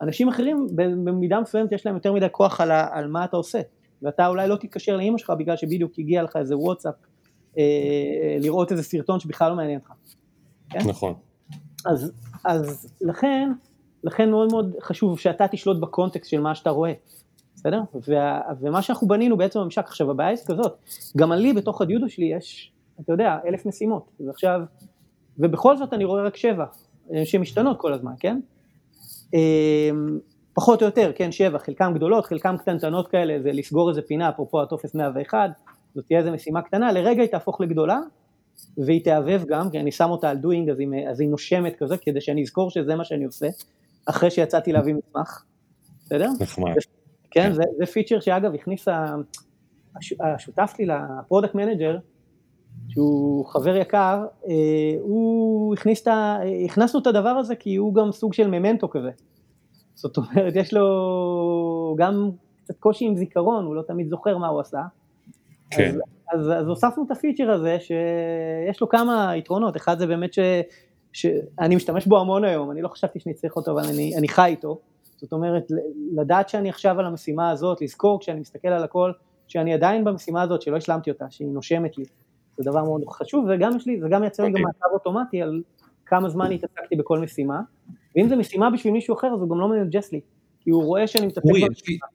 אנשים 0.03 0.29
אחרים, 0.29 0.67
במידה 1.05 1.41
מסוימת 1.41 1.73
יש 1.73 1.87
להם 1.87 1.95
יותר 1.95 2.13
מדי 2.13 2.27
כוח 2.31 2.61
על, 2.61 2.71
ה... 2.71 2.89
על 2.93 3.07
מה 3.09 3.25
אתה 3.25 3.37
עושה. 3.37 3.61
ואתה 4.03 4.27
אולי 4.27 4.49
לא 4.49 4.57
תתקשר 4.57 4.97
לאימא 4.97 5.19
שלך 5.19 5.33
בגלל 5.39 5.57
שבדיוק 5.57 5.93
הגיע 5.99 6.23
לך 6.23 6.37
איזה 6.37 6.57
וואטסאפ, 6.57 6.95
אה, 7.59 8.37
לראות 8.41 8.73
איזה 8.73 8.83
סרטון 8.83 9.21
שבכלל 9.21 9.51
לא 9.51 9.57
מעניין 9.57 9.79
אותך. 9.79 9.93
כן? 10.71 10.89
נכון. 10.89 11.15
אז, 11.87 12.13
אז 12.45 12.95
לכן, 13.01 13.53
לכן 14.05 14.31
מאוד 14.31 14.49
מאוד 14.51 14.77
חשוב 14.83 15.19
שאתה 15.19 15.49
תשלוט 15.49 15.81
בקונטקסט 15.81 16.31
של 16.31 16.41
מה 16.41 16.55
שאתה 16.55 16.71
רואה, 16.71 16.93
בסדר? 17.55 17.81
וה, 18.09 18.41
ומה 18.61 18.83
שאנחנו 18.83 19.09
בנינו 19.09 19.37
בעצם 19.37 19.61
במשק, 19.61 19.85
עכשיו 19.85 20.11
הבעיה 20.11 20.29
היא 20.29 20.39
כזאת, 20.47 20.79
גם 21.17 21.33
לי 21.33 21.53
בתוך 21.53 21.83
הדיודו 21.83 22.09
שלי 22.09 22.33
יש, 22.37 22.73
אתה 23.01 23.13
יודע, 23.13 23.39
אלף 23.47 23.67
משימות, 23.67 24.11
ועכשיו, 24.27 24.61
ובכל 25.39 25.77
זאת 25.77 25.93
אני 25.93 26.05
רואה 26.05 26.23
רק 26.23 26.37
שבע, 26.37 26.65
אה, 27.15 27.27
שמשתנות 27.27 27.79
כל 27.79 27.93
הזמן, 27.93 28.13
כן? 28.21 28.41
אמ, 29.35 30.19
פחות 30.55 30.83
או 30.83 30.87
יותר, 30.87 31.13
כן, 31.15 31.33
שבע, 31.33 31.59
חלקם 31.59 31.93
גדולות, 31.95 32.27
חלקם 32.27 32.57
קטנטנות 32.57 33.09
כאלה, 33.09 33.43
זה 33.43 33.53
לסגור 33.53 33.89
איזה 33.91 34.03
פינה, 34.03 34.29
אפרופו 34.29 34.63
הטופס 34.63 34.95
101, 34.95 35.51
זאת 35.95 36.07
תהיה 36.07 36.19
איזה 36.19 36.31
משימה 36.31 36.63
קטנה, 36.63 36.93
לרגע 36.93 37.23
היא 37.23 37.31
תהפוך 37.31 37.61
לגדולה, 37.61 37.99
והיא 38.85 39.05
תהבהב 39.05 39.45
גם, 39.47 39.71
כי 39.71 39.81
אני 39.81 39.93
שם 39.93 40.11
אותה 40.11 40.31
על 40.31 40.37
doing, 40.37 40.71
אז 40.71 40.81
היא, 40.81 40.89
אז 41.09 41.21
היא 41.21 41.29
נושמת 41.29 41.77
כזה, 41.79 41.97
כדי 41.97 42.21
שאני 42.21 42.43
אזכור 42.43 42.71
שזה 42.71 42.95
מה 42.95 43.05
שאני 43.05 43.25
עושה, 43.25 43.47
אחרי 44.07 44.31
שיצאתי 44.31 44.73
להביא 44.73 44.95
מסמך, 44.95 45.45
בסדר? 46.05 46.31
נחמד. 46.41 46.73
כן, 47.31 47.53
זה, 47.53 47.63
זה 47.79 47.87
פיצ'ר 47.87 48.21
שאגב 48.21 48.55
הכניס 48.55 48.89
השותף 50.21 50.73
שלי 50.77 50.87
ל 50.87 50.95
product 50.95 51.55
manager, 51.55 51.97
שהוא 52.91 53.47
חבר 53.47 53.77
יקר, 53.77 54.25
אה, 54.49 54.53
הוא 55.01 55.75
הכניס 55.75 56.03
את 56.03 56.07
ה... 56.07 56.39
הכנסנו 56.65 57.01
את 57.01 57.07
הדבר 57.07 57.29
הזה 57.29 57.55
כי 57.55 57.77
הוא 57.77 57.95
גם 57.95 58.13
סוג 58.13 58.33
של 58.33 58.47
ממנטו 58.49 58.91
כזה. 58.91 59.11
זאת 59.95 60.17
אומרת, 60.17 60.57
יש 60.57 60.75
לו 60.75 61.95
גם 61.99 62.31
קצת 62.65 62.79
קושי 62.79 63.05
עם 63.05 63.17
זיכרון, 63.17 63.65
הוא 63.65 63.75
לא 63.75 63.83
תמיד 63.83 64.09
זוכר 64.09 64.39
מה 64.39 64.49
הוא 64.49 64.61
עשה. 64.61 64.83
כן. 65.71 65.95
אז, 66.33 66.41
אז, 66.41 66.53
אז 66.61 66.69
הוספנו 66.69 67.05
את 67.07 67.11
הפיצ'ר 67.11 67.51
הזה 67.51 67.77
שיש 67.81 68.81
לו 68.81 68.89
כמה 68.89 69.33
יתרונות, 69.37 69.77
אחד 69.77 69.99
זה 69.99 70.07
באמת 70.07 70.33
ש, 70.33 70.39
שאני 71.13 71.77
משתמש 71.77 72.07
בו 72.07 72.19
המון 72.19 72.45
היום, 72.45 72.71
אני 72.71 72.83
לא 72.83 72.89
חשבתי 72.89 73.21
שאני 73.21 73.35
צריך 73.35 73.57
אותו, 73.57 73.71
אבל 73.71 73.83
אני, 73.95 74.17
אני 74.19 74.29
חי 74.29 74.51
איתו. 74.51 74.79
זאת 75.17 75.33
אומרת, 75.33 75.67
לדעת 76.17 76.49
שאני 76.49 76.69
עכשיו 76.69 77.01
על 77.01 77.07
המשימה 77.07 77.51
הזאת, 77.51 77.83
לזכור 77.83 78.21
כשאני 78.21 78.41
מסתכל 78.41 78.69
על 78.69 78.85
הכל, 78.85 79.13
שאני 79.49 79.75
עדיין 79.75 80.05
במשימה 80.05 80.43
הזאת, 80.43 80.63
שלא 80.63 80.77
השלמתי 80.77 81.11
אותה, 81.11 81.25
שהיא 81.31 81.49
נושמת 81.49 81.99
לי, 81.99 82.05
זה 82.63 82.71
דבר 82.71 82.85
מאוד 82.85 83.03
חשוב, 83.09 83.47
וגם 83.51 83.77
יש 83.77 83.87
לי, 83.87 84.01
זה 84.01 84.07
גם 84.11 84.25
יצר 84.25 84.43
לי 84.43 84.49
גם 84.49 84.55
אוקיי. 84.55 84.65
מעקב 84.65 84.93
אוטומטי 84.93 85.43
על 85.43 85.63
כמה 86.07 86.29
זמן 86.29 86.53
התעסקתי 86.53 86.97
בכל 86.97 87.19
משימה, 87.19 87.61
ואם 88.17 88.29
זה 88.29 88.37
משימה 88.37 88.71
בשביל 88.71 88.93
מישהו 88.93 89.17
אחר, 89.17 89.27
אז 89.35 89.41
הוא 89.41 89.51
גם 89.51 89.61
לא 89.61 89.69
מנג'ס 89.69 90.13
לי, 90.13 90.21
כי 90.61 90.71
הוא 90.71 90.85
רואה 90.85 91.07
שאני 91.07 91.27
מתעסק 91.27 91.45
במשימה. 91.47 92.07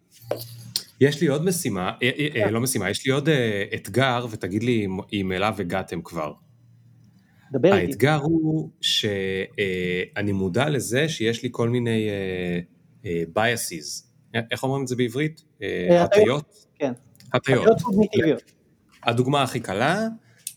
יש 1.01 1.21
לי, 1.21 1.27
עוד 1.27 1.45
משימה, 1.45 1.91
אה, 2.03 2.09
אה, 2.19 2.43
אה, 2.43 2.51
לא 2.51 2.61
משימה, 2.61 2.89
יש 2.89 3.05
לי 3.05 3.11
עוד 3.11 3.29
אתגר, 3.75 4.25
ותגיד 4.31 4.63
לי 4.63 4.87
אם- 5.13 5.31
אליו 5.31 5.55
הגעתם 5.59 6.01
כבר. 6.01 6.33
דבר 7.51 7.73
איתי. 7.77 7.85
האתגר 7.85 8.19
הוא 8.23 8.69
שאני 8.81 10.31
מודע 10.31 10.69
לזה 10.69 11.09
שיש 11.09 11.43
לי 11.43 11.49
כל 11.51 11.69
מיני 11.69 12.09
biases. 13.03 14.05
איך 14.51 14.63
אומרים 14.63 14.83
את 14.83 14.87
זה 14.87 14.95
בעברית? 14.95 15.43
הטיות. 15.99 16.65
כן. 16.75 16.93
הטיות. 17.33 17.67
הדוגמה 19.03 19.43
הכי 19.43 19.59
קלה, 19.59 20.07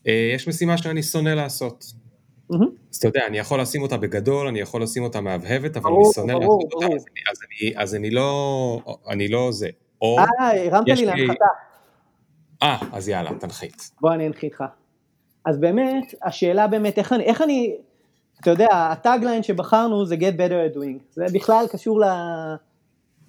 יש 0.04 0.48
משימה 0.48 0.78
שאני 0.78 1.02
שונא 1.02 1.28
לעשות. 1.28 1.84
מהמם. 2.50 2.68
אז 2.92 2.96
אתה 2.96 3.08
יודע, 3.08 3.20
אני 3.26 3.38
יכול 3.38 3.60
לשים 3.60 3.82
אותה 3.82 3.96
בגדול, 3.96 4.46
אני 4.46 4.60
יכול 4.60 4.82
לשים 4.82 5.02
אותה 5.02 5.20
מהבהבת, 5.20 5.76
אבל 5.76 5.90
ברור, 5.90 6.04
אני 6.06 6.12
שונא 6.14 6.32
ברור, 6.32 6.58
לעשות 6.62 6.72
אותה, 6.74 6.86
ברור. 6.86 6.96
אז 6.96 7.04
אני- 7.12 7.22
אז 7.30 7.38
אני- 7.42 7.82
אז 7.82 7.94
אני 7.94 8.10
לא, 8.10 8.80
אני 9.08 9.28
לא 9.28 9.48
זה. 9.52 9.68
או, 10.02 10.18
אה, 10.18 10.24
הרמת 10.66 10.88
לי- 10.88 11.04
להנחתה. 11.06 11.44
אה, 12.62 12.76
אז 12.92 13.08
יאללה, 13.08 13.30
תנחית. 13.40 13.90
בוא 14.00 14.12
אני 14.14 14.26
אנחית 14.26 14.52
לך. 14.52 14.64
אז 15.44 15.58
באמת, 15.60 16.14
השאלה 16.22 16.66
באמת, 16.66 16.98
איך 16.98 17.12
אני, 17.12 17.24
איך 17.24 17.42
אני, 17.42 17.76
אתה 18.40 18.50
יודע, 18.50 18.66
הטאגליין 18.72 19.42
שבחרנו 19.42 20.06
זה 20.06 20.14
get 20.14 20.34
better 20.38 20.72
at 20.72 20.76
doing, 20.76 20.98
זה 21.10 21.24
בכלל 21.34 21.66
קשור 21.72 22.00
ל... 22.00 22.04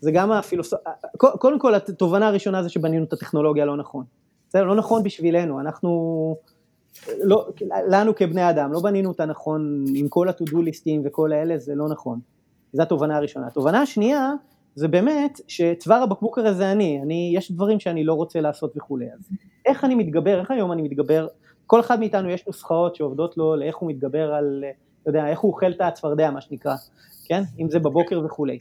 זה 0.01 0.11
גם 0.11 0.31
הפילוסופיה, 0.31 0.91
קודם 1.17 1.59
כל 1.59 1.75
התובנה 1.75 2.27
הראשונה 2.27 2.63
זה 2.63 2.69
שבנינו 2.69 3.03
את 3.03 3.13
הטכנולוגיה 3.13 3.65
לא 3.65 3.77
נכון. 3.77 4.03
זה 4.49 4.61
לא 4.61 4.75
נכון 4.75 5.03
בשבילנו, 5.03 5.59
אנחנו, 5.59 5.89
לא, 7.23 7.47
לנו 7.89 8.15
כבני 8.15 8.49
אדם, 8.49 8.71
לא 8.71 8.79
בנינו 8.79 9.09
אותה 9.09 9.25
נכון 9.25 9.85
עם 9.95 10.07
כל 10.07 10.29
ה-to-do 10.29 10.61
ליסטים 10.63 11.01
וכל 11.05 11.31
האלה, 11.31 11.57
זה 11.57 11.75
לא 11.75 11.89
נכון. 11.89 12.19
זו 12.73 12.81
התובנה 12.81 13.17
הראשונה. 13.17 13.47
התובנה 13.47 13.81
השנייה, 13.81 14.33
זה 14.75 14.87
באמת 14.87 15.41
שצוואר 15.47 16.03
הבקבוק 16.03 16.37
הרי 16.37 16.53
זה 16.53 16.71
אני, 16.71 16.99
אני, 17.03 17.33
יש 17.35 17.51
דברים 17.51 17.79
שאני 17.79 18.03
לא 18.03 18.13
רוצה 18.13 18.41
לעשות 18.41 18.73
וכולי, 18.77 19.05
אז 19.05 19.29
איך 19.65 19.83
אני 19.83 19.95
מתגבר, 19.95 20.39
איך 20.39 20.51
היום 20.51 20.71
אני 20.71 20.81
מתגבר, 20.81 21.27
כל 21.67 21.79
אחד 21.79 21.99
מאיתנו 21.99 22.29
יש 22.29 22.47
נוסחאות 22.47 22.95
שעובדות 22.95 23.37
לו 23.37 23.55
לאיך 23.55 23.77
הוא 23.77 23.89
מתגבר 23.89 24.33
על, 24.33 24.63
אתה 25.01 25.09
יודע, 25.09 25.27
איך 25.27 25.39
הוא 25.39 25.51
אוכל 25.51 25.71
את 25.71 25.81
הצפרדע 25.81 26.31
מה 26.31 26.41
שנקרא, 26.41 26.75
כן, 27.25 27.43
אם 27.59 27.69
זה 27.69 27.79
בבוקר 27.79 28.21
וכולי. 28.25 28.59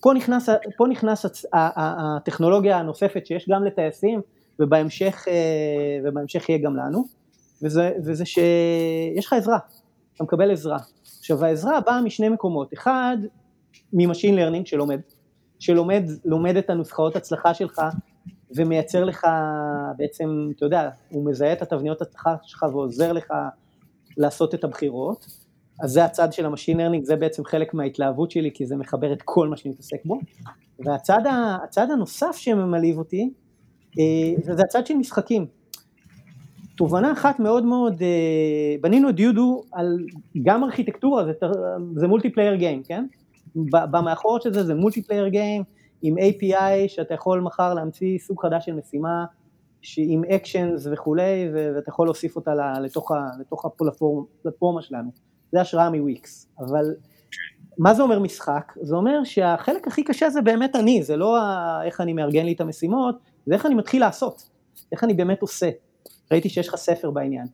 פה 0.00 0.12
נכנס, 0.14 0.48
פה 0.76 0.86
נכנס 0.86 1.26
הצ- 1.26 1.48
הטכנולוגיה 1.52 2.78
הנוספת 2.78 3.26
שיש 3.26 3.48
גם 3.48 3.64
לטייסים 3.64 4.20
ובהמשך, 4.60 5.24
אה, 5.28 5.34
ובהמשך 6.04 6.48
יהיה 6.48 6.58
גם 6.58 6.76
לנו, 6.76 7.04
וזה, 7.62 7.92
וזה 8.04 8.24
שיש 8.24 9.26
לך 9.26 9.32
עזרה, 9.32 9.58
אתה 10.14 10.24
מקבל 10.24 10.50
עזרה. 10.50 10.78
עכשיו 11.18 11.44
העזרה 11.44 11.80
באה 11.80 12.02
משני 12.02 12.28
מקומות, 12.28 12.72
אחד 12.74 13.16
מ 13.92 13.97
machine 13.97 14.36
learning 14.36 14.66
שלומד, 14.66 15.00
שלומד 15.58 16.02
לומד 16.24 16.56
את 16.56 16.70
הנוסחאות 16.70 17.16
הצלחה 17.16 17.54
שלך 17.54 17.82
ומייצר 18.56 19.04
לך 19.04 19.26
בעצם, 19.96 20.48
אתה 20.56 20.64
יודע, 20.66 20.90
הוא 21.08 21.26
מזהה 21.26 21.52
את 21.52 21.62
התבניות 21.62 22.02
הצלחה 22.02 22.34
שלך 22.42 22.62
ועוזר 22.62 23.12
לך 23.12 23.32
לעשות 24.16 24.54
את 24.54 24.64
הבחירות, 24.64 25.26
אז 25.80 25.90
זה 25.90 26.04
הצד 26.04 26.32
של 26.32 26.46
ה 26.46 26.50
machine 26.50 26.76
learning, 26.76 27.04
זה 27.04 27.16
בעצם 27.16 27.44
חלק 27.44 27.74
מההתלהבות 27.74 28.30
שלי, 28.30 28.50
כי 28.54 28.66
זה 28.66 28.76
מחבר 28.76 29.12
את 29.12 29.22
כל 29.24 29.48
מה 29.48 29.56
שאני 29.56 29.70
מתעסק 29.70 30.04
בו, 30.04 30.18
והצד 30.78 31.90
הנוסף 31.90 32.36
שממלהיב 32.36 32.98
אותי, 32.98 33.30
אה, 33.98 34.54
זה 34.54 34.62
הצד 34.62 34.86
של 34.86 34.94
משחקים. 34.94 35.46
תובנה 36.78 37.12
אחת 37.12 37.40
מאוד 37.40 37.64
מאוד, 37.64 38.02
אה, 38.02 38.76
בנינו 38.80 39.08
את 39.08 39.14
דיודו 39.14 39.64
על 39.72 39.98
גם 40.42 40.64
ארכיטקטורה, 40.64 41.24
זה, 41.24 41.32
זה 41.94 42.08
multiplayer 42.08 42.54
game, 42.54 42.82
כן? 42.82 43.06
במאחורות 43.70 44.42
של 44.42 44.52
זה 44.52 44.64
זה 44.64 44.74
multiplayer 44.74 45.28
game 45.28 45.62
עם 46.02 46.14
API 46.18 46.88
שאתה 46.88 47.14
יכול 47.14 47.40
מחר 47.40 47.74
להמציא 47.74 48.18
סוג 48.18 48.42
חדש 48.42 48.66
של 48.66 48.74
משימה 48.74 49.24
עם 49.96 50.24
actions 50.24 50.86
וכולי, 50.92 51.50
ואתה 51.54 51.90
יכול 51.90 52.06
להוסיף 52.06 52.36
אותה 52.36 52.50
לתוך, 52.82 53.10
לתוך 53.40 53.64
הפלטפורמה 53.64 54.82
שלנו. 54.82 55.10
זה 55.52 55.60
השראה 55.60 55.90
מוויקס, 55.90 56.48
אבל 56.58 56.84
מה 57.78 57.94
זה 57.94 58.02
אומר 58.02 58.18
משחק? 58.18 58.72
זה 58.82 58.96
אומר 58.96 59.24
שהחלק 59.24 59.86
הכי 59.86 60.04
קשה 60.04 60.30
זה 60.30 60.42
באמת 60.42 60.76
אני, 60.76 61.02
זה 61.02 61.16
לא 61.16 61.36
איך 61.82 62.00
אני 62.00 62.12
מארגן 62.12 62.44
לי 62.44 62.52
את 62.52 62.60
המשימות, 62.60 63.16
זה 63.46 63.54
איך 63.54 63.66
אני 63.66 63.74
מתחיל 63.74 64.00
לעשות, 64.00 64.50
איך 64.92 65.04
אני 65.04 65.14
באמת 65.14 65.42
עושה. 65.42 65.70
ראיתי 66.32 66.48
שיש 66.48 66.68
לך 66.68 66.76
ספר 66.76 67.10
בעניין. 67.10 67.46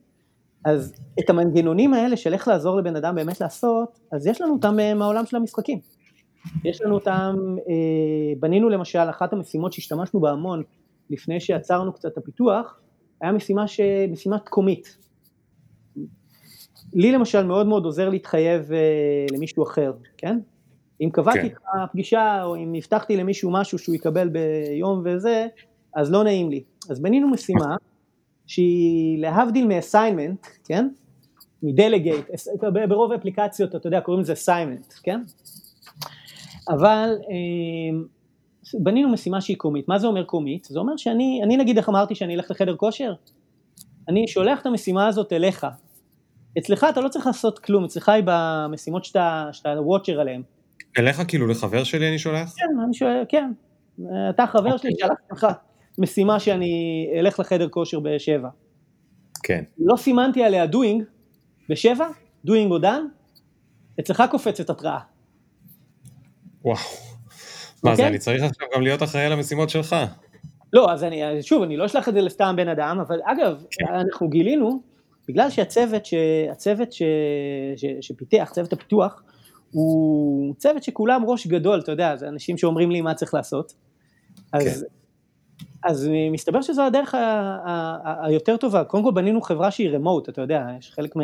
אז 0.65 0.93
את 1.19 1.29
המנגנונים 1.29 1.93
האלה 1.93 2.17
של 2.17 2.33
איך 2.33 2.47
לעזור 2.47 2.77
לבן 2.77 2.95
אדם 2.95 3.15
באמת 3.15 3.41
לעשות, 3.41 3.99
אז 4.11 4.27
יש 4.27 4.41
לנו 4.41 4.53
אותם 4.53 4.79
אה, 4.79 4.93
מהעולם 4.93 5.25
של 5.25 5.37
המשחקים. 5.37 5.79
יש 6.63 6.81
לנו 6.81 6.95
אותם, 6.95 7.35
אה, 7.69 8.33
בנינו 8.39 8.69
למשל, 8.69 9.09
אחת 9.09 9.33
המשימות 9.33 9.73
שהשתמשנו 9.73 10.19
בה 10.19 10.31
המון 10.31 10.63
לפני 11.09 11.39
שעצרנו 11.39 11.93
קצת 11.93 12.11
את 12.13 12.17
הפיתוח, 12.17 12.79
היה 13.21 13.31
משימה 13.31 13.67
ש... 13.67 13.79
משימת 14.11 14.49
קומית. 14.49 14.97
לי 16.93 17.11
למשל 17.11 17.43
מאוד 17.43 17.67
מאוד 17.67 17.85
עוזר 17.85 18.09
להתחייב 18.09 18.71
אה, 18.71 19.25
למישהו 19.31 19.63
אחר, 19.63 19.93
כן? 20.17 20.39
אם 21.01 21.09
קבעתי 21.13 21.39
כן. 21.39 21.47
כן. 21.49 21.85
פגישה, 21.91 22.43
או 22.43 22.55
אם 22.55 22.73
הבטחתי 22.77 23.17
למישהו 23.17 23.51
משהו 23.51 23.77
שהוא 23.77 23.95
יקבל 23.95 24.29
ביום 24.29 25.01
וזה, 25.05 25.47
אז 25.95 26.11
לא 26.11 26.23
נעים 26.23 26.49
לי. 26.49 26.63
אז 26.89 26.99
בנינו 26.99 27.29
משימה 27.29 27.75
שהיא 28.47 29.21
להבדיל 29.21 29.67
מ-assignment, 29.67 30.47
כן? 30.65 30.87
מדלגייט, 31.63 32.25
ברוב 32.89 33.11
האפליקציות, 33.11 33.75
אתה 33.75 33.87
יודע, 33.87 34.01
קוראים 34.01 34.21
לזה 34.21 34.33
assignment, 34.33 34.93
כן? 35.03 35.21
אבל 36.69 37.09
אה, 37.29 37.99
בנינו 38.73 39.09
משימה 39.09 39.41
שהיא 39.41 39.57
קומית. 39.57 39.87
מה 39.87 39.99
זה 39.99 40.07
אומר 40.07 40.23
קומית? 40.23 40.65
זה 40.65 40.79
אומר 40.79 40.97
שאני, 40.97 41.41
אני 41.43 41.57
נגיד 41.57 41.77
איך 41.77 41.89
אמרתי 41.89 42.15
שאני 42.15 42.35
אלך 42.35 42.51
לחדר 42.51 42.75
כושר? 42.75 43.13
אני 44.09 44.27
שולח 44.27 44.61
את 44.61 44.65
המשימה 44.65 45.07
הזאת 45.07 45.33
אליך. 45.33 45.67
אצלך 46.57 46.85
אתה 46.89 47.01
לא 47.01 47.09
צריך 47.09 47.27
לעשות 47.27 47.59
כלום, 47.59 47.85
אצלך 47.85 48.09
היא 48.09 48.23
במשימות 48.25 49.05
שאתה, 49.05 49.49
שאתה 49.51 49.69
וואצ'ר 49.81 50.19
עליהן. 50.19 50.41
אליך 50.97 51.21
כאילו 51.27 51.47
לחבר 51.47 51.83
שלי 51.83 52.09
אני 52.09 52.19
שולח? 52.19 52.53
כן, 52.57 52.79
אני 52.85 52.93
שואל, 52.93 53.23
כן. 53.29 53.51
אתה 54.29 54.47
חבר 54.47 54.75
okay. 54.75 54.77
שלי, 54.77 54.91
אוקיי. 54.91 55.07
שלחתי 55.07 55.23
לך 55.31 55.47
משימה 55.97 56.39
שאני 56.39 57.07
אלך 57.19 57.39
לחדר 57.39 57.69
כושר 57.69 57.99
בשבע. 57.99 58.49
כן. 59.43 59.63
לא 59.77 59.97
סימנתי 59.97 60.43
עליה 60.43 60.65
doing 60.65 61.03
בשבע, 61.69 62.07
doing 62.47 62.71
או 62.71 62.77
done, 62.77 63.03
אצלך 63.99 64.23
קופצת 64.31 64.69
התראה. 64.69 64.99
וואו. 66.65 66.75
מה 66.75 66.81
זה, 67.83 67.91
אוקיי? 67.91 68.07
אני 68.07 68.17
צריך 68.17 68.43
עכשיו 68.43 68.67
גם 68.75 68.81
להיות 68.81 69.03
אחראי 69.03 69.25
על 69.25 69.31
המשימות 69.31 69.69
שלך. 69.69 69.95
לא, 70.73 70.91
אז 70.91 71.03
אני, 71.03 71.43
שוב, 71.43 71.63
אני 71.63 71.77
לא 71.77 71.85
אשלח 71.85 72.09
את 72.09 72.13
זה 72.13 72.21
לסתם 72.21 72.53
בן 72.57 72.67
אדם, 72.67 72.99
אבל 73.07 73.19
אגב, 73.23 73.63
כן. 73.71 73.93
אנחנו 73.93 74.29
גילינו, 74.29 74.81
בגלל 75.27 75.49
שהצוות, 75.49 76.05
ש, 76.05 76.13
הצוות 76.51 76.91
ש, 76.93 77.01
ש, 77.75 77.85
שפיתח, 78.01 78.51
צוות 78.53 78.73
הפיתוח, 78.73 79.23
הוא 79.71 80.55
צוות 80.55 80.83
שכולם 80.83 81.23
ראש 81.25 81.47
גדול, 81.47 81.79
אתה 81.79 81.91
יודע, 81.91 82.15
זה 82.15 82.27
אנשים 82.27 82.57
שאומרים 82.57 82.91
לי 82.91 83.01
מה 83.01 83.13
צריך 83.13 83.33
לעשות. 83.33 83.73
אז, 84.53 84.63
כן. 84.63 84.87
אז 85.85 86.09
מסתבר 86.31 86.61
שזו 86.61 86.81
הדרך 86.81 87.15
היותר 88.23 88.57
טובה. 88.57 88.83
קודם 88.83 89.03
כל 89.03 89.11
בנינו 89.11 89.41
חברה 89.41 89.71
שהיא 89.71 89.89
רמוט, 89.89 90.29
אתה 90.29 90.41
יודע, 90.41 90.67
יש 90.79 90.91
חלק 90.91 91.17
מ... 91.17 91.19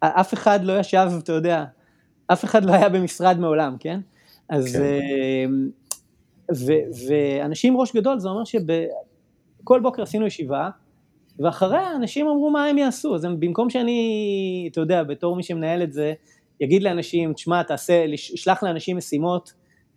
אף 0.00 0.34
אחד 0.34 0.64
לא 0.64 0.78
ישב, 0.78 1.10
אתה 1.18 1.32
יודע, 1.32 1.64
אף 2.26 2.44
אחד 2.44 2.64
לא 2.64 2.72
היה 2.72 2.88
במשרד 2.88 3.38
מעולם, 3.38 3.76
כן? 3.80 4.00
אז... 4.48 4.76
כן. 4.76 5.50
ו- 6.56 7.08
ואנשים 7.08 7.76
ראש 7.76 7.96
גדול, 7.96 8.18
זה 8.18 8.28
אומר 8.28 8.42
שכל 8.44 9.80
בוקר 9.80 10.02
עשינו 10.02 10.26
ישיבה, 10.26 10.70
ואחריה 11.38 11.96
אנשים 11.96 12.28
אמרו 12.28 12.50
מה 12.50 12.64
הם 12.64 12.78
יעשו, 12.78 13.14
אז 13.14 13.24
הם, 13.24 13.40
במקום 13.40 13.70
שאני, 13.70 14.68
אתה 14.72 14.80
יודע, 14.80 15.02
בתור 15.02 15.36
מי 15.36 15.42
שמנהל 15.42 15.82
את 15.82 15.92
זה, 15.92 16.12
יגיד 16.60 16.82
לאנשים, 16.82 17.32
תשמע, 17.32 17.62
תעשה, 17.62 18.04
שלח 18.16 18.62
לאנשים 18.62 18.96
משימות, 18.96 19.52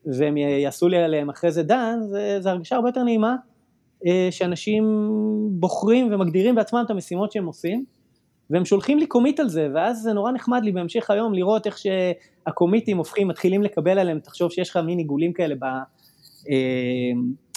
והם 0.05 0.37
יעשו 0.37 0.87
לי 0.87 0.97
עליהם 0.97 1.29
אחרי 1.29 1.51
זה 1.51 1.63
דן, 1.63 1.99
זה, 2.01 2.37
זה 2.39 2.51
הרגשה 2.51 2.75
הרבה 2.75 2.89
יותר 2.89 3.03
נעימה, 3.03 3.35
שאנשים 4.31 4.83
בוחרים 5.51 6.13
ומגדירים 6.13 6.55
בעצמם 6.55 6.81
את 6.85 6.89
המשימות 6.89 7.31
שהם 7.31 7.45
עושים, 7.45 7.85
והם 8.49 8.65
שולחים 8.65 8.97
לי 8.99 9.07
קומיט 9.07 9.39
על 9.39 9.49
זה, 9.49 9.67
ואז 9.75 10.01
זה 10.01 10.13
נורא 10.13 10.31
נחמד 10.31 10.63
לי 10.63 10.71
בהמשך 10.71 11.09
היום 11.09 11.33
לראות 11.33 11.67
איך 11.67 11.77
שהקומיטים 11.77 12.97
הופכים, 12.97 13.27
מתחילים 13.27 13.63
לקבל 13.63 13.99
עליהם, 13.99 14.19
תחשוב 14.19 14.51
שיש 14.51 14.69
לך 14.69 14.77
מין 14.77 14.97
עיגולים 14.97 15.33
כאלה 15.33 15.55
אה, 16.49 16.55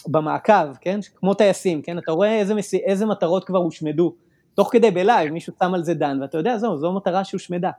במעקב, 0.06 0.74
כן? 0.80 1.00
כמו 1.16 1.34
טייסים, 1.34 1.82
כן? 1.82 1.98
אתה 1.98 2.12
רואה 2.12 2.38
איזה, 2.38 2.54
מס... 2.54 2.74
איזה 2.74 3.06
מטרות 3.06 3.44
כבר 3.44 3.58
הושמדו, 3.58 4.14
תוך 4.54 4.68
כדי 4.72 4.90
בלייב, 4.90 5.32
מישהו 5.32 5.52
שם 5.62 5.74
על 5.74 5.84
זה 5.84 5.94
דן, 5.94 6.18
ואתה 6.22 6.38
יודע, 6.38 6.58
זהו, 6.58 6.76
זו 6.76 6.92
מטרה 6.92 7.24
שהושמדה. 7.24 7.70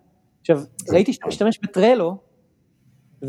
עכשיו, 0.42 0.60
ראיתי 0.94 1.14
שאתה 1.14 1.28
משתמש 1.28 1.60
בטרלו, 1.64 2.18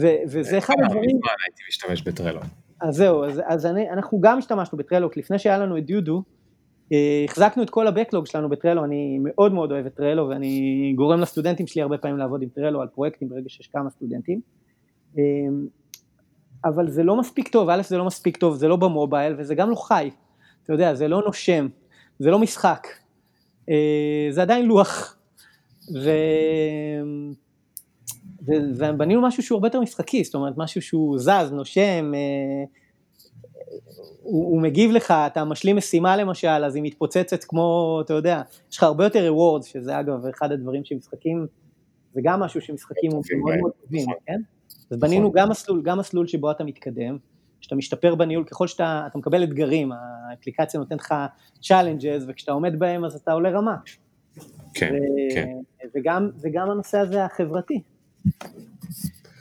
ו- 0.00 0.16
וזה 0.26 0.58
אחד 0.58 0.74
אה, 0.80 0.86
הדברים... 0.86 1.10
הייתי 1.44 1.62
משתמש 1.68 2.02
בטרלו. 2.02 2.40
אז 2.80 2.94
זהו, 2.94 3.24
אז, 3.24 3.40
אז 3.46 3.66
אני, 3.66 3.90
אנחנו 3.90 4.20
גם 4.20 4.38
השתמשנו 4.38 4.78
בטרלו, 4.78 5.10
כי 5.10 5.20
לפני 5.20 5.38
שהיה 5.38 5.58
לנו 5.58 5.78
את 5.78 5.84
דיודו, 5.84 6.22
אה, 6.92 7.24
החזקנו 7.24 7.62
את 7.62 7.70
כל 7.70 7.86
הבקלוג 7.86 8.26
שלנו 8.26 8.48
בטרלו, 8.48 8.84
אני 8.84 9.18
מאוד 9.22 9.52
מאוד 9.52 9.72
אוהב 9.72 9.86
את 9.86 9.94
טרלו, 9.94 10.28
ואני 10.28 10.92
גורם 10.96 11.20
לסטודנטים 11.20 11.66
שלי 11.66 11.82
הרבה 11.82 11.98
פעמים 11.98 12.18
לעבוד 12.18 12.42
עם 12.42 12.48
טרלו 12.48 12.80
על 12.80 12.88
פרויקטים 12.88 13.28
ברגע 13.28 13.48
שיש 13.48 13.66
כמה 13.66 13.90
סטודנטים. 13.90 14.40
אבל 16.64 16.88
זה 16.88 17.02
לא 17.02 17.16
מספיק 17.16 17.48
טוב, 17.48 17.68
א' 17.68 17.82
זה 17.82 17.98
לא 17.98 18.04
מספיק 18.04 18.36
טוב, 18.36 18.54
זה 18.54 18.68
לא 18.68 18.76
במובייל 18.76 19.34
וזה 19.38 19.54
גם 19.54 19.70
לא 19.70 19.74
חי, 19.74 20.10
אתה 20.64 20.72
יודע, 20.72 20.94
זה 20.94 21.08
לא 21.08 21.22
נושם, 21.26 21.68
זה 22.18 22.30
לא 22.30 22.38
משחק, 22.38 22.86
אה, 23.70 24.28
זה 24.30 24.42
עדיין 24.42 24.66
לוח, 24.66 25.16
ו... 26.04 26.10
ובנינו 28.46 29.22
משהו 29.22 29.42
שהוא 29.42 29.56
הרבה 29.56 29.66
יותר 29.66 29.80
משחקי, 29.80 30.24
זאת 30.24 30.34
אומרת 30.34 30.54
משהו 30.56 30.82
שהוא 30.82 31.18
זז, 31.18 31.52
נושם, 31.52 32.12
אה, 32.14 32.64
הוא, 34.22 34.50
הוא 34.50 34.62
מגיב 34.62 34.90
לך, 34.90 35.10
אתה 35.10 35.44
משלים 35.44 35.76
משימה 35.76 36.16
למשל, 36.16 36.48
אז 36.48 36.76
היא 36.76 36.82
מתפוצצת 36.82 37.44
כמו, 37.44 37.98
אתה 38.04 38.14
יודע, 38.14 38.42
יש 38.70 38.76
לך 38.76 38.82
הרבה 38.82 39.04
יותר 39.04 39.32
rewards, 39.32 39.66
שזה 39.66 40.00
אגב 40.00 40.26
אחד 40.26 40.52
הדברים 40.52 40.84
שמשחקים, 40.84 41.46
זה 42.14 42.20
גם 42.24 42.40
משהו 42.40 42.60
שמשחקים 42.60 43.10
מאוד 43.10 43.56
מאוד 43.60 43.72
טובים, 43.82 44.06
כן? 44.26 44.40
אז 44.90 44.98
בנינו 44.98 45.28
נכון. 45.28 45.40
גם 45.40 45.50
מסלול, 45.50 45.82
גם 45.82 45.98
מסלול 45.98 46.26
שבו 46.26 46.50
אתה 46.50 46.64
מתקדם, 46.64 47.18
שאתה 47.60 47.74
משתפר 47.74 48.14
בניהול, 48.14 48.44
ככל 48.44 48.66
שאתה 48.66 49.08
מקבל 49.14 49.44
אתגרים, 49.44 49.92
האפליקציה 49.92 50.80
נותנת 50.80 51.00
לך 51.00 51.14
challenges, 51.62 52.24
וכשאתה 52.28 52.52
עומד 52.52 52.78
בהם 52.78 53.04
אז 53.04 53.14
אתה 53.14 53.32
עולה 53.32 53.50
רמה. 53.50 53.76
כן, 54.74 54.92
ו- 54.94 55.34
כן. 55.34 55.48
וגם, 55.94 56.30
וגם 56.40 56.70
הנושא 56.70 56.98
הזה 56.98 57.24
החברתי. 57.24 57.82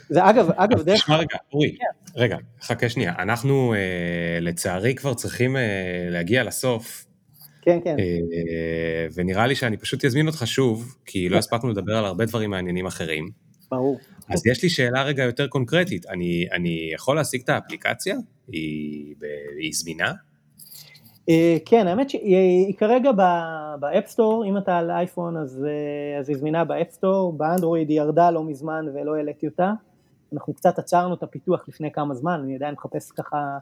זה 0.09 0.29
אגב, 0.29 0.49
אגב, 0.55 0.81
דרך... 0.81 0.97
תשמע 0.97 1.17
רגע, 1.17 1.37
אורי, 1.53 1.75
כן. 1.77 2.19
רגע, 2.19 2.37
חכה 2.61 2.89
שנייה, 2.89 3.13
אנחנו 3.19 3.73
אה, 3.73 4.39
לצערי 4.41 4.95
כבר 4.95 5.13
צריכים 5.13 5.57
אה, 5.57 5.61
להגיע 6.09 6.43
לסוף. 6.43 7.05
כן, 7.61 7.79
כן. 7.83 7.95
אה, 7.99 9.07
ונראה 9.13 9.47
לי 9.47 9.55
שאני 9.55 9.77
פשוט 9.77 10.05
אזמין 10.05 10.27
אותך 10.27 10.43
שוב, 10.45 10.95
כי 11.05 11.29
לא 11.29 11.33
כן. 11.33 11.39
הספקנו 11.39 11.69
לדבר 11.69 11.97
על 11.97 12.05
הרבה 12.05 12.25
דברים 12.25 12.49
מעניינים 12.49 12.85
אחרים. 12.85 13.29
ברור. 13.71 13.99
אז 14.29 14.47
יש 14.47 14.63
לי 14.63 14.69
שאלה 14.69 15.03
רגע 15.03 15.23
יותר 15.23 15.47
קונקרטית, 15.47 16.05
אני, 16.05 16.47
אני 16.51 16.91
יכול 16.93 17.15
להשיג 17.15 17.41
את 17.41 17.49
האפליקציה? 17.49 18.15
היא, 18.47 19.15
היא 19.59 19.71
זמינה? 19.73 20.13
אה, 21.29 21.57
כן, 21.65 21.87
האמת 21.87 22.09
שהיא 22.09 22.75
כרגע 22.77 23.11
ב 23.79 23.86
App 23.86 24.06
Store, 24.06 24.45
אם 24.45 24.57
אתה 24.57 24.77
על 24.77 24.91
אייפון 24.91 25.37
אז, 25.37 25.65
אה, 25.67 26.21
היא 26.27 26.37
זמינה 26.37 26.65
ב 26.65 26.72
App 26.72 26.93
Store, 26.93 27.33
באנדרואיד 27.33 27.89
היא 27.89 27.97
ירדה 27.97 28.31
לא 28.31 28.43
מזמן 28.43 28.85
ולא 28.93 29.15
העליתי 29.15 29.47
אותה, 29.47 29.71
אנחנו 30.33 30.53
קצת 30.53 30.79
עצרנו 30.79 31.13
את 31.13 31.23
הפיתוח 31.23 31.65
לפני 31.67 31.91
כמה 31.91 32.15
זמן, 32.15 32.41
אני 32.43 32.55
עדיין 32.55 32.73
מחפש 32.73 33.11
ככה 33.11 33.57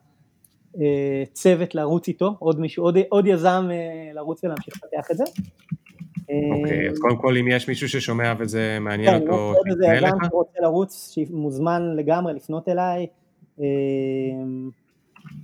אה, 0.81 1.23
צוות 1.34 1.76
לרוץ 1.76 2.07
איתו, 2.07 2.35
עוד, 2.39 2.60
מישהו, 2.60 2.84
עוד, 2.84 2.98
עוד 3.10 3.27
יזם 3.27 3.69
לרוץ 4.14 4.44
ולהמשיך 4.44 4.73
לפתח 4.76 5.11
את 5.11 5.18
זה. 5.18 5.23
אוקיי, 6.60 6.89
אז 6.89 6.99
קודם 6.99 7.18
כל 7.18 7.38
אם 7.38 7.48
יש 7.48 7.68
מישהו 7.68 7.89
ששומע 7.89 8.34
וזה 8.39 8.77
מעניין 8.81 9.19
כן, 9.19 9.22
אותו. 9.22 9.53
כן, 9.81 10.06
אם 10.06 10.30
רוצה 10.31 10.60
לרוץ, 10.61 11.11
שמוזמן 11.15 11.95
לגמרי 11.95 12.34
לפנות 12.34 12.69
אליי. 12.69 13.07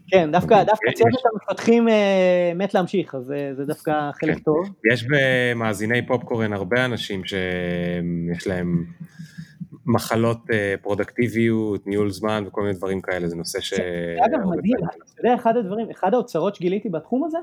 כן, 0.08 0.32
דווקא 0.32 0.64
צוות 0.96 1.22
המפתחים 1.34 1.90
אה, 1.90 2.52
מת 2.56 2.74
להמשיך, 2.74 3.16
אז 3.16 3.34
זה 3.54 3.66
דווקא 3.66 4.12
חלק 4.14 4.36
כן. 4.36 4.40
טוב. 4.40 4.70
יש 4.94 5.08
במאזיני 5.08 6.08
פופקורן 6.08 6.54
הרבה 6.54 6.86
אנשים 6.86 7.22
שיש 7.26 8.48
להם 8.48 8.86
מחלות 9.86 10.52
אה, 10.52 10.76
פרודקטיביות, 10.82 11.88
ניהול 11.88 12.10
זמן 12.10 12.44
וכל 12.48 12.62
מיני 12.62 12.74
דברים 12.74 13.02
כאלה, 13.02 13.28
זה 13.28 13.36
נושא 13.36 13.60
ש... 13.62 13.74
אגב, 14.26 14.40
מדהים, 14.40 14.78
אתה 15.14 15.22
יודע, 15.22 15.36
אחד 15.36 15.58
הדברים, 15.58 15.90
אחד 15.90 16.14
האוצרות 16.14 16.56
שגיליתי 16.56 16.90
בתחום 16.90 17.24
הזה, 17.24 17.38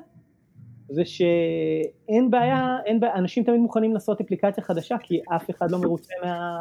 זה 0.91 1.05
שאין 1.05 2.31
בעיה, 2.31 2.77
אין 2.87 3.01
בעיה, 3.01 3.15
אנשים 3.15 3.45
תמיד 3.45 3.61
מוכנים 3.61 3.93
לעשות 3.93 4.21
אפליקציה 4.21 4.65
חדשה, 4.65 4.97
כי 5.03 5.21
אף 5.37 5.51
אחד 5.51 5.71
לא 5.71 5.79
מרוצה 5.79 6.15
מה... 6.25 6.59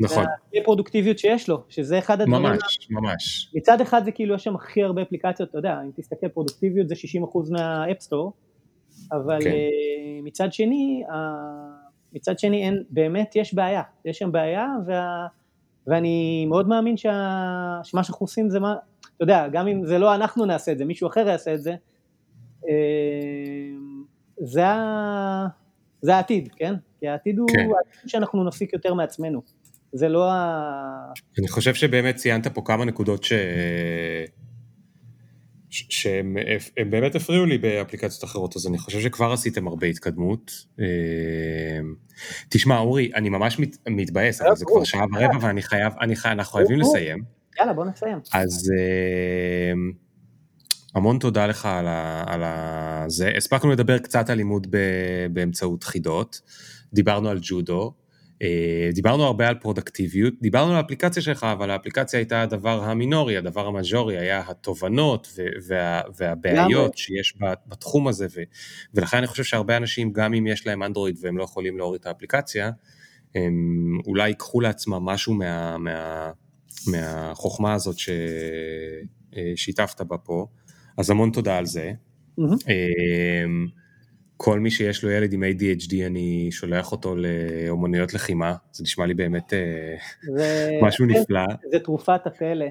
נכון. 0.00 0.24
מהפרודוקטיביות 0.54 1.18
שיש 1.18 1.48
לו, 1.48 1.62
שזה 1.68 1.98
אחד 1.98 2.20
הדברים... 2.20 2.42
ממש, 2.42 2.88
ממש. 2.90 3.50
מצד 3.54 3.80
אחד 3.80 4.04
זה 4.04 4.12
כאילו 4.12 4.34
יש 4.34 4.44
שם 4.44 4.54
הכי 4.54 4.82
הרבה 4.82 5.02
אפליקציות, 5.02 5.50
אתה 5.50 5.58
יודע, 5.58 5.80
אם 5.84 5.90
תסתכל 5.96 6.28
פרודוקטיביות 6.28 6.88
זה 6.88 6.94
60% 6.94 6.98
מה 7.50 7.65
App 7.65 7.87
Store, 7.87 8.32
אבל 9.12 9.38
כן. 9.42 9.50
אה, 9.50 10.20
מצד 10.22 10.52
שני, 10.52 11.02
מצד 12.12 12.38
שני 12.38 12.64
אין, 12.64 12.82
באמת 12.90 13.36
יש 13.36 13.54
בעיה, 13.54 13.82
יש 14.04 14.18
שם 14.18 14.32
בעיה, 14.32 14.66
וה, 14.86 15.26
ואני 15.86 16.46
מאוד 16.48 16.68
מאמין 16.68 16.96
שה, 16.96 17.10
שמה 17.82 18.04
שאנחנו 18.04 18.24
עושים 18.24 18.50
זה 18.50 18.60
מה, 18.60 18.74
אתה 19.16 19.24
יודע, 19.24 19.48
גם 19.48 19.68
אם 19.68 19.86
זה 19.86 19.98
לא 19.98 20.14
אנחנו 20.14 20.44
נעשה 20.44 20.72
את 20.72 20.78
זה, 20.78 20.84
מישהו 20.84 21.08
אחר 21.08 21.28
יעשה 21.28 21.54
את 21.54 21.62
זה, 21.62 21.74
זה, 24.40 24.66
ה, 24.66 25.46
זה 26.02 26.16
העתיד, 26.16 26.48
כן? 26.56 26.74
כי 27.00 27.08
העתיד 27.08 27.38
הוא 27.38 27.48
כן. 27.48 27.58
העתיד 27.58 28.10
שאנחנו 28.10 28.44
נפיק 28.44 28.72
יותר 28.72 28.94
מעצמנו, 28.94 29.42
זה 29.92 30.08
לא 30.08 30.30
ה... 30.32 31.12
אני 31.38 31.48
חושב 31.48 31.74
שבאמת 31.74 32.16
ציינת 32.16 32.46
פה 32.46 32.62
כמה 32.64 32.84
נקודות 32.84 33.24
ש... 33.24 33.32
ש- 35.70 35.86
שהם 35.88 36.36
הם 36.76 36.90
באמת 36.90 37.14
הפריעו 37.14 37.46
לי 37.46 37.58
באפליקציות 37.58 38.24
אחרות, 38.24 38.56
אז 38.56 38.66
אני 38.66 38.78
חושב 38.78 39.00
שכבר 39.00 39.32
עשיתם 39.32 39.68
הרבה 39.68 39.86
התקדמות. 39.86 40.52
אה, 40.80 40.84
תשמע, 42.48 42.78
אורי, 42.78 43.10
אני 43.14 43.28
ממש 43.28 43.58
מת, 43.58 43.76
מתבאס, 43.88 44.42
אבל 44.42 44.56
זה 44.56 44.64
כבר 44.64 44.84
שעה 44.84 45.04
ורבע 45.14 45.46
ואני 45.46 45.62
חייב, 45.62 45.92
אני 46.00 46.16
חייב, 46.16 46.32
אנחנו 46.32 46.52
חייבים 46.52 46.78
לסיים. 46.78 47.22
יאללה, 47.58 47.72
בוא 47.72 47.84
נסיים. 47.84 48.18
אז 48.34 48.70
אה, 48.78 49.72
המון 50.98 51.18
תודה 51.18 51.46
לך 51.46 51.66
על, 51.66 51.86
ה, 51.86 52.24
על 52.26 52.42
ה... 52.42 53.04
זה. 53.08 53.32
הספקנו 53.36 53.70
לדבר 53.70 53.98
קצת 53.98 54.30
על 54.30 54.36
לימוד 54.36 54.66
ב, 54.70 54.76
באמצעות 55.32 55.84
חידות, 55.84 56.40
דיברנו 56.92 57.28
על 57.28 57.38
ג'ודו, 57.42 57.94
אה, 58.42 58.90
דיברנו 58.92 59.22
הרבה 59.22 59.48
על 59.48 59.54
פרודקטיביות, 59.54 60.34
דיברנו 60.40 60.70
על 60.70 60.76
האפליקציה 60.76 61.22
שלך, 61.22 61.46
אבל 61.52 61.70
האפליקציה 61.70 62.20
הייתה 62.20 62.42
הדבר 62.42 62.84
המינורי, 62.84 63.36
הדבר 63.36 63.66
המז'ורי 63.66 64.18
היה 64.18 64.42
התובנות 64.48 65.38
וה, 65.68 66.00
והבעיות 66.16 66.70
לגמרי. 66.70 66.90
שיש 66.96 67.34
בתחום 67.66 68.08
הזה, 68.08 68.26
ו- 68.36 68.42
ולכן 68.94 69.16
אני 69.16 69.26
חושב 69.26 69.44
שהרבה 69.44 69.76
אנשים, 69.76 70.12
גם 70.12 70.34
אם 70.34 70.46
יש 70.46 70.66
להם 70.66 70.82
אנדרואיד 70.82 71.16
והם 71.20 71.38
לא 71.38 71.44
יכולים 71.44 71.78
להוריד 71.78 72.00
את 72.00 72.06
האפליקציה, 72.06 72.70
הם 73.34 73.98
אולי 74.06 74.28
ייקחו 74.28 74.60
לעצמם 74.60 75.04
משהו 75.04 75.34
מה, 75.34 75.78
מה, 75.78 76.30
מהחוכמה 76.86 77.74
הזאת 77.74 77.96
ששיתפת 79.56 80.00
בה 80.00 80.18
פה, 80.18 80.46
אז 80.98 81.10
המון 81.10 81.30
תודה 81.30 81.56
על 81.56 81.66
זה. 81.66 81.92
אמ, 82.38 83.66
כל 84.36 84.60
מי 84.60 84.70
שיש 84.70 85.04
לו 85.04 85.10
ילד 85.10 85.32
עם 85.32 85.42
ADHD, 85.42 85.94
אני 86.06 86.48
שולח 86.50 86.92
אותו 86.92 87.14
לאומנויות 87.16 88.14
לחימה, 88.14 88.54
זה 88.72 88.82
נשמע 88.82 89.06
לי 89.06 89.14
באמת 89.14 89.52
אה, 89.52 89.96
זה- 90.36 90.70
משהו 90.86 91.06
נפלא. 91.06 91.40
זה 91.72 91.78
תרופת 91.78 92.20
הפלא. 92.26 92.66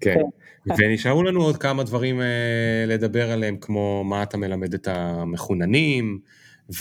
כן. 0.00 0.20
ונשארו 0.78 1.22
לנו 1.22 1.42
עוד 1.42 1.56
כמה 1.56 1.84
דברים 1.84 2.20
אה, 2.20 2.26
לדבר 2.86 3.30
עליהם, 3.30 3.56
כמו 3.56 4.04
מה 4.04 4.22
אתה 4.22 4.36
מלמד 4.36 4.74
את 4.74 4.88
המחוננים, 4.88 6.18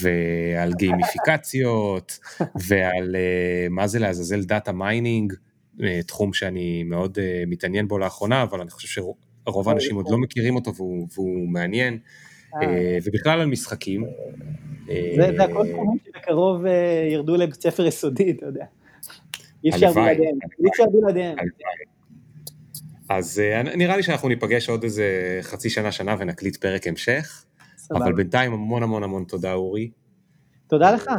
ועל 0.02 0.74
גיימיפיקציות, 0.74 2.20
ועל 2.68 3.16
אה, 3.16 3.68
מה 3.70 3.88
זה 3.88 4.00
לעזאזל 4.00 4.44
data 4.44 4.72
mining, 4.72 5.34
תחום 6.08 6.34
שאני 6.34 6.84
מאוד 6.84 7.18
מתעניין 7.48 7.88
בו 7.88 7.98
לאחרונה, 7.98 8.44
אבל 8.44 8.62
אני 8.62 8.70
חושב 8.70 8.88
שרוב 9.46 9.70
האנשים 9.70 9.96
עוד 9.96 10.10
לא 10.10 10.18
מכירים 10.18 10.56
אותו 10.56 10.76
והוא, 10.76 11.08
והוא 11.14 11.50
מעניין, 11.50 12.00
אה, 12.56 12.98
ובכלל 13.04 13.42
על 13.42 13.48
משחקים. 13.48 14.06
אה, 14.90 15.12
זה 15.16 15.32
זה 15.38 15.44
הכל 15.44 15.68
תחומים 15.72 15.98
שבקרוב 16.06 16.66
אה, 16.66 17.08
ירדו 17.12 17.36
לבית 17.36 17.62
ספר 17.62 17.86
יסודי, 17.86 18.32
אתה 18.32 18.46
יודע. 18.46 18.66
אי 19.64 19.70
אפשר 19.70 19.92
בלעדיהם, 19.92 20.38
אי 20.64 20.70
אפשר 20.72 20.84
בלעדיהם. 20.94 21.36
אז 23.10 23.40
אה, 23.40 23.64
נראה 23.64 23.98
לי 23.98 24.04
שאנחנו 24.04 24.30
ניפגש 24.30 24.70
עוד 24.70 24.84
איזה 24.84 25.40
חצי 25.42 25.70
שנה, 25.70 25.92
שנה 25.92 26.16
ונקליט 26.20 26.56
פרק 26.56 26.88
המשך, 26.88 27.46
סבבה. 27.78 28.04
אבל 28.06 28.14
בינתיים 28.14 28.54
המון 28.54 28.84
המון 28.84 29.04
המון 29.04 29.24
תודה 29.24 29.54
אורי. 29.54 29.92
תודה 30.68 30.92
לך, 30.92 31.10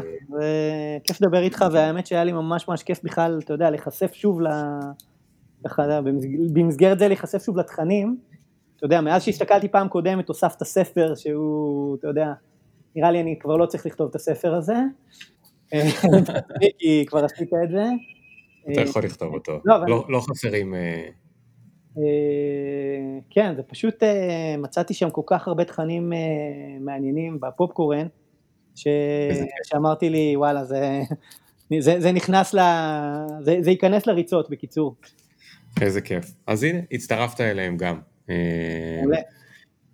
כיף 1.05 1.21
לדבר 1.21 1.43
איתך, 1.43 1.65
והאמת 1.73 2.07
שהיה 2.07 2.25
לי 2.25 2.33
ממש 2.33 2.69
ממש 2.69 2.83
כיף 2.83 3.01
בכלל, 3.05 3.41
אתה 3.45 3.55
יודע, 3.55 3.71
להיחשף 3.71 4.13
שוב 4.15 4.41
ל... 4.41 4.47
במסגרת 6.53 6.99
זה 6.99 7.09
להיחשף 7.09 7.45
שוב 7.45 7.57
לתכנים. 7.59 8.17
אתה 8.77 8.87
יודע, 8.87 9.01
מאז 9.01 9.23
שהסתכלתי 9.23 9.69
פעם 9.69 9.89
קודמת, 9.89 10.29
הוספת 10.29 10.63
ספר 10.63 11.15
שהוא, 11.15 11.97
אתה 11.97 12.09
יודע, 12.09 12.33
נראה 12.97 13.11
לי 13.11 13.21
אני 13.21 13.39
כבר 13.41 13.57
לא 13.57 13.67
צריך 13.67 13.87
לכתוב 13.87 14.09
את 14.09 14.15
הספר 14.15 14.55
הזה. 14.55 14.77
כי 16.79 17.05
כבר 17.07 17.25
עשית 17.25 17.51
את 17.65 17.71
זה. 17.71 17.85
אתה 18.73 18.81
יכול 18.81 19.05
לכתוב 19.05 19.35
אותו. 19.35 19.61
לא, 19.65 19.87
לא- 19.87 20.05
לא 20.09 20.21
חסרים... 20.21 20.75
אה, 20.75 21.09
אה, 21.99 23.19
כן, 23.31 23.55
זה 23.57 23.63
פשוט, 23.63 24.03
אה, 24.03 24.57
מצאתי 24.59 24.95
שם 24.95 25.11
כל 25.11 25.23
כך 25.27 25.49
הרבה 25.49 25.65
תכנים 25.65 26.13
מעניינים 26.81 27.41
בפופקורן, 27.41 28.07
ש... 28.75 28.87
שאמרתי 29.65 30.11
לי, 30.11 30.37
וואלה, 30.37 30.65
זה, 30.65 31.01
זה, 31.81 32.01
זה 32.01 32.13
נכנס 32.13 32.55
ל... 32.55 32.59
זה, 33.41 33.57
זה 33.61 33.71
ייכנס 33.71 34.07
לריצות, 34.07 34.51
בקיצור. 34.51 34.95
איזה 35.81 36.01
כיף. 36.01 36.33
אז 36.47 36.63
הנה, 36.63 36.79
הצטרפת 36.93 37.41
אליהם 37.41 37.77
גם. 37.77 38.01
אה, 38.31 39.01
מעולה. 39.01 39.19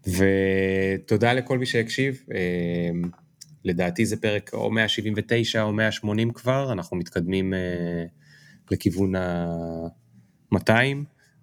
ותודה 0.07 1.33
לכל 1.33 1.59
מי 1.59 1.67
שהקשיב. 1.67 2.23
אה, 2.35 2.91
לדעתי 3.65 4.07
זה 4.07 4.17
פרק 4.17 4.51
או 4.55 4.71
179 4.71 5.63
או 5.63 5.73
180 5.73 6.31
כבר, 6.33 6.73
אנחנו 6.73 6.97
מתקדמים 6.97 7.55
אה, 7.55 8.05
לכיוון 8.71 9.15
ה-200, 9.15 10.73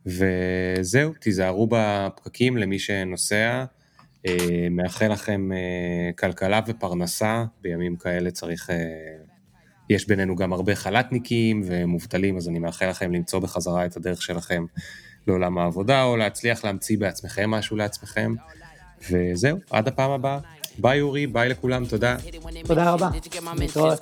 וזהו, 0.06 1.14
תיזהרו 1.14 1.68
בפקקים 1.72 2.57
למי 2.57 2.80
שנוסע. 2.80 3.66
מאחל 4.72 5.12
לכם 5.12 5.49
כלכלה 6.18 6.60
ופרנסה, 6.68 7.45
בימים 7.62 7.95
כאלה 7.95 8.32
צריך... 8.32 8.70
יש 9.90 10.07
בינינו 10.07 10.36
גם 10.36 10.53
הרבה 10.53 10.76
חל"תניקים 10.76 11.62
ומובטלים, 11.66 12.38
אז 12.38 12.48
אני 12.48 12.60
מאחל 12.60 12.90
לכם 12.90 13.12
למצוא 13.12 13.40
בחזרה 13.40 13.86
את 13.86 13.98
הדרך 13.98 14.22
שלכם 14.22 14.66
לעולם 15.28 15.57
העבודה, 15.57 16.03
או 16.03 16.18
להצליח 16.18 16.66
להמציא 16.66 16.98
בעצמכם 16.98 17.49
משהו 17.52 17.78
לעצמכם. 17.78 18.34
וזהו, 19.12 19.57
עד 19.70 19.88
הפעם 19.88 20.12
הבאה. 20.12 20.40
ביי 20.78 21.02
אורי, 21.02 21.28
ביי 21.28 21.49
לכולם, 21.49 21.86
תודה. 21.86 22.18
תודה 22.64 22.91
רבה. 22.91 23.10
להתראות. 23.60 23.99